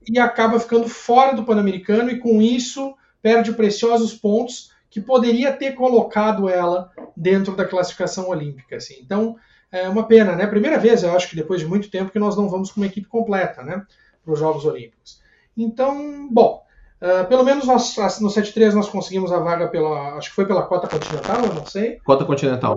E 0.08 0.18
acaba 0.18 0.58
ficando 0.58 0.88
fora 0.88 1.36
do 1.36 1.44
Pan-Americano 1.44 2.10
e 2.10 2.18
com 2.18 2.42
isso 2.42 2.94
perde 3.22 3.52
preciosos 3.52 4.14
pontos 4.14 4.72
que 4.90 5.00
poderia 5.00 5.52
ter 5.52 5.72
colocado 5.72 6.48
ela 6.48 6.90
dentro 7.16 7.54
da 7.54 7.64
classificação 7.64 8.28
olímpica. 8.28 8.76
Assim. 8.76 8.96
Então, 9.00 9.36
é 9.70 9.88
uma 9.88 10.04
pena, 10.04 10.34
né? 10.34 10.46
Primeira 10.46 10.78
vez, 10.78 11.02
eu 11.02 11.14
acho 11.14 11.28
que 11.28 11.36
depois 11.36 11.60
de 11.60 11.66
muito 11.66 11.90
tempo, 11.90 12.10
que 12.10 12.18
nós 12.18 12.36
não 12.36 12.48
vamos 12.48 12.70
com 12.70 12.80
uma 12.80 12.86
equipe 12.86 13.06
completa, 13.06 13.62
né? 13.62 13.84
Para 14.24 14.32
os 14.32 14.38
Jogos 14.38 14.64
Olímpicos. 14.64 15.20
Então, 15.56 16.28
bom, 16.30 16.64
uh, 17.02 17.26
pelo 17.28 17.44
menos 17.44 17.66
nós, 17.66 17.96
no 18.20 18.28
7-3 18.28 18.72
nós 18.72 18.88
conseguimos 18.88 19.32
a 19.32 19.38
vaga 19.38 19.68
pela. 19.68 20.14
Acho 20.14 20.30
que 20.30 20.36
foi 20.36 20.46
pela 20.46 20.62
cota 20.62 20.88
continental, 20.88 21.44
eu 21.44 21.54
não 21.54 21.66
sei. 21.66 21.98
Cota 22.04 22.24
continental. 22.24 22.76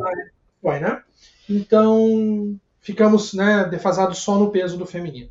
Foi, 0.62 0.80
né? 0.80 1.02
Então, 1.50 2.60
ficamos 2.82 3.34
né, 3.34 3.68
defasados 3.70 4.20
só 4.20 4.38
no 4.38 4.52
peso 4.52 4.78
do 4.78 4.86
feminino. 4.86 5.30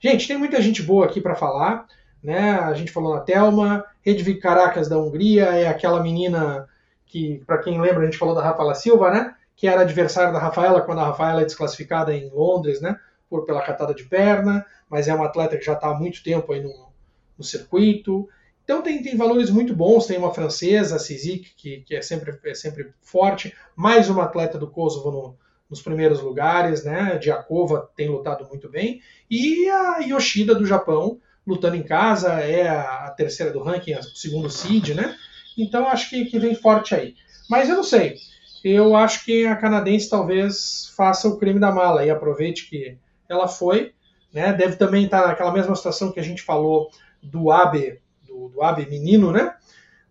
Gente, 0.00 0.26
tem 0.26 0.36
muita 0.36 0.60
gente 0.60 0.82
boa 0.82 1.06
aqui 1.06 1.20
para 1.20 1.34
falar. 1.34 1.86
Né? 2.22 2.52
A 2.52 2.72
gente 2.74 2.92
falou 2.92 3.14
na 3.14 3.20
Telma, 3.20 3.84
Hedvig 4.06 4.38
Caracas 4.38 4.88
da 4.88 4.96
Hungria, 4.96 5.46
é 5.46 5.66
aquela 5.66 6.00
menina 6.00 6.68
que, 7.06 7.42
para 7.46 7.58
quem 7.58 7.80
lembra, 7.80 8.02
a 8.02 8.04
gente 8.04 8.18
falou 8.18 8.34
da 8.34 8.42
Rafaela 8.42 8.74
Silva, 8.74 9.10
né? 9.10 9.34
Que 9.62 9.68
era 9.68 9.82
adversária 9.82 10.32
da 10.32 10.40
Rafaela 10.40 10.80
quando 10.80 10.98
a 10.98 11.04
Rafaela 11.04 11.42
é 11.42 11.44
desclassificada 11.44 12.12
em 12.12 12.28
Londres, 12.30 12.80
né? 12.80 12.98
por 13.30 13.44
pela 13.44 13.62
catada 13.62 13.94
de 13.94 14.02
perna, 14.02 14.66
mas 14.90 15.06
é 15.06 15.14
uma 15.14 15.26
atleta 15.26 15.56
que 15.56 15.64
já 15.64 15.74
está 15.74 15.86
há 15.86 15.94
muito 15.94 16.20
tempo 16.20 16.52
aí 16.52 16.60
no, 16.60 16.88
no 17.38 17.44
circuito. 17.44 18.28
Então 18.64 18.82
tem, 18.82 19.00
tem 19.00 19.16
valores 19.16 19.50
muito 19.50 19.72
bons, 19.72 20.06
tem 20.06 20.18
uma 20.18 20.34
francesa, 20.34 20.96
a 20.96 20.98
Sizik, 20.98 21.54
que, 21.56 21.82
que 21.82 21.94
é, 21.94 22.02
sempre, 22.02 22.36
é 22.44 22.54
sempre 22.54 22.92
forte, 23.02 23.54
mais 23.76 24.10
uma 24.10 24.24
atleta 24.24 24.58
do 24.58 24.66
Kosovo 24.66 25.12
no, 25.12 25.38
nos 25.70 25.80
primeiros 25.80 26.20
lugares, 26.20 26.82
né? 26.82 27.16
Diakova 27.18 27.88
tem 27.94 28.08
lutado 28.08 28.44
muito 28.48 28.68
bem 28.68 29.00
e 29.30 29.70
a 29.70 29.98
Yoshida 29.98 30.56
do 30.56 30.66
Japão 30.66 31.20
lutando 31.46 31.76
em 31.76 31.84
casa 31.84 32.32
é 32.40 32.68
a, 32.68 33.14
terceira 33.16 33.52
do 33.52 33.62
ranking, 33.62 33.94
o 33.94 34.02
segundo 34.02 34.50
seed, 34.50 34.88
né? 34.88 35.14
Então 35.56 35.86
acho 35.86 36.10
que, 36.10 36.24
que 36.24 36.40
vem 36.40 36.56
forte 36.56 36.96
aí. 36.96 37.14
Mas 37.48 37.68
eu 37.68 37.76
não 37.76 37.84
sei. 37.84 38.16
Eu 38.64 38.94
acho 38.94 39.24
que 39.24 39.46
a 39.46 39.56
canadense 39.56 40.08
talvez 40.08 40.92
faça 40.96 41.28
o 41.28 41.36
crime 41.36 41.58
da 41.58 41.72
mala 41.72 42.04
e 42.04 42.10
aproveite 42.10 42.68
que 42.68 42.96
ela 43.28 43.48
foi, 43.48 43.92
né? 44.32 44.52
Deve 44.52 44.76
também 44.76 45.04
estar 45.04 45.26
naquela 45.26 45.52
mesma 45.52 45.74
situação 45.74 46.12
que 46.12 46.20
a 46.20 46.22
gente 46.22 46.42
falou 46.42 46.90
do 47.22 47.50
Abe, 47.50 48.00
do, 48.26 48.48
do 48.48 48.62
Abe 48.62 48.88
menino, 48.88 49.32
né? 49.32 49.54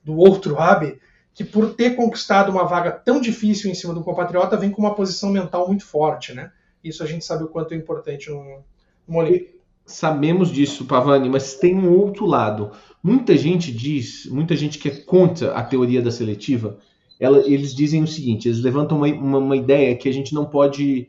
Do 0.04 0.18
outro 0.18 0.60
Abe, 0.60 1.00
que 1.34 1.44
por 1.44 1.74
ter 1.74 1.96
conquistado 1.96 2.52
uma 2.52 2.66
vaga 2.66 2.92
tão 2.92 3.22
difícil 3.22 3.70
em 3.72 3.74
cima 3.74 3.94
do 3.94 4.04
compatriota 4.04 4.58
vem 4.58 4.72
com 4.72 4.82
uma 4.82 4.96
posição 4.96 5.32
mental 5.32 5.68
muito 5.68 5.86
forte, 5.86 6.34
né? 6.34 6.52
Isso 6.84 7.04
a 7.04 7.06
gente 7.06 7.24
sabe 7.24 7.44
o 7.44 7.48
quanto 7.48 7.74
é 7.74 7.78
importante 7.78 8.30
no 8.30 8.64
Olimpíada. 9.08 9.62
Sabemos 9.86 10.52
disso, 10.52 10.86
Pavani, 10.86 11.30
mas 11.30 11.56
tem 11.56 11.76
um 11.76 11.92
outro 11.92 12.26
lado. 12.26 12.72
Muita 13.04 13.36
gente 13.36 13.72
diz, 13.72 14.26
muita 14.28 14.56
gente 14.56 14.78
que 14.78 14.88
é 14.88 14.96
contra 14.96 15.54
a 15.54 15.64
teoria 15.64 16.02
da 16.02 16.12
seletiva, 16.12 16.78
ela, 17.22 17.38
eles 17.46 17.74
dizem 17.76 18.02
o 18.04 18.08
seguinte: 18.08 18.48
eles 18.48 18.60
levantam 18.60 18.98
uma, 18.98 19.08
uma, 19.08 19.38
uma, 19.38 19.56
ideia 19.56 19.96
que 19.96 20.10
a 20.10 20.12
gente 20.12 20.34
não 20.34 20.44
pode. 20.44 21.08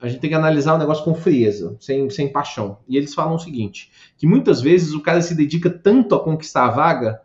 A 0.00 0.08
gente 0.08 0.20
tem 0.20 0.30
que 0.30 0.36
analisar 0.36 0.74
o 0.74 0.78
negócio 0.78 1.04
com 1.04 1.14
frieza, 1.14 1.76
sem, 1.78 2.10
sem 2.10 2.32
paixão. 2.32 2.78
E 2.88 2.96
eles 2.96 3.14
falam 3.14 3.36
o 3.36 3.38
seguinte: 3.38 3.92
que 4.18 4.26
muitas 4.26 4.60
vezes 4.60 4.92
o 4.92 5.00
cara 5.00 5.22
se 5.22 5.36
dedica 5.36 5.70
tanto 5.70 6.16
a 6.16 6.22
conquistar 6.22 6.66
a 6.66 6.70
vaga 6.70 7.22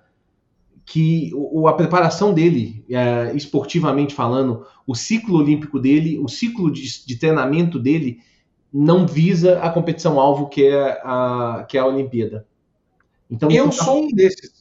que 0.85 1.31
o, 1.33 1.67
a 1.67 1.73
preparação 1.73 2.33
dele, 2.33 2.85
é, 2.89 3.31
esportivamente 3.35 4.13
falando, 4.13 4.65
o 4.85 4.93
ciclo 4.93 5.39
olímpico 5.39 5.79
dele, 5.79 6.19
o 6.19 6.27
ciclo 6.27 6.71
de, 6.71 7.05
de 7.05 7.15
treinamento 7.17 7.79
dele, 7.79 8.19
não 8.71 9.07
visa 9.07 9.59
a 9.59 9.69
competição 9.69 10.19
alvo 10.19 10.47
que 10.47 10.65
é 10.65 11.01
a, 11.03 11.65
que 11.67 11.77
é 11.77 11.81
a 11.81 11.85
Olimpíada. 11.85 12.45
Então, 13.29 13.49
eu 13.49 13.71
sou 13.71 14.03
um 14.03 14.11
desses. 14.11 14.60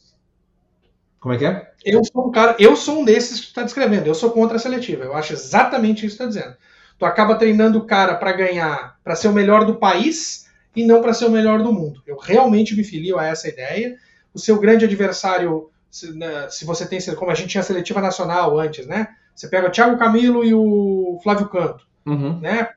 Como 1.21 1.35
é 1.35 1.37
que 1.37 1.45
é? 1.45 1.71
Eu 1.85 2.03
sou 2.03 2.27
um 2.27 2.31
cara, 2.31 2.55
eu 2.57 2.75
sou 2.75 2.99
um 2.99 3.05
desses 3.05 3.39
que 3.39 3.45
está 3.45 3.61
descrevendo. 3.61 4.07
Eu 4.07 4.15
sou 4.15 4.31
contra 4.31 4.57
a 4.57 4.59
seletiva. 4.59 5.03
Eu 5.03 5.15
acho 5.15 5.31
exatamente 5.31 6.03
isso 6.03 6.17
que 6.17 6.23
está 6.23 6.25
dizendo. 6.25 6.57
Tu 6.97 7.05
acaba 7.05 7.35
treinando 7.35 7.77
o 7.77 7.85
cara 7.85 8.15
para 8.15 8.33
ganhar, 8.33 8.97
para 9.03 9.15
ser 9.15 9.27
o 9.27 9.33
melhor 9.33 9.63
do 9.63 9.75
país 9.75 10.49
e 10.75 10.83
não 10.83 10.99
para 10.99 11.13
ser 11.13 11.25
o 11.25 11.31
melhor 11.31 11.61
do 11.61 11.71
mundo. 11.71 12.01
Eu 12.07 12.17
realmente 12.17 12.75
me 12.75 12.83
filio 12.83 13.19
a 13.19 13.27
essa 13.27 13.47
ideia. 13.47 13.95
O 14.33 14.39
seu 14.39 14.59
grande 14.59 14.85
adversário, 14.85 15.69
se, 15.91 16.11
né, 16.11 16.49
se 16.49 16.65
você 16.65 16.87
tem, 16.87 16.99
como 17.15 17.29
a 17.29 17.35
gente 17.35 17.49
tinha 17.49 17.63
seletiva 17.63 18.01
nacional 18.01 18.59
antes, 18.59 18.87
né? 18.87 19.09
Você 19.35 19.47
pega 19.47 19.67
o 19.67 19.71
Thiago 19.71 19.99
Camilo 19.99 20.43
e 20.43 20.55
o 20.55 21.19
Flávio 21.21 21.49
Canto, 21.49 21.85
uhum. 22.03 22.39
né? 22.39 22.69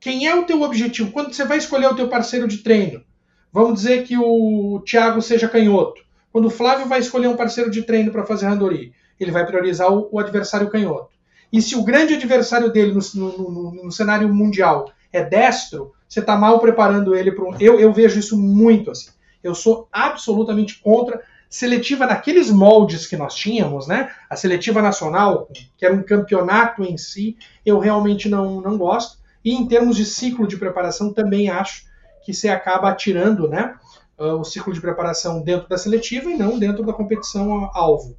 Quem 0.00 0.26
é 0.26 0.34
o 0.34 0.44
teu 0.44 0.62
objetivo? 0.62 1.12
Quando 1.12 1.32
você 1.32 1.44
vai 1.44 1.58
escolher 1.58 1.86
o 1.86 1.94
teu 1.94 2.08
parceiro 2.08 2.48
de 2.48 2.58
treino, 2.58 3.04
vamos 3.52 3.74
dizer 3.74 4.04
que 4.04 4.16
o 4.18 4.82
Thiago 4.84 5.22
seja 5.22 5.48
canhoto. 5.48 6.05
Quando 6.36 6.48
o 6.48 6.50
Flávio 6.50 6.86
vai 6.86 6.98
escolher 6.98 7.28
um 7.28 7.34
parceiro 7.34 7.70
de 7.70 7.80
treino 7.84 8.12
para 8.12 8.26
fazer 8.26 8.44
randori, 8.44 8.92
ele 9.18 9.30
vai 9.30 9.46
priorizar 9.46 9.90
o, 9.90 10.06
o, 10.12 10.18
adversário 10.18 10.68
canhoto. 10.68 11.08
E 11.50 11.62
se 11.62 11.74
o 11.74 11.82
grande 11.82 12.12
adversário 12.12 12.70
dele 12.70 12.92
no, 12.92 13.00
no, 13.14 13.50
no, 13.50 13.84
no 13.84 13.90
cenário 13.90 14.28
mundial 14.28 14.92
é 15.10 15.24
destro, 15.24 15.94
você 16.06 16.20
está 16.20 16.36
mal 16.36 16.60
preparando 16.60 17.16
ele 17.16 17.32
para 17.32 17.42
um. 17.42 17.56
Eu, 17.58 17.80
eu 17.80 17.90
vejo 17.90 18.18
isso 18.18 18.38
muito 18.38 18.90
assim. 18.90 19.08
Eu 19.42 19.54
sou 19.54 19.88
absolutamente 19.90 20.78
contra 20.78 21.22
seletiva 21.48 22.06
naqueles 22.06 22.50
moldes 22.50 23.06
que 23.06 23.16
nós 23.16 23.34
tínhamos, 23.34 23.86
né? 23.86 24.10
A 24.28 24.36
seletiva 24.36 24.82
nacional, 24.82 25.48
que 25.78 25.86
era 25.86 25.94
um 25.94 26.02
campeonato 26.02 26.84
em 26.84 26.98
si, 26.98 27.34
eu 27.64 27.78
realmente 27.78 28.28
não, 28.28 28.60
não 28.60 28.76
gosto. 28.76 29.16
E 29.42 29.54
em 29.54 29.66
termos 29.66 29.96
de 29.96 30.04
ciclo 30.04 30.46
de 30.46 30.58
preparação, 30.58 31.14
também 31.14 31.48
acho 31.48 31.86
que 32.26 32.34
você 32.34 32.50
acaba 32.50 32.90
atirando 32.90 33.48
né, 33.48 33.74
ah, 34.18 34.34
o 34.34 34.44
ciclo 34.44 34.72
de 34.72 34.80
preparação 34.80 35.42
dentro 35.42 35.68
da 35.68 35.76
seletiva 35.76 36.30
e 36.30 36.36
não 36.36 36.58
dentro 36.58 36.84
da 36.84 36.92
competição 36.92 37.70
alvo. 37.74 38.16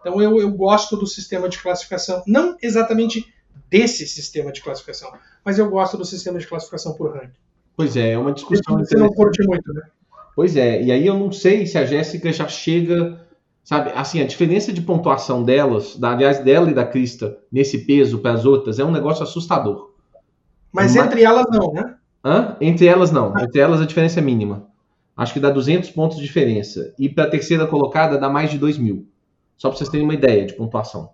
Então 0.00 0.20
eu, 0.20 0.40
eu 0.40 0.50
gosto 0.50 0.96
do 0.96 1.06
sistema 1.06 1.48
de 1.48 1.58
classificação, 1.58 2.22
não 2.26 2.56
exatamente 2.62 3.32
desse 3.68 4.06
sistema 4.06 4.52
de 4.52 4.62
classificação, 4.62 5.12
mas 5.44 5.58
eu 5.58 5.68
gosto 5.68 5.96
do 5.96 6.04
sistema 6.04 6.38
de 6.38 6.46
classificação 6.46 6.94
por 6.94 7.12
ranking. 7.12 7.38
Pois 7.76 7.96
é, 7.96 8.12
é 8.12 8.18
uma 8.18 8.32
discussão. 8.32 8.78
Você 8.78 8.96
não 8.96 9.08
curte 9.08 9.44
muito, 9.46 9.72
né? 9.72 9.82
Pois 10.34 10.56
é, 10.56 10.82
e 10.82 10.92
aí 10.92 11.06
eu 11.06 11.18
não 11.18 11.32
sei 11.32 11.66
se 11.66 11.78
a 11.78 11.84
Jéssica 11.84 12.32
já 12.32 12.46
chega, 12.46 13.20
sabe, 13.64 13.90
assim, 13.94 14.20
a 14.20 14.26
diferença 14.26 14.72
de 14.72 14.82
pontuação 14.82 15.42
delas, 15.42 15.96
da, 15.96 16.10
aliás, 16.10 16.38
dela 16.40 16.70
e 16.70 16.74
da 16.74 16.84
Crista, 16.84 17.38
nesse 17.50 17.78
peso 17.86 18.18
para 18.18 18.32
as 18.32 18.44
outras, 18.44 18.78
é 18.78 18.84
um 18.84 18.92
negócio 18.92 19.22
assustador. 19.22 19.94
Mas 20.70 20.94
Uma... 20.94 21.06
entre 21.06 21.22
elas 21.22 21.46
não, 21.50 21.72
né? 21.72 21.94
Hã? 22.24 22.56
Entre 22.60 22.86
elas 22.86 23.10
não. 23.10 23.32
Ah. 23.34 23.42
Entre 23.42 23.60
elas 23.60 23.80
a 23.80 23.86
diferença 23.86 24.20
é 24.20 24.22
mínima. 24.22 24.66
Acho 25.16 25.32
que 25.32 25.40
dá 25.40 25.50
200 25.50 25.90
pontos 25.90 26.18
de 26.18 26.24
diferença. 26.24 26.94
E 26.98 27.08
para 27.08 27.24
a 27.24 27.30
terceira 27.30 27.66
colocada 27.66 28.18
dá 28.18 28.28
mais 28.28 28.50
de 28.50 28.58
2 28.58 28.76
mil. 28.76 29.08
Só 29.56 29.68
para 29.68 29.78
vocês 29.78 29.88
terem 29.88 30.04
uma 30.04 30.14
ideia 30.14 30.44
de 30.44 30.52
pontuação. 30.52 31.10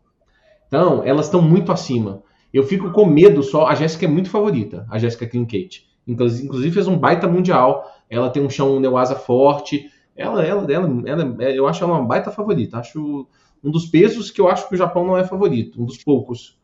Então, 0.66 1.04
elas 1.04 1.26
estão 1.26 1.40
muito 1.40 1.70
acima. 1.70 2.22
Eu 2.52 2.64
fico 2.64 2.90
com 2.90 3.06
medo 3.06 3.42
só. 3.42 3.66
A 3.68 3.74
Jéssica 3.74 4.06
é 4.06 4.08
muito 4.08 4.28
favorita, 4.28 4.86
a 4.90 4.98
Jéssica 4.98 5.26
Klinkate. 5.26 5.86
Inclusive 6.06 6.72
fez 6.72 6.88
um 6.88 6.98
baita 6.98 7.28
mundial. 7.28 7.88
Ela 8.10 8.28
tem 8.28 8.42
um 8.42 8.50
chão 8.50 8.80
Neuasa 8.80 9.14
forte. 9.14 9.88
Ela, 10.16 10.44
ela, 10.44 10.72
ela, 10.72 11.02
ela, 11.06 11.44
eu 11.52 11.68
acho 11.68 11.84
ela 11.84 11.92
uma 11.92 12.04
baita 12.04 12.32
favorita. 12.32 12.78
Acho 12.78 13.28
um 13.62 13.70
dos 13.70 13.86
pesos 13.86 14.30
que 14.30 14.40
eu 14.40 14.48
acho 14.48 14.68
que 14.68 14.74
o 14.74 14.78
Japão 14.78 15.06
não 15.06 15.16
é 15.16 15.24
favorito. 15.24 15.80
Um 15.80 15.84
dos 15.84 16.02
poucos 16.02 16.60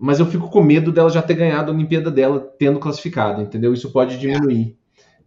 mas 0.00 0.20
eu 0.20 0.26
fico 0.26 0.48
com 0.48 0.62
medo 0.62 0.92
dela 0.92 1.10
já 1.10 1.20
ter 1.20 1.34
ganhado 1.34 1.70
a 1.70 1.74
Olimpíada 1.74 2.10
dela 2.10 2.38
tendo 2.56 2.78
classificado, 2.78 3.42
entendeu? 3.42 3.74
Isso 3.74 3.90
pode 3.90 4.16
diminuir 4.16 4.77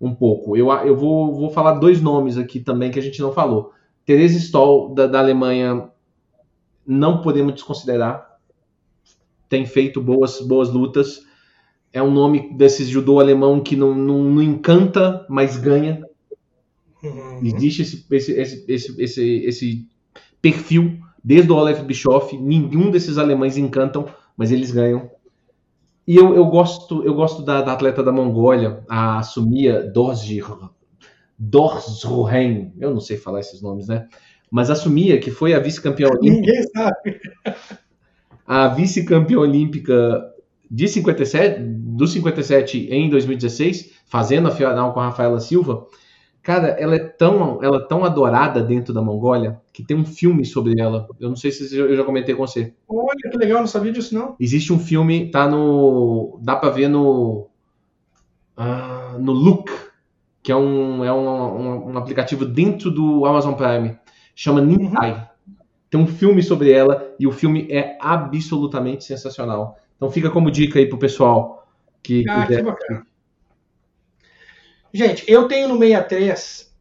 um 0.02 0.14
pouco. 0.14 0.58
Eu, 0.58 0.72
eu 0.72 0.96
vou, 0.96 1.34
vou 1.34 1.50
falar 1.50 1.74
dois 1.74 2.02
nomes 2.02 2.38
aqui 2.38 2.60
também 2.60 2.90
que 2.90 3.00
a 3.00 3.02
gente 3.02 3.22
não 3.22 3.32
falou. 3.32 3.72
Therese 4.06 4.38
Stoll, 4.40 4.94
da, 4.94 5.06
da 5.06 5.20
Alemanha, 5.20 5.90
não 6.86 7.22
podemos 7.22 7.54
desconsiderar. 7.54 8.38
Tem 9.48 9.66
feito 9.66 10.02
boas, 10.02 10.42
boas 10.42 10.70
lutas. 10.70 11.22
É 11.94 12.02
um 12.02 12.12
nome 12.12 12.54
desses 12.58 12.88
judô 12.88 13.20
alemão 13.20 13.60
que 13.60 13.76
não, 13.76 13.94
não, 13.94 14.24
não 14.24 14.42
encanta, 14.42 15.26
mas 15.30 15.58
ganha. 15.58 16.04
Uhum. 17.04 17.40
Existe 17.44 17.82
esse, 17.82 18.06
esse, 18.12 18.32
esse, 18.34 18.66
esse, 18.68 19.02
esse, 19.02 19.46
esse 19.46 19.90
perfil 20.42 20.98
desde 21.24 21.52
o 21.52 21.56
Olaf 21.56 21.82
Bischoff. 21.84 22.36
Nenhum 22.38 22.90
desses 22.90 23.18
alemães 23.18 23.58
encantam 23.58 24.08
mas 24.42 24.52
eles 24.52 24.72
ganham. 24.72 25.10
E 26.08 26.16
eu, 26.16 26.36
eu 26.36 26.46
gosto 26.46 27.04
eu 27.04 27.14
gosto 27.14 27.44
da, 27.44 27.62
da 27.62 27.74
atleta 27.74 28.04
da 28.04 28.12
Mongólia, 28.12 28.84
a 28.90 29.22
Sumia 29.24 29.84
Dorzruhen, 31.42 32.74
eu 32.80 32.92
não 32.92 33.00
sei 33.00 33.18
falar 33.18 33.40
esses 33.40 33.62
nomes, 33.62 33.88
né? 33.88 34.08
Mas 34.50 34.70
a 34.70 34.76
Sumia, 34.76 35.20
que 35.20 35.32
foi 35.32 35.54
a 35.54 35.60
vice-campeã 35.60 36.08
olímpica. 36.12 36.30
Ninguém 36.30 36.64
sabe. 36.64 37.22
A 38.46 38.68
vice-campeã 38.68 39.40
olímpica 39.40 40.22
de 40.70 40.88
57, 40.88 41.60
do 41.62 42.06
57 42.08 42.88
em 42.92 43.10
2016, 43.10 43.92
fazendo 44.06 44.48
a 44.48 44.52
final 44.52 44.94
com 44.94 45.00
a 45.00 45.06
Rafaela 45.06 45.40
Silva, 45.40 45.88
Cara, 46.44 46.70
ela 46.70 46.96
é 46.96 47.00
tão, 47.00 47.64
ela 47.64 47.78
é 47.78 47.88
tão 47.88 48.04
adorada 48.04 48.64
dentro 48.64 48.94
da 48.94 49.02
Mongólia 49.02 49.62
que 49.72 49.84
tem 49.84 49.96
um 49.96 50.06
filme 50.06 50.44
sobre 50.44 50.80
ela. 50.80 51.08
Eu 51.20 51.30
não 51.30 51.36
sei 51.36 51.52
se 51.52 51.76
eu 51.78 51.96
já 51.96 52.04
comentei 52.04 52.34
com 52.34 52.46
você. 52.46 52.74
Olha, 52.90 53.30
que 53.30 53.38
legal, 53.38 53.60
não 53.60 53.68
sabia 53.68 53.92
disso 53.92 54.16
não. 54.16 54.36
Existe 54.40 54.74
um 54.74 54.80
filme, 54.80 55.30
tá 55.30 55.48
no, 55.48 56.40
dá 56.42 56.56
para 56.56 56.72
ver 56.72 56.88
no, 56.88 57.48
uh, 58.58 59.20
no 59.20 59.32
Look, 59.32 59.70
que 60.42 60.52
é 60.52 60.56
um, 60.56 61.06
é 61.06 61.14
um, 61.14 61.28
um, 61.28 61.92
um, 61.92 61.98
aplicativo 61.98 62.44
dentro 62.44 62.90
do 62.90 63.24
Amazon 63.28 63.54
Prime, 63.54 63.98
chama 64.36 64.62
Nintai. 64.62 65.12
Uhum. 65.12 65.56
Tem 65.92 66.02
um 66.02 66.08
filme 66.08 66.42
sobre 66.42 66.72
ela 66.72 67.14
e 67.20 67.28
o 67.28 67.32
filme 67.32 67.68
é 67.70 67.98
absolutamente 68.02 69.04
sensacional. 69.04 69.78
Então 69.96 70.10
fica 70.10 70.32
como 70.32 70.50
dica 70.50 70.80
aí 70.80 70.88
pro 70.88 70.98
pessoal 70.98 71.68
que 72.02 72.26
ah, 72.28 72.42
quiser. 72.42 72.58
Que 72.58 72.64
bacana. 72.64 73.11
Gente, 74.94 75.24
eu 75.28 75.48
tenho 75.48 75.68
no 75.68 75.80
63 75.80 76.72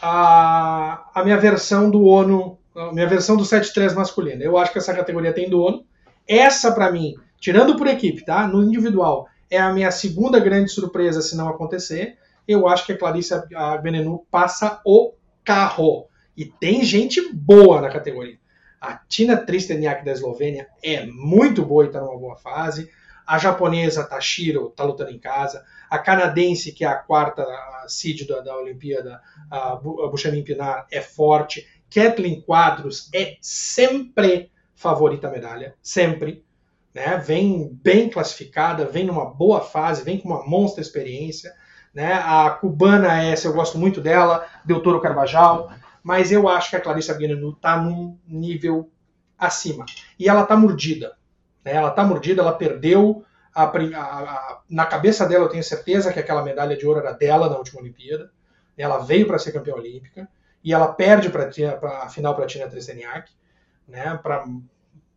a, 0.00 1.10
a 1.14 1.24
minha 1.24 1.36
versão 1.36 1.90
do 1.90 2.04
ONU, 2.04 2.58
a 2.74 2.92
minha 2.92 3.06
versão 3.06 3.36
do 3.36 3.44
73 3.44 3.94
masculino. 3.94 4.42
Eu 4.42 4.56
acho 4.56 4.72
que 4.72 4.78
essa 4.78 4.94
categoria 4.94 5.32
tem 5.32 5.48
do 5.48 5.60
ONU. 5.60 5.84
Essa, 6.26 6.72
para 6.72 6.90
mim, 6.90 7.14
tirando 7.38 7.76
por 7.76 7.86
equipe, 7.86 8.24
tá? 8.24 8.46
No 8.46 8.62
individual, 8.62 9.28
é 9.50 9.58
a 9.58 9.72
minha 9.72 9.90
segunda 9.90 10.38
grande 10.38 10.70
surpresa 10.70 11.20
se 11.20 11.36
não 11.36 11.48
acontecer. 11.48 12.16
Eu 12.46 12.66
acho 12.66 12.86
que 12.86 12.92
a 12.92 12.98
Clarice 12.98 13.34
Benenu 13.82 14.24
passa 14.30 14.80
o 14.84 15.12
carro. 15.44 16.06
E 16.36 16.44
tem 16.44 16.82
gente 16.84 17.32
boa 17.32 17.80
na 17.80 17.90
categoria. 17.90 18.38
A 18.80 18.94
Tina 18.94 19.36
Tristeniak 19.36 20.04
da 20.04 20.12
Eslovênia 20.12 20.68
é 20.82 21.04
muito 21.04 21.62
boa 21.62 21.84
e 21.84 21.88
está 21.88 22.00
numa 22.00 22.18
boa 22.18 22.36
fase. 22.36 22.88
A 23.30 23.38
japonesa 23.38 24.02
Tashiro 24.02 24.70
está 24.70 24.82
lutando 24.82 25.12
em 25.12 25.18
casa. 25.20 25.64
A 25.88 26.00
canadense, 26.00 26.72
que 26.72 26.84
é 26.84 26.88
a 26.88 26.96
quarta 26.96 27.46
seed 27.86 28.26
da, 28.26 28.40
da 28.40 28.56
Olimpíada, 28.56 29.22
a 29.48 29.76
Buchanan 29.76 30.42
Pinar, 30.42 30.88
é 30.90 31.00
forte. 31.00 31.64
Kathleen 31.88 32.40
Quadros 32.40 33.08
é 33.14 33.36
sempre 33.40 34.50
favorita 34.74 35.28
à 35.28 35.30
medalha, 35.30 35.76
sempre. 35.80 36.44
Né? 36.92 37.18
Vem 37.18 37.70
bem 37.72 38.10
classificada, 38.10 38.84
vem 38.84 39.06
numa 39.06 39.26
boa 39.26 39.60
fase, 39.60 40.02
vem 40.02 40.18
com 40.18 40.28
uma 40.28 40.44
monstra 40.44 40.82
experiência. 40.82 41.54
Né? 41.94 42.12
A 42.12 42.50
cubana 42.50 43.22
essa, 43.22 43.46
eu 43.46 43.52
gosto 43.52 43.78
muito 43.78 44.00
dela, 44.00 44.44
Toro 44.82 45.00
Carvajal, 45.00 45.72
mas 46.02 46.32
eu 46.32 46.48
acho 46.48 46.70
que 46.70 46.76
a 46.76 46.80
Clarissa 46.80 47.14
Guinanu 47.14 47.50
está 47.50 47.80
num 47.80 48.18
nível 48.26 48.90
acima. 49.38 49.86
E 50.18 50.28
ela 50.28 50.42
está 50.42 50.56
mordida. 50.56 51.19
Né? 51.64 51.74
Ela 51.74 51.90
está 51.90 52.04
mordida, 52.04 52.42
ela 52.42 52.52
perdeu 52.52 53.24
a, 53.54 53.64
a, 53.64 53.68
a, 53.68 54.60
na 54.68 54.86
cabeça 54.86 55.26
dela, 55.26 55.44
eu 55.44 55.48
tenho 55.48 55.64
certeza 55.64 56.12
que 56.12 56.18
aquela 56.18 56.42
medalha 56.42 56.76
de 56.76 56.86
ouro 56.86 57.00
era 57.00 57.12
dela 57.12 57.48
na 57.48 57.56
última 57.56 57.80
Olimpíada. 57.80 58.30
Ela 58.76 58.98
veio 58.98 59.26
para 59.26 59.38
ser 59.38 59.52
campeã 59.52 59.74
olímpica 59.74 60.28
e 60.64 60.72
ela 60.72 60.92
perde 60.92 61.28
para 61.28 61.50
a 62.02 62.08
final 62.08 62.34
para 62.34 62.44
a 62.44 62.46
Tina 62.46 62.68
Tresteniak, 62.68 63.30
né? 63.86 64.18
Para 64.22 64.46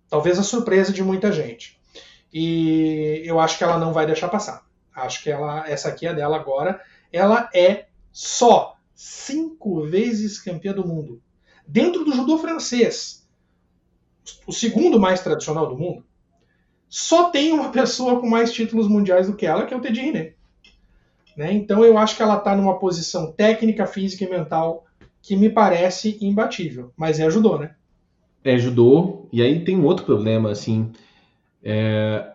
talvez 0.10 0.38
a 0.38 0.44
surpresa 0.44 0.92
de 0.92 1.04
muita 1.04 1.32
gente. 1.32 1.80
E 2.34 3.22
eu 3.26 3.40
acho 3.40 3.58
que 3.58 3.64
ela 3.64 3.78
não 3.78 3.94
vai 3.94 4.06
deixar 4.06 4.28
passar. 4.28 4.66
Acho 4.94 5.24
que 5.24 5.30
ela, 5.30 5.70
essa 5.70 5.90
aqui 5.90 6.08
é 6.08 6.14
dela 6.14 6.36
agora. 6.36 6.82
Ela 7.12 7.50
é 7.54 7.86
só 8.12 8.76
cinco 8.94 9.84
vezes 9.84 10.40
campeã 10.40 10.74
do 10.74 10.88
mundo. 10.88 11.22
Dentro 11.66 12.04
do 12.04 12.14
judô 12.14 12.38
francês, 12.38 13.28
o 14.46 14.52
segundo 14.52 15.00
mais 15.00 15.22
tradicional 15.22 15.68
do 15.68 15.78
mundo, 15.78 16.06
só 16.94 17.32
tem 17.32 17.52
uma 17.52 17.70
pessoa 17.74 18.20
com 18.20 18.30
mais 18.30 18.54
títulos 18.54 18.88
mundiais 18.88 19.26
do 19.26 19.36
que 19.36 19.48
ela, 19.48 19.66
que 19.66 19.74
é 19.74 19.78
o 19.78 19.82
Teddy 19.82 20.00
Riner. 20.00 20.36
Né? 21.36 21.52
Então 21.52 21.84
eu 21.84 21.98
acho 21.98 22.16
que 22.16 22.22
ela 22.22 22.38
está 22.38 22.56
numa 22.56 22.78
posição 22.78 23.32
técnica, 23.32 23.88
física 23.88 24.24
e 24.24 24.30
mental 24.30 24.86
que 25.20 25.36
me 25.36 25.50
parece 25.50 26.20
imbatível. 26.22 26.94
Mas 26.96 27.20
é 27.20 27.28
judô, 27.32 27.58
né? 27.58 27.74
É 28.44 28.60
judô. 28.60 29.28
E 29.34 29.42
aí 29.42 29.66
tem 29.66 29.76
um 29.76 29.86
outro 29.86 30.06
problema, 30.06 30.52
assim. 30.52 30.92
É, 31.64 32.32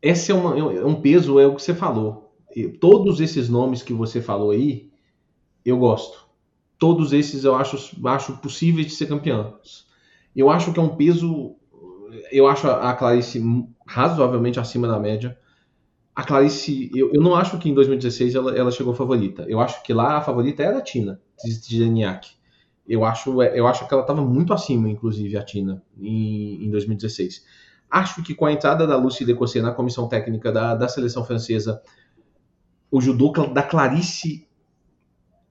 esse 0.00 0.30
é, 0.30 0.34
uma, 0.36 0.56
é 0.56 0.84
um 0.84 1.00
peso, 1.00 1.40
é 1.40 1.46
o 1.46 1.56
que 1.56 1.62
você 1.62 1.74
falou. 1.74 2.32
Todos 2.80 3.20
esses 3.20 3.48
nomes 3.48 3.82
que 3.82 3.92
você 3.92 4.22
falou 4.22 4.52
aí, 4.52 4.88
eu 5.64 5.78
gosto. 5.78 6.28
Todos 6.78 7.12
esses 7.12 7.42
eu 7.42 7.56
acho, 7.56 7.76
acho 8.06 8.36
possíveis 8.36 8.86
de 8.86 8.92
ser 8.92 9.06
campeões. 9.06 9.84
Eu 10.34 10.48
acho 10.48 10.72
que 10.72 10.78
é 10.78 10.82
um 10.82 10.94
peso. 10.94 11.56
Eu 12.30 12.46
acho 12.46 12.68
a 12.68 12.92
Clarice 12.94 13.40
razoavelmente 13.86 14.58
acima 14.58 14.88
da 14.88 14.98
média. 14.98 15.38
A 16.14 16.22
Clarice, 16.24 16.90
eu, 16.94 17.12
eu 17.12 17.22
não 17.22 17.34
acho 17.34 17.58
que 17.58 17.68
em 17.68 17.74
2016 17.74 18.34
ela, 18.34 18.56
ela 18.56 18.70
chegou 18.70 18.94
favorita. 18.94 19.44
Eu 19.48 19.60
acho 19.60 19.82
que 19.82 19.92
lá 19.92 20.16
a 20.16 20.22
favorita 20.22 20.62
era 20.62 20.78
a 20.78 20.82
Tina, 20.82 21.20
Zidaniak. 21.40 22.30
Eu 22.88 23.04
acho, 23.04 23.42
eu 23.42 23.66
acho 23.66 23.86
que 23.86 23.92
ela 23.92 24.02
estava 24.02 24.22
muito 24.22 24.52
acima, 24.52 24.88
inclusive, 24.88 25.36
a 25.36 25.44
Tina, 25.44 25.82
em, 25.98 26.64
em 26.64 26.70
2016. 26.70 27.44
Acho 27.90 28.22
que 28.22 28.34
com 28.34 28.46
a 28.46 28.52
entrada 28.52 28.86
da 28.86 28.96
Lucy 28.96 29.24
Decossé 29.24 29.60
na 29.60 29.72
comissão 29.72 30.08
técnica 30.08 30.50
da, 30.52 30.74
da 30.74 30.88
seleção 30.88 31.24
francesa, 31.24 31.82
o 32.90 33.00
judô 33.00 33.32
da 33.52 33.62
Clarice 33.62 34.46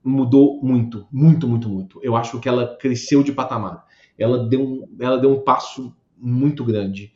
mudou 0.02 0.60
muito, 0.62 1.06
muito, 1.12 1.46
muito, 1.48 1.68
muito. 1.68 2.00
Eu 2.02 2.16
acho 2.16 2.40
que 2.40 2.48
ela 2.48 2.76
cresceu 2.76 3.22
de 3.22 3.32
patamar. 3.32 3.84
Ela 4.18 4.48
deu 4.48 4.88
ela 4.98 5.18
deu 5.18 5.32
um 5.32 5.40
passo 5.42 5.94
muito 6.16 6.64
grande. 6.64 7.12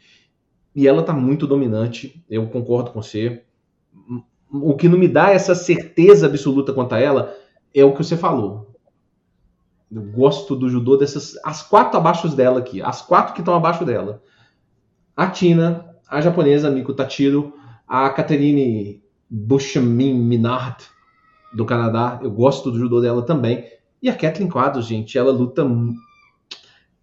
E 0.75 0.87
ela 0.87 1.01
está 1.01 1.13
muito 1.13 1.47
dominante, 1.47 2.25
eu 2.29 2.47
concordo 2.47 2.93
com 2.93 3.03
você. 3.03 3.43
O 4.51 4.75
que 4.75 4.89
não 4.89 4.99
me 4.99 5.09
dá 5.09 5.31
essa 5.31 5.55
certeza 5.55 6.27
absoluta 6.27 6.73
quanto 6.73 6.95
a 6.95 7.01
ela 7.01 7.35
é 7.75 7.85
o 7.85 7.93
que 7.93 8.03
você 8.03 8.17
falou. 8.17 8.71
Eu 9.91 10.03
gosto 10.03 10.55
do 10.55 10.69
judô 10.69 10.97
dessas. 10.97 11.37
As 11.45 11.63
quatro 11.63 11.99
abaixo 11.99 12.29
dela 12.29 12.61
aqui. 12.61 12.81
As 12.81 13.03
quatro 13.03 13.35
que 13.35 13.41
estão 13.41 13.55
abaixo 13.55 13.85
dela. 13.85 14.23
A 15.17 15.27
Tina, 15.29 15.97
a 16.09 16.21
japonesa 16.21 16.71
Miku 16.71 16.95
Tachiro, 16.95 17.53
a 17.87 18.09
Catherine 18.11 19.03
Bushamin 19.29 20.15
Minard, 20.15 20.85
do 21.53 21.67
Canadá. 21.67 22.21
Eu 22.23 22.31
gosto 22.31 22.71
do 22.71 22.79
judô 22.79 23.01
dela 23.01 23.23
também. 23.23 23.65
E 24.01 24.09
a 24.09 24.17
Kathleen 24.17 24.49
Quadros, 24.49 24.87
gente, 24.87 25.19
ela 25.19 25.33
luta. 25.33 25.67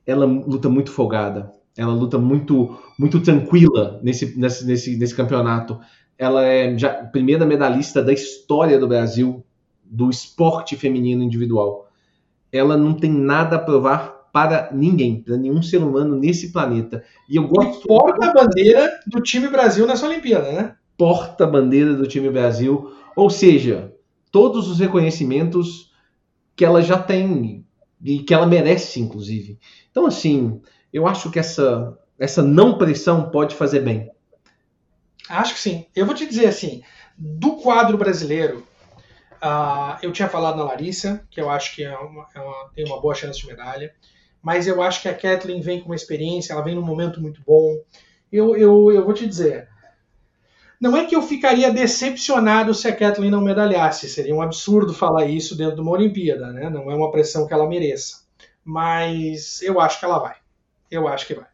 Ela 0.05 0.25
luta 0.25 0.69
muito 0.69 0.89
folgada. 0.89 1.51
Ela 1.77 1.93
luta 1.93 2.17
muito, 2.17 2.77
muito 2.97 3.21
tranquila 3.21 3.99
nesse, 4.01 4.37
nesse, 4.37 4.65
nesse, 4.65 4.97
nesse 4.97 5.15
campeonato. 5.15 5.79
Ela 6.17 6.43
é 6.43 6.77
já 6.77 6.89
primeira 6.89 7.45
medalhista 7.45 8.01
da 8.01 8.11
história 8.11 8.79
do 8.79 8.87
Brasil 8.87 9.45
do 9.83 10.09
esporte 10.09 10.75
feminino 10.75 11.23
individual. 11.23 11.87
Ela 12.51 12.75
não 12.75 12.93
tem 12.93 13.11
nada 13.11 13.57
a 13.57 13.59
provar 13.59 14.29
para 14.33 14.69
ninguém, 14.73 15.21
para 15.21 15.37
nenhum 15.37 15.61
ser 15.61 15.77
humano 15.77 16.15
nesse 16.15 16.51
planeta. 16.51 17.03
E 17.29 17.37
eu 17.37 17.47
gosto. 17.47 17.83
E 17.83 17.87
porta-bandeira 17.87 18.99
do 19.07 19.21
time 19.21 19.47
Brasil 19.47 19.85
nessa 19.85 20.05
Olimpíada, 20.05 20.51
né? 20.51 20.75
Porta-bandeira 20.97 21.93
do 21.93 22.07
time 22.07 22.29
Brasil. 22.29 22.91
Ou 23.15 23.29
seja, 23.29 23.93
todos 24.31 24.69
os 24.69 24.79
reconhecimentos 24.79 25.91
que 26.55 26.65
ela 26.65 26.81
já 26.81 26.97
tem 26.97 27.65
e 28.03 28.19
que 28.19 28.33
ela 28.33 28.45
merece, 28.45 28.99
inclusive. 28.99 29.57
Então, 29.89 30.05
assim, 30.05 30.61
eu 30.97 31.07
acho 31.07 31.29
que 31.29 31.37
essa, 31.37 31.97
essa 32.17 32.41
não 32.41 32.77
pressão 32.77 33.29
pode 33.29 33.55
fazer 33.55 33.81
bem. 33.81 34.11
Acho 35.29 35.53
que 35.53 35.59
sim. 35.59 35.85
Eu 35.95 36.05
vou 36.05 36.15
te 36.15 36.25
dizer 36.25 36.47
assim, 36.47 36.81
do 37.17 37.57
quadro 37.57 37.97
brasileiro, 37.97 38.65
uh, 39.35 39.97
eu 40.01 40.11
tinha 40.11 40.27
falado 40.27 40.57
na 40.57 40.63
Larissa, 40.63 41.23
que 41.29 41.39
eu 41.39 41.49
acho 41.49 41.75
que 41.75 41.83
é 41.83 41.95
uma, 41.95 42.27
é 42.33 42.39
uma, 42.39 42.69
tem 42.73 42.85
uma 42.85 42.99
boa 42.99 43.13
chance 43.13 43.39
de 43.39 43.45
medalha, 43.45 43.93
mas 44.41 44.65
eu 44.65 44.81
acho 44.81 45.01
que 45.01 45.09
a 45.09 45.13
Kathleen 45.13 45.61
vem 45.61 45.79
com 45.79 45.87
uma 45.87 45.95
experiência, 45.95 46.53
ela 46.53 46.63
vem 46.63 46.73
num 46.73 46.81
momento 46.81 47.21
muito 47.21 47.41
bom. 47.45 47.77
Eu, 48.31 48.55
eu, 48.57 48.91
eu 48.91 49.05
vou 49.05 49.13
te 49.13 49.27
dizer, 49.27 49.69
não 50.81 50.97
é 50.97 51.05
que 51.05 51.15
eu 51.15 51.21
ficaria 51.21 51.71
decepcionado 51.71 52.73
se 52.73 52.87
a 52.87 52.95
Kathleen 52.95 53.29
não 53.29 53.41
medalhasse, 53.41 54.09
seria 54.09 54.33
um 54.33 54.41
absurdo 54.41 54.93
falar 54.93 55.25
isso 55.25 55.55
dentro 55.55 55.75
de 55.75 55.81
uma 55.81 55.91
Olimpíada, 55.91 56.51
né? 56.51 56.69
não 56.69 56.89
é 56.89 56.95
uma 56.95 57.11
pressão 57.11 57.45
que 57.45 57.53
ela 57.53 57.67
mereça. 57.67 58.25
Mas 58.63 59.61
eu 59.61 59.79
acho 59.79 59.99
que 59.99 60.05
ela 60.05 60.19
vai. 60.19 60.35
Eu 60.89 61.07
acho 61.07 61.27
que 61.27 61.35
vai. 61.35 61.47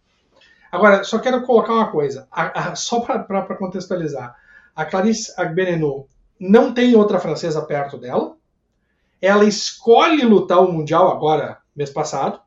Agora, 0.72 1.04
só 1.04 1.20
quero 1.20 1.44
colocar 1.44 1.74
uma 1.74 1.92
coisa, 1.92 2.28
a, 2.32 2.72
a, 2.72 2.76
só 2.76 3.02
para 3.02 3.56
contextualizar. 3.56 4.36
A 4.76 4.86
Clarice 4.86 5.32
Agbenenou 5.38 6.10
não 6.40 6.74
tem 6.74 6.96
outra 6.96 7.20
francesa 7.20 7.62
perto 7.62 7.98
dela. 7.98 8.36
Ela 9.22 9.46
escolhe 9.46 10.26
lutar 10.26 10.60
o 10.60 10.72
Mundial 10.72 11.12
agora, 11.12 11.60
mês 11.76 11.90
passado. 11.90 12.42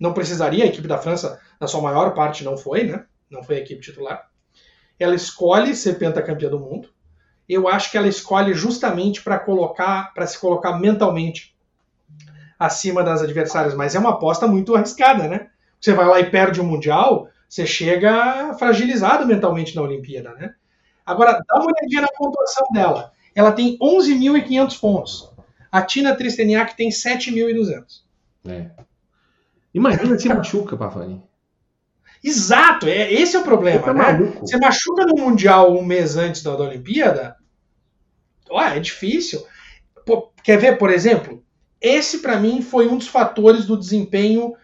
Não 0.00 0.12
precisaria, 0.12 0.64
a 0.64 0.66
equipe 0.66 0.88
da 0.88 0.98
França, 0.98 1.40
na 1.60 1.66
sua 1.66 1.82
maior 1.82 2.14
parte, 2.14 2.44
não 2.44 2.56
foi, 2.56 2.84
né? 2.84 3.04
Não 3.30 3.42
foi 3.42 3.56
a 3.56 3.60
equipe 3.60 3.80
titular. 3.80 4.28
Ela 4.98 5.14
escolhe 5.14 5.74
ser 5.74 5.98
pentacampeã 5.98 6.48
do 6.48 6.58
mundo. 6.58 6.88
Eu 7.48 7.68
acho 7.68 7.90
que 7.90 7.96
ela 7.96 8.08
escolhe 8.08 8.54
justamente 8.54 9.22
para 9.22 9.38
colocar, 9.38 10.12
para 10.14 10.26
se 10.26 10.38
colocar 10.38 10.78
mentalmente 10.78 11.54
acima 12.58 13.04
das 13.04 13.22
adversárias, 13.22 13.74
mas 13.74 13.94
é 13.94 13.98
uma 13.98 14.10
aposta 14.10 14.46
muito 14.46 14.74
arriscada, 14.74 15.28
né? 15.28 15.50
Você 15.86 15.94
vai 15.94 16.04
lá 16.04 16.18
e 16.18 16.28
perde 16.28 16.60
o 16.60 16.64
Mundial, 16.64 17.28
você 17.48 17.64
chega 17.64 18.52
fragilizado 18.54 19.24
mentalmente 19.24 19.76
na 19.76 19.82
Olimpíada, 19.82 20.34
né? 20.34 20.52
Agora, 21.04 21.40
dá 21.46 21.60
uma 21.60 21.66
olhadinha 21.66 22.02
na 22.02 22.08
pontuação 22.08 22.66
dela. 22.72 23.12
Ela 23.36 23.52
tem 23.52 23.78
11.500 23.78 24.80
pontos. 24.80 25.30
A 25.70 25.80
Tina 25.80 26.16
Tristeniak 26.16 26.76
tem 26.76 26.88
7.200. 26.88 28.02
É. 28.48 28.70
Imagina 29.72 30.18
se 30.18 30.28
machuca, 30.28 30.76
Pavani. 30.76 31.22
Exato, 32.24 32.88
é, 32.88 33.12
esse 33.12 33.36
é 33.36 33.38
o 33.38 33.44
problema, 33.44 33.84
tá 33.84 33.94
né? 33.94 34.02
Maluco. 34.02 34.40
Você 34.40 34.56
machuca 34.56 35.06
no 35.06 35.14
Mundial 35.14 35.72
um 35.72 35.84
mês 35.84 36.16
antes 36.16 36.42
da, 36.42 36.56
da 36.56 36.64
Olimpíada, 36.64 37.36
ué, 38.50 38.76
é 38.76 38.80
difícil. 38.80 39.46
Pô, 40.04 40.32
quer 40.42 40.58
ver, 40.58 40.78
por 40.78 40.90
exemplo? 40.90 41.44
Esse, 41.80 42.18
para 42.18 42.40
mim, 42.40 42.60
foi 42.60 42.88
um 42.88 42.98
dos 42.98 43.06
fatores 43.06 43.66
do 43.66 43.78
desempenho 43.78 44.56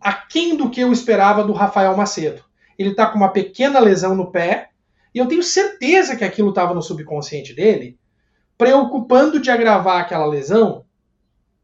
aquém 0.00 0.56
do 0.56 0.70
que 0.70 0.80
eu 0.80 0.92
esperava 0.92 1.44
do 1.44 1.52
Rafael 1.52 1.96
Macedo. 1.96 2.42
Ele 2.78 2.90
está 2.90 3.06
com 3.06 3.16
uma 3.16 3.32
pequena 3.32 3.80
lesão 3.80 4.14
no 4.14 4.30
pé, 4.30 4.70
e 5.14 5.18
eu 5.18 5.26
tenho 5.26 5.42
certeza 5.42 6.14
que 6.14 6.24
aquilo 6.24 6.50
estava 6.50 6.74
no 6.74 6.82
subconsciente 6.82 7.54
dele, 7.54 7.98
preocupando 8.58 9.40
de 9.40 9.50
agravar 9.50 10.00
aquela 10.00 10.26
lesão 10.26 10.84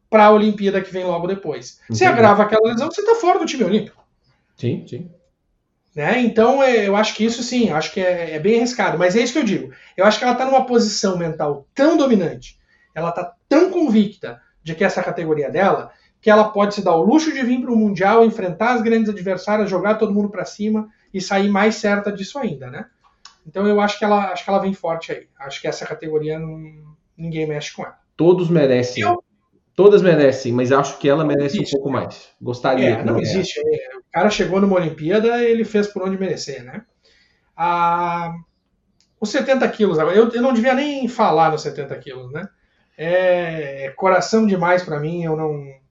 para 0.09 0.25
a 0.25 0.31
Olimpíada 0.31 0.81
que 0.81 0.91
vem 0.91 1.03
logo 1.03 1.27
depois. 1.27 1.79
Entendi. 1.83 1.99
Se 1.99 2.05
agrava 2.05 2.43
aquela 2.43 2.69
lesão, 2.69 2.89
você 2.89 3.01
está 3.01 3.15
fora 3.15 3.39
do 3.39 3.45
time 3.45 3.63
olímpico. 3.63 4.03
Sim, 4.55 4.85
sim. 4.87 5.09
Né? 5.95 6.19
Então, 6.21 6.63
é, 6.63 6.87
eu 6.87 6.95
acho 6.95 7.13
que 7.15 7.23
isso 7.23 7.43
sim, 7.43 7.69
acho 7.69 7.91
que 7.91 7.99
é, 7.99 8.35
é, 8.35 8.39
bem 8.39 8.57
arriscado. 8.57 8.97
Mas 8.97 9.15
é 9.15 9.21
isso 9.21 9.33
que 9.33 9.39
eu 9.39 9.43
digo. 9.43 9.71
Eu 9.95 10.05
acho 10.05 10.17
que 10.17 10.23
ela 10.23 10.33
está 10.33 10.45
numa 10.45 10.65
posição 10.65 11.17
mental 11.17 11.67
tão 11.73 11.95
dominante, 11.95 12.59
ela 12.95 13.09
está 13.09 13.33
tão 13.47 13.69
convicta 13.69 14.41
de 14.63 14.73
que 14.73 14.83
essa 14.83 15.03
categoria 15.03 15.49
dela, 15.51 15.91
que 16.23 16.29
ela 16.29 16.45
pode 16.45 16.73
se 16.73 16.81
dar 16.81 16.95
o 16.95 17.03
luxo 17.03 17.33
de 17.33 17.43
vir 17.43 17.59
para 17.59 17.71
o 17.71 17.75
Mundial, 17.75 18.23
enfrentar 18.23 18.75
as 18.75 18.81
grandes 18.81 19.09
adversárias, 19.09 19.69
jogar 19.69 19.95
todo 19.95 20.13
mundo 20.13 20.29
para 20.29 20.45
cima 20.45 20.87
e 21.13 21.19
sair 21.19 21.49
mais 21.49 21.75
certa 21.75 22.09
disso 22.09 22.39
ainda, 22.39 22.71
né? 22.71 22.85
Então 23.45 23.67
eu 23.67 23.81
acho 23.81 23.99
que 23.99 24.05
ela, 24.05 24.31
acho 24.31 24.41
que 24.41 24.49
ela 24.49 24.59
vem 24.59 24.73
forte 24.73 25.11
aí. 25.11 25.27
Acho 25.37 25.59
que 25.59 25.67
essa 25.67 25.85
categoria 25.85 26.39
não, 26.39 26.63
ninguém 27.17 27.45
mexe 27.45 27.75
com 27.75 27.83
ela. 27.83 27.97
Todos 28.15 28.49
merecem. 28.49 29.03
Eu... 29.03 29.21
Todas 29.75 30.01
merecem, 30.01 30.53
mas 30.53 30.71
acho 30.71 30.97
que 30.97 31.09
ela 31.09 31.25
merece 31.25 31.57
existe, 31.57 31.75
um 31.75 31.79
pouco 31.79 31.91
mais. 31.91 32.29
Gostaria. 32.41 32.89
É, 32.91 33.03
não 33.03 33.19
existe. 33.19 33.59
É, 33.59 33.97
o 33.97 34.03
cara 34.09 34.29
chegou 34.29 34.61
numa 34.61 34.77
Olimpíada, 34.77 35.43
ele 35.43 35.65
fez 35.65 35.87
por 35.87 36.03
onde 36.03 36.17
merecer, 36.17 36.63
né? 36.63 36.83
Ah, 37.57 38.33
os 39.19 39.29
70 39.29 39.67
quilos, 39.69 39.97
eu, 39.97 40.29
eu 40.29 40.41
não 40.41 40.53
devia 40.53 40.73
nem 40.73 41.05
falar 41.09 41.51
nos 41.51 41.63
70 41.63 41.97
quilos, 41.97 42.31
né? 42.31 42.47
É, 42.97 43.87
é 43.87 43.89
coração 43.89 44.47
demais 44.47 44.83
para 44.83 45.01
mim, 45.01 45.23
eu 45.23 45.35
não 45.35 45.82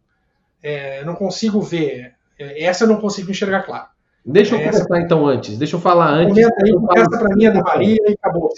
é, 0.63 1.05
não 1.05 1.15
consigo 1.15 1.61
ver. 1.61 2.15
É, 2.39 2.65
essa 2.65 2.85
eu 2.85 2.89
não 2.89 3.01
consigo 3.01 3.31
enxergar 3.31 3.63
claro. 3.63 3.87
Deixa 4.25 4.55
eu 4.55 4.61
Essa... 4.61 4.85
começar 4.85 5.01
então 5.01 5.27
antes. 5.27 5.59
Deixa 5.59 5.77
eu 5.77 5.81
falar 5.81 6.11
antes. 6.11 6.35
Comenta 6.35 6.65
aí, 6.65 6.73
começa 6.73 7.11
para 7.11 7.35
mim 7.35 7.47
a 7.47 7.51
da 7.51 7.63
Maria 7.63 7.99
e 8.09 8.13
acabou. 8.13 8.49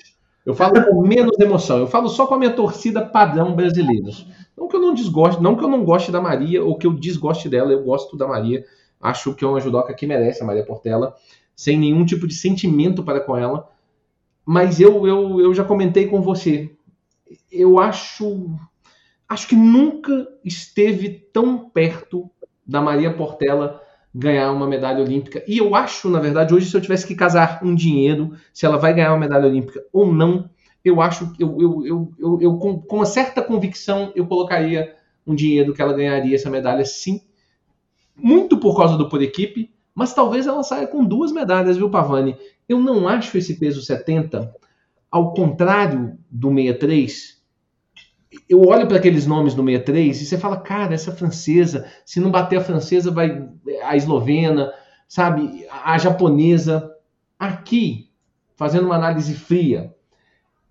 Eu 0.45 0.55
falo 0.55 0.85
com 0.85 1.01
menos 1.01 1.39
emoção. 1.39 1.79
Eu 1.79 1.87
falo 1.87 2.09
só 2.09 2.27
com 2.27 2.35
a 2.35 2.39
minha 2.39 2.53
torcida 2.53 3.05
padrão 3.05 3.55
brasileiros. 3.55 4.27
Não 4.57 4.69
que 4.69 4.77
eu 4.77 4.81
não 4.81 4.93
desgoste, 4.93 5.43
não 5.43 5.57
que 5.57 5.65
eu 5.65 5.69
não 5.69 5.85
goste 5.85 6.13
da 6.13 6.21
Maria 6.21 6.63
ou 6.63 6.77
que 6.77 6.87
eu 6.87 6.93
desgoste 6.93 7.49
dela. 7.49 7.73
Eu 7.73 7.83
gosto 7.83 8.17
da 8.17 8.29
Maria. 8.29 8.65
Acho 9.01 9.35
que 9.35 9.45
é 9.45 9.49
uma 9.49 9.61
judoca 9.61 9.95
que 9.95 10.07
merece 10.07 10.43
a 10.43 10.47
Maria 10.47 10.65
Portela. 10.65 11.17
sem 11.57 11.79
nenhum 11.79 12.05
tipo 12.05 12.27
de 12.27 12.35
sentimento 12.35 13.03
para 13.03 13.21
com 13.21 13.37
ela. 13.37 13.69
Mas 14.45 14.81
eu, 14.81 15.07
eu, 15.07 15.41
eu 15.41 15.55
já 15.55 15.65
comentei 15.65 16.07
com 16.07 16.21
você. 16.21 16.71
Eu 17.51 17.79
acho 17.79 18.51
acho 19.29 19.49
que 19.49 19.57
nunca 19.57 20.29
esteve 20.45 21.09
tão 21.33 21.59
perto 21.71 22.31
da 22.67 22.81
Maria 22.81 23.13
Portela 23.13 23.81
ganhar 24.15 24.53
uma 24.53 24.67
medalha 24.67 25.03
olímpica. 25.03 25.43
E 25.47 25.59
eu 25.59 25.75
acho, 25.75 26.09
na 26.09 26.21
verdade, 26.21 26.55
hoje, 26.55 26.71
se 26.71 26.77
eu 26.77 26.81
tivesse 26.81 27.07
que 27.07 27.17
casar 27.17 27.61
um 27.65 27.75
dinheiro, 27.75 28.33
se 28.53 28.65
ela 28.65 28.79
vai 28.79 28.95
ganhar 28.95 29.11
uma 29.11 29.19
medalha 29.19 29.49
olímpica 29.49 29.85
ou 29.93 30.13
não, 30.13 30.49
eu 30.85 31.01
acho 31.01 31.33
que 31.33 31.43
eu, 31.43 31.61
eu, 31.61 32.13
eu, 32.19 32.41
eu, 32.41 32.57
com, 32.59 32.81
com 32.81 32.97
uma 32.97 33.07
certa 33.07 33.43
convicção, 33.43 34.13
eu 34.15 34.27
colocaria 34.27 34.95
um 35.27 35.35
dinheiro 35.35 35.73
que 35.73 35.83
ela 35.83 35.95
ganharia 35.95 36.37
essa 36.37 36.51
medalha 36.51 36.85
sim. 36.85 37.23
Muito 38.15 38.59
por 38.59 38.77
causa 38.77 38.97
do 38.97 39.09
por 39.09 39.21
equipe, 39.21 39.75
mas 39.95 40.15
talvez 40.15 40.47
ela 40.47 40.63
saia 40.63 40.87
com 40.87 41.05
duas 41.05 41.33
medalhas, 41.33 41.77
viu, 41.77 41.91
Pavani? 41.91 42.37
Eu 42.69 42.79
não 42.79 43.09
acho 43.09 43.37
esse 43.37 43.59
peso 43.59 43.83
70, 43.83 44.55
ao 45.11 45.33
contrário 45.35 46.17
do 46.31 46.49
63, 46.49 47.34
eu 48.49 48.61
olho 48.63 48.87
para 48.87 48.97
aqueles 48.97 49.27
nomes 49.27 49.55
no 49.55 49.65
63 49.65 50.21
e 50.21 50.27
você 50.27 50.39
fala, 50.39 50.57
cara, 50.57 50.95
essa 50.95 51.13
francesa, 51.13 51.87
se 52.05 52.21
não 52.21 52.31
bater 52.31 52.57
a 52.57 52.65
francesa, 52.65 53.11
vai 53.11 53.49
a 53.85 53.97
eslovena, 53.97 54.73
sabe, 55.09 55.67
a 55.71 55.97
japonesa. 55.99 56.91
Aqui, 57.39 58.09
fazendo 58.57 58.87
uma 58.87 58.95
análise 58.95 59.35
fria, 59.35 59.95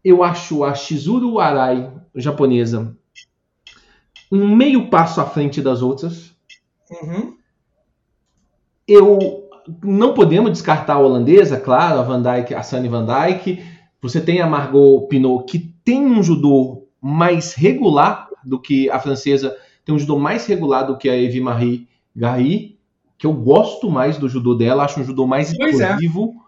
eu 0.03 0.23
acho 0.23 0.63
a 0.63 0.73
Shizuru 0.73 1.39
Arai, 1.39 1.91
japonesa, 2.15 2.97
um 4.31 4.55
meio 4.55 4.89
passo 4.89 5.21
à 5.21 5.25
frente 5.25 5.61
das 5.61 5.81
outras. 5.81 6.33
Uhum. 6.89 7.35
Eu 8.87 9.49
não 9.83 10.13
podemos 10.13 10.51
descartar 10.51 10.95
a 10.95 10.99
holandesa, 10.99 11.59
claro, 11.59 11.99
a 11.99 12.03
Van 12.03 12.21
Dijk, 12.21 12.53
a 12.53 12.63
Sunny 12.63 12.87
Van 12.87 13.05
Dijk. 13.05 13.63
Você 14.01 14.19
tem 14.19 14.41
a 14.41 14.47
Margot 14.47 15.07
Pinot, 15.07 15.45
que 15.45 15.59
tem 15.59 16.05
um 16.05 16.21
judô 16.21 16.82
mais 17.05 17.53
regular 17.53 18.29
do 18.45 18.57
que 18.57 18.89
a 18.89 18.97
francesa, 18.97 19.53
tem 19.83 19.93
um 19.93 19.99
judô 19.99 20.17
mais 20.17 20.45
regular 20.45 20.87
do 20.87 20.97
que 20.97 21.09
a 21.09 21.17
Evie 21.17 21.41
Marie 21.41 21.89
Garry, 22.15 22.79
que 23.17 23.27
eu 23.27 23.33
gosto 23.33 23.91
mais 23.91 24.17
do 24.17 24.29
judô 24.29 24.55
dela, 24.55 24.85
acho 24.85 25.01
um 25.01 25.03
judô 25.03 25.27
mais 25.27 25.51
explosivo. 25.51 26.33
É. 26.39 26.43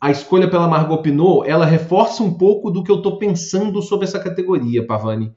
A 0.00 0.10
escolha 0.10 0.50
pela 0.50 0.66
Margot 0.66 0.98
Pinot, 0.98 1.48
ela 1.48 1.64
reforça 1.64 2.22
um 2.22 2.34
pouco 2.34 2.68
do 2.68 2.82
que 2.82 2.90
eu 2.90 2.96
estou 2.96 3.16
pensando 3.16 3.80
sobre 3.80 4.06
essa 4.06 4.18
categoria, 4.18 4.84
Pavani. 4.84 5.32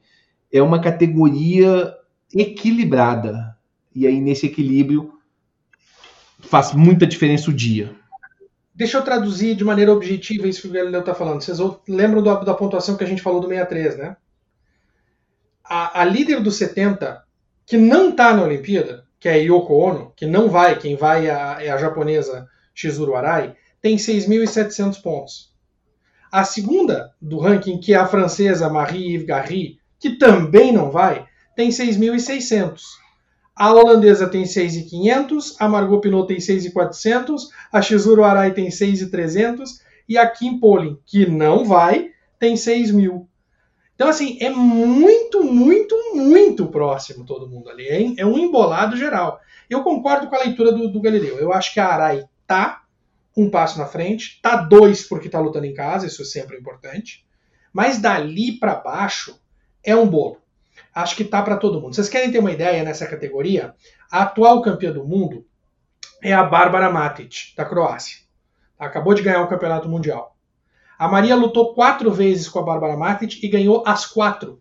É 0.52 0.60
uma 0.60 0.80
categoria 0.80 1.94
equilibrada. 2.34 3.56
E 3.94 4.06
aí, 4.06 4.20
nesse 4.20 4.46
equilíbrio, 4.46 5.12
faz 6.40 6.72
muita 6.72 7.06
diferença 7.06 7.50
o 7.50 7.54
dia. 7.54 7.94
Deixa 8.78 8.96
eu 8.96 9.02
traduzir 9.02 9.56
de 9.56 9.64
maneira 9.64 9.92
objetiva 9.92 10.46
isso 10.46 10.62
que 10.62 10.68
o 10.68 10.70
Galileu 10.70 11.00
está 11.00 11.12
falando. 11.12 11.42
Vocês 11.42 11.58
lembram 11.88 12.22
da, 12.22 12.36
da, 12.36 12.54
pontuação 12.54 12.96
que 12.96 13.02
a 13.02 13.06
gente 13.08 13.20
falou 13.20 13.40
do 13.40 13.48
63, 13.48 13.98
né? 13.98 14.16
A, 15.64 16.02
a 16.02 16.04
líder 16.04 16.40
do 16.40 16.52
70, 16.52 17.20
que 17.66 17.76
não 17.76 18.10
está 18.10 18.32
na 18.32 18.44
Olimpíada, 18.44 19.04
que 19.18 19.28
é 19.28 19.32
a 19.32 19.36
Yoko 19.36 19.74
Ono, 19.74 20.12
que 20.14 20.26
não 20.26 20.48
vai, 20.48 20.78
quem 20.78 20.94
vai 20.94 21.26
é 21.26 21.30
a, 21.32 21.56
é 21.60 21.70
a 21.70 21.76
japonesa 21.76 22.46
Shizuru 22.72 23.16
Arai, 23.16 23.56
tem 23.82 23.96
6.700 23.96 25.02
pontos. 25.02 25.52
A 26.30 26.44
segunda 26.44 27.12
do 27.20 27.40
ranking, 27.40 27.80
que 27.80 27.94
é 27.94 27.96
a 27.96 28.06
francesa 28.06 28.70
Marie-Yves 28.70 29.26
Garry, 29.26 29.80
que 29.98 30.10
também 30.10 30.70
não 30.70 30.92
vai, 30.92 31.26
tem 31.56 31.70
6.600. 31.70 32.80
A 33.58 33.72
holandesa 33.74 34.28
tem 34.28 34.46
6,500, 34.46 35.60
a 35.60 35.68
Margot 35.68 36.00
Pinot 36.00 36.28
tem 36.28 36.38
6,400, 36.38 37.48
a 37.72 37.82
Shizuru 37.82 38.22
Arai 38.22 38.54
tem 38.54 38.70
6,300 38.70 39.80
e 40.08 40.16
a 40.16 40.30
Kim 40.30 40.60
Polin, 40.60 40.96
que 41.04 41.26
não 41.26 41.64
vai, 41.64 42.12
tem 42.38 42.54
6.000. 42.54 43.26
Então, 43.96 44.08
assim, 44.08 44.38
é 44.40 44.48
muito, 44.48 45.42
muito, 45.42 45.96
muito 46.14 46.68
próximo 46.68 47.24
todo 47.24 47.48
mundo 47.48 47.68
ali. 47.68 47.88
Hein? 47.88 48.14
É 48.16 48.24
um 48.24 48.38
embolado 48.38 48.96
geral. 48.96 49.40
Eu 49.68 49.82
concordo 49.82 50.28
com 50.28 50.36
a 50.36 50.44
leitura 50.44 50.70
do, 50.70 50.86
do 50.86 51.00
Galileu. 51.00 51.40
Eu 51.40 51.52
acho 51.52 51.74
que 51.74 51.80
a 51.80 51.88
Arai 51.88 52.24
tá 52.46 52.84
um 53.36 53.50
passo 53.50 53.76
na 53.76 53.86
frente, 53.86 54.38
tá 54.40 54.54
dois 54.54 55.02
porque 55.02 55.28
tá 55.28 55.40
lutando 55.40 55.66
em 55.66 55.74
casa, 55.74 56.06
isso 56.06 56.22
é 56.22 56.24
sempre 56.24 56.56
importante. 56.56 57.26
Mas 57.72 57.98
dali 57.98 58.52
para 58.52 58.76
baixo 58.76 59.36
é 59.82 59.96
um 59.96 60.06
bolo 60.06 60.40
acho 60.94 61.16
que 61.16 61.24
tá 61.24 61.42
para 61.42 61.56
todo 61.56 61.80
mundo. 61.80 61.94
Vocês 61.94 62.08
querem 62.08 62.30
ter 62.30 62.38
uma 62.38 62.52
ideia 62.52 62.82
nessa 62.82 63.06
categoria? 63.06 63.74
A 64.10 64.22
atual 64.22 64.62
campeã 64.62 64.92
do 64.92 65.04
mundo 65.04 65.46
é 66.22 66.32
a 66.32 66.42
Bárbara 66.42 66.90
Matic, 66.90 67.54
da 67.56 67.64
Croácia. 67.64 68.18
Acabou 68.78 69.14
de 69.14 69.22
ganhar 69.22 69.42
o 69.42 69.48
campeonato 69.48 69.88
mundial. 69.88 70.36
A 70.98 71.06
Maria 71.06 71.36
lutou 71.36 71.74
quatro 71.74 72.10
vezes 72.10 72.48
com 72.48 72.58
a 72.58 72.62
Bárbara 72.62 72.96
Matic 72.96 73.42
e 73.42 73.48
ganhou 73.48 73.84
as 73.86 74.04
quatro 74.06 74.60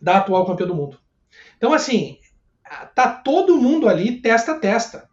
da 0.00 0.18
atual 0.18 0.46
campeã 0.46 0.66
do 0.66 0.74
mundo. 0.74 0.98
Então, 1.56 1.72
assim, 1.72 2.18
tá 2.94 3.10
todo 3.10 3.56
mundo 3.56 3.88
ali 3.88 4.20
testa 4.20 4.52
a 4.52 4.58
testa. 4.58 5.08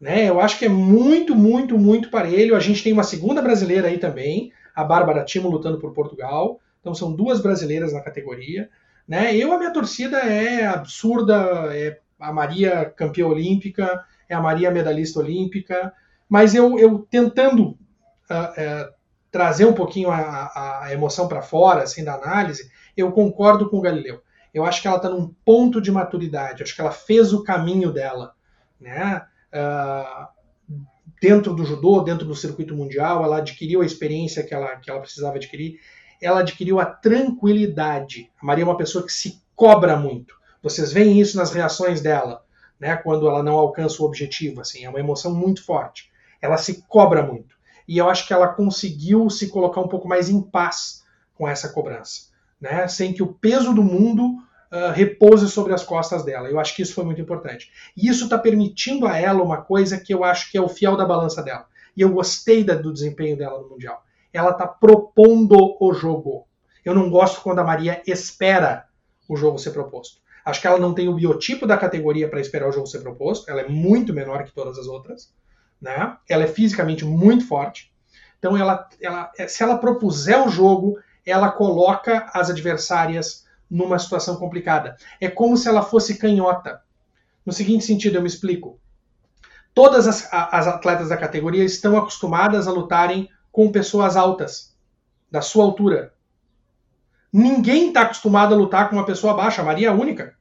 Né? 0.00 0.28
Eu 0.28 0.40
acho 0.40 0.58
que 0.58 0.66
é 0.66 0.68
muito, 0.68 1.34
muito, 1.34 1.78
muito 1.78 2.10
parelho. 2.10 2.56
A 2.56 2.60
gente 2.60 2.82
tem 2.82 2.92
uma 2.92 3.02
segunda 3.02 3.40
brasileira 3.42 3.88
aí 3.88 3.98
também, 3.98 4.52
a 4.74 4.84
Bárbara 4.84 5.24
Timo 5.24 5.48
lutando 5.48 5.78
por 5.78 5.92
Portugal. 5.92 6.60
Então 6.80 6.94
são 6.94 7.12
duas 7.14 7.40
brasileiras 7.40 7.92
na 7.92 8.00
categoria. 8.00 8.70
Né? 9.10 9.34
Eu, 9.34 9.52
a 9.52 9.58
minha 9.58 9.72
torcida 9.72 10.18
é 10.18 10.64
absurda, 10.64 11.34
é 11.76 11.98
a 12.20 12.32
Maria 12.32 12.84
campeã 12.84 13.26
olímpica, 13.26 14.04
é 14.28 14.36
a 14.36 14.40
Maria 14.40 14.70
medalhista 14.70 15.18
olímpica, 15.18 15.92
mas 16.28 16.54
eu, 16.54 16.78
eu 16.78 17.00
tentando 17.10 17.70
uh, 17.70 17.72
uh, 17.72 18.94
trazer 19.28 19.64
um 19.64 19.72
pouquinho 19.72 20.12
a, 20.12 20.84
a 20.84 20.92
emoção 20.92 21.26
para 21.26 21.42
fora, 21.42 21.82
assim, 21.82 22.04
da 22.04 22.14
análise, 22.14 22.70
eu 22.96 23.10
concordo 23.10 23.68
com 23.68 23.78
o 23.78 23.82
Galileu. 23.82 24.22
Eu 24.54 24.64
acho 24.64 24.80
que 24.80 24.86
ela 24.86 24.98
está 24.98 25.08
num 25.08 25.34
ponto 25.44 25.80
de 25.80 25.90
maturidade, 25.90 26.62
acho 26.62 26.72
que 26.72 26.80
ela 26.80 26.92
fez 26.92 27.32
o 27.32 27.42
caminho 27.42 27.92
dela, 27.92 28.32
né? 28.80 29.26
Uh, 29.52 30.28
dentro 31.20 31.52
do 31.52 31.64
judô, 31.64 32.00
dentro 32.02 32.24
do 32.24 32.36
circuito 32.36 32.76
mundial, 32.76 33.24
ela 33.24 33.38
adquiriu 33.38 33.82
a 33.82 33.86
experiência 33.86 34.44
que 34.44 34.54
ela, 34.54 34.76
que 34.76 34.88
ela 34.88 35.00
precisava 35.00 35.34
adquirir 35.34 35.80
ela 36.20 36.40
adquiriu 36.40 36.78
a 36.78 36.84
tranquilidade. 36.84 38.30
A 38.40 38.44
Maria 38.44 38.64
é 38.64 38.66
uma 38.66 38.76
pessoa 38.76 39.04
que 39.04 39.12
se 39.12 39.42
cobra 39.56 39.96
muito. 39.96 40.34
Vocês 40.62 40.92
veem 40.92 41.18
isso 41.20 41.36
nas 41.36 41.52
reações 41.52 42.00
dela, 42.00 42.44
né? 42.78 42.96
Quando 42.96 43.26
ela 43.26 43.42
não 43.42 43.54
alcança 43.54 44.02
o 44.02 44.06
objetivo, 44.06 44.60
assim, 44.60 44.84
é 44.84 44.88
uma 44.90 45.00
emoção 45.00 45.34
muito 45.34 45.64
forte. 45.64 46.10
Ela 46.40 46.58
se 46.58 46.82
cobra 46.86 47.22
muito. 47.22 47.56
E 47.88 47.98
eu 47.98 48.08
acho 48.08 48.26
que 48.26 48.32
ela 48.32 48.48
conseguiu 48.48 49.28
se 49.30 49.48
colocar 49.48 49.80
um 49.80 49.88
pouco 49.88 50.06
mais 50.06 50.28
em 50.28 50.40
paz 50.40 51.02
com 51.34 51.48
essa 51.48 51.70
cobrança, 51.70 52.28
né? 52.60 52.86
Sem 52.86 53.12
que 53.12 53.22
o 53.22 53.32
peso 53.32 53.72
do 53.72 53.82
mundo 53.82 54.26
uh, 54.70 54.92
repouse 54.92 55.48
sobre 55.48 55.72
as 55.72 55.82
costas 55.82 56.22
dela. 56.22 56.48
Eu 56.48 56.60
acho 56.60 56.76
que 56.76 56.82
isso 56.82 56.94
foi 56.94 57.04
muito 57.04 57.20
importante. 57.20 57.70
E 57.96 58.08
isso 58.08 58.24
está 58.24 58.38
permitindo 58.38 59.06
a 59.06 59.16
ela 59.16 59.42
uma 59.42 59.62
coisa 59.62 59.98
que 59.98 60.12
eu 60.12 60.22
acho 60.22 60.50
que 60.50 60.58
é 60.58 60.60
o 60.60 60.68
fiel 60.68 60.96
da 60.96 61.06
balança 61.06 61.42
dela. 61.42 61.66
E 61.96 62.02
eu 62.02 62.10
gostei 62.10 62.62
da, 62.62 62.74
do 62.74 62.92
desempenho 62.92 63.36
dela 63.36 63.60
no 63.60 63.70
Mundial 63.70 64.02
ela 64.32 64.50
está 64.50 64.66
propondo 64.66 65.76
o 65.80 65.92
jogo. 65.92 66.46
Eu 66.84 66.94
não 66.94 67.10
gosto 67.10 67.40
quando 67.42 67.58
a 67.58 67.64
Maria 67.64 68.02
espera 68.06 68.86
o 69.28 69.36
jogo 69.36 69.58
ser 69.58 69.70
proposto. 69.70 70.20
Acho 70.44 70.60
que 70.60 70.66
ela 70.66 70.78
não 70.78 70.94
tem 70.94 71.08
o 71.08 71.14
biotipo 71.14 71.66
da 71.66 71.76
categoria 71.76 72.28
para 72.28 72.40
esperar 72.40 72.68
o 72.68 72.72
jogo 72.72 72.86
ser 72.86 73.00
proposto. 73.00 73.50
Ela 73.50 73.62
é 73.62 73.68
muito 73.68 74.12
menor 74.12 74.44
que 74.44 74.52
todas 74.52 74.78
as 74.78 74.86
outras. 74.86 75.32
Né? 75.80 76.16
Ela 76.28 76.44
é 76.44 76.46
fisicamente 76.46 77.04
muito 77.04 77.46
forte. 77.46 77.92
Então, 78.38 78.56
ela, 78.56 78.88
ela, 79.00 79.30
se 79.46 79.62
ela 79.62 79.78
propuser 79.78 80.40
o 80.46 80.48
jogo, 80.48 80.98
ela 81.26 81.50
coloca 81.52 82.30
as 82.32 82.48
adversárias 82.48 83.46
numa 83.70 83.98
situação 83.98 84.36
complicada. 84.36 84.96
É 85.20 85.28
como 85.28 85.56
se 85.56 85.68
ela 85.68 85.82
fosse 85.82 86.16
canhota. 86.16 86.82
No 87.44 87.52
seguinte 87.52 87.84
sentido, 87.84 88.16
eu 88.16 88.22
me 88.22 88.28
explico. 88.28 88.80
Todas 89.74 90.08
as, 90.08 90.28
as 90.32 90.66
atletas 90.66 91.10
da 91.10 91.16
categoria 91.16 91.64
estão 91.64 91.96
acostumadas 91.96 92.66
a 92.66 92.72
lutarem 92.72 93.28
com 93.50 93.70
pessoas 93.70 94.16
altas, 94.16 94.76
da 95.30 95.40
sua 95.40 95.64
altura. 95.64 96.12
Ninguém 97.32 97.88
está 97.88 98.02
acostumado 98.02 98.54
a 98.54 98.56
lutar 98.56 98.88
com 98.88 98.96
uma 98.96 99.06
pessoa 99.06 99.34
baixa, 99.34 99.62
a 99.62 99.64
Maria 99.64 99.88
é 99.88 99.90
a 99.90 99.94
única. 99.94 100.34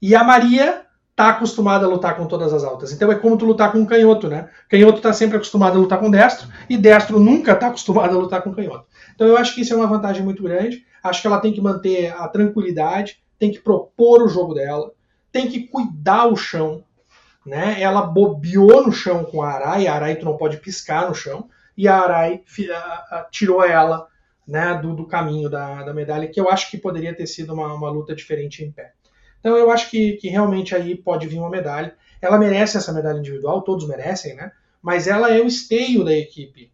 E 0.00 0.14
a 0.14 0.22
Maria 0.22 0.86
está 1.10 1.30
acostumada 1.30 1.86
a 1.86 1.88
lutar 1.88 2.14
com 2.14 2.26
todas 2.26 2.52
as 2.52 2.62
altas. 2.62 2.92
Então 2.92 3.10
é 3.10 3.14
como 3.14 3.38
tu 3.38 3.46
lutar 3.46 3.72
com 3.72 3.78
um 3.78 3.86
canhoto, 3.86 4.28
né? 4.28 4.50
Canhoto 4.68 4.98
está 4.98 5.14
sempre 5.14 5.38
acostumado 5.38 5.76
a 5.76 5.80
lutar 5.80 5.98
com 5.98 6.10
destro 6.10 6.46
e 6.68 6.76
destro 6.76 7.18
nunca 7.18 7.52
está 7.52 7.68
acostumado 7.68 8.14
a 8.14 8.20
lutar 8.20 8.42
com 8.42 8.54
canhoto. 8.54 8.86
Então 9.14 9.26
eu 9.26 9.36
acho 9.38 9.54
que 9.54 9.62
isso 9.62 9.72
é 9.72 9.76
uma 9.76 9.86
vantagem 9.86 10.22
muito 10.22 10.42
grande. 10.42 10.84
Acho 11.02 11.22
que 11.22 11.26
ela 11.26 11.40
tem 11.40 11.54
que 11.54 11.60
manter 11.60 12.12
a 12.12 12.28
tranquilidade, 12.28 13.22
tem 13.38 13.50
que 13.50 13.60
propor 13.60 14.22
o 14.22 14.28
jogo 14.28 14.52
dela, 14.52 14.92
tem 15.32 15.48
que 15.48 15.60
cuidar 15.66 16.26
o 16.26 16.36
chão, 16.36 16.84
né? 17.46 17.80
Ela 17.80 18.02
bobeou 18.02 18.84
no 18.84 18.92
chão 18.92 19.24
com 19.24 19.40
a 19.40 19.52
Arai, 19.52 19.86
a 19.86 19.94
Arai 19.94 20.16
tu 20.16 20.26
não 20.26 20.36
pode 20.36 20.58
piscar 20.58 21.08
no 21.08 21.14
chão 21.14 21.48
e 21.76 21.86
a 21.86 21.96
Arai 21.96 22.42
tirou 23.30 23.64
ela 23.64 24.08
né, 24.46 24.78
do, 24.80 24.94
do, 24.94 25.06
caminho 25.06 25.50
da, 25.50 25.82
da, 25.82 25.92
medalha, 25.92 26.28
que 26.28 26.40
eu 26.40 26.48
acho 26.48 26.70
que 26.70 26.78
poderia 26.78 27.14
ter 27.14 27.26
sido 27.26 27.52
uma, 27.52 27.74
uma 27.74 27.90
luta 27.90 28.14
diferente 28.14 28.64
em 28.64 28.70
pé. 28.70 28.92
Então 29.40 29.56
eu 29.56 29.70
acho 29.70 29.90
que, 29.90 30.12
que 30.14 30.28
realmente 30.28 30.74
aí 30.74 30.96
pode 30.96 31.26
vir 31.26 31.38
uma 31.38 31.50
medalha. 31.50 31.94
Ela 32.20 32.38
merece 32.38 32.76
essa 32.76 32.92
medalha 32.92 33.18
individual, 33.18 33.62
todos 33.62 33.86
merecem, 33.86 34.34
né? 34.34 34.52
Mas 34.80 35.06
ela 35.06 35.32
é 35.32 35.40
o 35.40 35.46
esteio 35.46 36.04
da 36.04 36.12
equipe 36.12 36.70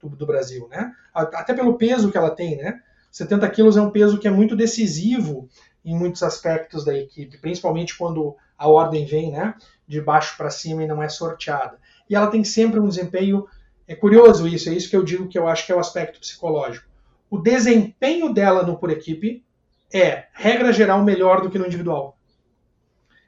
do, 0.00 0.10
do 0.10 0.26
Brasil, 0.26 0.68
né? 0.68 0.92
Até 1.12 1.54
pelo 1.54 1.76
peso 1.76 2.10
que 2.10 2.18
ela 2.18 2.30
tem, 2.30 2.56
né? 2.56 2.80
70 3.10 3.48
quilos 3.50 3.76
é 3.76 3.82
um 3.82 3.90
peso 3.90 4.18
que 4.18 4.28
é 4.28 4.30
muito 4.30 4.54
decisivo 4.54 5.48
em 5.84 5.98
muitos 5.98 6.22
aspectos 6.22 6.84
da 6.84 6.96
equipe, 6.96 7.38
principalmente 7.38 7.96
quando 7.96 8.36
a 8.56 8.68
ordem 8.68 9.04
vem, 9.04 9.32
né? 9.32 9.54
De 9.86 10.00
baixo 10.00 10.36
para 10.36 10.50
cima 10.50 10.84
e 10.84 10.86
não 10.86 11.02
é 11.02 11.08
sorteada. 11.08 11.78
E 12.08 12.14
ela 12.14 12.28
tem 12.28 12.44
sempre 12.44 12.78
um 12.78 12.88
desempenho 12.88 13.46
é 13.90 13.96
curioso 13.96 14.46
isso, 14.46 14.68
é 14.68 14.72
isso 14.72 14.88
que 14.88 14.96
eu 14.96 15.02
digo 15.02 15.26
que 15.26 15.36
eu 15.36 15.48
acho 15.48 15.66
que 15.66 15.72
é 15.72 15.74
o 15.74 15.80
aspecto 15.80 16.20
psicológico. 16.20 16.88
O 17.28 17.38
desempenho 17.38 18.32
dela 18.32 18.62
no 18.62 18.78
por 18.78 18.88
equipe 18.88 19.44
é, 19.92 20.26
regra 20.32 20.72
geral, 20.72 21.02
melhor 21.02 21.40
do 21.40 21.50
que 21.50 21.58
no 21.58 21.66
individual. 21.66 22.16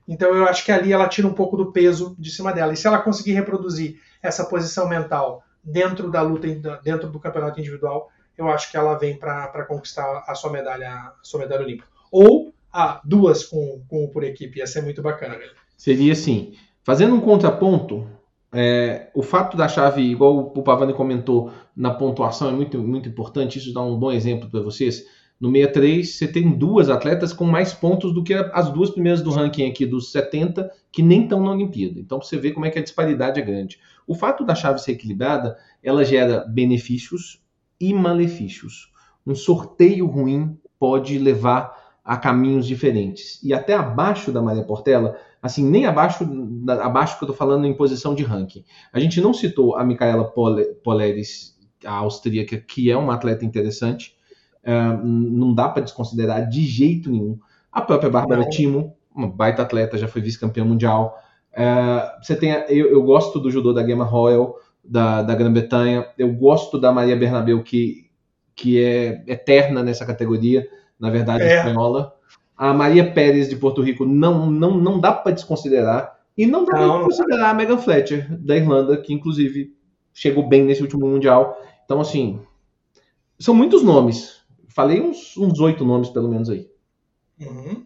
Então 0.07 0.33
eu 0.33 0.45
acho 0.45 0.65
que 0.65 0.71
ali 0.71 0.93
ela 0.93 1.09
tira 1.09 1.27
um 1.27 1.35
pouco 1.35 1.57
do 1.57 1.73
peso 1.73 2.15
de 2.17 2.31
cima 2.31 2.53
dela. 2.53 2.73
E 2.73 2.77
se 2.77 2.87
ela 2.87 3.01
conseguir 3.01 3.33
reproduzir 3.33 4.01
essa 4.23 4.45
posição 4.45 4.89
mental 4.89 5.43
dentro 5.65 6.09
da 6.13 6.23
luta, 6.23 6.47
dentro 6.85 7.11
do 7.11 7.19
campeonato 7.19 7.59
individual, 7.59 8.09
eu 8.39 8.49
acho 8.49 8.71
que 8.71 8.77
ela 8.77 8.97
vem 8.97 9.19
para 9.19 9.65
conquistar 9.65 10.23
a 10.29 10.35
sua 10.37 10.53
medalha, 10.53 10.91
a 10.91 11.15
sua 11.25 11.41
medalha 11.41 11.63
olímpica. 11.63 11.89
Ou 12.09 12.55
ah, 12.73 13.01
duas 13.05 13.43
com, 13.43 13.83
com 13.89 14.07
por 14.07 14.23
equipe, 14.23 14.61
ia 14.61 14.67
ser 14.69 14.83
muito 14.83 15.03
bacana. 15.03 15.41
Seria 15.77 16.13
assim, 16.13 16.55
fazendo 16.85 17.17
um 17.17 17.21
contraponto, 17.21 18.09
é, 18.53 19.11
o 19.15 19.23
fato 19.23 19.57
da 19.57 19.67
chave, 19.67 20.03
igual 20.03 20.39
o 20.39 20.63
Pavani 20.63 20.93
comentou, 20.93 21.51
na 21.75 21.93
pontuação 21.93 22.51
é 22.51 22.53
muito, 22.53 22.79
muito 22.79 23.09
importante. 23.09 23.59
Isso 23.59 23.73
dá 23.73 23.81
um 23.83 23.99
bom 23.99 24.13
exemplo 24.13 24.51
para 24.51 24.61
vocês. 24.61 25.07
No 25.41 25.51
63, 25.51 26.09
você 26.09 26.29
tem 26.29 26.51
duas 26.53 26.89
atletas 26.91 27.33
com 27.33 27.45
mais 27.45 27.73
pontos 27.73 28.13
do 28.13 28.23
que 28.23 28.35
as 28.35 28.71
duas 28.71 28.91
primeiras 28.91 29.23
do 29.23 29.31
ranking 29.31 29.69
aqui, 29.69 29.87
dos 29.87 30.13
70, 30.13 30.71
que 30.93 31.03
nem 31.03 31.23
estão 31.23 31.43
na 31.43 31.51
Olimpíada. 31.51 31.99
Então, 31.99 32.21
você 32.21 32.37
vê 32.37 32.53
como 32.53 32.67
é 32.67 32.71
que 32.71 32.79
a 32.79 32.83
disparidade 32.83 33.41
é 33.41 33.43
grande. 33.43 33.81
O 34.07 34.15
fato 34.15 34.45
da 34.45 34.55
chave 34.55 34.79
ser 34.79 34.93
equilibrada, 34.93 35.57
ela 35.83 36.05
gera 36.05 36.45
benefícios 36.47 37.43
e 37.81 37.93
malefícios. 37.93 38.93
Um 39.27 39.35
sorteio 39.35 40.07
ruim 40.07 40.57
pode 40.79 41.19
levar 41.19 41.82
a 42.05 42.17
caminhos 42.17 42.67
diferentes. 42.67 43.41
E 43.43 43.55
até 43.55 43.75
abaixo 43.75 44.33
da 44.33 44.43
Maria 44.43 44.65
Portela, 44.65 45.17
assim, 45.41 45.65
nem 45.69 45.87
abaixo, 45.87 46.27
abaixo 46.83 47.19
que 47.19 47.25
eu 47.25 47.27
estou 47.27 47.37
falando 47.37 47.67
em 47.67 47.75
posição 47.75 48.15
de 48.15 48.23
ranking. 48.23 48.65
A 48.93 48.99
gente 48.99 49.21
não 49.21 49.33
citou 49.33 49.77
a 49.77 49.85
Micaela 49.85 50.25
Poleris, 50.83 51.57
a 51.85 51.95
austríaca, 51.95 52.57
que 52.59 52.91
é 52.91 52.97
uma 52.97 53.15
atleta 53.15 53.45
interessante, 53.45 54.17
uh, 54.65 55.05
não 55.05 55.55
dá 55.55 55.69
para 55.69 55.83
desconsiderar 55.83 56.49
de 56.49 56.65
jeito 56.65 57.11
nenhum. 57.11 57.39
A 57.71 57.81
própria 57.81 58.11
Bárbara 58.11 58.49
Timo, 58.49 58.97
uma 59.15 59.29
baita 59.29 59.63
atleta, 59.63 59.99
já 59.99 60.09
foi 60.09 60.23
vice-campeã 60.23 60.65
mundial. 60.65 61.19
Uh, 61.53 62.25
você 62.25 62.37
tem, 62.37 62.51
eu, 62.69 62.91
eu, 62.91 63.03
gosto 63.03 63.39
do 63.39 63.51
judô 63.51 63.73
da 63.73 63.87
Gemma 63.87 64.05
Royal, 64.05 64.57
da, 64.85 65.23
da 65.23 65.35
Grã-Bretanha, 65.35 66.07
eu 66.19 66.33
gosto 66.33 66.79
da 66.79 66.93
Maria 66.93 67.17
Bernabeu, 67.17 67.63
que, 67.63 68.11
que 68.55 68.83
é 68.83 69.23
eterna 69.27 69.83
nessa 69.83 70.05
categoria, 70.05 70.67
na 71.03 71.11
verdade, 71.11 71.43
é. 71.43 71.57
espanhola. 71.57 72.15
A 72.57 72.73
Maria 72.73 73.13
Pérez 73.13 73.49
de 73.49 73.57
Porto 73.57 73.83
Rico 73.83 74.05
não, 74.05 74.49
não, 74.49 74.79
não 74.79 75.01
dá 75.01 75.11
para 75.13 75.33
desconsiderar. 75.33 76.17
E 76.39 76.47
não 76.47 76.65
dá 76.65 76.77
para 76.77 77.03
considerar 77.03 77.51
a 77.51 77.55
Megan 77.55 77.77
Fletcher, 77.77 78.27
da 78.39 78.57
Irlanda, 78.57 78.97
que 78.97 79.13
inclusive 79.13 79.77
chegou 80.15 80.49
bem 80.49 80.63
nesse 80.63 80.81
último 80.81 81.09
Mundial. 81.09 81.61
Então, 81.85 82.01
assim, 82.01 82.41
são 83.37 83.53
muitos 83.53 83.83
nomes. 83.83 84.43
Falei 84.69 85.01
uns 85.01 85.59
oito 85.59 85.85
nomes, 85.85 86.09
pelo 86.09 86.29
menos, 86.29 86.49
aí. 86.49 86.71
Uhum. 87.41 87.85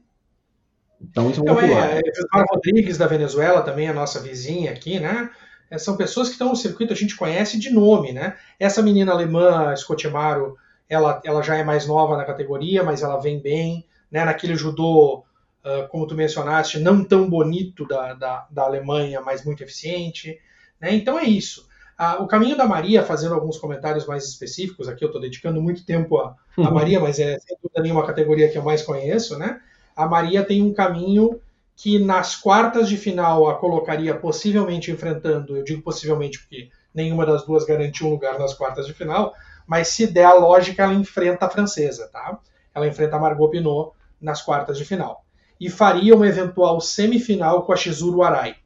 Então, 1.00 1.30
isso 1.30 1.40
é 1.40 1.42
um 1.42 1.54
então, 1.54 1.60
é, 1.60 1.98
é, 1.98 2.44
Rodrigues 2.50 2.98
da 2.98 3.06
Venezuela, 3.06 3.62
também 3.62 3.88
a 3.88 3.94
nossa 3.94 4.20
vizinha 4.20 4.72
aqui, 4.72 5.00
né? 5.00 5.30
É, 5.70 5.78
são 5.78 5.96
pessoas 5.96 6.28
que 6.28 6.34
estão 6.34 6.50
no 6.50 6.56
circuito, 6.56 6.92
a 6.92 6.96
gente 6.96 7.16
conhece 7.16 7.58
de 7.58 7.70
nome, 7.70 8.12
né? 8.12 8.36
Essa 8.60 8.82
menina 8.82 9.12
alemã, 9.12 9.74
Scottimaro, 9.74 10.56
ela, 10.88 11.20
ela 11.24 11.42
já 11.42 11.56
é 11.56 11.64
mais 11.64 11.86
nova 11.86 12.16
na 12.16 12.24
categoria, 12.24 12.82
mas 12.82 13.02
ela 13.02 13.20
vem 13.20 13.40
bem 13.40 13.84
né, 14.10 14.24
naquele 14.24 14.54
judô, 14.54 15.24
uh, 15.64 15.88
como 15.88 16.06
tu 16.06 16.14
mencionaste, 16.14 16.78
não 16.78 17.04
tão 17.04 17.28
bonito 17.28 17.86
da, 17.86 18.14
da, 18.14 18.46
da 18.50 18.62
Alemanha, 18.62 19.20
mas 19.20 19.44
muito 19.44 19.62
eficiente. 19.62 20.38
Né? 20.80 20.94
Então 20.94 21.18
é 21.18 21.24
isso. 21.24 21.66
Uh, 21.98 22.22
o 22.22 22.26
caminho 22.26 22.56
da 22.56 22.66
Maria, 22.66 23.02
fazendo 23.02 23.34
alguns 23.34 23.58
comentários 23.58 24.06
mais 24.06 24.24
específicos, 24.24 24.88
aqui 24.88 25.04
eu 25.04 25.06
estou 25.06 25.20
dedicando 25.20 25.60
muito 25.60 25.84
tempo 25.84 26.18
a, 26.18 26.36
a 26.56 26.60
uhum. 26.60 26.70
Maria, 26.70 27.00
mas 27.00 27.18
é 27.18 27.38
sem 27.38 27.56
dúvida 27.62 27.82
nenhuma 27.82 28.06
categoria 28.06 28.48
que 28.48 28.58
eu 28.58 28.62
mais 28.62 28.82
conheço, 28.82 29.38
né? 29.38 29.60
A 29.96 30.06
Maria 30.06 30.44
tem 30.44 30.62
um 30.62 30.74
caminho 30.74 31.40
que 31.74 31.98
nas 31.98 32.36
quartas 32.36 32.88
de 32.88 32.96
final 32.96 33.48
a 33.48 33.54
colocaria 33.54 34.14
possivelmente 34.14 34.90
enfrentando, 34.90 35.56
eu 35.56 35.64
digo 35.64 35.82
possivelmente 35.82 36.38
porque 36.38 36.70
nenhuma 36.94 37.26
das 37.26 37.44
duas 37.44 37.64
garantiu 37.64 38.06
um 38.06 38.10
lugar 38.10 38.38
nas 38.38 38.54
quartas 38.54 38.86
de 38.86 38.94
final, 38.94 39.34
mas 39.66 39.88
se 39.88 40.06
der 40.06 40.24
a 40.24 40.34
lógica, 40.34 40.82
ela 40.82 40.94
enfrenta 40.94 41.46
a 41.46 41.50
francesa, 41.50 42.08
tá? 42.12 42.38
Ela 42.74 42.86
enfrenta 42.86 43.16
a 43.16 43.18
Margot 43.18 43.48
Pinot 43.48 43.92
nas 44.20 44.42
quartas 44.42 44.78
de 44.78 44.84
final. 44.84 45.24
E 45.58 45.68
faria 45.70 46.14
uma 46.14 46.26
eventual 46.26 46.80
semifinal 46.80 47.64
com 47.64 47.72
a 47.72 47.76
Shizuru 47.76 48.22
Arai, 48.22 48.56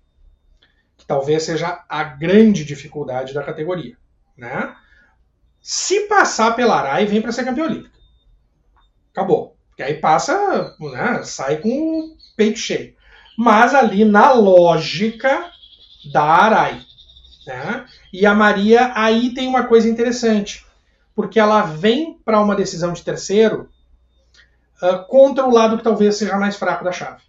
que 0.96 1.06
talvez 1.06 1.44
seja 1.44 1.84
a 1.88 2.02
grande 2.02 2.64
dificuldade 2.64 3.32
da 3.32 3.42
categoria. 3.42 3.96
Né? 4.36 4.74
Se 5.62 6.08
passar 6.08 6.54
pela 6.56 6.76
Arai, 6.76 7.06
vem 7.06 7.22
para 7.22 7.32
ser 7.32 7.44
campeã 7.44 7.64
olímpica. 7.64 7.98
Acabou. 9.12 9.56
Porque 9.68 9.82
aí 9.82 9.94
passa, 9.94 10.76
né, 10.78 11.22
sai 11.22 11.58
com 11.58 11.68
o 11.68 12.16
peito 12.36 12.58
cheio. 12.58 12.94
Mas 13.38 13.74
ali 13.74 14.04
na 14.04 14.32
lógica 14.32 15.50
da 16.12 16.22
Arai. 16.22 16.82
Né? 17.46 17.86
E 18.12 18.26
a 18.26 18.34
Maria 18.34 18.92
aí 18.94 19.32
tem 19.32 19.48
uma 19.48 19.64
coisa 19.64 19.88
interessante, 19.88 20.66
porque 21.20 21.38
ela 21.38 21.60
vem 21.60 22.18
para 22.24 22.40
uma 22.40 22.56
decisão 22.56 22.94
de 22.94 23.04
terceiro 23.04 23.68
uh, 24.82 25.04
contra 25.06 25.44
o 25.44 25.52
lado 25.52 25.76
que 25.76 25.84
talvez 25.84 26.16
seja 26.16 26.38
mais 26.38 26.56
fraco 26.56 26.82
da 26.82 26.92
chave. 26.92 27.20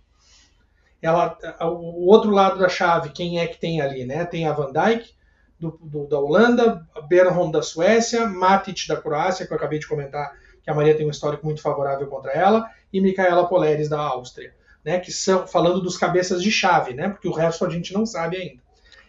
Ela, 1.02 1.38
uh, 1.60 1.66
o 1.66 2.08
outro 2.08 2.32
lado 2.32 2.58
da 2.58 2.70
chave, 2.70 3.10
quem 3.10 3.42
é 3.42 3.48
que 3.48 3.60
tem 3.60 3.82
ali? 3.82 4.06
Né? 4.06 4.24
Tem 4.24 4.48
a 4.48 4.54
Van 4.54 4.72
Dijk, 4.72 5.14
do, 5.60 5.78
do, 5.82 6.08
da 6.08 6.18
Holanda, 6.18 6.88
Bernholm 7.10 7.52
da 7.52 7.62
Suécia, 7.62 8.26
Matic 8.28 8.88
da 8.88 8.96
Croácia, 8.96 9.46
que 9.46 9.52
eu 9.52 9.58
acabei 9.58 9.78
de 9.78 9.88
comentar 9.90 10.32
que 10.64 10.70
a 10.70 10.74
Maria 10.74 10.96
tem 10.96 11.06
um 11.06 11.10
histórico 11.12 11.46
muito 11.46 11.62
favorável 11.62 12.08
contra 12.08 12.32
ela, 12.32 12.70
e 12.94 13.02
Micaela 13.02 13.46
Poleres 13.50 13.90
da 13.90 14.00
Áustria, 14.00 14.54
né, 14.86 15.00
que 15.00 15.12
são 15.12 15.46
falando 15.46 15.82
dos 15.82 15.98
cabeças 15.98 16.42
de 16.42 16.50
chave, 16.50 16.94
né, 16.94 17.10
porque 17.10 17.28
o 17.28 17.34
resto 17.34 17.66
a 17.66 17.70
gente 17.70 17.94
não 17.94 18.06
sabe 18.06 18.38
ainda. 18.38 18.62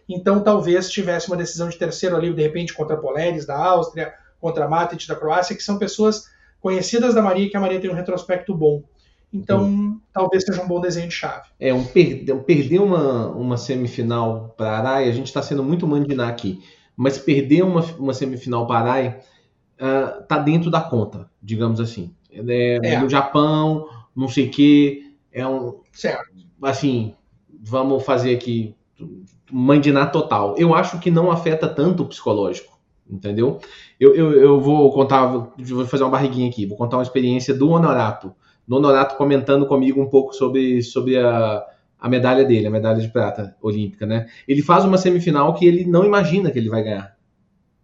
Então 0.09 0.43
talvez 0.43 0.89
tivesse 0.89 1.27
uma 1.27 1.37
decisão 1.37 1.69
de 1.69 1.77
terceiro 1.77 2.17
ali, 2.17 2.33
de 2.33 2.41
repente 2.41 2.73
contra 2.73 2.97
Poleres 2.97 3.45
da 3.45 3.55
Áustria, 3.55 4.13
contra 4.43 4.67
Matic 4.67 5.07
da 5.07 5.15
Croácia, 5.15 5.55
que 5.55 5.63
são 5.63 5.77
pessoas 5.77 6.25
conhecidas 6.59 7.15
da 7.15 7.21
Maria 7.21 7.49
que 7.49 7.55
a 7.55 7.61
Maria 7.61 7.79
tem 7.79 7.89
um 7.89 7.93
retrospecto 7.93 8.53
bom. 8.53 8.83
Então, 9.33 9.63
hum. 9.63 10.01
talvez 10.11 10.43
seja 10.43 10.61
um 10.61 10.67
bom 10.67 10.81
desenho 10.81 11.07
de 11.07 11.13
chave. 11.13 11.47
É, 11.57 11.73
um 11.73 11.85
per 11.85 12.25
perder 12.45 12.79
uma, 12.79 13.29
uma 13.29 13.55
semifinal 13.55 14.53
para 14.57 14.69
a 14.69 14.77
Arai, 14.79 15.07
a 15.07 15.13
gente 15.13 15.27
está 15.27 15.41
sendo 15.41 15.63
muito 15.63 15.87
mandinar 15.87 16.27
aqui, 16.27 16.61
mas 16.95 17.17
perder 17.17 17.63
uma, 17.63 17.81
uma 17.97 18.13
semifinal 18.13 18.67
para 18.67 18.75
a 18.75 18.81
Arai 18.81 19.19
uh, 19.79 20.23
tá 20.27 20.37
dentro 20.39 20.69
da 20.69 20.81
conta, 20.81 21.29
digamos 21.41 21.79
assim. 21.79 22.13
É, 22.29 22.79
é. 22.83 22.99
No 22.99 23.09
Japão, 23.09 23.87
não 24.13 24.27
sei 24.27 24.47
o 24.47 24.51
quê, 24.51 25.13
é 25.31 25.47
um... 25.47 25.79
Certo. 25.93 26.29
Assim, 26.61 27.15
vamos 27.49 28.03
fazer 28.03 28.35
aqui 28.35 28.75
mandinar 29.49 30.11
total. 30.11 30.53
Eu 30.57 30.75
acho 30.75 30.99
que 30.99 31.09
não 31.09 31.31
afeta 31.31 31.67
tanto 31.67 32.03
o 32.03 32.07
psicológico 32.07 32.72
entendeu? 33.09 33.59
Eu, 33.99 34.15
eu, 34.15 34.31
eu 34.33 34.59
vou 34.59 34.91
contar, 34.91 35.25
vou 35.25 35.85
fazer 35.85 36.03
uma 36.03 36.11
barriguinha 36.11 36.49
aqui, 36.49 36.65
vou 36.65 36.77
contar 36.77 36.97
uma 36.97 37.03
experiência 37.03 37.53
do 37.53 37.69
Honorato. 37.69 38.33
Do 38.67 38.77
Honorato 38.77 39.15
comentando 39.15 39.65
comigo 39.65 40.01
um 40.01 40.09
pouco 40.09 40.33
sobre, 40.33 40.81
sobre 40.81 41.17
a, 41.17 41.63
a 41.99 42.09
medalha 42.09 42.43
dele, 42.45 42.67
a 42.67 42.71
medalha 42.71 43.01
de 43.01 43.09
prata 43.09 43.55
olímpica, 43.61 44.05
né? 44.05 44.27
Ele 44.47 44.61
faz 44.61 44.85
uma 44.85 44.97
semifinal 44.97 45.53
que 45.53 45.65
ele 45.65 45.85
não 45.85 46.05
imagina 46.05 46.51
que 46.51 46.59
ele 46.59 46.69
vai 46.69 46.83
ganhar. 46.83 47.15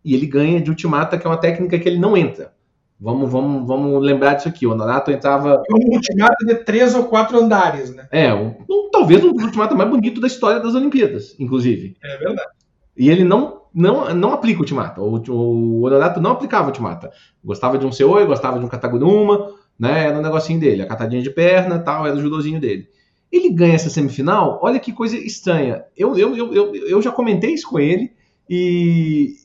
E 0.04 0.14
ele 0.14 0.26
ganha 0.26 0.62
de 0.62 0.70
ultimata, 0.70 1.18
que 1.18 1.28
é 1.28 1.30
uma 1.30 1.38
técnica 1.38 1.78
que 1.78 1.88
ele 1.88 2.00
não 2.00 2.16
entra. 2.16 2.54
Vamos, 3.00 3.32
vamos, 3.32 3.66
vamos 3.66 4.04
lembrar 4.04 4.34
disso 4.34 4.50
aqui. 4.50 4.68
O 4.68 4.72
Honorato 4.72 5.10
entrava. 5.10 5.64
Um 5.72 5.96
ultimata 5.96 6.46
de 6.46 6.56
três 6.56 6.94
ou 6.96 7.06
quatro 7.06 7.40
andares, 7.40 7.96
né? 7.96 8.08
É, 8.12 8.34
um, 8.34 8.56
um, 8.70 8.90
talvez 8.92 9.24
um 9.24 9.30
ultimata 9.30 9.74
mais 9.74 9.90
bonito 9.90 10.20
da 10.20 10.28
história 10.28 10.60
das 10.60 10.76
Olimpíadas, 10.76 11.34
inclusive. 11.40 11.96
É 12.04 12.18
verdade. 12.18 12.50
E 12.98 13.10
ele 13.10 13.24
não 13.24 13.62
não, 13.74 14.14
não 14.14 14.34
aplica 14.34 14.60
Ultimata. 14.60 15.02
O, 15.02 15.22
o 15.30 15.82
Honorato 15.86 16.20
não 16.20 16.32
aplicava 16.32 16.68
Ultimata. 16.68 17.12
Gostava 17.44 17.78
de 17.78 17.86
um 17.86 17.92
Seoi, 17.92 18.26
gostava 18.26 18.60
de 18.60 18.66
um 18.66 18.70
Kataguruma, 18.70 19.52
né? 19.80 20.06
Era 20.06 20.20
um 20.20 20.22
negocinho 20.22 20.60
dele, 20.60 20.82
a 20.82 20.88
catadinha 20.88 21.22
de 21.22 21.30
perna 21.30 21.80
tal, 21.80 22.06
era 22.06 22.16
o 22.16 22.22
judozinho 22.22 22.60
dele. 22.60 22.88
Ele 23.32 23.50
ganha 23.50 23.76
essa 23.76 23.90
semifinal, 23.90 24.60
olha 24.62 24.80
que 24.80 24.92
coisa 24.92 25.16
estranha. 25.18 25.86
Eu, 25.96 26.18
eu, 26.18 26.36
eu, 26.36 26.54
eu, 26.54 26.76
eu 26.76 27.02
já 27.02 27.12
comentei 27.12 27.54
isso 27.54 27.70
com 27.70 27.80
ele 27.80 28.12
e, 28.50 29.36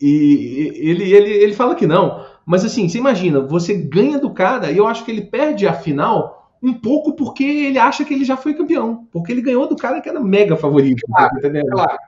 e 0.00 0.72
ele, 0.76 1.12
ele, 1.12 1.30
ele 1.30 1.52
fala 1.52 1.74
que 1.74 1.86
não. 1.86 2.24
Mas 2.46 2.64
assim, 2.64 2.88
você 2.88 2.98
imagina, 2.98 3.40
você 3.40 3.74
ganha 3.74 4.18
do 4.18 4.30
cara 4.30 4.70
e 4.70 4.78
eu 4.78 4.86
acho 4.86 5.04
que 5.04 5.10
ele 5.10 5.22
perde 5.22 5.66
a 5.66 5.72
final 5.72 6.52
um 6.62 6.72
pouco 6.72 7.14
porque 7.14 7.44
ele 7.44 7.78
acha 7.78 8.04
que 8.04 8.14
ele 8.14 8.24
já 8.24 8.36
foi 8.36 8.54
campeão, 8.54 9.06
porque 9.12 9.32
ele 9.32 9.42
ganhou 9.42 9.68
do 9.68 9.76
cara 9.76 10.00
que 10.00 10.08
era 10.08 10.20
mega 10.20 10.56
favorito. 10.56 11.02
Claro, 11.06 11.40
tá 11.40 11.50
claro. 11.70 11.98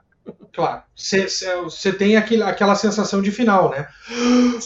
Claro, 0.53 0.81
você 0.95 1.93
tem 1.93 2.15
aquele, 2.15 2.41
aquela 2.41 2.75
sensação 2.75 3.21
de 3.21 3.31
final, 3.31 3.69
né? 3.69 3.87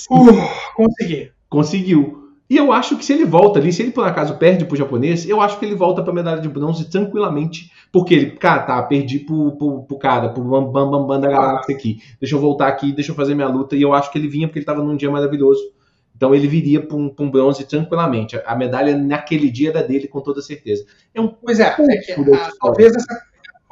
Uh, 0.09 0.47
consegui. 0.75 1.31
Conseguiu. 1.49 2.21
E 2.49 2.57
eu 2.57 2.71
acho 2.73 2.97
que 2.97 3.05
se 3.05 3.13
ele 3.13 3.23
volta 3.23 3.59
ali, 3.59 3.71
se 3.71 3.81
ele 3.81 3.91
por 3.91 4.05
acaso 4.05 4.37
perde 4.37 4.65
pro 4.65 4.75
japonês, 4.75 5.27
eu 5.27 5.39
acho 5.39 5.57
que 5.57 5.65
ele 5.65 5.73
volta 5.73 6.03
pra 6.03 6.13
medalha 6.13 6.41
de 6.41 6.49
bronze 6.49 6.89
tranquilamente. 6.89 7.71
Porque 7.91 8.13
ele, 8.13 8.31
cara, 8.31 8.63
tá, 8.63 8.83
perdi 8.83 9.19
pro, 9.19 9.57
pro, 9.57 9.83
pro 9.83 9.97
cara, 9.97 10.29
pro 10.29 10.43
Bam 10.43 10.71
Bam 10.71 10.91
Bam, 10.91 11.07
Bam 11.07 11.19
da 11.19 11.29
galáxia 11.29 11.75
aqui. 11.75 11.99
Deixa 12.19 12.35
eu 12.35 12.39
voltar 12.39 12.67
aqui, 12.67 12.91
deixa 12.91 13.11
eu 13.11 13.15
fazer 13.15 13.35
minha 13.35 13.47
luta. 13.47 13.75
E 13.75 13.81
eu 13.81 13.93
acho 13.93 14.11
que 14.11 14.17
ele 14.17 14.27
vinha 14.27 14.47
porque 14.47 14.59
ele 14.59 14.65
tava 14.65 14.83
num 14.83 14.97
dia 14.97 15.09
maravilhoso. 15.09 15.61
Então 16.13 16.35
ele 16.35 16.45
viria 16.45 16.85
para 16.85 16.97
um, 16.97 17.13
um, 17.19 17.31
bronze 17.31 17.65
tranquilamente. 17.65 18.37
A 18.45 18.55
medalha 18.55 18.97
naquele 18.97 19.49
dia 19.49 19.69
era 19.69 19.81
dele, 19.81 20.07
com 20.07 20.21
toda 20.21 20.41
certeza. 20.41 20.85
É 21.15 21.21
um 21.21 21.29
pois 21.29 21.59
é, 21.59 21.67
é 21.67 21.97
que, 21.97 22.11
a, 22.11 22.51
talvez 22.59 22.93
essa, 22.93 23.21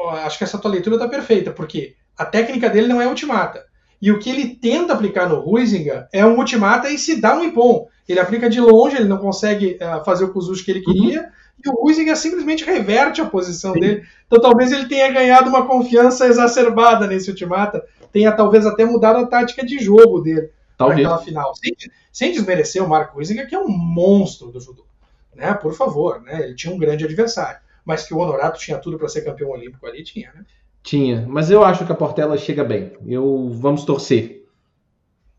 acho 0.07 0.37
que 0.37 0.43
essa 0.43 0.57
tua 0.57 0.71
leitura 0.71 0.97
tá 0.97 1.07
perfeita, 1.07 1.51
porque 1.51 1.95
a 2.17 2.25
técnica 2.25 2.69
dele 2.69 2.87
não 2.87 3.01
é 3.01 3.07
ultimata. 3.07 3.65
E 4.01 4.11
o 4.11 4.19
que 4.19 4.29
ele 4.29 4.55
tenta 4.55 4.93
aplicar 4.93 5.27
no 5.27 5.43
Huizinga 5.45 6.07
é 6.13 6.25
um 6.25 6.37
ultimata 6.37 6.89
e 6.89 6.97
se 6.97 7.19
dá 7.19 7.35
um 7.35 7.43
impom. 7.43 7.87
Ele 8.07 8.19
aplica 8.19 8.49
de 8.49 8.59
longe, 8.59 8.95
ele 8.95 9.09
não 9.09 9.17
consegue 9.17 9.77
uh, 9.81 10.03
fazer 10.03 10.23
o 10.23 10.31
Kuzushi 10.31 10.63
que 10.63 10.71
ele 10.71 10.81
queria, 10.81 11.21
uhum. 11.21 11.27
e 11.65 11.69
o 11.69 11.85
Huizinga 11.85 12.15
simplesmente 12.15 12.63
reverte 12.63 13.21
a 13.21 13.25
posição 13.25 13.73
Sim. 13.73 13.79
dele. 13.79 14.03
Então 14.25 14.41
talvez 14.41 14.71
ele 14.71 14.87
tenha 14.87 15.11
ganhado 15.11 15.49
uma 15.49 15.67
confiança 15.67 16.25
exacerbada 16.27 17.05
nesse 17.07 17.29
ultimata, 17.29 17.83
tenha 18.11 18.31
talvez 18.31 18.65
até 18.65 18.85
mudado 18.85 19.19
a 19.19 19.27
tática 19.27 19.65
de 19.65 19.77
jogo 19.79 20.21
dele 20.21 20.49
naquela 20.79 21.19
final. 21.19 21.53
Sem, 21.55 21.75
sem, 22.11 22.31
desmerecer 22.31 22.83
o 22.83 22.87
Marco 22.87 23.17
Huizinga, 23.17 23.45
que 23.45 23.53
é 23.53 23.59
um 23.59 23.67
monstro 23.67 24.49
do 24.49 24.59
judô. 24.59 24.85
Né? 25.35 25.53
Por 25.53 25.73
favor, 25.73 26.21
né? 26.21 26.41
ele 26.43 26.55
tinha 26.55 26.73
um 26.73 26.77
grande 26.77 27.03
adversário. 27.03 27.59
Mas 27.89 28.05
que 28.05 28.13
o 28.13 28.19
Honorato 28.19 28.59
tinha 28.59 28.77
tudo 28.77 28.99
para 28.99 29.07
ser 29.07 29.23
campeão 29.23 29.49
olímpico 29.49 29.83
ali, 29.87 30.03
tinha, 30.03 30.31
né? 30.35 30.45
Tinha, 30.83 31.25
mas 31.27 31.49
eu 31.49 31.63
acho 31.63 31.87
que 31.87 31.91
a 31.91 31.95
Portela 31.95 32.37
chega 32.37 32.63
bem. 32.63 32.93
Eu 33.03 33.49
vamos 33.49 33.83
torcer. 33.83 34.45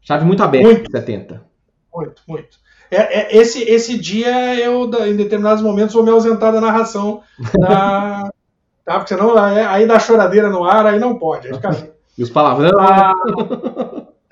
Chave 0.01 0.25
muito 0.25 0.43
aberta, 0.43 0.67
muito, 0.67 0.91
70. 0.91 1.47
Muito, 1.95 2.23
muito. 2.27 2.59
É, 2.91 3.21
é, 3.21 3.37
esse, 3.37 3.63
esse 3.63 3.97
dia 3.97 4.57
eu, 4.57 4.91
em 5.07 5.15
determinados 5.15 5.63
momentos, 5.63 5.95
vou 5.95 6.03
me 6.03 6.11
ausentar 6.11 6.53
da 6.53 6.61
narração. 6.61 7.23
Da, 7.57 8.29
tá? 8.85 8.99
Porque 8.99 9.15
senão 9.15 9.39
aí 9.39 9.87
dá 9.87 10.01
choradeira 10.01 10.51
no 10.51 10.65
ar, 10.65 10.85
aí 10.87 10.99
não 10.99 11.21
pode. 11.21 11.47
Aí 11.47 11.55
fica... 11.55 11.93
E 12.19 12.23
os 12.25 12.31
palavrões. 12.31 12.73
Ah... 12.77 13.13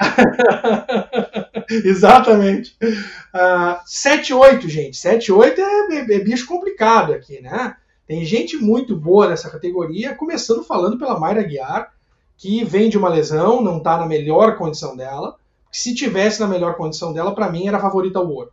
Exatamente. 1.70 2.76
Uh, 2.82 3.78
7-8, 3.86 4.66
gente. 4.66 4.98
7-8 4.98 5.56
é, 5.56 5.94
é, 5.94 6.16
é 6.16 6.18
bicho 6.18 6.48
complicado 6.48 7.12
aqui, 7.12 7.40
né? 7.40 7.76
Tem 8.08 8.24
gente 8.24 8.56
muito 8.56 8.96
boa 8.96 9.28
nessa 9.28 9.50
categoria, 9.50 10.14
começando 10.14 10.64
falando 10.64 10.98
pela 10.98 11.20
Mayra 11.20 11.42
Guiar, 11.42 11.92
que 12.38 12.64
vem 12.64 12.88
de 12.88 12.96
uma 12.96 13.10
lesão, 13.10 13.60
não 13.60 13.76
está 13.76 13.98
na 13.98 14.06
melhor 14.06 14.56
condição 14.56 14.96
dela. 14.96 15.36
Se 15.70 15.94
tivesse 15.94 16.40
na 16.40 16.46
melhor 16.46 16.74
condição 16.74 17.12
dela, 17.12 17.34
para 17.34 17.52
mim 17.52 17.68
era 17.68 17.78
favorita 17.78 18.18
ao 18.18 18.26
ouro. 18.26 18.50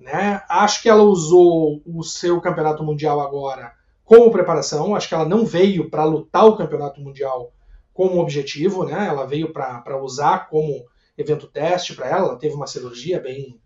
Né? 0.00 0.42
Acho 0.48 0.82
que 0.82 0.88
ela 0.88 1.04
usou 1.04 1.80
o 1.86 2.02
seu 2.02 2.40
campeonato 2.40 2.82
mundial 2.82 3.20
agora 3.20 3.72
como 4.04 4.32
preparação. 4.32 4.96
Acho 4.96 5.08
que 5.08 5.14
ela 5.14 5.28
não 5.28 5.46
veio 5.46 5.88
para 5.88 6.02
lutar 6.02 6.44
o 6.44 6.56
campeonato 6.56 7.00
mundial 7.00 7.52
como 7.94 8.20
objetivo, 8.20 8.84
né? 8.84 9.06
Ela 9.06 9.24
veio 9.24 9.52
para 9.52 10.02
usar 10.02 10.48
como 10.48 10.84
evento 11.16 11.46
teste 11.46 11.94
para 11.94 12.08
ela. 12.08 12.30
Ela 12.30 12.36
teve 12.36 12.56
uma 12.56 12.66
cirurgia 12.66 13.20
bem, 13.20 13.60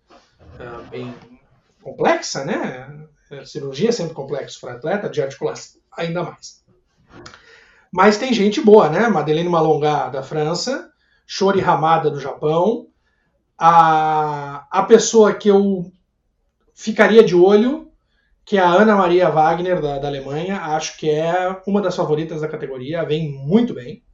uh, 0.61 0.87
bem 0.91 1.15
complexa, 1.83 2.45
né? 2.45 3.09
É, 3.31 3.45
cirurgia 3.45 3.89
é 3.89 3.93
sempre 3.93 4.15
complexo 4.15 4.61
para 4.61 4.75
atleta, 4.75 5.09
de 5.09 5.23
articulação 5.23 5.81
ainda 5.97 6.23
mais. 6.23 6.65
Mas 7.91 8.19
tem 8.19 8.33
gente 8.33 8.61
boa, 8.61 8.89
né? 8.89 9.09
Madeleine 9.09 9.49
Malongá 9.49 10.09
da 10.09 10.23
França, 10.23 10.91
Shori 11.27 11.61
Hamada 11.61 12.11
do 12.11 12.21
Japão, 12.21 12.89
a, 13.59 14.67
a 14.71 14.83
pessoa 14.83 15.33
que 15.33 15.49
eu 15.49 15.91
ficaria 16.75 17.25
de 17.25 17.35
olho, 17.35 17.91
que 18.45 18.59
é 18.59 18.61
a 18.61 18.71
Ana 18.71 18.95
Maria 18.95 19.31
Wagner 19.31 19.81
da, 19.81 19.99
da 19.99 20.09
Alemanha, 20.09 20.61
acho 20.61 20.99
que 20.99 21.11
é 21.11 21.61
uma 21.67 21.81
das 21.81 21.97
favoritas 21.97 22.43
da 22.43 22.49
categoria, 22.49 23.05
vem 23.05 23.33
muito 23.33 23.75
bem. 23.75 24.05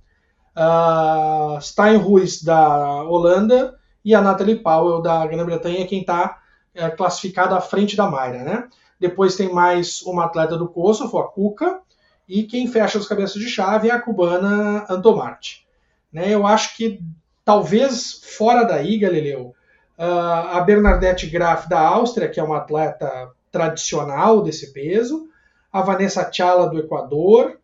Uh, 0.57 1.61
Steinhuis 1.61 2.43
da 2.43 3.03
Holanda 3.03 3.75
e 4.05 4.15
a 4.15 4.21
Natalie 4.21 4.57
Powell 4.57 5.03
da 5.03 5.27
Grã-Bretanha, 5.27 5.87
quem 5.87 6.01
está 6.01 6.41
é, 6.75 6.89
classificada 6.91 7.57
à 7.57 7.61
frente 7.61 7.97
da 7.97 8.09
Mayra, 8.09 8.45
né? 8.45 8.69
Depois 9.03 9.35
tem 9.35 9.53
mais 9.53 10.01
uma 10.03 10.27
atleta 10.27 10.57
do 10.57 10.69
Kosovo, 10.69 11.19
a 11.19 11.29
Kuka. 11.29 11.81
E 12.29 12.45
quem 12.45 12.69
fecha 12.69 12.97
os 12.99 13.09
cabeças 13.09 13.43
de 13.43 13.49
chave 13.49 13.89
é 13.89 13.93
a 13.93 14.01
cubana 14.01 14.87
Antomarte. 14.89 15.67
Né, 16.13 16.33
eu 16.33 16.47
acho 16.47 16.77
que 16.77 17.01
talvez 17.45 18.21
fora 18.37 18.63
daí, 18.63 18.99
Galileu, 18.99 19.55
uh, 19.99 20.57
a 20.57 20.61
Bernadette 20.61 21.27
Graf 21.27 21.67
da 21.67 21.81
Áustria, 21.81 22.29
que 22.29 22.39
é 22.39 22.43
uma 22.45 22.59
atleta 22.59 23.33
tradicional 23.51 24.41
desse 24.41 24.73
peso, 24.73 25.29
a 25.73 25.83
Vanessa 25.83 26.31
Chala 26.33 26.71
do 26.71 26.79
Equador, 26.79 27.59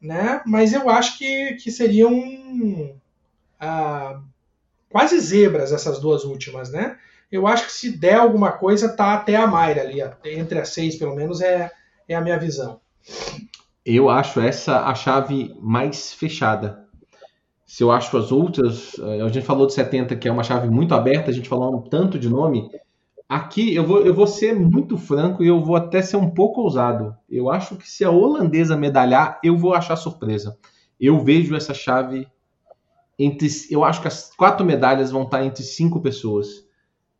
né? 0.00 0.40
Mas 0.46 0.72
eu 0.72 0.88
acho 0.88 1.18
que, 1.18 1.54
que 1.56 1.70
seriam 1.70 2.14
uh, 3.60 4.22
quase 4.88 5.20
zebras 5.20 5.70
essas 5.70 5.98
duas 6.00 6.24
últimas, 6.24 6.70
né? 6.70 6.96
Eu 7.30 7.46
acho 7.46 7.66
que 7.66 7.72
se 7.72 7.96
der 7.96 8.16
alguma 8.16 8.52
coisa, 8.52 8.88
tá 8.88 9.14
até 9.14 9.36
a 9.36 9.46
Mayra 9.46 9.82
ali, 9.82 10.00
entre 10.24 10.58
as 10.58 10.70
seis, 10.70 10.96
pelo 10.96 11.14
menos, 11.14 11.40
é, 11.40 11.70
é 12.08 12.14
a 12.14 12.20
minha 12.20 12.38
visão. 12.38 12.80
Eu 13.84 14.08
acho 14.08 14.40
essa 14.40 14.80
a 14.84 14.94
chave 14.94 15.54
mais 15.60 16.12
fechada. 16.12 16.86
Se 17.66 17.82
eu 17.82 17.90
acho 17.90 18.16
as 18.16 18.32
outras, 18.32 18.98
eh, 18.98 19.20
a 19.20 19.28
gente 19.28 19.44
falou 19.44 19.66
de 19.66 19.74
70, 19.74 20.16
que 20.16 20.26
é 20.26 20.32
uma 20.32 20.42
chave 20.42 20.68
muito 20.68 20.94
aberta, 20.94 21.30
a 21.30 21.34
gente 21.34 21.48
falou 21.48 21.76
um 21.76 21.82
tanto 21.82 22.18
de 22.18 22.28
nome. 22.28 22.70
Aqui 23.28 23.74
eu 23.74 23.86
vou, 23.86 24.00
eu 24.00 24.14
vou 24.14 24.26
ser 24.26 24.54
muito 24.54 24.96
franco 24.96 25.44
e 25.44 25.48
eu 25.48 25.62
vou 25.62 25.76
até 25.76 26.00
ser 26.00 26.16
um 26.16 26.30
pouco 26.30 26.62
ousado. 26.62 27.14
Eu 27.28 27.50
acho 27.50 27.76
que 27.76 27.88
se 27.88 28.04
a 28.04 28.10
holandesa 28.10 28.74
medalhar, 28.74 29.38
eu 29.42 29.56
vou 29.56 29.74
achar 29.74 29.96
surpresa. 29.96 30.58
Eu 30.98 31.22
vejo 31.22 31.54
essa 31.54 31.74
chave 31.74 32.26
entre. 33.18 33.48
Eu 33.70 33.84
acho 33.84 34.00
que 34.00 34.08
as 34.08 34.34
quatro 34.34 34.64
medalhas 34.64 35.10
vão 35.10 35.24
estar 35.24 35.44
entre 35.44 35.62
cinco 35.62 36.00
pessoas. 36.00 36.67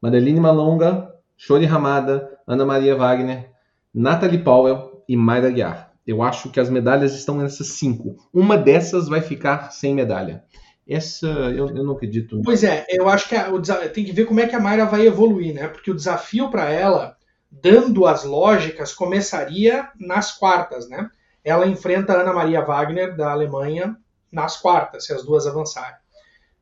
Madeline 0.01 0.41
Malonga, 0.41 1.13
Shori 1.37 1.67
Ramada, 1.67 2.39
Ana 2.47 2.65
Maria 2.65 2.97
Wagner, 2.97 3.51
Natalie 3.93 4.43
Powell 4.43 5.05
e 5.09 5.17
Mayra 5.17 5.51
Guiar. 5.51 5.93
Eu 6.07 6.23
acho 6.23 6.51
que 6.51 6.61
as 6.61 6.71
medalhas 6.71 7.15
estão 7.15 7.37
nessas 7.37 7.67
cinco. 7.69 8.17
Uma 8.33 8.57
dessas 8.57 9.09
vai 9.09 9.21
ficar 9.21 9.71
sem 9.73 9.95
medalha. 9.95 10.45
Essa 10.89 11.27
eu, 11.27 11.69
eu 11.69 11.85
não 11.85 11.95
acredito. 11.95 12.41
Pois 12.43 12.65
é, 12.65 12.87
eu 12.89 13.09
acho 13.09 13.29
que 13.29 13.37
a, 13.37 13.51
o, 13.53 13.61
tem 13.61 14.05
que 14.05 14.13
ver 14.13 14.25
como 14.25 14.41
é 14.41 14.47
que 14.47 14.57
a 14.57 14.61
Mayra 14.61 14.87
vai 14.87 15.07
evoluir, 15.07 15.53
né? 15.53 15.69
Porque 15.69 15.91
o 15.91 15.95
desafio 15.95 16.51
para 16.51 16.71
ela, 16.71 17.17
dando 17.51 18.07
as 18.07 18.25
lógicas, 18.25 18.95
começaria 18.95 19.91
nas 19.99 20.33
quartas, 20.33 20.89
né? 20.89 21.11
Ela 21.45 21.67
enfrenta 21.67 22.15
a 22.15 22.21
Ana 22.23 22.33
Maria 22.33 22.65
Wagner, 22.65 23.15
da 23.17 23.33
Alemanha, 23.33 23.97
nas 24.33 24.57
quartas, 24.57 25.05
se 25.05 25.13
as 25.13 25.25
duas 25.25 25.47
avançarem 25.47 25.97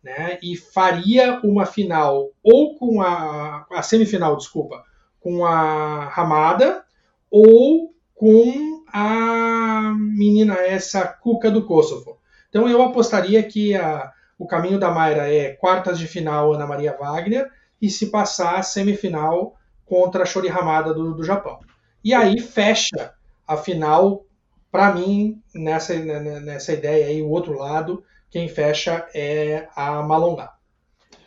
né? 0.06 0.38
E 0.40 0.56
faria 0.56 1.40
uma 1.42 1.66
final 1.66 2.30
ou 2.40 2.78
com 2.78 3.02
a, 3.02 3.66
a 3.72 3.82
semifinal, 3.82 4.36
desculpa, 4.36 4.84
com 5.18 5.44
a 5.44 6.04
Ramada 6.04 6.84
ou 7.28 7.92
com 8.14 8.84
a 8.92 9.92
menina 9.96 10.54
essa 10.54 11.04
Cuca 11.08 11.50
do 11.50 11.66
Kosovo. 11.66 12.20
Então 12.48 12.68
eu 12.68 12.80
apostaria 12.82 13.42
que 13.42 13.74
a, 13.74 14.12
o 14.38 14.46
caminho 14.46 14.78
da 14.78 14.92
Mayra 14.92 15.28
é 15.28 15.54
quartas 15.54 15.98
de 15.98 16.06
final 16.06 16.54
Ana 16.54 16.68
Maria 16.68 16.96
Wagner 16.96 17.50
e 17.82 17.90
se 17.90 18.06
passar 18.06 18.62
semifinal 18.62 19.56
contra 19.84 20.22
a 20.22 20.26
Shori 20.26 20.46
Ramada 20.46 20.94
do, 20.94 21.14
do 21.14 21.24
Japão. 21.24 21.58
E 22.04 22.14
aí 22.14 22.38
fecha 22.38 23.12
a 23.44 23.56
final, 23.56 24.24
para 24.70 24.94
mim, 24.94 25.42
nessa, 25.52 25.98
nessa 25.98 26.72
ideia 26.72 27.06
aí, 27.06 27.20
o 27.20 27.28
outro 27.28 27.58
lado, 27.58 28.04
quem 28.36 28.48
fecha 28.48 29.08
é 29.14 29.66
a 29.74 30.02
Malongá. 30.02 30.52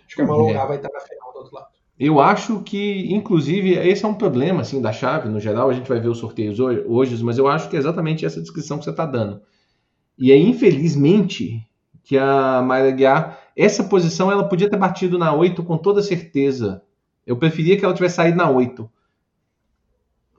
Acho 0.06 0.16
que 0.16 0.22
a 0.22 0.28
Malongá 0.28 0.62
é. 0.62 0.68
vai 0.68 0.78
estar 0.78 0.90
na 0.94 1.00
final 1.00 1.34
do 1.34 1.40
outro 1.40 1.56
lado. 1.56 1.70
Eu 2.00 2.20
acho 2.20 2.62
que, 2.62 3.12
inclusive, 3.12 3.74
esse 3.74 4.06
é 4.06 4.08
um 4.08 4.14
problema 4.14 4.62
assim 4.62 4.80
da 4.80 4.94
chave, 4.94 5.28
no 5.28 5.40
geral, 5.40 5.72
a 5.72 5.74
gente 5.74 5.90
vai 5.90 6.00
ver 6.00 6.08
os 6.08 6.20
sorteios 6.20 6.60
hoje, 6.60 7.24
mas 7.24 7.40
eu 7.40 7.48
acho 7.48 7.68
que 7.68 7.76
é 7.76 7.80
exatamente 7.80 8.28
essa 8.28 8.40
descrição 8.40 8.78
que 8.78 8.84
você 8.84 8.92
está 8.92 9.08
dando. 9.08 9.42
E 10.20 10.32
é 10.32 10.38
infelizmente 10.38 11.68
que 12.04 12.16
a 12.16 12.62
Mayra 12.62 12.92
Guiar, 12.92 13.40
essa 13.58 13.84
posição 13.84 14.32
ela 14.32 14.48
podia 14.48 14.70
ter 14.70 14.78
batido 14.78 15.18
na 15.18 15.34
8 15.34 15.64
com 15.64 15.80
toda 15.80 16.04
certeza. 16.04 16.84
Eu 17.26 17.38
preferia 17.38 17.76
que 17.76 17.84
ela 17.84 17.94
tivesse 17.96 18.18
saído 18.18 18.38
na 18.38 18.52
8. 18.52 18.88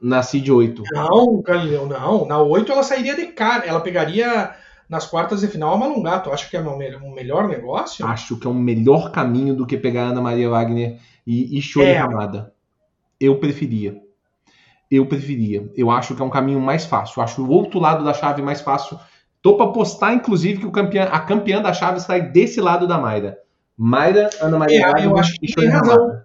Na 0.01 0.23
Seed 0.23 0.49
8. 0.49 0.85
Não, 0.93 1.43
Galileu, 1.43 1.87
não. 1.87 2.27
Na 2.27 2.41
8 2.41 2.71
ela 2.71 2.85
sairia 2.85 3.17
de 3.17 3.27
cara. 3.27 3.67
Ela 3.67 3.81
pegaria 3.81 4.55
nas 4.91 5.07
quartas 5.07 5.41
de 5.41 5.47
final 5.47 5.73
a 5.73 5.79
Malungato. 5.79 6.33
Acho 6.33 6.51
que 6.51 6.57
é 6.57 6.61
um 6.61 7.15
melhor 7.15 7.47
negócio? 7.47 8.05
Acho 8.05 8.37
que 8.37 8.47
é 8.47 8.51
um 8.51 8.55
melhor 8.55 9.13
caminho 9.13 9.55
do 9.55 9.65
que 9.65 9.79
pegar 9.79 10.09
Ana 10.09 10.21
Maria 10.21 10.51
Wagner 10.51 10.99
e, 11.25 11.57
e 11.57 11.63
Chore 11.63 11.87
é. 11.87 11.97
Ramada. 11.97 12.53
Eu 13.21 13.39
preferia. 13.39 13.97
eu 14.91 15.07
preferia. 15.07 15.71
Eu 15.77 15.91
acho 15.93 16.17
que 16.17 16.21
é 16.21 16.25
um 16.25 16.31
caminho 16.31 16.61
mais 16.61 16.85
fácil. 16.85 17.21
Eu 17.21 17.25
acho 17.25 17.45
o 17.45 17.49
outro 17.49 17.79
lado 17.79 18.05
da 18.05 18.13
chave 18.13 18.43
mais 18.43 18.61
fácil. 18.61 18.99
Tô 19.41 19.57
para 19.57 19.67
apostar, 19.67 20.13
inclusive, 20.13 20.59
que 20.59 20.67
o 20.67 20.73
campeão, 20.73 21.09
a 21.11 21.21
campeã 21.21 21.63
da 21.63 21.73
chave 21.73 22.01
sai 22.01 22.23
desse 22.23 22.61
lado 22.61 22.89
da 22.89 22.99
Mayra. 22.99 23.39
Mayra, 23.79 24.29
Ana 24.41 24.59
Maria. 24.59 24.93
É, 24.99 25.07
eu 25.07 25.17
acho 25.17 25.35
que 25.35 25.55
tem 25.55 25.69
razão. 25.69 26.21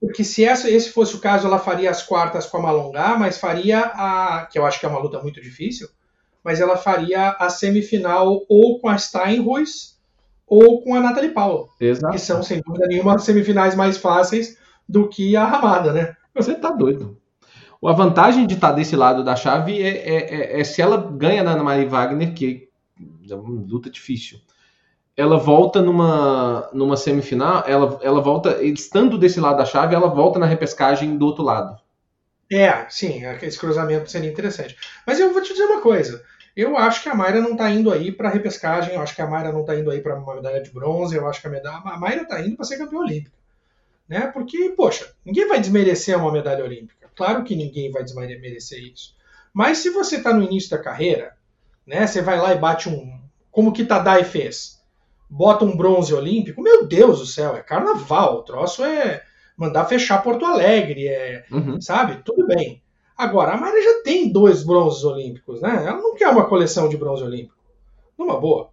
Porque 0.00 0.24
se 0.24 0.42
esse 0.42 0.90
fosse 0.90 1.14
o 1.14 1.20
caso, 1.20 1.46
ela 1.46 1.58
faria 1.58 1.90
as 1.90 2.02
quartas 2.02 2.46
com 2.46 2.58
a 2.58 2.62
Malongá, 2.62 3.16
mas 3.16 3.38
faria 3.38 3.80
a. 3.80 4.48
que 4.50 4.58
eu 4.58 4.66
acho 4.66 4.80
que 4.80 4.86
é 4.86 4.88
uma 4.88 4.98
luta 4.98 5.20
muito 5.22 5.40
difícil, 5.40 5.88
mas 6.44 6.60
ela 6.60 6.76
faria 6.76 7.30
a 7.38 7.48
semifinal 7.48 8.44
ou 8.48 8.80
com 8.80 8.88
a 8.88 8.96
Steinruiz 8.96 9.98
ou 10.46 10.82
com 10.82 10.94
a 10.94 11.00
Nathalie 11.00 11.30
Paula. 11.30 11.66
Exato. 11.80 12.12
Que 12.12 12.18
são, 12.18 12.42
sem 12.42 12.62
dúvida 12.62 12.86
nenhuma, 12.86 13.14
as 13.14 13.24
semifinais 13.24 13.74
mais 13.74 13.98
fáceis 13.98 14.56
do 14.88 15.08
que 15.08 15.36
a 15.36 15.44
Ramada, 15.44 15.92
né? 15.92 16.16
Você 16.34 16.54
tá 16.54 16.70
doido. 16.70 17.18
A 17.84 17.92
vantagem 17.92 18.46
de 18.46 18.54
estar 18.54 18.70
tá 18.70 18.74
desse 18.74 18.96
lado 18.96 19.22
da 19.22 19.36
chave 19.36 19.80
é, 19.80 19.88
é, 19.88 20.56
é, 20.56 20.60
é 20.60 20.64
se 20.64 20.80
ela 20.82 20.96
ganha 20.96 21.44
na 21.44 21.52
Ana 21.52 21.62
Maria 21.62 21.88
Wagner, 21.88 22.34
que 22.34 22.68
é 23.30 23.34
uma 23.34 23.64
luta 23.68 23.90
difícil. 23.90 24.38
Ela 25.16 25.36
volta 25.36 25.82
numa, 25.82 26.68
numa 26.72 26.96
semifinal, 26.96 27.64
ela, 27.66 27.98
ela 28.02 28.20
volta, 28.20 28.62
estando 28.62 29.18
desse 29.18 29.40
lado 29.40 29.58
da 29.58 29.64
chave, 29.64 29.94
ela 29.94 30.08
volta 30.08 30.38
na 30.38 30.46
repescagem 30.46 31.16
do 31.16 31.26
outro 31.26 31.44
lado. 31.44 31.76
É, 32.50 32.88
sim, 32.88 33.22
esse 33.42 33.58
cruzamento 33.58 34.10
seria 34.10 34.30
interessante. 34.30 34.76
Mas 35.06 35.20
eu 35.20 35.32
vou 35.32 35.42
te 35.42 35.52
dizer 35.52 35.64
uma 35.64 35.82
coisa. 35.82 36.24
Eu 36.56 36.76
acho 36.76 37.02
que 37.02 37.08
a 37.08 37.14
Mayra 37.14 37.40
não 37.40 37.52
está 37.52 37.70
indo 37.70 37.92
aí 37.92 38.10
para 38.10 38.30
repescagem, 38.30 38.94
eu 38.94 39.00
acho 39.00 39.14
que 39.14 39.22
a 39.22 39.26
Mayra 39.26 39.52
não 39.52 39.60
está 39.60 39.76
indo 39.76 39.90
aí 39.90 40.00
para 40.00 40.16
uma 40.16 40.34
medalha 40.34 40.60
de 40.60 40.70
bronze, 40.70 41.14
eu 41.14 41.28
acho 41.28 41.40
que 41.40 41.46
a, 41.46 41.50
medalha, 41.50 41.78
a 41.84 41.98
Mayra 41.98 42.22
está 42.22 42.40
indo 42.40 42.56
para 42.56 42.64
ser 42.64 42.78
campeã 42.78 42.98
olímpica. 42.98 43.36
Né? 44.08 44.26
Porque, 44.32 44.70
poxa, 44.70 45.12
ninguém 45.24 45.46
vai 45.46 45.60
desmerecer 45.60 46.18
uma 46.18 46.32
medalha 46.32 46.64
olímpica. 46.64 47.08
Claro 47.14 47.44
que 47.44 47.54
ninguém 47.54 47.92
vai 47.92 48.02
desmerecer 48.02 48.82
isso. 48.82 49.14
Mas 49.52 49.78
se 49.78 49.90
você 49.90 50.16
está 50.16 50.32
no 50.32 50.42
início 50.42 50.70
da 50.70 50.78
carreira, 50.78 51.36
né, 51.86 52.06
você 52.06 52.22
vai 52.22 52.38
lá 52.38 52.52
e 52.54 52.58
bate 52.58 52.88
um. 52.88 53.20
Como 53.50 53.72
que 53.72 53.84
Tadai 53.84 54.24
fez? 54.24 54.82
Bota 55.28 55.64
um 55.64 55.76
bronze 55.76 56.14
olímpico, 56.14 56.62
meu 56.62 56.86
Deus 56.86 57.18
do 57.18 57.26
céu, 57.26 57.56
é 57.56 57.62
carnaval. 57.62 58.38
O 58.38 58.42
troço 58.42 58.84
é 58.84 59.22
mandar 59.58 59.84
fechar 59.86 60.22
Porto 60.22 60.46
Alegre, 60.46 61.08
é, 61.08 61.44
uhum. 61.50 61.80
sabe? 61.80 62.22
Tudo 62.24 62.46
bem. 62.46 62.80
Agora, 63.16 63.52
a 63.52 63.56
Mayra 63.56 63.82
já 63.82 64.02
tem 64.04 64.30
dois 64.30 64.62
bronzes 64.62 65.02
olímpicos, 65.02 65.60
né? 65.60 65.82
Ela 65.84 66.00
não 66.00 66.14
quer 66.14 66.28
uma 66.28 66.46
coleção 66.46 66.88
de 66.88 66.96
bronze 66.96 67.24
olímpico. 67.24 67.58
Numa 68.16 68.38
boa. 68.38 68.70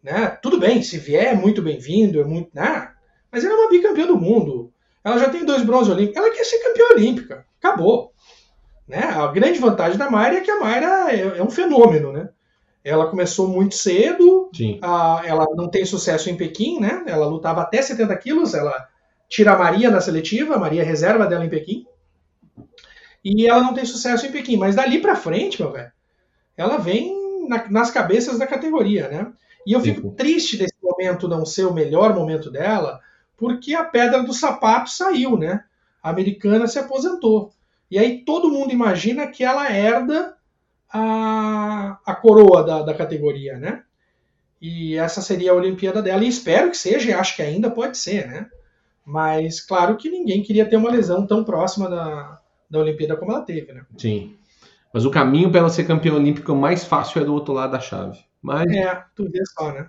Né? 0.00 0.28
Tudo 0.40 0.60
bem, 0.60 0.80
se 0.82 0.96
vier, 0.96 1.34
é 1.34 1.34
muito 1.34 1.60
bem-vindo, 1.60 2.20
é 2.20 2.24
muito. 2.24 2.50
Né? 2.54 2.88
Mas 3.32 3.44
ela 3.44 3.54
é 3.54 3.56
uma 3.56 3.68
bicampeã 3.68 4.06
do 4.06 4.16
mundo. 4.16 4.72
Ela 5.02 5.18
já 5.18 5.28
tem 5.28 5.44
dois 5.44 5.64
bronzes 5.64 5.92
olímpicos. 5.92 6.16
Ela 6.16 6.32
quer 6.32 6.44
ser 6.44 6.58
campeã 6.58 6.84
olímpica. 6.92 7.44
Acabou. 7.58 8.12
Né? 8.86 9.02
A 9.02 9.26
grande 9.26 9.58
vantagem 9.58 9.98
da 9.98 10.08
Mayra 10.08 10.36
é 10.36 10.40
que 10.40 10.50
a 10.50 10.60
Mayra 10.60 11.12
é, 11.12 11.38
é 11.38 11.42
um 11.42 11.50
fenômeno, 11.50 12.12
né? 12.12 12.28
Ela 12.82 13.08
começou 13.08 13.46
muito 13.46 13.74
cedo, 13.74 14.50
a, 14.80 15.22
ela 15.24 15.46
não 15.54 15.68
tem 15.68 15.84
sucesso 15.84 16.30
em 16.30 16.36
Pequim, 16.36 16.80
né? 16.80 17.04
Ela 17.06 17.26
lutava 17.26 17.60
até 17.60 17.82
70 17.82 18.16
quilos, 18.16 18.54
ela 18.54 18.88
tira 19.30 19.52
a 19.52 19.58
Maria 19.58 19.90
na 19.90 20.00
seletiva, 20.00 20.56
a 20.56 20.58
Maria 20.58 20.84
reserva 20.84 21.24
dela 21.24 21.46
em 21.46 21.48
Pequim, 21.48 21.86
e 23.24 23.46
ela 23.46 23.62
não 23.62 23.72
tem 23.72 23.84
sucesso 23.84 24.26
em 24.26 24.32
Pequim. 24.32 24.56
Mas 24.56 24.74
dali 24.74 25.00
para 25.00 25.14
frente, 25.14 25.62
meu 25.62 25.70
velho, 25.70 25.92
ela 26.56 26.78
vem 26.78 27.48
na, 27.48 27.70
nas 27.70 27.90
cabeças 27.90 28.38
da 28.38 28.46
categoria, 28.46 29.08
né? 29.08 29.32
E 29.64 29.72
eu 29.72 29.80
fico 29.80 30.08
Sim. 30.08 30.14
triste 30.16 30.56
desse 30.56 30.74
momento 30.82 31.28
não 31.28 31.46
ser 31.46 31.64
o 31.64 31.72
melhor 31.72 32.14
momento 32.14 32.50
dela, 32.50 33.00
porque 33.36 33.74
a 33.74 33.84
pedra 33.84 34.22
do 34.22 34.32
sapato 34.32 34.90
saiu, 34.90 35.38
né? 35.38 35.62
A 36.02 36.10
americana 36.10 36.66
se 36.66 36.78
aposentou. 36.78 37.52
E 37.90 37.98
aí 37.98 38.24
todo 38.24 38.50
mundo 38.50 38.72
imagina 38.72 39.28
que 39.28 39.44
ela 39.44 39.70
herda 39.70 40.36
a, 40.92 41.98
a 42.04 42.14
coroa 42.14 42.64
da, 42.64 42.82
da 42.82 42.94
categoria, 42.94 43.58
né? 43.58 43.82
E 44.60 44.96
essa 44.96 45.22
seria 45.22 45.52
a 45.52 45.54
Olimpíada 45.54 46.02
dela. 46.02 46.24
E 46.24 46.28
espero 46.28 46.70
que 46.70 46.76
seja, 46.76 47.10
e 47.10 47.14
acho 47.14 47.36
que 47.36 47.42
ainda 47.42 47.70
pode 47.70 47.96
ser, 47.96 48.26
né? 48.26 48.46
Mas 49.04 49.60
claro 49.60 49.96
que 49.96 50.10
ninguém 50.10 50.42
queria 50.42 50.66
ter 50.66 50.76
uma 50.76 50.90
lesão 50.90 51.26
tão 51.26 51.42
próxima 51.42 51.88
da, 51.88 52.40
da 52.70 52.78
Olimpíada 52.78 53.16
como 53.16 53.32
ela 53.32 53.42
teve, 53.42 53.72
né? 53.72 53.84
Sim. 53.98 54.36
Mas 54.92 55.04
o 55.04 55.10
caminho 55.10 55.50
para 55.50 55.60
ela 55.60 55.70
ser 55.70 55.84
campeã 55.84 56.14
olímpica 56.14 56.52
mais 56.54 56.84
fácil 56.84 57.22
é 57.22 57.24
do 57.24 57.34
outro 57.34 57.52
lado 57.54 57.72
da 57.72 57.80
chave. 57.80 58.18
Mas... 58.42 58.70
É, 58.72 59.02
tu 59.14 59.24
vê 59.30 59.40
só, 59.56 59.72
né? 59.72 59.88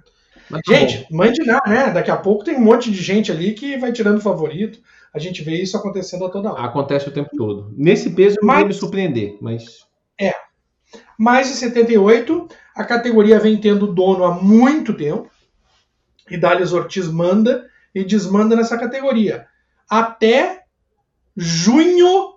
Mas 0.49 0.61
tá 0.61 0.73
gente, 0.73 1.07
bom. 1.09 1.17
mande 1.17 1.43
nada, 1.45 1.69
né? 1.69 1.91
Daqui 1.91 2.11
a 2.11 2.17
pouco 2.17 2.43
tem 2.43 2.55
um 2.55 2.61
monte 2.61 2.91
de 2.91 3.01
gente 3.01 3.31
ali 3.31 3.53
que 3.53 3.77
vai 3.77 3.91
tirando 3.91 4.21
favorito. 4.21 4.79
A 5.13 5.19
gente 5.19 5.43
vê 5.43 5.61
isso 5.61 5.77
acontecendo 5.77 6.25
a 6.25 6.29
toda 6.29 6.51
hora. 6.51 6.63
Acontece 6.63 7.07
o 7.07 7.11
tempo 7.11 7.29
todo. 7.35 7.73
Nesse 7.75 8.11
peso 8.11 8.37
eu 8.41 8.45
mas, 8.45 8.65
me 8.65 8.73
surpreender, 8.73 9.37
mas. 9.41 9.85
É. 10.19 10.33
Mais 11.17 11.47
de 11.47 11.55
78, 11.55 12.47
a 12.75 12.83
categoria 12.83 13.39
vem 13.39 13.57
tendo 13.57 13.87
dono 13.87 14.23
há 14.23 14.33
muito 14.33 14.93
tempo. 14.93 15.29
E 16.29 16.37
Dalias 16.37 16.73
Ortiz 16.73 17.07
manda 17.07 17.65
e 17.93 18.03
desmanda 18.03 18.55
nessa 18.55 18.77
categoria. 18.77 19.47
Até 19.89 20.63
junho 21.35 22.35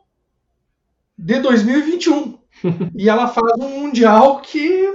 de 1.16 1.40
2021. 1.40 2.38
e 2.96 3.08
ela 3.08 3.28
faz 3.28 3.52
um 3.58 3.80
Mundial 3.80 4.40
que 4.40 4.88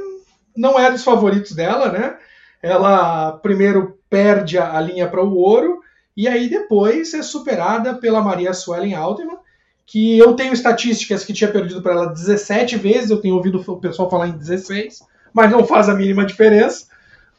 não 0.56 0.80
é 0.80 0.92
dos 0.92 1.04
favoritos 1.04 1.54
dela, 1.54 1.92
né? 1.92 2.18
ela 2.62 3.34
primeiro 3.34 4.00
perde 4.10 4.58
a, 4.58 4.80
linha 4.82 5.08
para 5.08 5.24
o 5.24 5.36
ouro 5.36 5.80
e 6.16 6.28
aí 6.28 6.50
depois 6.50 7.14
é 7.14 7.22
superada 7.22 7.96
pela 7.96 8.22
Maria 8.22 8.54
Suelen 8.54 8.96
Altman, 8.96 9.38
que 9.86 10.18
eu 10.18 10.34
tenho 10.34 10.54
estatísticas 10.54 11.24
que 11.24 11.34
tinha 11.34 11.52
perdido 11.52 11.82
para 11.82 11.94
ela 11.94 12.06
17 12.08 12.76
vezes, 12.78 13.10
eu 13.10 13.22
tenho 13.22 13.36
ouvido 13.36 13.64
o 13.66 13.80
pessoal 13.80 14.10
falar 14.10 14.28
em 14.28 14.38
16, 14.38 15.00
mas 15.34 15.50
não 15.50 15.66
faz 15.66 15.88
a 15.88 15.96
mínima 15.96 16.26
diferença. 16.26 16.88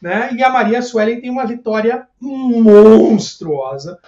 Né? 0.01 0.33
E 0.33 0.43
a 0.43 0.49
Maria 0.49 0.81
Suelen 0.81 1.21
tem 1.21 1.29
uma 1.29 1.45
vitória 1.45 2.07
monstruosa 2.19 3.99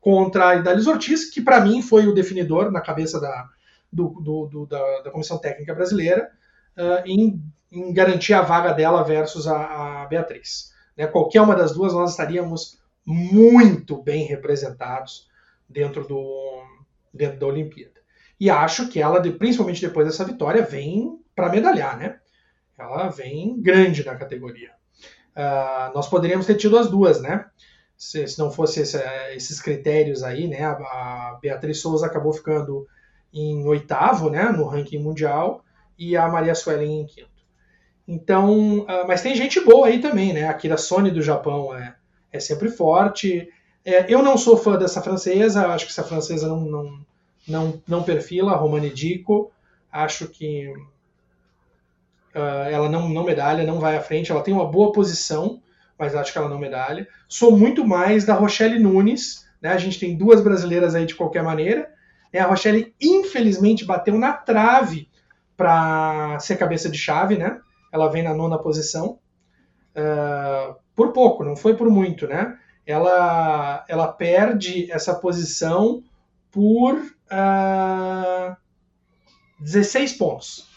contra 0.00 0.48
a 0.48 0.56
Idalis 0.56 0.86
Ortiz, 0.86 1.30
que 1.30 1.40
para 1.40 1.60
mim 1.60 1.82
foi 1.82 2.06
o 2.06 2.14
definidor 2.14 2.70
na 2.72 2.80
cabeça 2.80 3.20
da, 3.20 3.48
do, 3.92 4.08
do, 4.08 4.46
do, 4.46 4.66
da, 4.66 5.02
da, 5.02 5.10
Comissão 5.10 5.38
Técnica 5.38 5.74
Brasileira, 5.74 6.30
uh, 6.76 7.06
em 7.06 7.40
em 7.72 7.92
garantir 7.92 8.34
a 8.34 8.42
vaga 8.42 8.72
dela 8.72 9.02
versus 9.02 9.48
a, 9.48 10.02
a 10.02 10.06
Beatriz. 10.06 10.74
Né? 10.96 11.06
Qualquer 11.06 11.40
uma 11.40 11.56
das 11.56 11.72
duas, 11.72 11.94
nós 11.94 12.10
estaríamos 12.10 12.78
muito 13.04 14.00
bem 14.00 14.26
representados 14.26 15.28
dentro, 15.66 16.06
do, 16.06 16.62
dentro 17.12 17.40
da 17.40 17.46
Olimpíada. 17.46 18.02
E 18.38 18.50
acho 18.50 18.88
que 18.88 19.00
ela, 19.00 19.20
principalmente 19.32 19.80
depois 19.80 20.06
dessa 20.06 20.24
vitória, 20.24 20.62
vem 20.62 21.18
para 21.34 21.48
medalhar, 21.48 21.96
né? 21.96 22.18
Ela 22.78 23.08
vem 23.08 23.60
grande 23.60 24.04
na 24.04 24.16
categoria. 24.16 24.72
Uh, 25.36 25.94
nós 25.94 26.08
poderíamos 26.08 26.46
ter 26.46 26.56
tido 26.56 26.76
as 26.78 26.88
duas, 26.88 27.20
né? 27.20 27.46
Se, 27.96 28.26
se 28.26 28.38
não 28.38 28.50
fosse 28.50 28.80
esse, 28.80 28.98
esses 29.34 29.60
critérios 29.60 30.22
aí, 30.22 30.46
né? 30.46 30.64
A, 30.64 30.72
a, 30.72 31.38
Beatriz 31.40 31.78
Souza 31.80 32.06
acabou 32.06 32.32
ficando 32.32 32.86
em 33.32 33.66
oitavo, 33.66 34.28
né? 34.28 34.44
No 34.50 34.66
ranking 34.66 34.98
mundial 34.98 35.64
e 35.98 36.16
a 36.16 36.28
Maria 36.28 36.54
Suelen 36.54 37.00
em 37.00 37.06
quinto. 37.06 37.30
Então, 38.06 38.80
uh, 38.80 39.06
mas 39.06 39.22
tem 39.22 39.34
gente 39.34 39.60
boa 39.60 39.86
aí 39.86 40.00
também, 40.00 40.32
né? 40.32 40.48
A 40.48 40.54
Kira 40.54 40.76
Sony 40.76 41.10
do 41.10 41.22
Japão 41.22 41.74
é, 41.74 41.94
é 42.30 42.40
sempre 42.40 42.68
forte. 42.68 43.48
É, 43.84 44.12
eu 44.12 44.22
não 44.22 44.36
sou 44.36 44.56
fã 44.56 44.76
dessa 44.76 45.00
francesa, 45.00 45.68
acho 45.68 45.86
que 45.86 45.92
essa 45.92 46.04
francesa 46.04 46.46
não, 46.48 46.60
não, 46.60 47.06
não, 47.48 47.82
não 47.86 48.02
perfila, 48.02 48.52
a 48.52 48.56
Romane 48.56 48.90
Dico. 48.90 49.50
Acho 49.90 50.28
que 50.28 50.72
uh, 52.34 52.68
ela 52.70 52.88
não, 52.88 53.08
não 53.08 53.24
medalha, 53.24 53.64
não 53.64 53.78
vai 53.78 53.96
à 53.96 54.00
frente. 54.00 54.30
Ela 54.30 54.42
tem 54.42 54.54
uma 54.54 54.70
boa 54.70 54.92
posição, 54.92 55.62
mas 55.98 56.14
acho 56.14 56.32
que 56.32 56.38
ela 56.38 56.48
não 56.48 56.58
medalha. 56.58 57.06
Sou 57.28 57.56
muito 57.56 57.86
mais 57.86 58.24
da 58.24 58.34
Rochelle 58.34 58.78
Nunes, 58.78 59.46
né? 59.60 59.70
A 59.70 59.78
gente 59.78 59.98
tem 59.98 60.16
duas 60.16 60.40
brasileiras 60.40 60.94
aí 60.94 61.06
de 61.06 61.14
qualquer 61.14 61.42
maneira. 61.42 61.88
É, 62.32 62.40
a 62.40 62.46
Rochelle, 62.46 62.94
infelizmente, 63.00 63.84
bateu 63.84 64.18
na 64.18 64.32
trave 64.32 65.08
para 65.56 66.38
ser 66.40 66.56
cabeça 66.56 66.88
de 66.88 66.98
chave, 66.98 67.36
né? 67.36 67.60
ela 67.92 68.08
vem 68.08 68.22
na 68.22 68.34
nona 68.34 68.58
posição. 68.58 69.18
Uh, 69.94 70.74
por 70.94 71.12
pouco, 71.12 71.44
não 71.44 71.54
foi 71.54 71.76
por 71.76 71.90
muito, 71.90 72.26
né? 72.26 72.58
Ela, 72.86 73.84
ela 73.86 74.08
perde 74.08 74.90
essa 74.90 75.14
posição 75.14 76.02
por 76.50 76.94
uh, 76.94 77.06
ah, 77.30 78.56
16 79.60 80.14
pontos. 80.14 80.68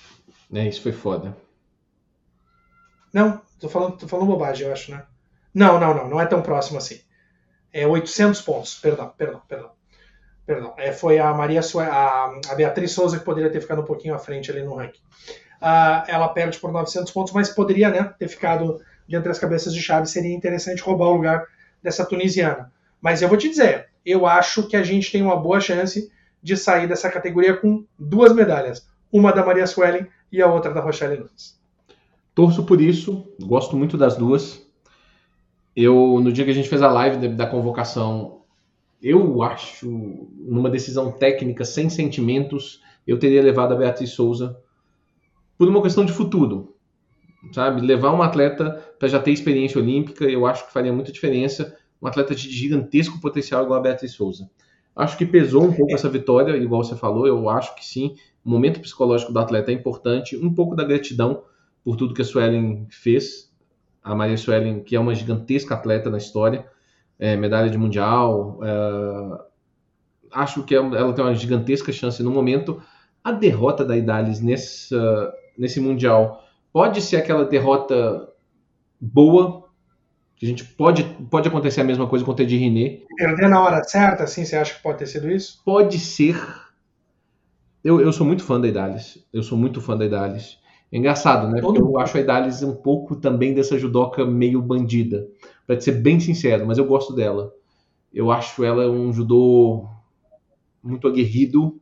É, 0.53 0.67
isso 0.67 0.81
foi 0.81 0.91
foda. 0.91 1.35
Não, 3.15 3.41
tô 3.59 3.69
falando, 3.69 3.97
tô 3.97 4.07
falando 4.07 4.27
bobagem, 4.27 4.67
eu 4.67 4.73
acho, 4.73 4.91
né? 4.91 5.03
Não, 5.53 5.79
não, 5.79 5.93
não, 5.93 6.09
não 6.09 6.21
é 6.21 6.25
tão 6.25 6.41
próximo 6.41 6.77
assim. 6.77 6.99
É 7.71 7.87
800 7.87 8.41
pontos, 8.41 8.75
perdão, 8.75 9.11
perdão, 9.17 9.41
perdão. 9.47 9.71
Perdão, 10.45 10.73
é, 10.77 10.91
foi 10.91 11.17
a 11.17 11.33
Maria 11.33 11.61
a, 11.79 12.39
a 12.49 12.55
Beatriz 12.55 12.91
Souza 12.91 13.17
que 13.17 13.25
poderia 13.25 13.49
ter 13.49 13.61
ficado 13.61 13.81
um 13.81 13.85
pouquinho 13.85 14.13
à 14.13 14.19
frente 14.19 14.51
ali 14.51 14.61
no 14.61 14.75
ranking 14.75 15.01
uh, 15.61 16.03
ela 16.07 16.27
perde 16.29 16.59
por 16.59 16.71
900 16.71 17.11
pontos, 17.11 17.33
mas 17.33 17.49
poderia 17.49 17.89
né, 17.89 18.13
ter 18.17 18.27
ficado 18.27 18.79
entre 19.09 19.31
as 19.31 19.39
cabeças 19.39 19.73
de 19.73 19.81
chave. 19.81 20.07
Seria 20.07 20.33
interessante 20.33 20.81
roubar 20.81 21.07
o 21.07 21.15
lugar 21.15 21.47
dessa 21.81 22.05
tunisiana. 22.05 22.71
Mas 23.01 23.21
eu 23.21 23.29
vou 23.29 23.37
te 23.37 23.49
dizer, 23.49 23.89
eu 24.05 24.25
acho 24.25 24.67
que 24.67 24.75
a 24.75 24.83
gente 24.83 25.11
tem 25.11 25.21
uma 25.21 25.35
boa 25.35 25.59
chance 25.59 26.11
de 26.41 26.57
sair 26.57 26.87
dessa 26.87 27.09
categoria 27.09 27.55
com 27.55 27.85
duas 27.97 28.33
medalhas. 28.33 28.87
uma 29.11 29.31
da 29.31 29.45
Maria 29.45 29.65
Suelen 29.65 30.07
e 30.31 30.41
a 30.41 30.47
outra 30.47 30.73
da 30.73 30.81
Rochelle 30.81 31.17
Nunes. 31.17 31.59
Torço 32.35 32.65
por 32.65 32.81
isso, 32.81 33.25
gosto 33.41 33.77
muito 33.77 33.97
das 33.97 34.17
duas. 34.17 34.69
Eu, 35.73 36.19
no 36.21 36.33
dia 36.33 36.43
que 36.43 36.51
a 36.51 36.53
gente 36.53 36.67
fez 36.67 36.81
a 36.81 36.91
live 36.91 37.29
da 37.29 37.47
convocação, 37.47 38.41
eu 39.01 39.41
acho, 39.41 39.87
numa 40.37 40.69
decisão 40.69 41.13
técnica, 41.13 41.63
sem 41.63 41.89
sentimentos, 41.89 42.81
eu 43.07 43.17
teria 43.17 43.41
levado 43.41 43.73
a 43.73 43.77
Beatriz 43.77 44.09
Souza 44.09 44.59
por 45.57 45.69
uma 45.69 45.81
questão 45.81 46.03
de 46.03 46.11
futuro. 46.11 46.75
Sabe? 47.53 47.79
Levar 47.79 48.11
um 48.11 48.21
atleta 48.21 48.83
para 48.99 49.07
já 49.07 49.19
ter 49.19 49.31
experiência 49.31 49.79
olímpica, 49.79 50.25
eu 50.25 50.45
acho 50.45 50.67
que 50.67 50.73
faria 50.73 50.91
muita 50.91 51.13
diferença. 51.13 51.77
Um 52.01 52.07
atleta 52.07 52.35
de 52.35 52.51
gigantesco 52.51 53.21
potencial 53.21 53.63
igual 53.63 53.79
a 53.79 53.83
Beatriz 53.83 54.11
Souza. 54.11 54.49
Acho 54.93 55.17
que 55.17 55.25
pesou 55.25 55.63
um 55.63 55.73
pouco 55.73 55.93
essa 55.93 56.09
vitória, 56.09 56.57
igual 56.57 56.83
você 56.83 56.95
falou, 56.95 57.25
eu 57.25 57.49
acho 57.49 57.73
que 57.75 57.85
sim. 57.85 58.15
O 58.43 58.49
momento 58.49 58.81
psicológico 58.81 59.31
do 59.31 59.39
atleta 59.39 59.71
é 59.71 59.73
importante, 59.73 60.35
um 60.35 60.53
pouco 60.53 60.75
da 60.75 60.83
gratidão 60.83 61.43
por 61.85 61.95
tudo 61.95 62.15
que 62.15 62.23
a 62.23 62.25
Suelen 62.25 62.87
fez. 62.89 63.53
A 64.03 64.15
Maria 64.15 64.35
Suelen, 64.35 64.83
que 64.83 64.95
é 64.95 64.99
uma 64.99 65.13
gigantesca 65.13 65.75
atleta 65.75 66.09
na 66.09 66.17
história, 66.17 66.65
é, 67.19 67.35
medalha 67.35 67.69
de 67.69 67.77
mundial. 67.77 68.59
É, 68.63 69.45
acho 70.31 70.63
que 70.63 70.75
é 70.75 70.79
ela 70.79 71.13
tem 71.13 71.23
uma 71.23 71.35
gigantesca 71.35 71.91
chance 71.91 72.21
no 72.23 72.31
momento. 72.31 72.81
A 73.23 73.31
derrota 73.31 73.85
da 73.85 73.95
Idalis 73.95 74.41
nessa, 74.41 75.33
nesse 75.57 75.79
mundial 75.79 76.43
pode 76.73 77.01
ser 77.01 77.17
aquela 77.17 77.45
derrota 77.45 78.27
boa, 78.99 79.69
que 80.35 80.45
a 80.45 80.49
gente 80.49 80.65
pode, 80.65 81.03
pode 81.29 81.47
acontecer 81.47 81.81
a 81.81 81.85
mesma 81.85 82.07
coisa 82.07 82.25
com 82.25 82.31
o 82.31 82.35
Teddy 82.35 82.57
Riné. 82.57 83.01
Perder 83.15 83.47
na 83.47 83.63
hora 83.63 83.83
certa, 83.83 84.23
assim, 84.23 84.43
você 84.43 84.55
acha 84.55 84.73
que 84.73 84.81
pode 84.81 84.97
ter 84.97 85.05
sido 85.05 85.29
isso? 85.29 85.61
Pode 85.63 85.99
ser. 85.99 86.35
Eu, 87.83 88.01
eu 88.01 88.11
sou 88.11 88.25
muito 88.25 88.43
fã 88.43 88.59
da 88.59 88.67
Idalis. 88.67 89.23
Eu 89.31 89.43
sou 89.43 89.57
muito 89.57 89.79
fã 89.79 89.95
da 89.95 90.05
Idalis. 90.05 90.57
É 90.95 90.97
engraçado, 90.97 91.49
né? 91.49 91.59
Porque 91.59 91.81
eu 91.81 91.99
acho 91.99 92.15
a 92.15 92.21
Idalis 92.21 92.63
um 92.63 92.73
pouco 92.73 93.17
também 93.17 93.53
dessa 93.53 93.77
judoca 93.77 94.25
meio 94.25 94.61
bandida. 94.61 95.27
Pra 95.67 95.77
ser 95.77 95.91
bem 95.91 96.21
sincero, 96.21 96.65
mas 96.65 96.77
eu 96.77 96.85
gosto 96.85 97.13
dela. 97.13 97.51
Eu 98.13 98.31
acho 98.31 98.63
ela 98.63 98.89
um 98.89 99.11
judô 99.11 99.89
muito 100.81 101.05
aguerrido 101.05 101.81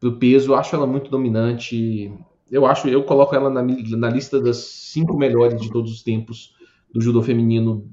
pro 0.00 0.18
peso. 0.18 0.52
Eu 0.52 0.56
acho 0.56 0.74
ela 0.74 0.86
muito 0.86 1.10
dominante. 1.10 2.10
Eu 2.50 2.64
acho, 2.64 2.88
eu 2.88 3.04
coloco 3.04 3.34
ela 3.34 3.50
na, 3.50 3.62
na 3.62 4.08
lista 4.08 4.40
das 4.40 4.56
cinco 4.56 5.14
melhores 5.14 5.60
de 5.60 5.70
todos 5.70 5.92
os 5.92 6.02
tempos 6.02 6.54
do 6.90 7.02
judô 7.02 7.20
feminino 7.20 7.86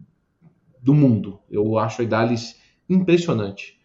do 0.81 0.93
mundo. 0.93 1.39
Eu 1.51 1.77
acho 1.77 2.01
a 2.01 2.05
Idalis 2.05 2.57
impressionante. 2.89 3.77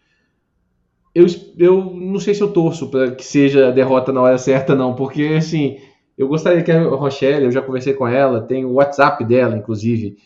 Eu, 1.13 1.25
eu 1.57 1.93
não 1.93 2.17
sei 2.17 2.33
se 2.33 2.39
eu 2.39 2.53
torço 2.53 2.89
para 2.89 3.11
que 3.11 3.25
seja 3.25 3.67
a 3.67 3.71
derrota 3.71 4.13
na 4.13 4.21
hora 4.21 4.37
certa, 4.37 4.73
não, 4.73 4.95
porque 4.95 5.23
assim, 5.37 5.79
eu 6.19 6.27
gostaria 6.27 6.61
que 6.61 6.69
a 6.69 6.81
Rochelle, 6.89 7.45
eu 7.45 7.51
já 7.51 7.61
conversei 7.61 7.93
com 7.93 8.05
ela, 8.05 8.41
tem 8.41 8.65
o 8.65 8.73
WhatsApp 8.73 9.23
dela, 9.23 9.55
inclusive, 9.55 10.17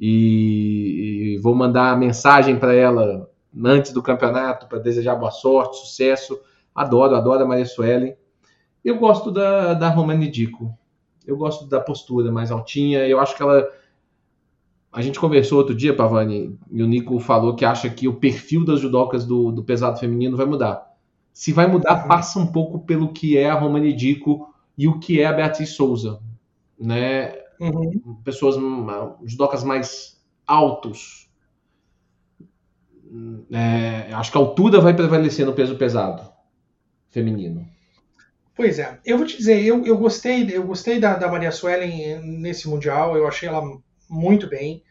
e, 0.00 1.34
e 1.34 1.38
vou 1.42 1.54
mandar 1.54 1.94
mensagem 1.98 2.58
para 2.58 2.72
ela 2.72 3.28
antes 3.62 3.92
do 3.92 4.02
campeonato 4.02 4.66
para 4.66 4.78
desejar 4.78 5.14
boa 5.14 5.30
sorte, 5.30 5.76
sucesso. 5.76 6.40
Adoro, 6.74 7.14
adoro 7.14 7.44
a 7.44 7.46
Maria 7.46 7.66
Suelen. 7.66 8.16
Eu 8.82 8.98
gosto 8.98 9.30
da, 9.30 9.74
da 9.74 9.90
Romane 9.90 10.26
Dico. 10.30 10.74
Eu 11.26 11.36
gosto 11.36 11.66
da 11.66 11.78
postura 11.78 12.32
mais 12.32 12.50
altinha. 12.50 13.06
Eu 13.06 13.20
acho 13.20 13.36
que 13.36 13.42
ela 13.42 13.68
a 14.90 15.02
gente 15.02 15.20
conversou 15.20 15.58
outro 15.58 15.74
dia, 15.74 15.94
Pavani, 15.94 16.58
e 16.70 16.82
o 16.82 16.86
Nico 16.86 17.18
falou 17.18 17.54
que 17.54 17.64
acha 17.64 17.90
que 17.90 18.08
o 18.08 18.14
perfil 18.14 18.64
das 18.64 18.80
judocas 18.80 19.26
do, 19.26 19.52
do 19.52 19.62
pesado 19.62 19.98
feminino 19.98 20.36
vai 20.36 20.46
mudar. 20.46 20.82
Se 21.30 21.52
vai 21.52 21.66
mudar, 21.66 22.02
uhum. 22.02 22.08
passa 22.08 22.38
um 22.38 22.46
pouco 22.46 22.80
pelo 22.80 23.12
que 23.12 23.36
é 23.36 23.50
a 23.50 23.54
Romani 23.54 23.92
Dico 23.92 24.51
e 24.76 24.88
o 24.88 24.98
que 24.98 25.20
é 25.20 25.26
a 25.26 25.32
Beatriz 25.32 25.70
Souza. 25.70 26.20
Né? 26.78 27.34
Uhum. 27.60 28.20
Pessoas, 28.24 28.56
judocas 29.24 29.62
mais 29.62 30.20
altos. 30.46 31.30
É, 33.50 34.12
acho 34.14 34.32
que 34.32 34.38
a 34.38 34.40
altura 34.40 34.80
vai 34.80 34.94
prevalecer 34.94 35.44
no 35.44 35.52
peso 35.52 35.76
pesado 35.76 36.32
feminino. 37.10 37.68
Pois 38.54 38.78
é, 38.78 38.98
eu 39.04 39.16
vou 39.16 39.26
te 39.26 39.36
dizer, 39.36 39.62
eu, 39.64 39.84
eu 39.84 39.96
gostei, 39.96 40.48
eu 40.50 40.62
gostei 40.64 40.98
da, 40.98 41.14
da 41.14 41.30
Maria 41.30 41.50
Suelen 41.50 42.20
nesse 42.20 42.68
Mundial, 42.68 43.16
eu 43.16 43.26
achei 43.26 43.48
ela 43.48 43.62
muito 44.08 44.46
bem. 44.46 44.82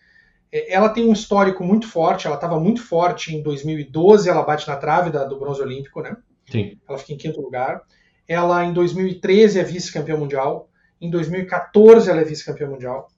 É, 0.52 0.74
ela 0.74 0.90
tem 0.90 1.06
um 1.06 1.14
histórico 1.14 1.64
muito 1.64 1.88
forte, 1.88 2.28
ela 2.28 2.36
estava 2.36 2.60
muito 2.60 2.84
forte 2.84 3.36
em 3.36 3.42
2012, 3.42 4.30
ela 4.30 4.44
bate 4.44 4.68
na 4.68 4.76
trave 4.76 5.10
da, 5.12 5.26
do 5.26 5.40
bronze 5.40 5.62
olímpico, 5.62 6.02
né? 6.02 6.16
Sim. 6.50 6.78
Ela 6.88 6.98
fica 6.98 7.14
em 7.14 7.18
quinto 7.18 7.42
lugar. 7.42 7.84
Ela, 8.28 8.64
em 8.66 8.74
2013, 8.74 9.60
é 9.60 9.64
vice-campeã 9.64 10.18
mundial. 10.18 10.70
Em 11.00 11.10
2014, 11.10 12.10
ela 12.10 12.22
é 12.22 12.24
vice-campeã 12.24 12.68
mundial. 12.68 13.10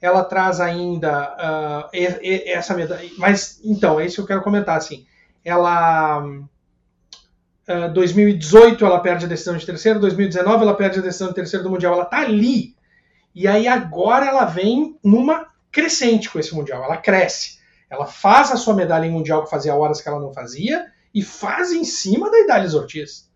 Ela 0.00 0.24
traz 0.24 0.60
ainda 0.60 1.34
uh, 1.34 1.90
essa 1.92 2.74
medalha. 2.74 3.08
Mas, 3.18 3.60
então, 3.64 4.00
é 4.00 4.06
isso 4.06 4.16
que 4.16 4.22
eu 4.22 4.26
quero 4.26 4.42
comentar. 4.42 4.76
Assim, 4.76 5.06
ela. 5.44 6.22
Uh, 6.22 7.92
2018 7.92 8.84
ela 8.84 8.98
perde 8.98 9.26
a 9.26 9.28
decisão 9.28 9.56
de 9.56 9.64
terceiro, 9.64 10.00
2019 10.00 10.62
ela 10.64 10.74
perde 10.74 10.98
a 10.98 11.02
decisão 11.02 11.28
de 11.28 11.34
terceiro 11.34 11.62
do 11.62 11.70
Mundial. 11.70 11.94
Ela 11.94 12.04
tá 12.04 12.18
ali 12.18 12.74
e 13.34 13.46
aí 13.46 13.68
agora 13.68 14.26
ela 14.26 14.44
vem 14.44 14.98
numa 15.02 15.46
crescente 15.70 16.28
com 16.28 16.38
esse 16.38 16.54
Mundial. 16.54 16.82
Ela 16.84 16.96
cresce. 16.96 17.58
Ela 17.88 18.06
faz 18.06 18.50
a 18.50 18.56
sua 18.56 18.74
medalha 18.74 19.06
em 19.06 19.10
Mundial 19.10 19.44
que 19.44 19.50
fazia 19.50 19.74
horas 19.74 20.00
que 20.00 20.08
ela 20.08 20.20
não 20.20 20.32
fazia 20.32 20.86
e 21.14 21.22
faz 21.22 21.72
em 21.72 21.84
cima 21.84 22.30
da 22.30 22.40
Idalis 22.40 22.74
Ortiz. 22.74 23.29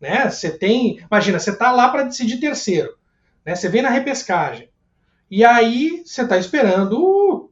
Né? 0.00 0.30
Você 0.30 0.50
tem. 0.50 0.98
Imagina, 0.98 1.38
você 1.38 1.54
tá 1.54 1.70
lá 1.70 1.88
para 1.90 2.04
decidir 2.04 2.38
terceiro. 2.38 2.94
Né? 3.44 3.54
Você 3.54 3.68
vem 3.68 3.82
na 3.82 3.90
repescagem. 3.90 4.70
E 5.30 5.44
aí 5.44 6.02
você 6.04 6.26
tá 6.26 6.38
esperando. 6.38 7.50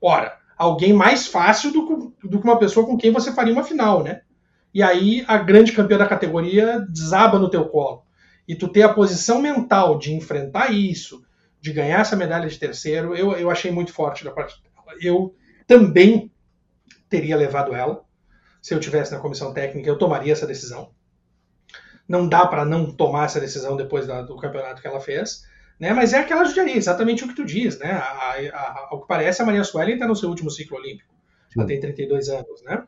Ora, 0.00 0.38
alguém 0.56 0.92
mais 0.92 1.26
fácil 1.26 1.72
do, 1.72 2.14
do 2.22 2.40
que 2.40 2.46
uma 2.46 2.58
pessoa 2.58 2.86
com 2.86 2.96
quem 2.96 3.10
você 3.10 3.32
faria 3.32 3.52
uma 3.52 3.64
final, 3.64 4.02
né? 4.02 4.22
E 4.72 4.82
aí 4.82 5.24
a 5.26 5.38
grande 5.38 5.72
campeã 5.72 5.98
da 5.98 6.06
categoria 6.06 6.80
desaba 6.80 7.38
no 7.38 7.50
teu 7.50 7.66
colo 7.66 8.04
e 8.46 8.54
tu 8.54 8.68
ter 8.68 8.82
a 8.82 8.92
posição 8.92 9.40
mental 9.40 9.98
de 9.98 10.14
enfrentar 10.14 10.72
isso, 10.72 11.24
de 11.60 11.72
ganhar 11.72 12.00
essa 12.00 12.14
medalha 12.14 12.48
de 12.48 12.58
terceiro, 12.58 13.14
eu, 13.14 13.32
eu 13.32 13.50
achei 13.50 13.70
muito 13.70 13.92
forte 13.92 14.24
da 14.24 14.30
parte 14.30 14.62
dela. 14.62 14.98
Eu 15.00 15.34
também 15.66 16.30
teria 17.08 17.36
levado 17.36 17.74
ela. 17.74 18.04
Se 18.62 18.74
eu 18.74 18.80
tivesse 18.80 19.12
na 19.12 19.18
comissão 19.18 19.52
técnica, 19.52 19.88
eu 19.88 19.98
tomaria 19.98 20.32
essa 20.32 20.46
decisão. 20.46 20.90
Não 22.08 22.28
dá 22.28 22.46
para 22.46 22.64
não 22.64 22.90
tomar 22.90 23.26
essa 23.26 23.40
decisão 23.40 23.76
depois 23.76 24.06
da, 24.06 24.22
do 24.22 24.36
campeonato 24.36 24.80
que 24.80 24.86
ela 24.88 25.00
fez. 25.00 25.44
Né? 25.78 25.92
Mas 25.92 26.12
é 26.12 26.18
aquela 26.18 26.44
judiaria, 26.44 26.76
exatamente 26.76 27.24
o 27.24 27.28
que 27.28 27.34
tu 27.34 27.44
diz. 27.44 27.78
Né? 27.78 27.90
A, 27.90 28.36
a, 28.54 28.88
ao 28.90 29.00
que 29.00 29.08
parece, 29.08 29.42
a 29.42 29.44
Maria 29.44 29.64
Suelen 29.64 29.94
está 29.94 30.06
no 30.06 30.16
seu 30.16 30.28
último 30.28 30.50
ciclo 30.50 30.78
olímpico. 30.78 31.14
Sim. 31.48 31.60
Ela 31.60 31.66
tem 31.66 31.80
32 31.80 32.28
anos. 32.28 32.62
Né? 32.62 32.82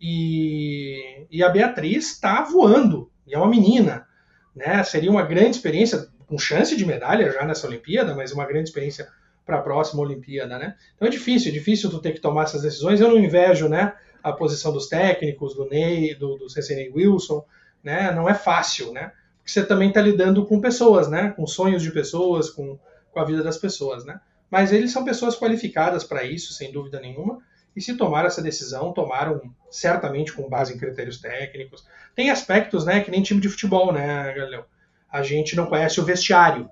E, 0.00 1.26
e 1.30 1.42
a 1.42 1.48
Beatriz 1.48 2.12
está 2.12 2.42
voando. 2.42 3.10
E 3.26 3.34
é 3.34 3.38
uma 3.38 3.48
menina 3.48 4.08
né? 4.54 4.82
Seria 4.82 5.10
uma 5.10 5.22
grande 5.22 5.50
experiência, 5.56 6.08
com 6.26 6.38
chance 6.38 6.76
de 6.76 6.84
medalha 6.84 7.32
já 7.32 7.44
nessa 7.44 7.66
Olimpíada, 7.66 8.14
mas 8.14 8.32
uma 8.32 8.46
grande 8.46 8.68
experiência 8.68 9.08
para 9.44 9.58
a 9.58 9.62
próxima 9.62 10.02
Olimpíada, 10.02 10.58
né? 10.58 10.76
Então 10.94 11.08
é 11.08 11.10
difícil, 11.10 11.50
é 11.50 11.54
difícil 11.54 11.90
tu 11.90 11.98
ter 11.98 12.12
que 12.12 12.20
tomar 12.20 12.44
essas 12.44 12.62
decisões. 12.62 13.00
Eu 13.00 13.08
não 13.08 13.18
invejo, 13.18 13.68
né, 13.68 13.94
a 14.22 14.32
posição 14.32 14.72
dos 14.72 14.86
técnicos, 14.86 15.54
do 15.54 15.66
Ney, 15.66 16.14
do, 16.14 16.36
do 16.36 16.48
CCNey 16.48 16.90
Wilson, 16.94 17.44
né? 17.82 18.12
Não 18.12 18.28
é 18.28 18.34
fácil, 18.34 18.92
né? 18.92 19.12
Porque 19.38 19.50
você 19.50 19.64
também 19.64 19.88
está 19.88 20.00
lidando 20.00 20.44
com 20.46 20.60
pessoas, 20.60 21.08
né? 21.08 21.30
Com 21.30 21.46
sonhos 21.46 21.82
de 21.82 21.90
pessoas, 21.90 22.50
com, 22.50 22.78
com 23.12 23.20
a 23.20 23.24
vida 23.24 23.42
das 23.42 23.58
pessoas, 23.58 24.04
né? 24.04 24.20
Mas 24.50 24.72
eles 24.72 24.90
são 24.90 25.04
pessoas 25.04 25.36
qualificadas 25.36 26.04
para 26.04 26.24
isso, 26.24 26.52
sem 26.52 26.72
dúvida 26.72 27.00
nenhuma. 27.00 27.38
E 27.74 27.80
se 27.80 27.96
tomaram 27.96 28.26
essa 28.26 28.42
decisão, 28.42 28.92
tomaram 28.92 29.40
certamente 29.70 30.32
com 30.32 30.48
base 30.48 30.74
em 30.74 30.78
critérios 30.78 31.18
técnicos. 31.18 31.86
Tem 32.16 32.30
aspectos, 32.30 32.84
né, 32.84 33.00
que 33.00 33.10
nem 33.10 33.22
time 33.22 33.40
de 33.40 33.48
futebol, 33.48 33.92
né, 33.92 34.34
Galileu? 34.34 34.64
A 35.10 35.22
gente 35.22 35.54
não 35.54 35.66
conhece 35.66 36.00
o 36.00 36.04
vestiário. 36.04 36.68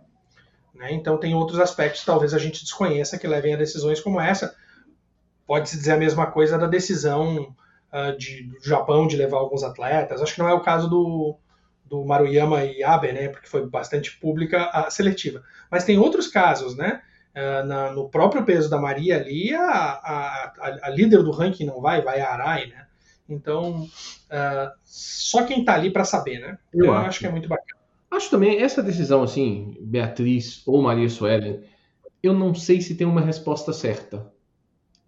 Né? 0.74 0.92
Então 0.92 1.18
tem 1.18 1.34
outros 1.34 1.58
aspectos 1.60 2.04
talvez 2.04 2.34
a 2.34 2.38
gente 2.38 2.62
desconheça 2.62 3.18
que 3.18 3.26
levem 3.26 3.54
a 3.54 3.56
decisões 3.56 4.00
como 4.00 4.20
essa. 4.20 4.56
Pode-se 5.46 5.76
dizer 5.76 5.92
a 5.92 5.96
mesma 5.96 6.26
coisa 6.26 6.58
da 6.58 6.66
decisão 6.66 7.54
uh, 7.92 8.16
de, 8.16 8.44
do 8.44 8.64
Japão 8.64 9.06
de 9.06 9.16
levar 9.16 9.38
alguns 9.38 9.62
atletas. 9.62 10.20
Acho 10.20 10.34
que 10.34 10.40
não 10.40 10.48
é 10.48 10.54
o 10.54 10.60
caso 10.60 10.88
do, 10.88 11.36
do 11.84 12.04
Maruyama 12.04 12.64
e 12.64 12.82
Abe, 12.82 13.12
né, 13.12 13.28
porque 13.28 13.48
foi 13.48 13.66
bastante 13.66 14.16
pública 14.18 14.70
a 14.72 14.90
seletiva. 14.90 15.42
Mas 15.70 15.84
tem 15.84 15.98
outros 15.98 16.28
casos, 16.28 16.76
né? 16.76 17.02
Uh, 17.34 17.66
na, 17.66 17.92
no 17.92 18.08
próprio 18.08 18.44
peso 18.44 18.68
da 18.68 18.80
Maria 18.80 19.16
ali, 19.16 19.54
a, 19.54 19.62
a, 19.62 20.52
a, 20.82 20.90
líder 20.90 21.22
do 21.22 21.30
ranking 21.30 21.66
não 21.66 21.80
vai, 21.80 22.02
vai 22.02 22.20
a 22.20 22.32
Arai, 22.32 22.66
né? 22.66 22.86
Então, 23.28 23.82
uh, 23.84 24.72
só 24.82 25.44
quem 25.44 25.64
tá 25.64 25.74
ali 25.74 25.90
para 25.90 26.04
saber, 26.04 26.40
né? 26.40 26.58
Então, 26.74 26.86
eu, 26.86 26.94
acho. 26.94 27.08
acho 27.08 27.18
que 27.20 27.26
é 27.26 27.30
muito 27.30 27.48
bacana. 27.48 27.78
Acho 28.10 28.30
também 28.30 28.60
essa 28.60 28.82
decisão, 28.82 29.22
assim, 29.22 29.76
Beatriz 29.80 30.62
ou 30.66 30.80
Maria 30.80 31.08
Suelen, 31.08 31.62
eu 32.22 32.32
não 32.32 32.54
sei 32.54 32.80
se 32.80 32.94
tem 32.94 33.06
uma 33.06 33.20
resposta 33.20 33.72
certa. 33.72 34.32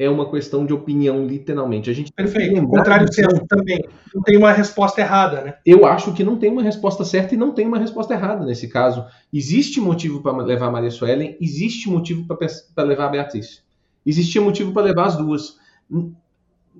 É 0.01 0.09
uma 0.09 0.31
questão 0.31 0.65
de 0.65 0.73
opinião, 0.73 1.27
literalmente. 1.27 1.91
A 1.91 1.93
gente 1.93 2.11
Perfeito. 2.11 2.59
O 2.59 2.69
contrário 2.69 3.13
certo 3.13 3.47
também. 3.47 3.85
Não 4.15 4.23
tem 4.23 4.39
uma 4.39 4.51
resposta 4.51 5.03
errada, 5.03 5.43
né? 5.43 5.55
Eu 5.65 5.85
acho 5.85 6.15
que 6.15 6.25
não 6.25 6.39
tem 6.39 6.51
uma 6.51 6.63
resposta 6.63 7.05
certa 7.05 7.35
e 7.35 7.37
não 7.37 7.53
tem 7.53 7.67
uma 7.67 7.79
resposta 7.79 8.15
errada 8.15 8.47
nesse 8.47 8.67
caso. 8.67 9.05
Existe 9.31 9.79
motivo 9.79 10.23
para 10.23 10.39
levar 10.39 10.69
a 10.69 10.71
Maria 10.71 10.91
Suelen, 10.91 11.37
existe 11.39 11.91
motivo 11.91 12.27
para 12.27 12.87
levar 12.87 13.05
a 13.05 13.09
Beatriz. 13.11 13.63
Existia 14.07 14.41
motivo 14.41 14.73
para 14.73 14.85
levar 14.85 15.05
as 15.05 15.17
duas. 15.19 15.59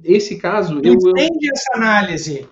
Esse 0.03 0.39
caso. 0.39 0.81
Eu, 0.83 0.95
Entende 0.95 1.47
eu... 1.47 1.53
essa 1.55 1.75
análise. 1.75 2.49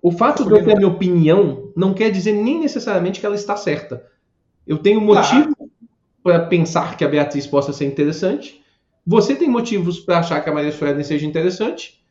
O 0.00 0.12
fato 0.12 0.44
de 0.44 0.52
eu 0.52 0.64
ter 0.64 0.74
a 0.74 0.76
minha 0.76 0.88
opinião 0.88 1.72
não 1.76 1.92
quer 1.92 2.12
dizer 2.12 2.32
nem 2.32 2.60
necessariamente 2.60 3.18
que 3.18 3.26
ela 3.26 3.34
está 3.34 3.56
certa. 3.56 4.04
Eu 4.64 4.78
tenho 4.78 5.00
motivo 5.00 5.52
claro. 5.56 5.70
para 6.22 6.46
pensar 6.46 6.96
que 6.96 7.04
a 7.04 7.08
Beatriz 7.08 7.44
possa 7.44 7.72
ser 7.72 7.86
interessante 7.86 8.61
você 9.06 9.34
tem 9.34 9.48
motivos 9.48 10.00
para 10.00 10.18
achar 10.18 10.40
que 10.40 10.48
a 10.48 10.54
Maria 10.54 10.72
Suelen 10.72 11.02
seja 11.02 11.26
interessante. 11.26 12.02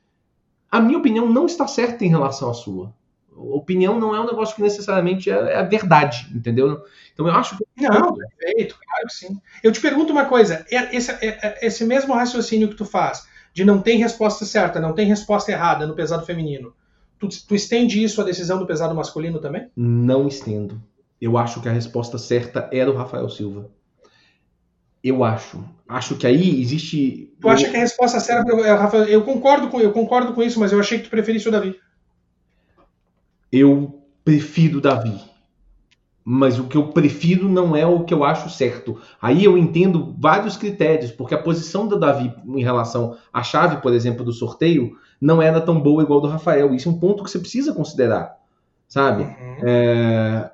A 0.70 0.80
minha 0.80 0.98
opinião 0.98 1.28
não 1.28 1.46
está 1.46 1.68
certa 1.68 2.06
em 2.06 2.10
relação 2.10 2.50
à 2.50 2.54
sua. 2.54 2.94
Opinião 3.36 4.00
não 4.00 4.14
é 4.14 4.20
um 4.20 4.26
negócio 4.26 4.56
que 4.56 4.62
necessariamente 4.62 5.30
é, 5.30 5.34
é 5.34 5.56
a 5.58 5.64
verdade, 5.64 6.28
entendeu? 6.36 6.84
Então 7.14 7.28
eu 7.28 7.34
acho 7.34 7.58
que. 7.58 7.66
Não, 7.78 8.14
perfeito, 8.14 8.78
claro 8.78 9.08
que 9.08 9.14
sim. 9.14 9.42
Eu 9.64 9.72
te 9.72 9.80
pergunto 9.80 10.12
uma 10.12 10.26
coisa: 10.26 10.66
é, 10.70 10.96
esse, 10.96 11.12
é, 11.12 11.60
esse 11.62 11.86
mesmo 11.86 12.14
raciocínio 12.14 12.68
que 12.68 12.76
tu 12.76 12.86
faz, 12.86 13.26
de 13.54 13.64
não 13.64 13.82
tem 13.82 13.98
resposta 13.98 14.46
certa, 14.46 14.80
não 14.80 14.94
tem 14.94 15.08
resposta 15.08 15.52
errada 15.52 15.88
no 15.88 15.96
pesado 15.96 16.26
feminino, 16.26 16.74
tu, 17.18 17.30
tu 17.48 17.56
estende 17.56 18.04
isso 18.04 18.22
à 18.22 18.24
decisão 18.24 18.60
do 18.60 18.68
pesado 18.68 18.94
masculino 18.94 19.40
também? 19.40 19.70
Não 19.76 20.28
estendo. 20.28 20.82
Eu 21.20 21.38
acho 21.38 21.62
que 21.62 21.70
a 21.70 21.72
resposta 21.72 22.18
certa 22.18 22.68
era 22.72 22.92
o 22.92 22.96
Rafael 22.96 23.30
Silva. 23.30 23.70
Eu 25.04 25.24
acho. 25.24 25.64
Acho 25.88 26.16
que 26.16 26.28
aí 26.28 26.62
existe. 26.62 27.34
Tu 27.40 27.50
acha 27.50 27.70
que 27.70 27.76
a 27.76 27.80
resposta 27.80 28.20
certa, 28.20 28.56
Rafael? 28.76 29.06
Eu 29.06 29.24
concordo 29.24 29.68
com, 29.70 29.80
eu 29.80 29.92
concordo 29.92 30.34
com 30.34 30.44
isso, 30.44 30.60
mas 30.60 30.72
eu 30.72 30.80
achei 30.80 31.00
que 31.00 31.06
tu 31.06 31.10
preferisse 31.10 31.48
o 31.48 31.52
Davi. 31.52 31.76
Eu 33.52 34.02
prefiro 34.24 34.78
o 34.78 34.82
Davi. 34.82 35.20
Mas 36.24 36.60
o 36.60 36.66
que 36.66 36.78
eu 36.78 36.90
prefiro 36.90 37.50
não 37.50 37.76
é 37.76 37.86
o 37.86 38.04
que 38.04 38.14
eu 38.14 38.24
acho 38.24 38.50
certo. 38.50 39.00
Aí 39.20 39.44
eu 39.44 39.58
entendo 39.58 40.16
vários 40.20 40.56
critérios, 40.56 41.12
porque 41.12 41.34
a 41.34 41.42
posição 41.42 41.88
do 41.88 42.00
Davi 42.00 42.32
em 42.46 42.64
relação 42.64 43.18
à 43.34 43.42
chave, 43.42 43.78
por 43.78 43.92
exemplo, 43.92 44.24
do 44.24 44.32
sorteio, 44.32 44.96
não 45.20 45.42
era 45.42 45.60
tão 45.60 45.82
boa 45.82 46.04
igual 46.04 46.22
do 46.22 46.28
Rafael. 46.28 46.76
Isso 46.76 46.88
é 46.88 46.92
um 46.92 47.00
ponto 47.00 47.24
que 47.24 47.32
você 47.32 47.40
precisa 47.40 47.74
considerar, 47.74 48.38
sabe? 48.88 49.24
Uhum. 49.24 49.58
É... 49.64 50.52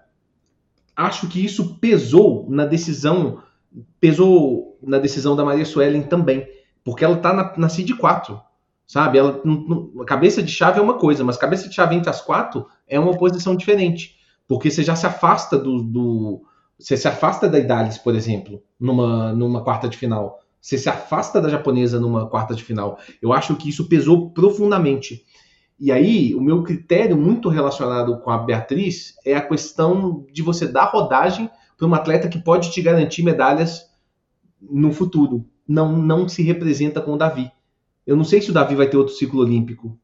Acho 0.95 1.28
que 1.28 1.44
isso 1.44 1.76
pesou 1.76 2.48
na 2.49 2.65
decisão 2.65 3.44
pesou 3.99 4.77
na 4.81 4.99
decisão 4.99 5.35
da 5.35 5.45
Maria 5.45 5.65
Suelen 5.65 6.03
também, 6.03 6.48
porque 6.84 7.03
ela 7.03 7.18
tá 7.18 7.34
na, 7.34 7.53
na 7.57 7.69
CID 7.69 7.95
4, 7.95 8.39
sabe? 8.85 9.18
Ela, 9.18 9.41
a 10.02 10.06
cabeça 10.06 10.41
de 10.41 10.52
chave 10.52 10.80
é 10.80 10.81
uma 10.81 10.95
coisa, 10.95 11.23
mas 11.23 11.38
cabeça 11.38 11.68
de 11.68 11.76
chave 11.76 11.95
entre 11.95 12.10
as 12.10 12.22
quatro 12.22 12.68
é 12.88 12.99
uma 12.99 13.18
posição 13.18 13.56
diferente, 13.56 14.15
porque 14.48 14.72
você 14.72 14.84
já 14.84 14.95
se 14.95 15.06
afasta 15.06 15.57
do, 15.57 15.84
do 15.84 16.41
você 16.80 16.95
se 16.95 17.07
afasta 17.07 17.49
da 17.49 17.57
Idalis, 17.57 17.98
por 17.98 18.15
exemplo, 18.15 18.61
numa, 18.80 19.34
numa 19.34 19.64
quarta 19.64 19.89
de 19.89 19.98
final. 19.98 20.39
Você 20.61 20.77
se 20.77 20.89
afasta 20.89 21.41
da 21.41 21.49
japonesa 21.49 21.99
numa 21.99 22.27
quarta 22.27 22.53
de 22.53 22.64
final. 22.64 22.99
Eu 23.22 23.34
acho 23.34 23.56
que 23.56 23.69
isso 23.69 23.88
pesou 23.88 24.30
profundamente. 24.30 25.23
E 25.80 25.91
aí, 25.91 26.35
o 26.35 26.41
meu 26.41 26.64
critério 26.64 27.18
muito 27.18 27.49
relacionado 27.49 28.19
com 28.19 28.30
a 28.30 28.38
Beatriz 28.38 29.15
é 29.26 29.35
a 29.35 29.41
questão 29.41 30.26
de 30.31 30.41
você 30.41 30.68
dar 30.68 30.85
rodagem 30.85 31.49
para 31.78 31.88
um 31.88 31.94
atleta 31.94 32.28
que 32.28 32.40
pode 32.40 32.72
te 32.72 32.82
garantir 32.82 33.24
medalhas 33.24 33.90
no 34.60 34.91
futuro. 34.91 35.45
Não, 35.68 35.95
não 35.95 36.28
se 36.28 36.41
representa 36.41 36.99
com 36.99 37.14
o 37.14 37.18
Davi. 37.18 37.52
Eu 38.06 38.16
não 38.16 38.24
sei 38.24 38.41
se 38.41 38.49
o 38.49 38.54
Davi 38.54 38.74
vai 38.74 38.90
ter 38.90 38.98
outro 38.98 39.14
ciclo 39.14 39.41
olímpico. 39.41 39.98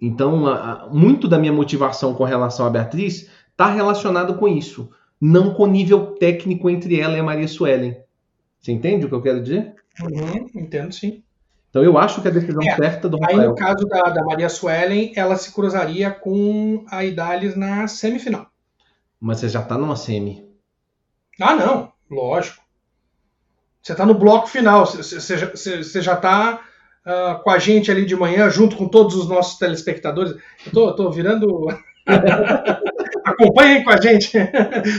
Então, 0.00 0.46
a, 0.46 0.88
muito 0.92 1.28
da 1.28 1.38
minha 1.38 1.52
motivação 1.52 2.14
com 2.14 2.24
relação 2.24 2.66
à 2.66 2.70
Beatriz 2.70 3.28
está 3.50 3.66
relacionado 3.66 4.34
com 4.36 4.48
isso. 4.48 4.90
Não 5.20 5.52
com 5.52 5.64
o 5.64 5.68
nível 5.68 6.14
técnico 6.14 6.70
entre 6.70 6.98
ela 7.00 7.16
e 7.16 7.20
a 7.20 7.24
Maria 7.24 7.48
Suelen. 7.48 7.96
Você 8.60 8.72
entende 8.72 9.04
o 9.04 9.08
que 9.08 9.14
eu 9.14 9.22
quero 9.22 9.42
dizer? 9.42 9.74
Uhum, 10.02 10.46
entendo 10.54 10.92
sim. 10.92 11.22
Então 11.70 11.82
eu 11.82 11.98
acho 11.98 12.22
que 12.22 12.28
a 12.28 12.30
decisão 12.30 12.62
é, 12.62 12.76
certa 12.76 13.08
do 13.08 13.18
Rafael... 13.18 13.40
Aí 13.40 13.46
no 13.48 13.54
caso 13.54 13.86
da, 13.86 14.02
da 14.02 14.24
Maria 14.24 14.48
Suelen, 14.48 15.12
ela 15.16 15.36
se 15.36 15.52
cruzaria 15.52 16.10
com 16.10 16.84
a 16.88 17.04
Idalis 17.04 17.56
na 17.56 17.88
semifinal. 17.88 18.46
Mas 19.24 19.40
você 19.40 19.48
já 19.48 19.62
tá 19.62 19.78
numa 19.78 19.96
semi. 19.96 20.46
Ah, 21.40 21.56
não. 21.56 21.90
Lógico. 22.10 22.62
Você 23.82 23.94
tá 23.94 24.04
no 24.04 24.12
bloco 24.12 24.46
final. 24.48 24.84
Você, 24.84 26.02
já 26.02 26.14
tá 26.14 26.60
uh, 27.06 27.42
com 27.42 27.48
a 27.48 27.58
gente 27.58 27.90
ali 27.90 28.04
de 28.04 28.14
manhã, 28.14 28.50
junto 28.50 28.76
com 28.76 28.86
todos 28.86 29.14
os 29.16 29.26
nossos 29.26 29.58
telespectadores. 29.58 30.34
Eu 30.66 30.72
tô, 30.72 30.94
tô 30.94 31.10
virando. 31.10 31.66
Acompanhem 33.24 33.82
com 33.82 33.92
a 33.92 33.98
gente. 33.98 34.30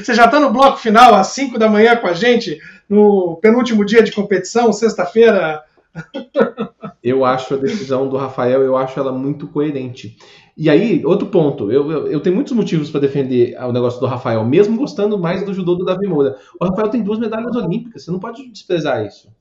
Você 0.04 0.16
já 0.16 0.26
está 0.26 0.40
no 0.40 0.52
bloco 0.52 0.78
final 0.78 1.14
às 1.14 1.28
5 1.28 1.60
da 1.60 1.70
manhã 1.70 1.96
com 1.96 2.08
a 2.08 2.14
gente, 2.14 2.60
no 2.90 3.38
penúltimo 3.40 3.86
dia 3.86 4.02
de 4.02 4.12
competição, 4.12 4.74
sexta-feira. 4.74 5.64
Eu 7.06 7.24
acho 7.24 7.54
a 7.54 7.58
decisão 7.58 8.10
do 8.10 8.18
Rafael, 8.18 8.64
eu 8.64 8.76
acho 8.76 9.00
ela 9.00 9.12
muito 9.12 9.48
coerente. 9.48 10.18
E 10.58 10.72
aí, 10.72 11.06
outro 11.06 11.28
ponto, 11.28 11.72
eu, 11.72 11.92
eu, 11.92 12.08
eu 12.08 12.20
tenho 12.20 12.36
muitos 12.36 12.54
motivos 12.54 12.90
para 12.90 13.02
defender 13.02 13.56
o 13.62 13.72
negócio 13.72 14.00
do 14.00 14.08
Rafael, 14.08 14.44
mesmo 14.44 14.76
gostando 14.76 15.16
mais 15.16 15.46
do 15.46 15.54
judô 15.54 15.76
do 15.76 15.86
Davi 15.86 16.08
Moura. 16.08 16.36
O 16.60 16.66
Rafael 16.66 16.90
tem 16.90 17.04
duas 17.04 17.20
medalhas 17.20 17.56
olímpicas, 17.56 18.04
você 18.04 18.10
não 18.10 18.20
pode 18.20 18.52
desprezar 18.52 19.06
isso. 19.06 19.32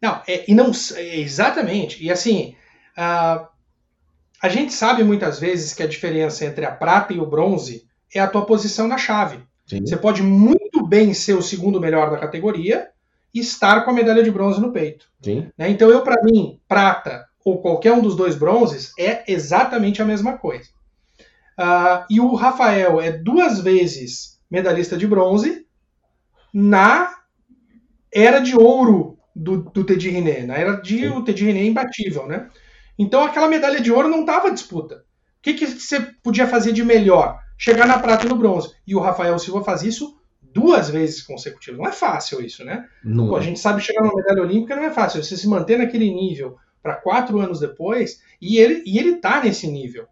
Não, 0.00 0.22
é, 0.26 0.50
e 0.50 0.54
não 0.54 0.72
é, 0.96 1.20
exatamente. 1.20 2.02
E 2.02 2.10
assim, 2.10 2.54
a, 2.96 3.46
a 4.42 4.48
gente 4.48 4.72
sabe 4.72 5.04
muitas 5.04 5.38
vezes 5.38 5.74
que 5.74 5.82
a 5.82 5.86
diferença 5.86 6.46
entre 6.46 6.64
a 6.64 6.72
prata 6.72 7.12
e 7.12 7.20
o 7.20 7.26
bronze 7.26 7.84
é 8.14 8.20
a 8.20 8.26
tua 8.26 8.46
posição 8.46 8.88
na 8.88 8.96
chave. 8.96 9.40
Sim. 9.66 9.84
Você 9.84 9.98
pode 9.98 10.22
muito 10.22 10.82
bem 10.86 11.12
ser 11.12 11.34
o 11.34 11.42
segundo 11.42 11.78
melhor 11.78 12.10
da 12.10 12.16
categoria 12.16 12.88
e 13.34 13.40
estar 13.40 13.84
com 13.84 13.90
a 13.90 13.94
medalha 13.94 14.22
de 14.22 14.30
bronze 14.30 14.60
no 14.60 14.72
peito. 14.72 15.06
Né? 15.56 15.70
Então 15.70 15.90
eu, 15.90 16.02
para 16.02 16.22
mim, 16.22 16.60
prata 16.66 17.26
ou 17.44 17.60
qualquer 17.60 17.92
um 17.92 18.02
dos 18.02 18.16
dois 18.16 18.34
bronzes 18.34 18.92
é 18.98 19.24
exatamente 19.30 20.02
a 20.02 20.04
mesma 20.04 20.36
coisa. 20.36 20.68
Uh, 21.58 22.04
e 22.08 22.20
o 22.20 22.34
Rafael 22.34 23.00
é 23.00 23.12
duas 23.12 23.60
vezes 23.60 24.40
medalhista 24.50 24.96
de 24.96 25.06
bronze 25.06 25.66
na 26.52 27.14
era 28.12 28.40
de 28.40 28.56
ouro 28.56 29.18
do, 29.34 29.62
do 29.62 29.84
Teddy 29.84 30.10
René, 30.10 30.44
na 30.44 30.56
era 30.56 30.80
de 30.80 31.06
o 31.06 31.22
Teddy 31.22 31.44
René 31.44 31.64
imbatível, 31.64 32.26
né? 32.26 32.48
Então 32.98 33.22
aquela 33.22 33.48
medalha 33.48 33.80
de 33.80 33.92
ouro 33.92 34.08
não 34.08 34.20
estava 34.20 34.50
disputa. 34.50 34.96
O 34.96 35.42
que, 35.42 35.54
que 35.54 35.66
você 35.66 36.00
podia 36.22 36.46
fazer 36.46 36.72
de 36.72 36.84
melhor? 36.84 37.38
Chegar 37.56 37.86
na 37.86 37.98
prata 37.98 38.26
e 38.26 38.28
no 38.28 38.36
bronze. 38.36 38.74
E 38.86 38.94
o 38.94 39.00
Rafael 39.00 39.38
Silva 39.38 39.64
faz 39.64 39.82
isso 39.82 40.19
duas 40.52 40.90
vezes 40.90 41.22
consecutivas. 41.22 41.78
Não 41.78 41.86
é 41.86 41.92
fácil 41.92 42.44
isso, 42.44 42.64
né? 42.64 42.88
Pô, 43.28 43.36
a 43.36 43.40
é. 43.40 43.42
gente 43.42 43.58
sabe 43.58 43.80
chegar 43.80 44.02
numa 44.02 44.14
medalha 44.14 44.42
olímpica 44.42 44.76
não 44.76 44.84
é 44.84 44.90
fácil. 44.90 45.22
Você 45.22 45.36
se 45.36 45.48
manter 45.48 45.78
naquele 45.78 46.12
nível 46.12 46.56
para 46.82 46.96
quatro 46.96 47.38
anos 47.40 47.60
depois, 47.60 48.22
e 48.40 48.58
ele 48.58 48.82
e 48.86 48.98
ele 48.98 49.10
está 49.16 49.42
nesse 49.42 49.66
nível. 49.66 50.06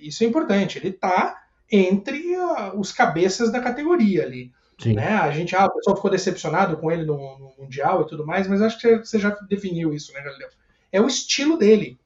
Isso 0.00 0.24
é 0.24 0.26
importante. 0.26 0.78
Ele 0.78 0.88
está 0.88 1.42
entre 1.70 2.36
uh, 2.36 2.78
os 2.78 2.92
cabeças 2.92 3.50
da 3.50 3.60
categoria 3.60 4.24
ali. 4.24 4.52
Né? 4.84 5.08
A 5.08 5.30
gente, 5.30 5.56
ah, 5.56 5.66
o 5.66 5.72
pessoal 5.72 5.96
ficou 5.96 6.10
decepcionado 6.10 6.76
com 6.76 6.92
ele 6.92 7.04
no, 7.04 7.16
no, 7.38 7.54
Mundial 7.58 8.02
e 8.02 8.06
tudo 8.06 8.26
mais, 8.26 8.46
mas 8.46 8.60
acho 8.60 8.78
que 8.78 8.98
você 8.98 9.18
já 9.18 9.30
definiu 9.48 9.94
isso, 9.94 10.12
né, 10.12 10.20
Galileu? 10.20 10.48
É 10.92 11.00
o 11.00 11.06
estilo 11.06 11.56
dele. 11.56 11.98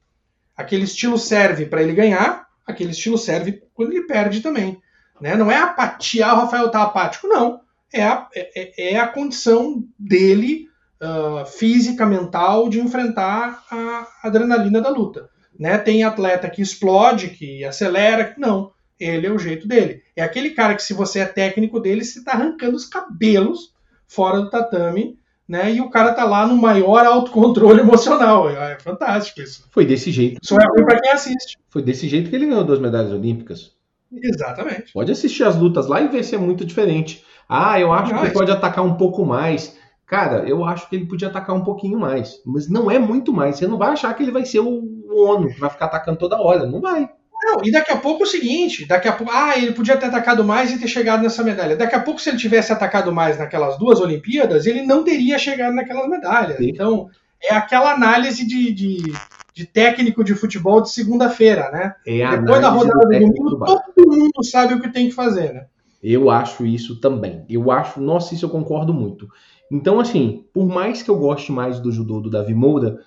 Aquele 0.55 0.85
estilo 0.85 1.17
serve 1.17 1.65
para 1.65 1.83
ele 1.83 1.93
ganhar, 1.93 2.47
aquele 2.65 2.91
estilo 2.91 3.17
serve 3.17 3.61
quando 3.73 3.91
ele 3.91 4.07
perde 4.07 4.39
também. 4.39 4.81
Né? 5.21 5.35
Não 5.35 5.51
é 5.51 5.57
apatia, 5.57 6.25
ah, 6.25 6.33
o 6.33 6.37
Rafael 6.41 6.69
tá 6.69 6.81
apático, 6.81 7.27
não. 7.27 7.61
É 7.93 8.03
a, 8.03 8.27
é, 8.33 8.49
é, 8.55 8.93
é 8.93 8.99
a 8.99 9.07
condição 9.07 9.83
dele 9.97 10.67
uh, 11.01 11.45
física, 11.45 12.05
mental, 12.05 12.67
de 12.67 12.79
enfrentar 12.79 13.63
a 13.69 14.07
adrenalina 14.23 14.81
da 14.81 14.89
luta. 14.89 15.29
Né? 15.57 15.77
Tem 15.77 16.03
atleta 16.03 16.49
que 16.49 16.61
explode, 16.61 17.29
que 17.29 17.63
acelera, 17.63 18.33
não. 18.37 18.71
Ele 18.99 19.27
é 19.27 19.31
o 19.31 19.39
jeito 19.39 19.67
dele. 19.67 20.01
É 20.15 20.23
aquele 20.23 20.51
cara 20.51 20.75
que, 20.75 20.83
se 20.83 20.93
você 20.93 21.19
é 21.19 21.25
técnico 21.25 21.79
dele, 21.79 22.03
você 22.03 22.19
está 22.19 22.33
arrancando 22.33 22.75
os 22.75 22.85
cabelos 22.85 23.73
fora 24.07 24.41
do 24.41 24.49
tatame, 24.49 25.19
né? 25.47 25.73
E 25.73 25.81
o 25.81 25.89
cara 25.89 26.13
tá 26.13 26.23
lá 26.23 26.47
no 26.47 26.55
maior 26.55 27.05
autocontrole 27.05 27.81
emocional. 27.81 28.49
É, 28.49 28.73
é 28.73 28.79
fantástico 28.79 29.41
isso. 29.41 29.65
Foi 29.71 29.85
desse 29.85 30.11
jeito. 30.11 30.39
Só 30.43 30.55
é 30.55 30.65
ruim 30.65 30.85
para 30.85 30.99
quem 30.99 31.11
assiste. 31.11 31.57
Foi 31.69 31.81
desse 31.81 32.07
jeito 32.07 32.29
que 32.29 32.35
ele 32.35 32.45
ganhou 32.45 32.63
duas 32.63 32.79
medalhas 32.79 33.11
olímpicas. 33.11 33.71
Exatamente. 34.11 34.91
Pode 34.93 35.11
assistir 35.11 35.43
as 35.43 35.55
lutas 35.55 35.87
lá 35.87 36.01
e 36.01 36.07
ver 36.07 36.23
se 36.23 36.35
é 36.35 36.37
muito 36.37 36.65
diferente. 36.65 37.23
Ah, 37.47 37.79
eu 37.79 37.91
acho 37.91 38.13
que 38.13 38.19
ele 38.19 38.31
pode 38.31 38.51
atacar 38.51 38.83
um 38.83 38.95
pouco 38.95 39.25
mais. 39.25 39.77
Cara, 40.05 40.47
eu 40.47 40.65
acho 40.65 40.89
que 40.89 40.95
ele 40.95 41.05
podia 41.05 41.29
atacar 41.29 41.55
um 41.55 41.63
pouquinho 41.63 41.97
mais, 41.99 42.41
mas 42.45 42.69
não 42.69 42.91
é 42.91 42.99
muito 42.99 43.31
mais. 43.31 43.57
Você 43.57 43.67
não 43.67 43.77
vai 43.77 43.91
achar 43.91 44.13
que 44.13 44.23
ele 44.23 44.31
vai 44.31 44.45
ser 44.45 44.59
o 44.59 44.83
ONU, 45.09 45.49
que 45.49 45.59
vai 45.59 45.69
ficar 45.69 45.85
atacando 45.85 46.17
toda 46.17 46.41
hora. 46.41 46.65
Não 46.65 46.81
vai. 46.81 47.09
Não, 47.43 47.59
e 47.63 47.71
daqui 47.71 47.91
a 47.91 47.97
pouco 47.97 48.23
é 48.23 48.25
o 48.25 48.29
seguinte, 48.29 48.85
daqui 48.85 49.07
a 49.07 49.13
pouco, 49.13 49.33
ah, 49.33 49.57
ele 49.57 49.71
podia 49.71 49.97
ter 49.97 50.05
atacado 50.05 50.43
mais 50.43 50.71
e 50.71 50.79
ter 50.79 50.87
chegado 50.87 51.23
nessa 51.23 51.43
medalha. 51.43 51.75
Daqui 51.75 51.95
a 51.95 51.99
pouco, 51.99 52.21
se 52.21 52.29
ele 52.29 52.37
tivesse 52.37 52.71
atacado 52.71 53.11
mais 53.11 53.39
naquelas 53.39 53.79
duas 53.79 53.99
Olimpíadas, 53.99 54.67
ele 54.67 54.83
não 54.83 55.03
teria 55.03 55.39
chegado 55.39 55.73
naquelas 55.73 56.07
medalhas. 56.07 56.57
Sim. 56.57 56.69
Então, 56.69 57.09
é 57.41 57.55
aquela 57.55 57.93
análise 57.93 58.45
de, 58.45 58.71
de, 58.71 59.13
de 59.53 59.65
técnico 59.65 60.23
de 60.23 60.33
futebol 60.33 60.81
de 60.81 60.91
segunda-feira, 60.91 61.69
né? 61.71 61.95
É 62.05 62.37
Depois 62.37 62.61
da 62.61 62.69
rodada 62.69 62.99
do 62.99 63.09
domingo, 63.09 63.65
todo 63.65 64.07
mundo 64.07 64.43
sabe 64.43 64.73
o 64.73 64.81
que 64.81 64.89
tem 64.89 65.09
que 65.09 65.15
fazer, 65.15 65.53
né? 65.53 65.65
Eu 66.01 66.29
acho 66.29 66.65
isso 66.65 66.99
também. 66.99 67.45
Eu 67.49 67.69
acho, 67.69 68.01
nossa, 68.01 68.33
isso 68.33 68.45
eu 68.45 68.49
concordo 68.49 68.93
muito. 68.93 69.27
Então, 69.71 69.99
assim, 69.99 70.45
por 70.53 70.67
mais 70.67 71.03
que 71.03 71.09
eu 71.09 71.17
goste 71.17 71.51
mais 71.51 71.79
do 71.79 71.91
judô 71.91 72.19
do 72.19 72.29
Davi 72.29 72.53
Moura, 72.53 72.99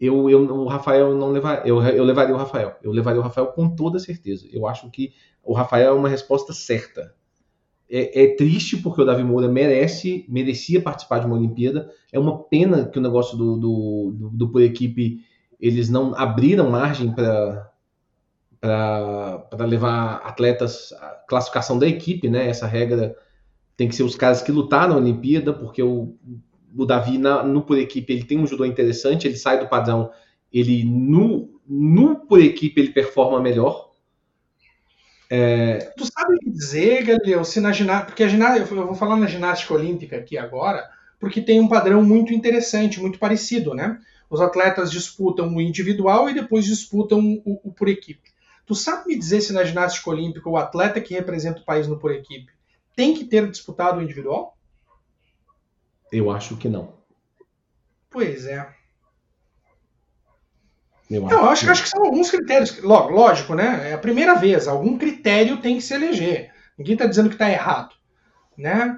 eu, 0.00 0.30
eu, 0.30 0.42
o 0.44 0.66
Rafael 0.66 1.14
não 1.14 1.30
levar, 1.30 1.66
eu, 1.66 1.82
eu 1.82 2.02
levaria 2.02 2.34
o 2.34 2.38
Rafael. 2.38 2.76
Eu 2.82 2.90
levaria 2.90 3.20
o 3.20 3.22
Rafael 3.22 3.48
com 3.48 3.68
toda 3.68 3.98
certeza. 3.98 4.48
Eu 4.50 4.66
acho 4.66 4.90
que 4.90 5.12
o 5.44 5.52
Rafael 5.52 5.92
é 5.92 5.96
uma 5.96 6.08
resposta 6.08 6.52
certa. 6.52 7.14
É, 7.88 8.22
é, 8.22 8.36
triste 8.36 8.76
porque 8.78 9.02
o 9.02 9.04
Davi 9.04 9.22
Moura 9.22 9.48
merece, 9.48 10.24
merecia 10.28 10.80
participar 10.80 11.18
de 11.18 11.26
uma 11.26 11.36
Olimpíada. 11.36 11.90
É 12.10 12.18
uma 12.18 12.42
pena 12.44 12.86
que 12.86 12.98
o 12.98 13.02
negócio 13.02 13.36
do, 13.36 13.56
do, 13.56 14.14
do, 14.16 14.30
do 14.30 14.48
por 14.48 14.62
equipe 14.62 15.20
eles 15.60 15.88
não 15.88 16.14
abriram 16.14 16.70
margem 16.70 17.12
para 17.12 17.68
para 18.60 19.64
levar 19.64 20.16
atletas 20.16 20.92
classificação 21.26 21.78
da 21.78 21.88
equipe, 21.88 22.28
né? 22.28 22.46
Essa 22.46 22.66
regra 22.66 23.16
tem 23.74 23.88
que 23.88 23.94
ser 23.94 24.02
os 24.02 24.14
caras 24.14 24.42
que 24.42 24.52
lutaram 24.52 24.90
na 24.90 24.96
Olimpíada, 25.00 25.54
porque 25.54 25.82
o, 25.82 26.14
o 26.76 26.84
Davi 26.84 27.16
na, 27.16 27.42
no 27.42 27.62
por 27.62 27.78
equipe 27.78 28.12
ele 28.12 28.24
tem 28.24 28.38
um 28.38 28.46
judô 28.46 28.66
interessante, 28.66 29.26
ele 29.26 29.36
sai 29.36 29.58
do 29.58 29.68
padrão, 29.68 30.10
ele 30.52 30.84
no, 30.84 31.58
no 31.66 32.16
por 32.26 32.38
equipe 32.38 32.78
ele 32.78 32.92
performa 32.92 33.40
melhor. 33.40 33.90
É... 35.30 35.92
Tu 35.96 36.04
sabe 36.04 36.36
dizer, 36.44 37.04
Galileu, 37.04 37.44
se 37.44 37.60
na 37.60 37.72
ginástica, 37.72 38.10
porque 38.10 38.24
a 38.24 38.28
ginástica, 38.28 38.74
eu 38.74 38.86
vou 38.86 38.94
falar 38.94 39.16
na 39.16 39.26
ginástica 39.26 39.72
olímpica 39.72 40.16
aqui 40.16 40.36
agora, 40.36 40.86
porque 41.18 41.40
tem 41.40 41.60
um 41.60 41.68
padrão 41.68 42.02
muito 42.02 42.34
interessante, 42.34 43.00
muito 43.00 43.18
parecido, 43.18 43.72
né? 43.72 43.98
Os 44.30 44.40
atletas 44.40 44.90
disputam 44.90 45.54
o 45.54 45.60
individual 45.60 46.30
e 46.30 46.34
depois 46.34 46.64
disputam 46.64 47.42
o, 47.44 47.60
o 47.68 47.72
por 47.72 47.88
equipe. 47.88 48.30
Tu 48.64 48.74
sabe 48.76 49.08
me 49.08 49.18
dizer 49.18 49.40
se 49.40 49.52
na 49.52 49.64
ginástica 49.64 50.08
olímpica 50.08 50.48
o 50.48 50.56
atleta 50.56 51.00
que 51.00 51.12
representa 51.12 51.60
o 51.60 51.64
país 51.64 51.88
no 51.88 51.98
por 51.98 52.12
equipe 52.12 52.52
tem 52.94 53.14
que 53.14 53.24
ter 53.24 53.50
disputado 53.50 53.98
o 53.98 54.02
individual? 54.02 54.56
Eu 56.12 56.30
acho 56.30 56.56
que 56.56 56.68
não. 56.68 56.92
Pois 58.10 58.46
é. 58.46 58.74
Eu 61.08 61.26
acho, 61.26 61.34
não, 61.34 61.48
acho, 61.48 61.64
que, 61.64 61.70
acho 61.70 61.82
que 61.84 61.88
são 61.88 62.04
alguns 62.04 62.30
critérios. 62.30 62.80
Lógico, 62.82 63.54
né? 63.54 63.90
É 63.90 63.94
a 63.94 63.98
primeira 63.98 64.34
vez. 64.34 64.68
Algum 64.68 64.98
critério 64.98 65.60
tem 65.60 65.76
que 65.76 65.82
se 65.82 65.94
eleger. 65.94 66.52
Ninguém 66.78 66.92
está 66.92 67.06
dizendo 67.06 67.28
que 67.28 67.34
está 67.34 67.50
errado. 67.50 67.94
Né? 68.56 68.96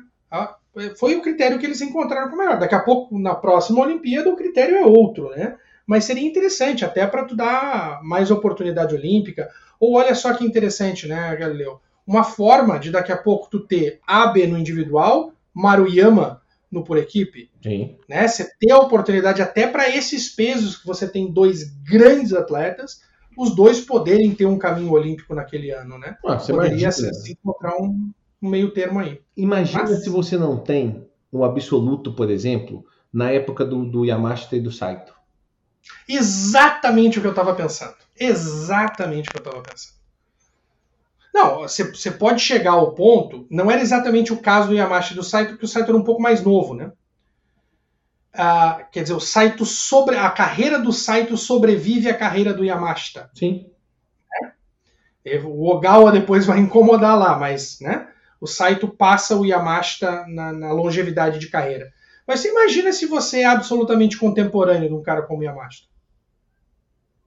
Foi 0.97 1.15
o 1.15 1.23
critério 1.23 1.59
que 1.59 1.67
eles 1.67 1.81
encontraram 1.81 2.31
como 2.31 2.43
melhor. 2.43 2.59
Daqui 2.59 2.75
a 2.75 2.81
pouco, 2.81 3.19
na 3.19 3.35
próxima 3.35 3.81
Olimpíada, 3.83 4.31
o 4.31 4.37
critério 4.37 4.77
é 4.77 4.85
outro, 4.85 5.31
né? 5.31 5.57
Mas 5.87 6.05
seria 6.05 6.27
interessante, 6.27 6.85
até 6.85 7.07
para 7.07 7.25
tu 7.25 7.37
dar 7.37 8.01
mais 8.03 8.31
oportunidade 8.31 8.95
olímpica. 8.95 9.51
Ou 9.79 9.97
olha 9.97 10.15
só 10.15 10.33
que 10.33 10.45
interessante, 10.45 11.07
né, 11.07 11.37
Galileu? 11.37 11.81
Uma 12.07 12.25
forma 12.25 12.79
de 12.79 12.91
daqui 12.91 13.13
a 13.13 13.17
pouco 13.17 13.51
tu 13.51 13.61
ter 13.61 14.01
Abe 14.07 14.47
no 14.47 14.59
individual, 14.59 15.33
Maruyama 15.53 16.41
no 16.71 16.83
por 16.83 16.97
equipe. 16.97 17.51
Sim. 17.63 17.97
Né? 18.09 18.27
Você 18.27 18.51
ter 18.59 18.73
a 18.73 18.79
oportunidade 18.79 19.43
até 19.43 19.67
para 19.67 19.95
esses 19.95 20.31
pesos 20.31 20.79
que 20.79 20.87
você 20.87 21.07
tem 21.07 21.31
dois 21.31 21.65
grandes 21.85 22.33
atletas, 22.33 23.03
os 23.37 23.55
dois 23.55 23.81
poderem 23.81 24.35
ter 24.35 24.47
um 24.47 24.59
caminho 24.59 24.93
olímpico 24.93 25.35
naquele 25.35 25.71
ano, 25.71 25.99
né? 25.99 26.17
Ah, 26.25 26.37
Poderia 26.37 26.69
imagina, 26.69 26.93
se, 26.93 27.15
se 27.15 27.33
encontrar 27.33 27.77
um, 27.77 28.11
um, 28.43 28.49
meio 28.49 28.73
termo 28.73 28.99
aí. 28.99 29.21
Imagina 29.37 29.85
Mas... 29.85 30.03
se 30.03 30.11
você 30.11 30.37
não 30.37 30.59
tem 30.59 31.07
um 31.33 31.45
absoluto, 31.45 32.13
por 32.13 32.31
exemplo, 32.31 32.85
na 33.13 33.31
época 33.31 33.65
do, 33.65 33.85
do 33.85 34.05
Yamashita 34.05 34.57
e 34.57 34.61
do 34.61 34.73
Saito. 34.73 35.15
Exatamente 36.09 37.19
o 37.19 37.21
que 37.21 37.27
eu 37.27 37.33
estava 37.33 37.55
pensando. 37.55 37.95
Exatamente 38.19 39.29
o 39.29 39.33
que 39.33 39.39
eu 39.39 39.45
estava 39.45 39.63
pensando. 39.63 40.03
Não, 41.33 41.61
você 41.61 42.11
pode 42.11 42.41
chegar 42.41 42.73
ao 42.73 42.93
ponto. 42.93 43.47
Não 43.51 43.71
era 43.71 43.81
exatamente 43.81 44.33
o 44.33 44.41
caso 44.41 44.69
do 44.69 44.75
Yamashi 44.75 45.15
do 45.15 45.23
Saito, 45.23 45.53
porque 45.53 45.65
o 45.65 45.69
Saito 45.69 45.89
era 45.89 45.97
um 45.97 46.05
pouco 46.05 46.21
mais 46.21 46.43
novo, 46.45 46.75
né? 46.75 46.93
Ah, 48.35 48.87
quer 48.93 49.03
dizer, 49.03 49.15
o 49.15 49.21
Saito 49.21 49.65
sobre 49.65 50.17
a 50.17 50.31
carreira 50.31 50.79
do 50.79 50.93
Saito 50.93 51.37
sobrevive 51.37 52.11
à 52.11 52.17
carreira 52.17 52.53
do 52.53 52.65
Yamashita. 52.65 53.31
Sim. 53.35 53.67
É? 55.25 55.39
O 55.39 55.67
Ogawa 55.71 56.13
depois 56.13 56.45
vai 56.45 56.59
incomodar 56.59 57.19
lá, 57.19 57.39
mas, 57.39 57.79
né? 57.81 58.12
O 58.43 58.47
Saito 58.49 58.89
passa 58.89 59.37
o 59.37 59.47
Yamashita 59.47 60.27
na, 60.27 60.53
na 60.53 60.73
longevidade 60.73 61.39
de 61.39 61.47
carreira. 61.47 61.93
Mas 62.27 62.41
você 62.41 62.51
imagina 62.51 62.93
se 62.93 63.07
você 63.07 63.43
é 63.43 63.45
absolutamente 63.45 64.19
contemporâneo 64.19 64.89
de 64.89 64.95
um 64.97 65.01
cara 65.01 65.23
como 65.23 65.45
Yamashita. 65.45 65.87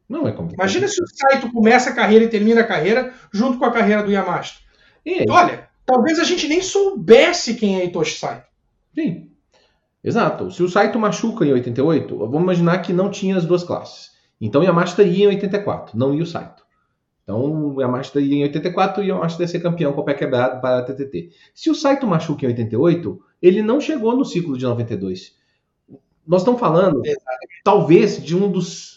Não 0.09 0.27
é 0.27 0.33
complicado. 0.33 0.59
Imagina 0.59 0.89
se 0.89 1.01
o 1.01 1.07
Saito 1.07 1.49
começa 1.53 1.89
a 1.89 1.95
carreira 1.95 2.25
e 2.25 2.27
termina 2.27 2.59
a 2.59 2.67
carreira 2.67 3.13
junto 3.31 3.57
com 3.57 3.63
a 3.63 3.71
carreira 3.71 4.03
do 4.03 4.11
Yamashita. 4.11 4.59
E 5.05 5.23
Olha, 5.29 5.69
talvez 5.85 6.19
a 6.19 6.25
gente 6.25 6.49
nem 6.49 6.61
soubesse 6.61 7.55
quem 7.55 7.79
é 7.79 7.85
Hitoshi 7.85 8.19
Saito. 8.19 8.47
Sim. 8.93 9.31
Exato. 10.03 10.51
Se 10.51 10.61
o 10.61 10.67
Saito 10.67 10.99
machuca 10.99 11.45
em 11.45 11.53
88, 11.53 12.17
vamos 12.17 12.41
imaginar 12.41 12.79
que 12.79 12.91
não 12.91 13.09
tinha 13.09 13.37
as 13.37 13.45
duas 13.45 13.63
classes. 13.63 14.11
Então 14.41 14.59
o 14.59 14.65
Yamashita 14.65 15.03
ia 15.03 15.23
em 15.23 15.29
84, 15.29 15.97
não 15.97 16.13
ia 16.13 16.23
o 16.23 16.27
Saito. 16.27 16.64
Então 17.25 17.73
o 17.73 17.81
Yamashita 17.81 18.21
ia 18.21 18.35
em 18.35 18.43
84 18.43 19.03
e 19.03 19.07
o 19.07 19.15
Yamashita 19.15 19.43
ia 19.43 19.47
ser 19.47 19.59
campeão 19.59 19.91
com 19.93 20.01
o 20.01 20.05
pé 20.05 20.13
quebrado 20.13 20.61
para 20.61 20.77
a 20.77 20.83
TTT. 20.83 21.31
Se 21.55 21.71
o 21.71 21.75
Saito 21.75 22.05
machuca 22.05 22.45
em 22.45 22.49
88, 22.49 23.19
ele 23.41 23.63
não 23.63 23.81
chegou 23.81 24.15
no 24.15 24.23
ciclo 24.23 24.55
de 24.55 24.63
92. 24.63 25.35
Nós 26.25 26.41
estamos 26.41 26.59
falando, 26.59 27.01
Exatamente. 27.03 27.61
talvez, 27.63 28.23
de 28.23 28.35
um 28.35 28.51
dos 28.51 28.95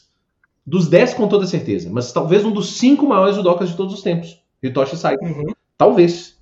dos 0.65 0.87
10 0.87 1.15
com 1.15 1.27
toda 1.27 1.47
certeza, 1.47 1.89
mas 1.91 2.13
talvez 2.13 2.45
um 2.45 2.53
dos 2.53 2.77
cinco 2.77 3.07
maiores 3.07 3.37
judokas 3.37 3.71
de 3.71 3.77
todos 3.77 3.95
os 3.95 4.03
tempos. 4.03 4.45
Hitoshi 4.63 4.99
Saito. 4.99 5.25
Uhum. 5.25 5.55
Talvez. 5.79 6.39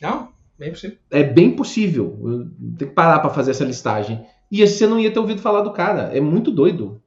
Não, 0.00 0.28
bem 0.56 0.70
possível. 0.70 0.98
É 1.10 1.24
bem 1.24 1.50
possível. 1.50 2.48
Tem 2.78 2.88
que 2.88 2.94
parar 2.94 3.18
para 3.18 3.30
fazer 3.30 3.50
essa 3.50 3.64
listagem. 3.64 4.24
E 4.52 4.64
você 4.64 4.86
não 4.86 5.00
ia 5.00 5.12
ter 5.12 5.18
ouvido 5.18 5.40
falar 5.40 5.62
do 5.62 5.72
cara. 5.72 6.16
É 6.16 6.20
muito 6.20 6.52
doido. 6.52 7.02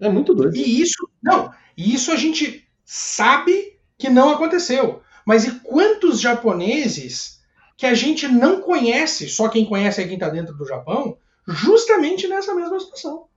É 0.00 0.08
muito 0.08 0.34
doido. 0.34 0.56
E 0.56 0.80
isso, 0.80 1.06
não, 1.22 1.50
e 1.76 1.92
isso 1.92 2.10
a 2.10 2.16
gente 2.16 2.67
sabe 2.90 3.78
que 3.98 4.08
não 4.08 4.30
aconteceu. 4.30 5.02
Mas 5.26 5.44
e 5.44 5.60
quantos 5.60 6.20
japoneses 6.20 7.40
que 7.76 7.84
a 7.84 7.94
gente 7.94 8.26
não 8.26 8.60
conhece, 8.60 9.28
só 9.28 9.48
quem 9.48 9.66
conhece 9.66 10.00
é 10.00 10.04
quem 10.04 10.14
está 10.14 10.28
dentro 10.28 10.56
do 10.56 10.66
Japão, 10.66 11.18
justamente 11.46 12.26
nessa 12.26 12.54
mesma 12.54 12.80
situação 12.80 13.28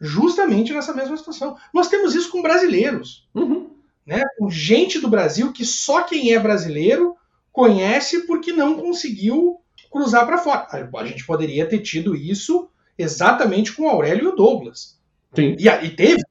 justamente 0.00 0.72
nessa 0.72 0.92
mesma 0.92 1.16
situação. 1.16 1.56
Nós 1.72 1.88
temos 1.88 2.14
isso 2.14 2.30
com 2.30 2.42
brasileiros. 2.42 3.28
Uhum. 3.34 3.70
Né? 4.04 4.22
Com 4.38 4.50
gente 4.50 4.98
do 4.98 5.08
Brasil 5.08 5.52
que 5.52 5.64
só 5.64 6.02
quem 6.02 6.32
é 6.32 6.38
brasileiro 6.38 7.16
conhece 7.50 8.26
porque 8.26 8.52
não 8.52 8.76
conseguiu 8.76 9.60
cruzar 9.90 10.26
para 10.26 10.38
fora. 10.38 10.66
A 10.96 11.06
gente 11.06 11.26
poderia 11.26 11.66
ter 11.66 11.80
tido 11.80 12.14
isso 12.14 12.68
exatamente 12.98 13.72
com 13.72 13.84
o 13.84 13.88
Aurélio 13.88 14.24
e 14.24 14.28
o 14.28 14.36
Douglas. 14.36 14.98
Sim. 15.34 15.56
E, 15.58 15.66
e 15.66 15.90
teve. 15.90 16.22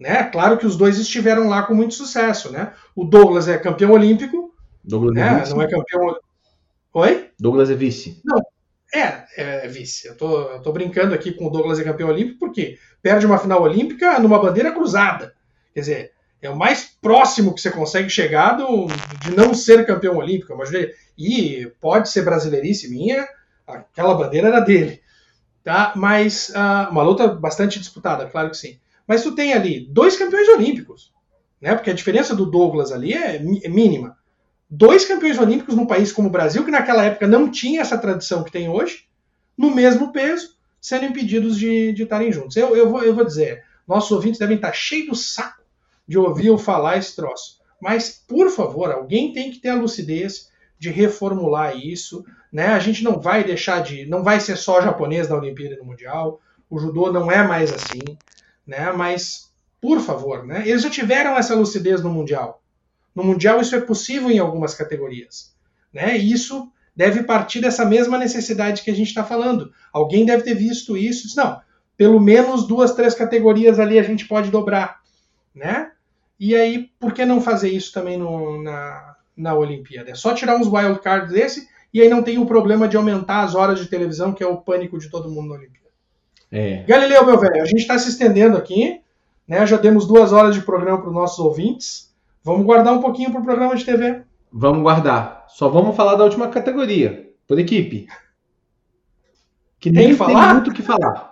Né? 0.00 0.24
Claro 0.24 0.56
que 0.56 0.66
os 0.66 0.76
dois 0.76 0.98
estiveram 0.98 1.46
lá 1.46 1.62
com 1.62 1.74
muito 1.74 1.92
sucesso. 1.92 2.50
Né? 2.50 2.72
O 2.96 3.04
Douglas 3.04 3.46
é 3.48 3.58
campeão 3.58 3.90
olímpico. 3.90 4.54
Douglas 4.82 5.14
é 5.14 5.20
né? 5.20 5.44
é 5.44 5.48
não 5.50 5.60
é 5.60 5.68
campeão. 5.68 6.16
Oi? 6.94 7.30
Douglas 7.38 7.70
é 7.70 7.74
vice. 7.74 8.18
Não, 8.24 8.40
é, 8.94 9.24
é 9.36 9.68
vice. 9.68 10.08
Eu 10.08 10.16
tô, 10.16 10.40
eu 10.52 10.62
tô 10.62 10.72
brincando 10.72 11.14
aqui 11.14 11.32
com 11.32 11.46
o 11.46 11.50
Douglas 11.50 11.78
é 11.78 11.84
campeão 11.84 12.08
olímpico 12.08 12.38
porque 12.38 12.78
perde 13.02 13.26
uma 13.26 13.38
final 13.38 13.62
olímpica 13.62 14.18
numa 14.18 14.40
bandeira 14.40 14.72
cruzada. 14.72 15.34
Quer 15.74 15.80
dizer, 15.80 16.12
é 16.40 16.48
o 16.48 16.56
mais 16.56 16.96
próximo 17.02 17.54
que 17.54 17.60
você 17.60 17.70
consegue 17.70 18.08
chegar 18.08 18.52
do, 18.52 18.86
de 19.20 19.36
não 19.36 19.52
ser 19.52 19.86
campeão 19.86 20.16
olímpico. 20.16 20.56
Mas, 20.56 20.70
e 21.18 21.70
pode 21.78 22.08
ser 22.08 22.22
brasileirice 22.22 22.88
minha, 22.88 23.28
aquela 23.66 24.14
bandeira 24.14 24.48
era 24.48 24.60
dele. 24.60 25.02
Tá? 25.62 25.92
Mas 25.94 26.48
uh, 26.48 26.90
uma 26.90 27.02
luta 27.02 27.28
bastante 27.28 27.78
disputada, 27.78 28.24
claro 28.24 28.48
que 28.48 28.56
sim. 28.56 28.78
Mas 29.10 29.24
tu 29.24 29.34
tem 29.34 29.52
ali 29.52 29.88
dois 29.90 30.16
campeões 30.16 30.48
olímpicos, 30.48 31.12
né? 31.60 31.74
Porque 31.74 31.90
a 31.90 31.94
diferença 31.94 32.34
do 32.34 32.46
Douglas 32.46 32.92
ali 32.92 33.12
é, 33.12 33.36
é 33.36 33.68
mínima 33.68 34.16
dois 34.70 35.04
campeões 35.04 35.38
olímpicos 35.38 35.74
num 35.74 35.86
país 35.86 36.12
como 36.12 36.28
o 36.28 36.30
Brasil, 36.30 36.64
que 36.64 36.70
naquela 36.70 37.04
época 37.04 37.26
não 37.26 37.50
tinha 37.50 37.80
essa 37.80 37.98
tradição 37.98 38.44
que 38.44 38.52
tem 38.52 38.68
hoje, 38.68 39.06
no 39.58 39.74
mesmo 39.74 40.12
peso, 40.12 40.56
sendo 40.80 41.06
impedidos 41.06 41.58
de, 41.58 41.92
estarem 42.00 42.30
juntos. 42.30 42.56
Eu, 42.56 42.76
eu, 42.76 42.88
vou, 42.88 43.02
eu 43.02 43.14
vou 43.14 43.24
dizer, 43.24 43.64
nossos 43.86 44.12
ouvintes 44.12 44.38
devem 44.38 44.56
estar 44.56 44.72
cheios 44.72 45.08
do 45.08 45.14
saco 45.16 45.62
de 46.06 46.16
ouvir 46.16 46.46
eu 46.46 46.56
falar 46.56 46.96
esse 46.96 47.16
troço. 47.16 47.58
Mas, 47.82 48.24
por 48.26 48.48
favor, 48.48 48.92
alguém 48.92 49.32
tem 49.32 49.50
que 49.50 49.58
ter 49.58 49.70
a 49.70 49.74
lucidez 49.74 50.48
de 50.78 50.90
reformular 50.90 51.76
isso. 51.76 52.24
Né? 52.52 52.66
A 52.68 52.78
gente 52.78 53.02
não 53.02 53.20
vai 53.20 53.42
deixar 53.42 53.82
de. 53.82 54.06
Não 54.06 54.22
vai 54.22 54.38
ser 54.38 54.56
só 54.56 54.80
japonês 54.80 55.28
na 55.28 55.36
Olimpíada 55.36 55.74
e 55.74 55.78
no 55.78 55.84
Mundial. 55.84 56.40
O 56.68 56.78
judô 56.78 57.12
não 57.12 57.30
é 57.30 57.42
mais 57.46 57.72
assim. 57.72 58.00
Né? 58.66 58.92
Mas 58.92 59.50
Por 59.80 59.98
favor, 60.00 60.46
né? 60.46 60.68
Eles 60.68 60.82
já 60.82 60.90
tiveram 60.90 61.36
essa 61.36 61.54
lucidez 61.54 62.02
no 62.02 62.10
Mundial. 62.10 62.62
No 63.14 63.24
Mundial 63.24 63.60
isso 63.60 63.74
é 63.74 63.80
possível 63.80 64.30
em 64.30 64.38
algumas 64.38 64.74
categorias. 64.74 65.54
Né? 65.92 66.18
E 66.18 66.30
isso 66.30 66.70
deve 66.94 67.22
partir 67.22 67.60
dessa 67.60 67.84
mesma 67.84 68.18
necessidade 68.18 68.82
que 68.82 68.90
a 68.90 68.94
gente 68.94 69.08
está 69.08 69.24
falando. 69.24 69.72
Alguém 69.92 70.26
deve 70.26 70.42
ter 70.42 70.54
visto 70.54 70.96
isso 70.96 71.24
disse, 71.24 71.36
não, 71.36 71.60
pelo 71.96 72.20
menos 72.20 72.66
duas, 72.66 72.92
três 72.92 73.14
categorias 73.14 73.78
ali 73.78 73.98
a 73.98 74.02
gente 74.02 74.28
pode 74.28 74.50
dobrar. 74.50 75.00
Né? 75.54 75.90
E 76.38 76.54
aí, 76.54 76.90
por 76.98 77.12
que 77.12 77.24
não 77.24 77.40
fazer 77.40 77.70
isso 77.70 77.92
também 77.92 78.18
no, 78.18 78.62
na, 78.62 79.16
na 79.36 79.54
Olimpíada? 79.54 80.10
É 80.10 80.14
só 80.14 80.34
tirar 80.34 80.56
uns 80.56 80.66
wildcards 80.66 81.32
desse 81.32 81.68
e 81.92 82.00
aí 82.00 82.08
não 82.08 82.22
tem 82.22 82.38
o 82.38 82.46
problema 82.46 82.86
de 82.86 82.96
aumentar 82.96 83.42
as 83.42 83.54
horas 83.54 83.78
de 83.78 83.86
televisão, 83.86 84.32
que 84.32 84.42
é 84.42 84.46
o 84.46 84.58
pânico 84.58 84.98
de 84.98 85.10
todo 85.10 85.30
mundo 85.30 85.48
na 85.48 85.54
Olimpíada. 85.56 85.79
É. 86.52 86.82
Galileu, 86.82 87.24
meu 87.24 87.38
velho, 87.38 87.62
a 87.62 87.66
gente 87.66 87.80
está 87.80 87.98
se 87.98 88.08
estendendo 88.08 88.56
aqui, 88.56 89.00
né? 89.46 89.66
Já 89.66 89.76
demos 89.76 90.06
duas 90.06 90.32
horas 90.32 90.54
de 90.54 90.62
programa 90.62 90.98
para 90.98 91.08
os 91.08 91.14
nossos 91.14 91.38
ouvintes. 91.38 92.12
Vamos 92.42 92.66
guardar 92.66 92.92
um 92.92 93.00
pouquinho 93.00 93.30
para 93.30 93.40
o 93.40 93.44
programa 93.44 93.76
de 93.76 93.84
TV. 93.84 94.22
Vamos 94.52 94.82
guardar. 94.82 95.44
Só 95.48 95.68
vamos 95.68 95.94
falar 95.94 96.16
da 96.16 96.24
última 96.24 96.48
categoria, 96.48 97.30
por 97.46 97.58
equipe. 97.58 98.08
Que 99.78 99.90
nem 99.90 100.08
tem, 100.08 100.16
que 100.16 100.24
tem 100.24 100.36
muito 100.36 100.70
o 100.70 100.74
que 100.74 100.82
falar. 100.82 101.30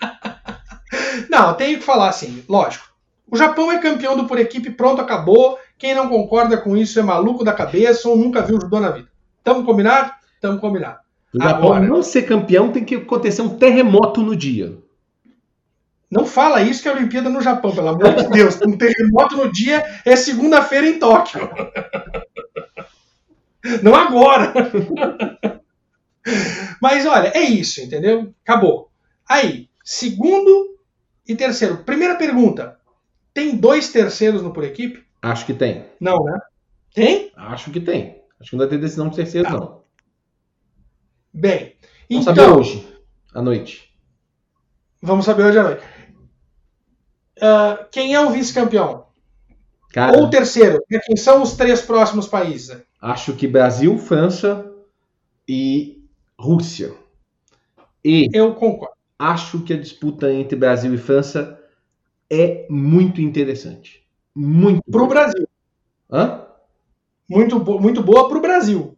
não, 1.28 1.54
tenho 1.54 1.78
que 1.78 1.84
falar 1.84 2.12
sim, 2.12 2.44
lógico. 2.48 2.86
O 3.30 3.36
Japão 3.36 3.70
é 3.70 3.78
campeão 3.78 4.16
do 4.16 4.26
por 4.26 4.38
equipe, 4.38 4.70
pronto, 4.70 5.02
acabou. 5.02 5.58
Quem 5.76 5.94
não 5.94 6.08
concorda 6.08 6.56
com 6.56 6.76
isso 6.76 6.98
é 6.98 7.02
maluco 7.02 7.44
da 7.44 7.52
cabeça 7.52 8.08
ou 8.08 8.16
nunca 8.16 8.42
viu 8.42 8.60
judô 8.60 8.80
na 8.80 8.90
vida. 8.90 9.08
Tamo 9.44 9.64
combinado? 9.64 10.12
Tamo 10.40 10.58
combinado. 10.58 10.98
O 11.34 11.42
Japão 11.42 11.72
Agora, 11.72 11.86
não 11.86 12.02
ser 12.02 12.22
campeão 12.22 12.72
tem 12.72 12.84
que 12.84 12.94
acontecer 12.94 13.42
um 13.42 13.58
terremoto 13.58 14.22
no 14.22 14.34
dia. 14.34 14.78
Não 16.10 16.24
fala 16.24 16.62
isso 16.62 16.82
que 16.82 16.88
é 16.88 16.90
a 16.90 16.94
Olimpíada 16.94 17.28
no 17.28 17.42
Japão, 17.42 17.74
pelo 17.74 17.88
amor 17.88 18.14
de 18.14 18.28
Deus. 18.28 18.58
Um 18.62 18.78
terremoto 18.78 19.36
no 19.36 19.52
dia 19.52 19.84
é 20.04 20.16
segunda-feira 20.16 20.86
em 20.86 20.98
Tóquio. 20.98 21.48
Não 23.82 23.94
agora. 23.94 24.52
Mas 26.80 27.04
olha, 27.04 27.28
é 27.34 27.42
isso, 27.42 27.80
entendeu? 27.82 28.32
Acabou. 28.42 28.90
Aí, 29.28 29.68
segundo 29.84 30.78
e 31.26 31.36
terceiro. 31.36 31.78
Primeira 31.78 32.16
pergunta: 32.16 32.78
tem 33.34 33.56
dois 33.56 33.90
terceiros 33.90 34.42
no 34.42 34.52
por 34.52 34.64
equipe? 34.64 35.04
Acho 35.20 35.44
que 35.44 35.52
tem. 35.52 35.84
Não, 36.00 36.22
né? 36.24 36.38
Tem? 36.94 37.30
Acho 37.36 37.70
que 37.70 37.80
tem. 37.80 38.22
Acho 38.40 38.50
que 38.50 38.56
não 38.56 38.64
vai 38.64 38.68
ter 38.68 38.80
decisão 38.80 39.08
de 39.08 39.16
terceiro, 39.16 39.48
tá. 39.48 39.54
não. 39.54 39.77
Bem, 41.32 41.74
Vamos 42.10 42.26
então, 42.26 42.34
saber 42.34 42.58
hoje, 42.58 42.88
à 43.34 43.42
noite. 43.42 43.92
Vamos 45.00 45.24
saber 45.24 45.44
hoje 45.44 45.58
à 45.58 45.62
noite. 45.62 45.84
Uh, 47.38 47.86
quem 47.90 48.14
é 48.14 48.20
o 48.20 48.30
vice-campeão? 48.30 49.06
Ou 50.14 50.24
o 50.24 50.30
terceiro? 50.30 50.82
Quem 51.06 51.16
são 51.16 51.42
os 51.42 51.52
três 51.52 51.80
próximos 51.80 52.26
países? 52.26 52.76
Acho 53.00 53.34
que 53.34 53.46
Brasil, 53.46 53.96
França 53.98 54.70
e 55.48 56.04
Rússia. 56.38 56.94
E 58.04 58.28
eu 58.32 58.54
concordo. 58.54 58.96
Acho 59.18 59.62
que 59.62 59.72
a 59.72 59.80
disputa 59.80 60.32
entre 60.32 60.56
Brasil 60.56 60.92
e 60.94 60.98
França 60.98 61.58
é 62.30 62.66
muito 62.68 63.20
interessante. 63.20 64.06
Muito. 64.34 64.82
Para 64.90 65.02
o 65.02 65.08
Brasil. 65.08 65.48
Hã? 66.10 66.44
Muito, 67.28 67.58
muito 67.80 68.02
boa 68.02 68.28
para 68.28 68.38
o 68.38 68.42
Brasil. 68.42 68.97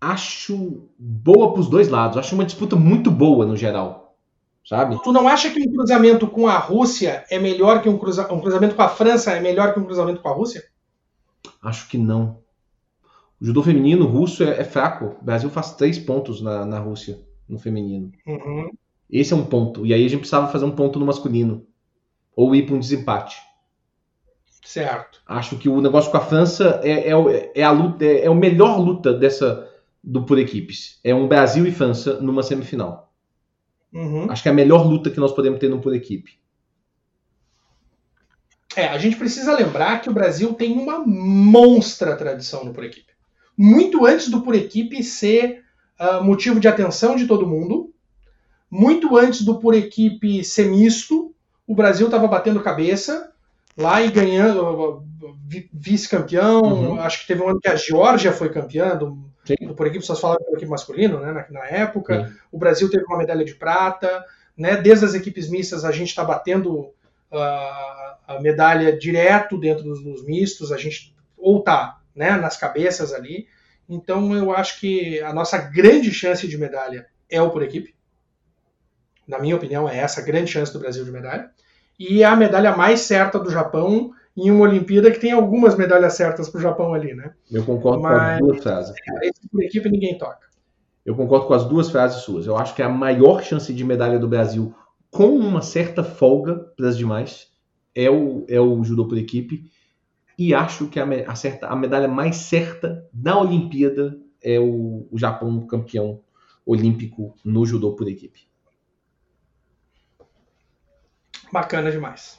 Acho 0.00 0.88
boa 0.98 1.52
para 1.52 1.60
os 1.60 1.68
dois 1.68 1.88
lados. 1.88 2.16
Acho 2.16 2.34
uma 2.34 2.44
disputa 2.44 2.76
muito 2.76 3.10
boa 3.10 3.44
no 3.44 3.56
geral 3.56 4.08
sabe? 4.68 5.02
Tu 5.02 5.12
não 5.12 5.26
acha 5.26 5.50
que 5.50 5.66
um 5.66 5.72
cruzamento 5.72 6.26
com 6.26 6.46
a 6.46 6.58
Rússia 6.58 7.24
é 7.30 7.38
melhor 7.38 7.80
que 7.80 7.88
um, 7.88 7.96
cruza... 7.96 8.30
um 8.30 8.40
cruzamento 8.40 8.74
com 8.74 8.82
a 8.82 8.88
França 8.88 9.32
é 9.32 9.40
melhor 9.40 9.72
que 9.72 9.80
um 9.80 9.84
cruzamento 9.84 10.20
com 10.20 10.28
a 10.28 10.34
Rússia? 10.34 10.62
Acho 11.62 11.88
que 11.88 11.96
não. 11.96 12.40
O 13.40 13.46
judô 13.46 13.62
feminino 13.62 14.04
russo 14.04 14.44
é, 14.44 14.60
é 14.60 14.64
fraco. 14.64 15.16
O 15.20 15.24
Brasil 15.24 15.48
faz 15.48 15.72
três 15.72 15.98
pontos 15.98 16.42
na, 16.42 16.66
na 16.66 16.78
Rússia, 16.78 17.18
no 17.48 17.58
feminino. 17.58 18.12
Uhum. 18.26 18.70
Esse 19.08 19.32
é 19.32 19.36
um 19.36 19.44
ponto. 19.46 19.86
E 19.86 19.94
aí 19.94 20.04
a 20.04 20.08
gente 20.08 20.20
precisava 20.20 20.52
fazer 20.52 20.66
um 20.66 20.72
ponto 20.72 20.98
no 20.98 21.06
masculino. 21.06 21.64
Ou 22.36 22.54
ir 22.54 22.66
para 22.66 22.74
um 22.74 22.80
desempate. 22.80 23.38
Certo. 24.62 25.22
Acho 25.26 25.56
que 25.56 25.68
o 25.68 25.80
negócio 25.80 26.10
com 26.10 26.18
a 26.18 26.20
França 26.20 26.80
é, 26.84 27.10
é, 27.10 27.52
é 27.54 27.62
a 27.62 27.70
luta, 27.70 28.04
é, 28.04 28.24
é 28.24 28.26
a 28.26 28.34
melhor 28.34 28.78
luta 28.78 29.14
dessa 29.14 29.66
do 30.02 30.24
por 30.24 30.38
equipes. 30.38 31.00
É 31.02 31.14
um 31.14 31.28
Brasil 31.28 31.66
e 31.66 31.72
França 31.72 32.20
numa 32.20 32.42
semifinal. 32.42 33.12
Uhum. 33.92 34.30
Acho 34.30 34.42
que 34.42 34.48
é 34.48 34.52
a 34.52 34.54
melhor 34.54 34.86
luta 34.86 35.10
que 35.10 35.20
nós 35.20 35.32
podemos 35.32 35.58
ter 35.58 35.68
no 35.68 35.80
por 35.80 35.94
equipe. 35.94 36.38
É, 38.76 38.86
a 38.86 38.98
gente 38.98 39.16
precisa 39.16 39.56
lembrar 39.56 40.00
que 40.00 40.10
o 40.10 40.12
Brasil 40.12 40.54
tem 40.54 40.78
uma 40.78 40.98
monstra 41.04 42.14
tradição 42.16 42.64
no 42.64 42.72
por 42.72 42.84
equipe. 42.84 43.12
Muito 43.56 44.06
antes 44.06 44.28
do 44.28 44.42
por 44.42 44.54
equipe 44.54 45.02
ser 45.02 45.64
uh, 45.98 46.22
motivo 46.22 46.60
de 46.60 46.68
atenção 46.68 47.16
de 47.16 47.26
todo 47.26 47.46
mundo, 47.46 47.92
muito 48.70 49.16
antes 49.16 49.42
do 49.42 49.58
por 49.58 49.74
equipe 49.74 50.44
ser 50.44 50.70
misto, 50.70 51.34
o 51.66 51.74
Brasil 51.74 52.06
estava 52.06 52.28
batendo 52.28 52.62
cabeça 52.62 53.32
lá 53.76 54.02
e 54.02 54.10
ganhando 54.10 55.02
vice-campeão. 55.72 56.62
Uhum. 56.62 57.00
Acho 57.00 57.20
que 57.20 57.26
teve 57.26 57.42
um 57.42 57.48
ano 57.48 57.60
que 57.60 57.68
a 57.68 57.76
Geórgia 57.76 58.32
foi 58.32 58.50
campeã 58.50 58.96
do 58.96 59.28
Sim. 59.48 59.72
Por 59.72 59.86
equipe, 59.86 60.04
só 60.04 60.14
se 60.14 60.20
fala 60.20 60.36
por 60.36 60.56
equipe 60.56 60.70
masculino, 60.70 61.20
né? 61.20 61.32
Na, 61.32 61.60
na 61.60 61.66
época. 61.66 62.26
Sim. 62.26 62.36
O 62.52 62.58
Brasil 62.58 62.90
teve 62.90 63.04
uma 63.04 63.16
medalha 63.16 63.44
de 63.44 63.54
prata. 63.54 64.24
Né? 64.56 64.76
Desde 64.76 65.06
as 65.06 65.14
equipes 65.14 65.48
mistas, 65.48 65.84
a 65.84 65.92
gente 65.92 66.08
está 66.08 66.22
batendo 66.22 66.80
uh, 66.80 68.16
a 68.26 68.38
medalha 68.42 68.96
direto 68.96 69.58
dentro 69.58 69.84
dos, 69.84 70.02
dos, 70.02 70.24
mistos. 70.24 70.70
A 70.70 70.76
gente 70.76 71.16
ou 71.36 71.62
tá 71.62 72.00
né, 72.14 72.32
nas 72.32 72.58
cabeças 72.58 73.14
ali. 73.14 73.46
Então, 73.88 74.36
eu 74.36 74.52
acho 74.52 74.80
que 74.80 75.18
a 75.22 75.32
nossa 75.32 75.56
grande 75.56 76.12
chance 76.12 76.46
de 76.46 76.58
medalha 76.58 77.06
é 77.30 77.40
o 77.40 77.50
por 77.50 77.62
equipe. 77.62 77.94
Na 79.26 79.38
minha 79.38 79.56
opinião, 79.56 79.88
é 79.88 79.96
essa 79.96 80.20
a 80.20 80.24
grande 80.24 80.50
chance 80.50 80.72
do 80.72 80.78
Brasil 80.78 81.04
de 81.04 81.10
medalha. 81.10 81.50
E 81.98 82.22
a 82.22 82.36
medalha 82.36 82.76
mais 82.76 83.00
certa 83.00 83.38
do 83.38 83.50
Japão 83.50 84.12
em 84.38 84.50
uma 84.50 84.64
Olimpíada 84.64 85.10
que 85.10 85.18
tem 85.18 85.32
algumas 85.32 85.76
medalhas 85.76 86.14
certas 86.14 86.48
para 86.48 86.58
o 86.58 86.62
Japão 86.62 86.94
ali, 86.94 87.12
né? 87.12 87.34
Eu 87.50 87.64
concordo 87.64 88.02
Mas, 88.02 88.12
com 88.12 88.22
as 88.22 88.38
duas 88.38 88.62
frases. 88.62 88.94
Esse 89.22 89.48
por 89.48 89.62
equipe 89.62 89.90
ninguém 89.90 90.16
toca. 90.16 90.46
Eu 91.04 91.16
concordo 91.16 91.46
com 91.46 91.54
as 91.54 91.64
duas 91.64 91.90
frases 91.90 92.22
suas. 92.22 92.46
Eu 92.46 92.56
acho 92.56 92.74
que 92.74 92.82
a 92.82 92.88
maior 92.88 93.42
chance 93.42 93.72
de 93.74 93.84
medalha 93.84 94.18
do 94.18 94.28
Brasil, 94.28 94.74
com 95.10 95.36
uma 95.36 95.60
certa 95.60 96.04
folga 96.04 96.54
para 96.76 96.88
as 96.88 96.96
demais, 96.96 97.48
é 97.94 98.08
o, 98.08 98.46
é 98.48 98.60
o 98.60 98.84
judô 98.84 99.08
por 99.08 99.18
equipe. 99.18 99.64
E 100.38 100.54
acho 100.54 100.86
que 100.86 101.00
a, 101.00 101.06
a, 101.26 101.34
certa, 101.34 101.66
a 101.66 101.74
medalha 101.74 102.06
mais 102.06 102.36
certa 102.36 103.04
da 103.12 103.36
Olimpíada 103.40 104.16
é 104.40 104.60
o, 104.60 105.08
o 105.10 105.18
Japão 105.18 105.66
campeão 105.66 106.20
olímpico 106.64 107.34
no 107.44 107.66
judô 107.66 107.96
por 107.96 108.06
equipe. 108.06 108.46
Bacana 111.50 111.90
demais. 111.90 112.38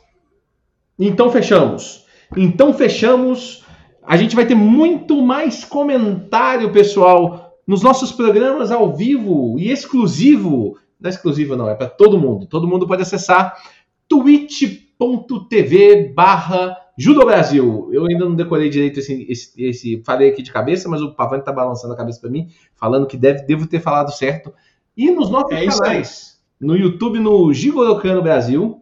Então 0.99 1.31
fechamos. 1.31 2.05
Então 2.35 2.73
fechamos. 2.73 3.63
A 4.03 4.17
gente 4.17 4.35
vai 4.35 4.45
ter 4.45 4.55
muito 4.55 5.21
mais 5.21 5.63
comentário, 5.63 6.71
pessoal, 6.71 7.57
nos 7.65 7.81
nossos 7.81 8.11
programas 8.11 8.71
ao 8.71 8.93
vivo 8.93 9.57
e 9.57 9.71
exclusivo. 9.71 10.77
Não 10.99 11.07
é 11.07 11.13
exclusivo, 11.13 11.55
não, 11.55 11.69
é 11.69 11.75
para 11.75 11.87
todo 11.87 12.19
mundo. 12.19 12.45
Todo 12.45 12.67
mundo 12.67 12.85
pode 12.85 13.01
acessar 13.03 13.55
twitch.tv 14.09 14.91
barra 16.13 16.75
Judo 16.97 17.25
Brasil. 17.25 17.87
Eu 17.93 18.05
ainda 18.05 18.25
não 18.25 18.35
decorei 18.35 18.69
direito 18.69 18.99
esse, 18.99 19.25
esse, 19.29 19.63
esse, 19.63 20.03
Falei 20.05 20.29
aqui 20.29 20.43
de 20.43 20.51
cabeça, 20.51 20.89
mas 20.89 21.01
o 21.01 21.13
Pavani 21.13 21.43
tá 21.43 21.53
balançando 21.53 21.93
a 21.93 21.97
cabeça 21.97 22.19
para 22.19 22.29
mim, 22.29 22.49
falando 22.75 23.07
que 23.07 23.15
deve, 23.15 23.43
devo 23.43 23.65
ter 23.67 23.79
falado 23.79 24.11
certo. 24.11 24.53
E 24.97 25.09
nos 25.09 25.29
nossos 25.29 25.53
é 25.53 25.65
canais, 25.65 26.41
no 26.59 26.75
YouTube, 26.75 27.19
no 27.19 27.53
Gigorocano 27.53 28.21
Brasil, 28.21 28.81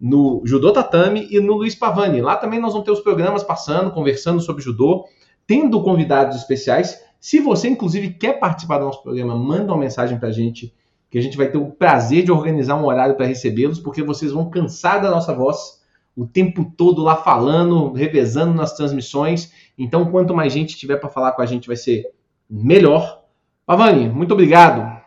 no 0.00 0.40
Judô 0.44 0.72
Tatame 0.72 1.28
e 1.30 1.38
no 1.40 1.54
Luiz 1.54 1.74
Pavani. 1.74 2.22
Lá 2.22 2.36
também 2.36 2.58
nós 2.58 2.72
vamos 2.72 2.86
ter 2.86 2.92
os 2.92 3.00
programas 3.00 3.42
passando, 3.42 3.90
conversando 3.90 4.40
sobre 4.40 4.62
judô, 4.62 5.06
tendo 5.46 5.82
convidados 5.82 6.36
especiais. 6.36 7.02
Se 7.20 7.38
você, 7.38 7.68
inclusive, 7.68 8.14
quer 8.14 8.38
participar 8.38 8.78
do 8.78 8.86
nosso 8.86 9.02
programa, 9.02 9.36
manda 9.36 9.72
uma 9.72 9.78
mensagem 9.78 10.18
para 10.18 10.28
a 10.28 10.32
gente, 10.32 10.74
que 11.10 11.18
a 11.18 11.20
gente 11.20 11.36
vai 11.36 11.50
ter 11.50 11.58
o 11.58 11.70
prazer 11.70 12.24
de 12.24 12.32
organizar 12.32 12.76
um 12.76 12.86
horário 12.86 13.14
para 13.14 13.26
recebê-los, 13.26 13.78
porque 13.78 14.02
vocês 14.02 14.32
vão 14.32 14.48
cansar 14.48 15.02
da 15.02 15.10
nossa 15.10 15.34
voz 15.34 15.80
o 16.16 16.26
tempo 16.26 16.72
todo 16.76 17.02
lá 17.02 17.16
falando, 17.16 17.92
revezando 17.92 18.54
nas 18.54 18.74
transmissões. 18.74 19.52
Então, 19.78 20.10
quanto 20.10 20.34
mais 20.34 20.52
gente 20.52 20.76
tiver 20.76 20.96
para 20.96 21.10
falar 21.10 21.32
com 21.32 21.42
a 21.42 21.46
gente, 21.46 21.66
vai 21.66 21.76
ser 21.76 22.06
melhor. 22.48 23.22
Pavani, 23.66 24.08
muito 24.08 24.32
obrigado. 24.32 25.00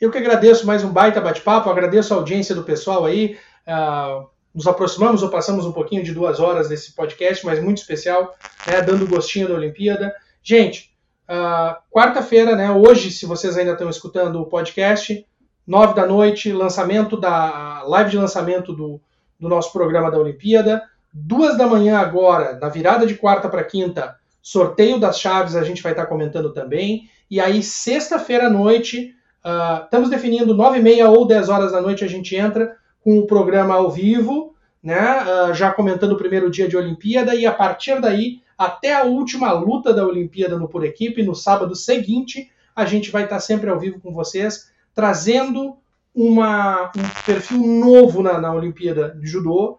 Eu 0.00 0.10
que 0.12 0.18
agradeço 0.18 0.66
mais 0.66 0.84
um 0.84 0.90
baita 0.90 1.20
bate-papo, 1.20 1.68
agradeço 1.68 2.14
a 2.14 2.16
audiência 2.16 2.54
do 2.54 2.62
pessoal 2.62 3.04
aí. 3.04 3.36
Uh, 3.68 4.26
nos 4.54 4.66
aproximamos 4.66 5.22
ou 5.22 5.28
passamos 5.28 5.66
um 5.66 5.72
pouquinho 5.72 6.02
de 6.02 6.12
duas 6.12 6.40
horas 6.40 6.68
desse 6.68 6.92
podcast, 6.94 7.44
mas 7.44 7.62
muito 7.62 7.78
especial, 7.78 8.34
né, 8.66 8.80
dando 8.80 9.06
gostinho 9.06 9.46
da 9.46 9.54
Olimpíada. 9.54 10.12
Gente, 10.42 10.90
uh, 11.28 11.76
quarta-feira, 11.90 12.56
né, 12.56 12.70
hoje, 12.70 13.10
se 13.10 13.26
vocês 13.26 13.58
ainda 13.58 13.72
estão 13.72 13.90
escutando 13.90 14.40
o 14.40 14.46
podcast, 14.46 15.24
nove 15.66 15.94
da 15.94 16.06
noite, 16.06 16.50
lançamento 16.50 17.16
da 17.16 17.82
live 17.84 18.10
de 18.10 18.16
lançamento 18.16 18.72
do, 18.72 19.00
do 19.38 19.48
nosso 19.48 19.70
programa 19.70 20.10
da 20.10 20.18
Olimpíada. 20.18 20.82
Duas 21.12 21.58
da 21.58 21.66
manhã 21.66 21.98
agora, 21.98 22.58
na 22.58 22.70
virada 22.70 23.06
de 23.06 23.16
quarta 23.16 23.48
para 23.50 23.62
quinta, 23.62 24.16
sorteio 24.40 24.98
das 24.98 25.20
chaves 25.20 25.54
a 25.54 25.62
gente 25.62 25.82
vai 25.82 25.92
estar 25.92 26.06
comentando 26.06 26.54
também. 26.54 27.02
E 27.30 27.38
aí, 27.38 27.62
sexta-feira 27.62 28.46
à 28.46 28.50
noite, 28.50 29.14
uh, 29.44 29.84
estamos 29.84 30.08
definindo 30.08 30.54
nove 30.54 30.78
e 30.78 30.82
meia 30.82 31.10
ou 31.10 31.26
dez 31.26 31.50
horas 31.50 31.72
da 31.72 31.82
noite 31.82 32.02
a 32.02 32.08
gente 32.08 32.34
entra 32.34 32.77
com 33.02 33.18
o 33.18 33.26
programa 33.26 33.74
ao 33.74 33.90
vivo, 33.90 34.54
né? 34.82 35.22
Uh, 35.22 35.54
já 35.54 35.72
comentando 35.72 36.12
o 36.12 36.18
primeiro 36.18 36.50
dia 36.50 36.68
de 36.68 36.76
Olimpíada 36.76 37.34
e 37.34 37.46
a 37.46 37.52
partir 37.52 38.00
daí 38.00 38.42
até 38.56 38.94
a 38.94 39.04
última 39.04 39.52
luta 39.52 39.94
da 39.94 40.06
Olimpíada 40.06 40.58
no 40.58 40.68
Por 40.68 40.84
Equipe, 40.84 41.22
no 41.22 41.34
sábado 41.34 41.76
seguinte, 41.76 42.50
a 42.74 42.84
gente 42.84 43.10
vai 43.10 43.24
estar 43.24 43.40
sempre 43.40 43.70
ao 43.70 43.78
vivo 43.78 44.00
com 44.00 44.12
vocês, 44.12 44.70
trazendo 44.94 45.76
uma, 46.14 46.90
um 46.96 47.24
perfil 47.24 47.58
novo 47.58 48.22
na, 48.22 48.40
na 48.40 48.52
Olimpíada 48.52 49.16
de 49.20 49.26
Judô, 49.28 49.78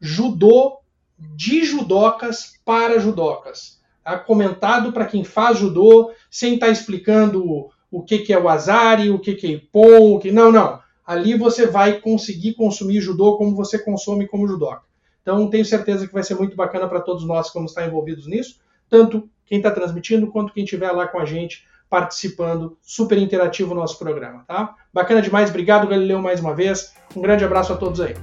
judô 0.00 0.78
de 1.18 1.64
judocas 1.64 2.54
para 2.64 2.98
judocas. 2.98 3.80
Tá? 4.02 4.18
Comentado 4.18 4.92
para 4.92 5.06
quem 5.06 5.22
faz 5.22 5.58
judô, 5.58 6.12
sem 6.30 6.54
estar 6.54 6.68
explicando 6.68 7.68
o 7.90 8.02
que, 8.02 8.18
que 8.18 8.32
é 8.32 8.38
o 8.38 8.48
azari, 8.48 9.10
o 9.10 9.18
que, 9.18 9.34
que 9.34 9.46
é 9.46 9.50
ipon, 9.50 10.14
o 10.14 10.18
que. 10.18 10.30
Não, 10.30 10.50
não. 10.50 10.80
Ali 11.06 11.36
você 11.36 11.66
vai 11.66 12.00
conseguir 12.00 12.54
consumir 12.54 13.00
judô 13.00 13.36
como 13.36 13.54
você 13.54 13.78
consome 13.78 14.26
como 14.26 14.48
judoca. 14.48 14.82
Então, 15.22 15.48
tenho 15.48 15.64
certeza 15.64 16.06
que 16.06 16.12
vai 16.12 16.22
ser 16.22 16.34
muito 16.34 16.56
bacana 16.56 16.88
para 16.88 17.00
todos 17.00 17.24
nós 17.24 17.48
que 17.48 17.54
vamos 17.54 17.70
estar 17.70 17.86
envolvidos 17.86 18.26
nisso, 18.26 18.60
tanto 18.88 19.28
quem 19.44 19.58
está 19.58 19.70
transmitindo 19.70 20.28
quanto 20.28 20.52
quem 20.52 20.64
estiver 20.64 20.90
lá 20.92 21.06
com 21.06 21.18
a 21.18 21.24
gente 21.24 21.64
participando, 21.88 22.76
super 22.82 23.16
interativo 23.16 23.74
no 23.74 23.80
nosso 23.80 23.98
programa, 23.98 24.44
tá? 24.46 24.74
Bacana 24.92 25.22
demais, 25.22 25.50
obrigado 25.50 25.86
Galileu 25.86 26.20
mais 26.20 26.40
uma 26.40 26.54
vez, 26.54 26.94
um 27.14 27.20
grande 27.20 27.44
abraço 27.44 27.72
a 27.72 27.76
todos 27.76 28.00
aí. 28.00 28.14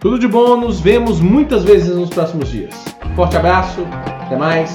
Tudo 0.00 0.18
de 0.18 0.26
bom, 0.26 0.56
nos 0.56 0.80
vemos 0.80 1.20
muitas 1.20 1.62
vezes 1.62 1.94
nos 1.94 2.10
próximos 2.10 2.50
dias. 2.50 2.74
Forte 3.14 3.36
abraço, 3.36 3.82
até 4.26 4.36
mais. 4.36 4.70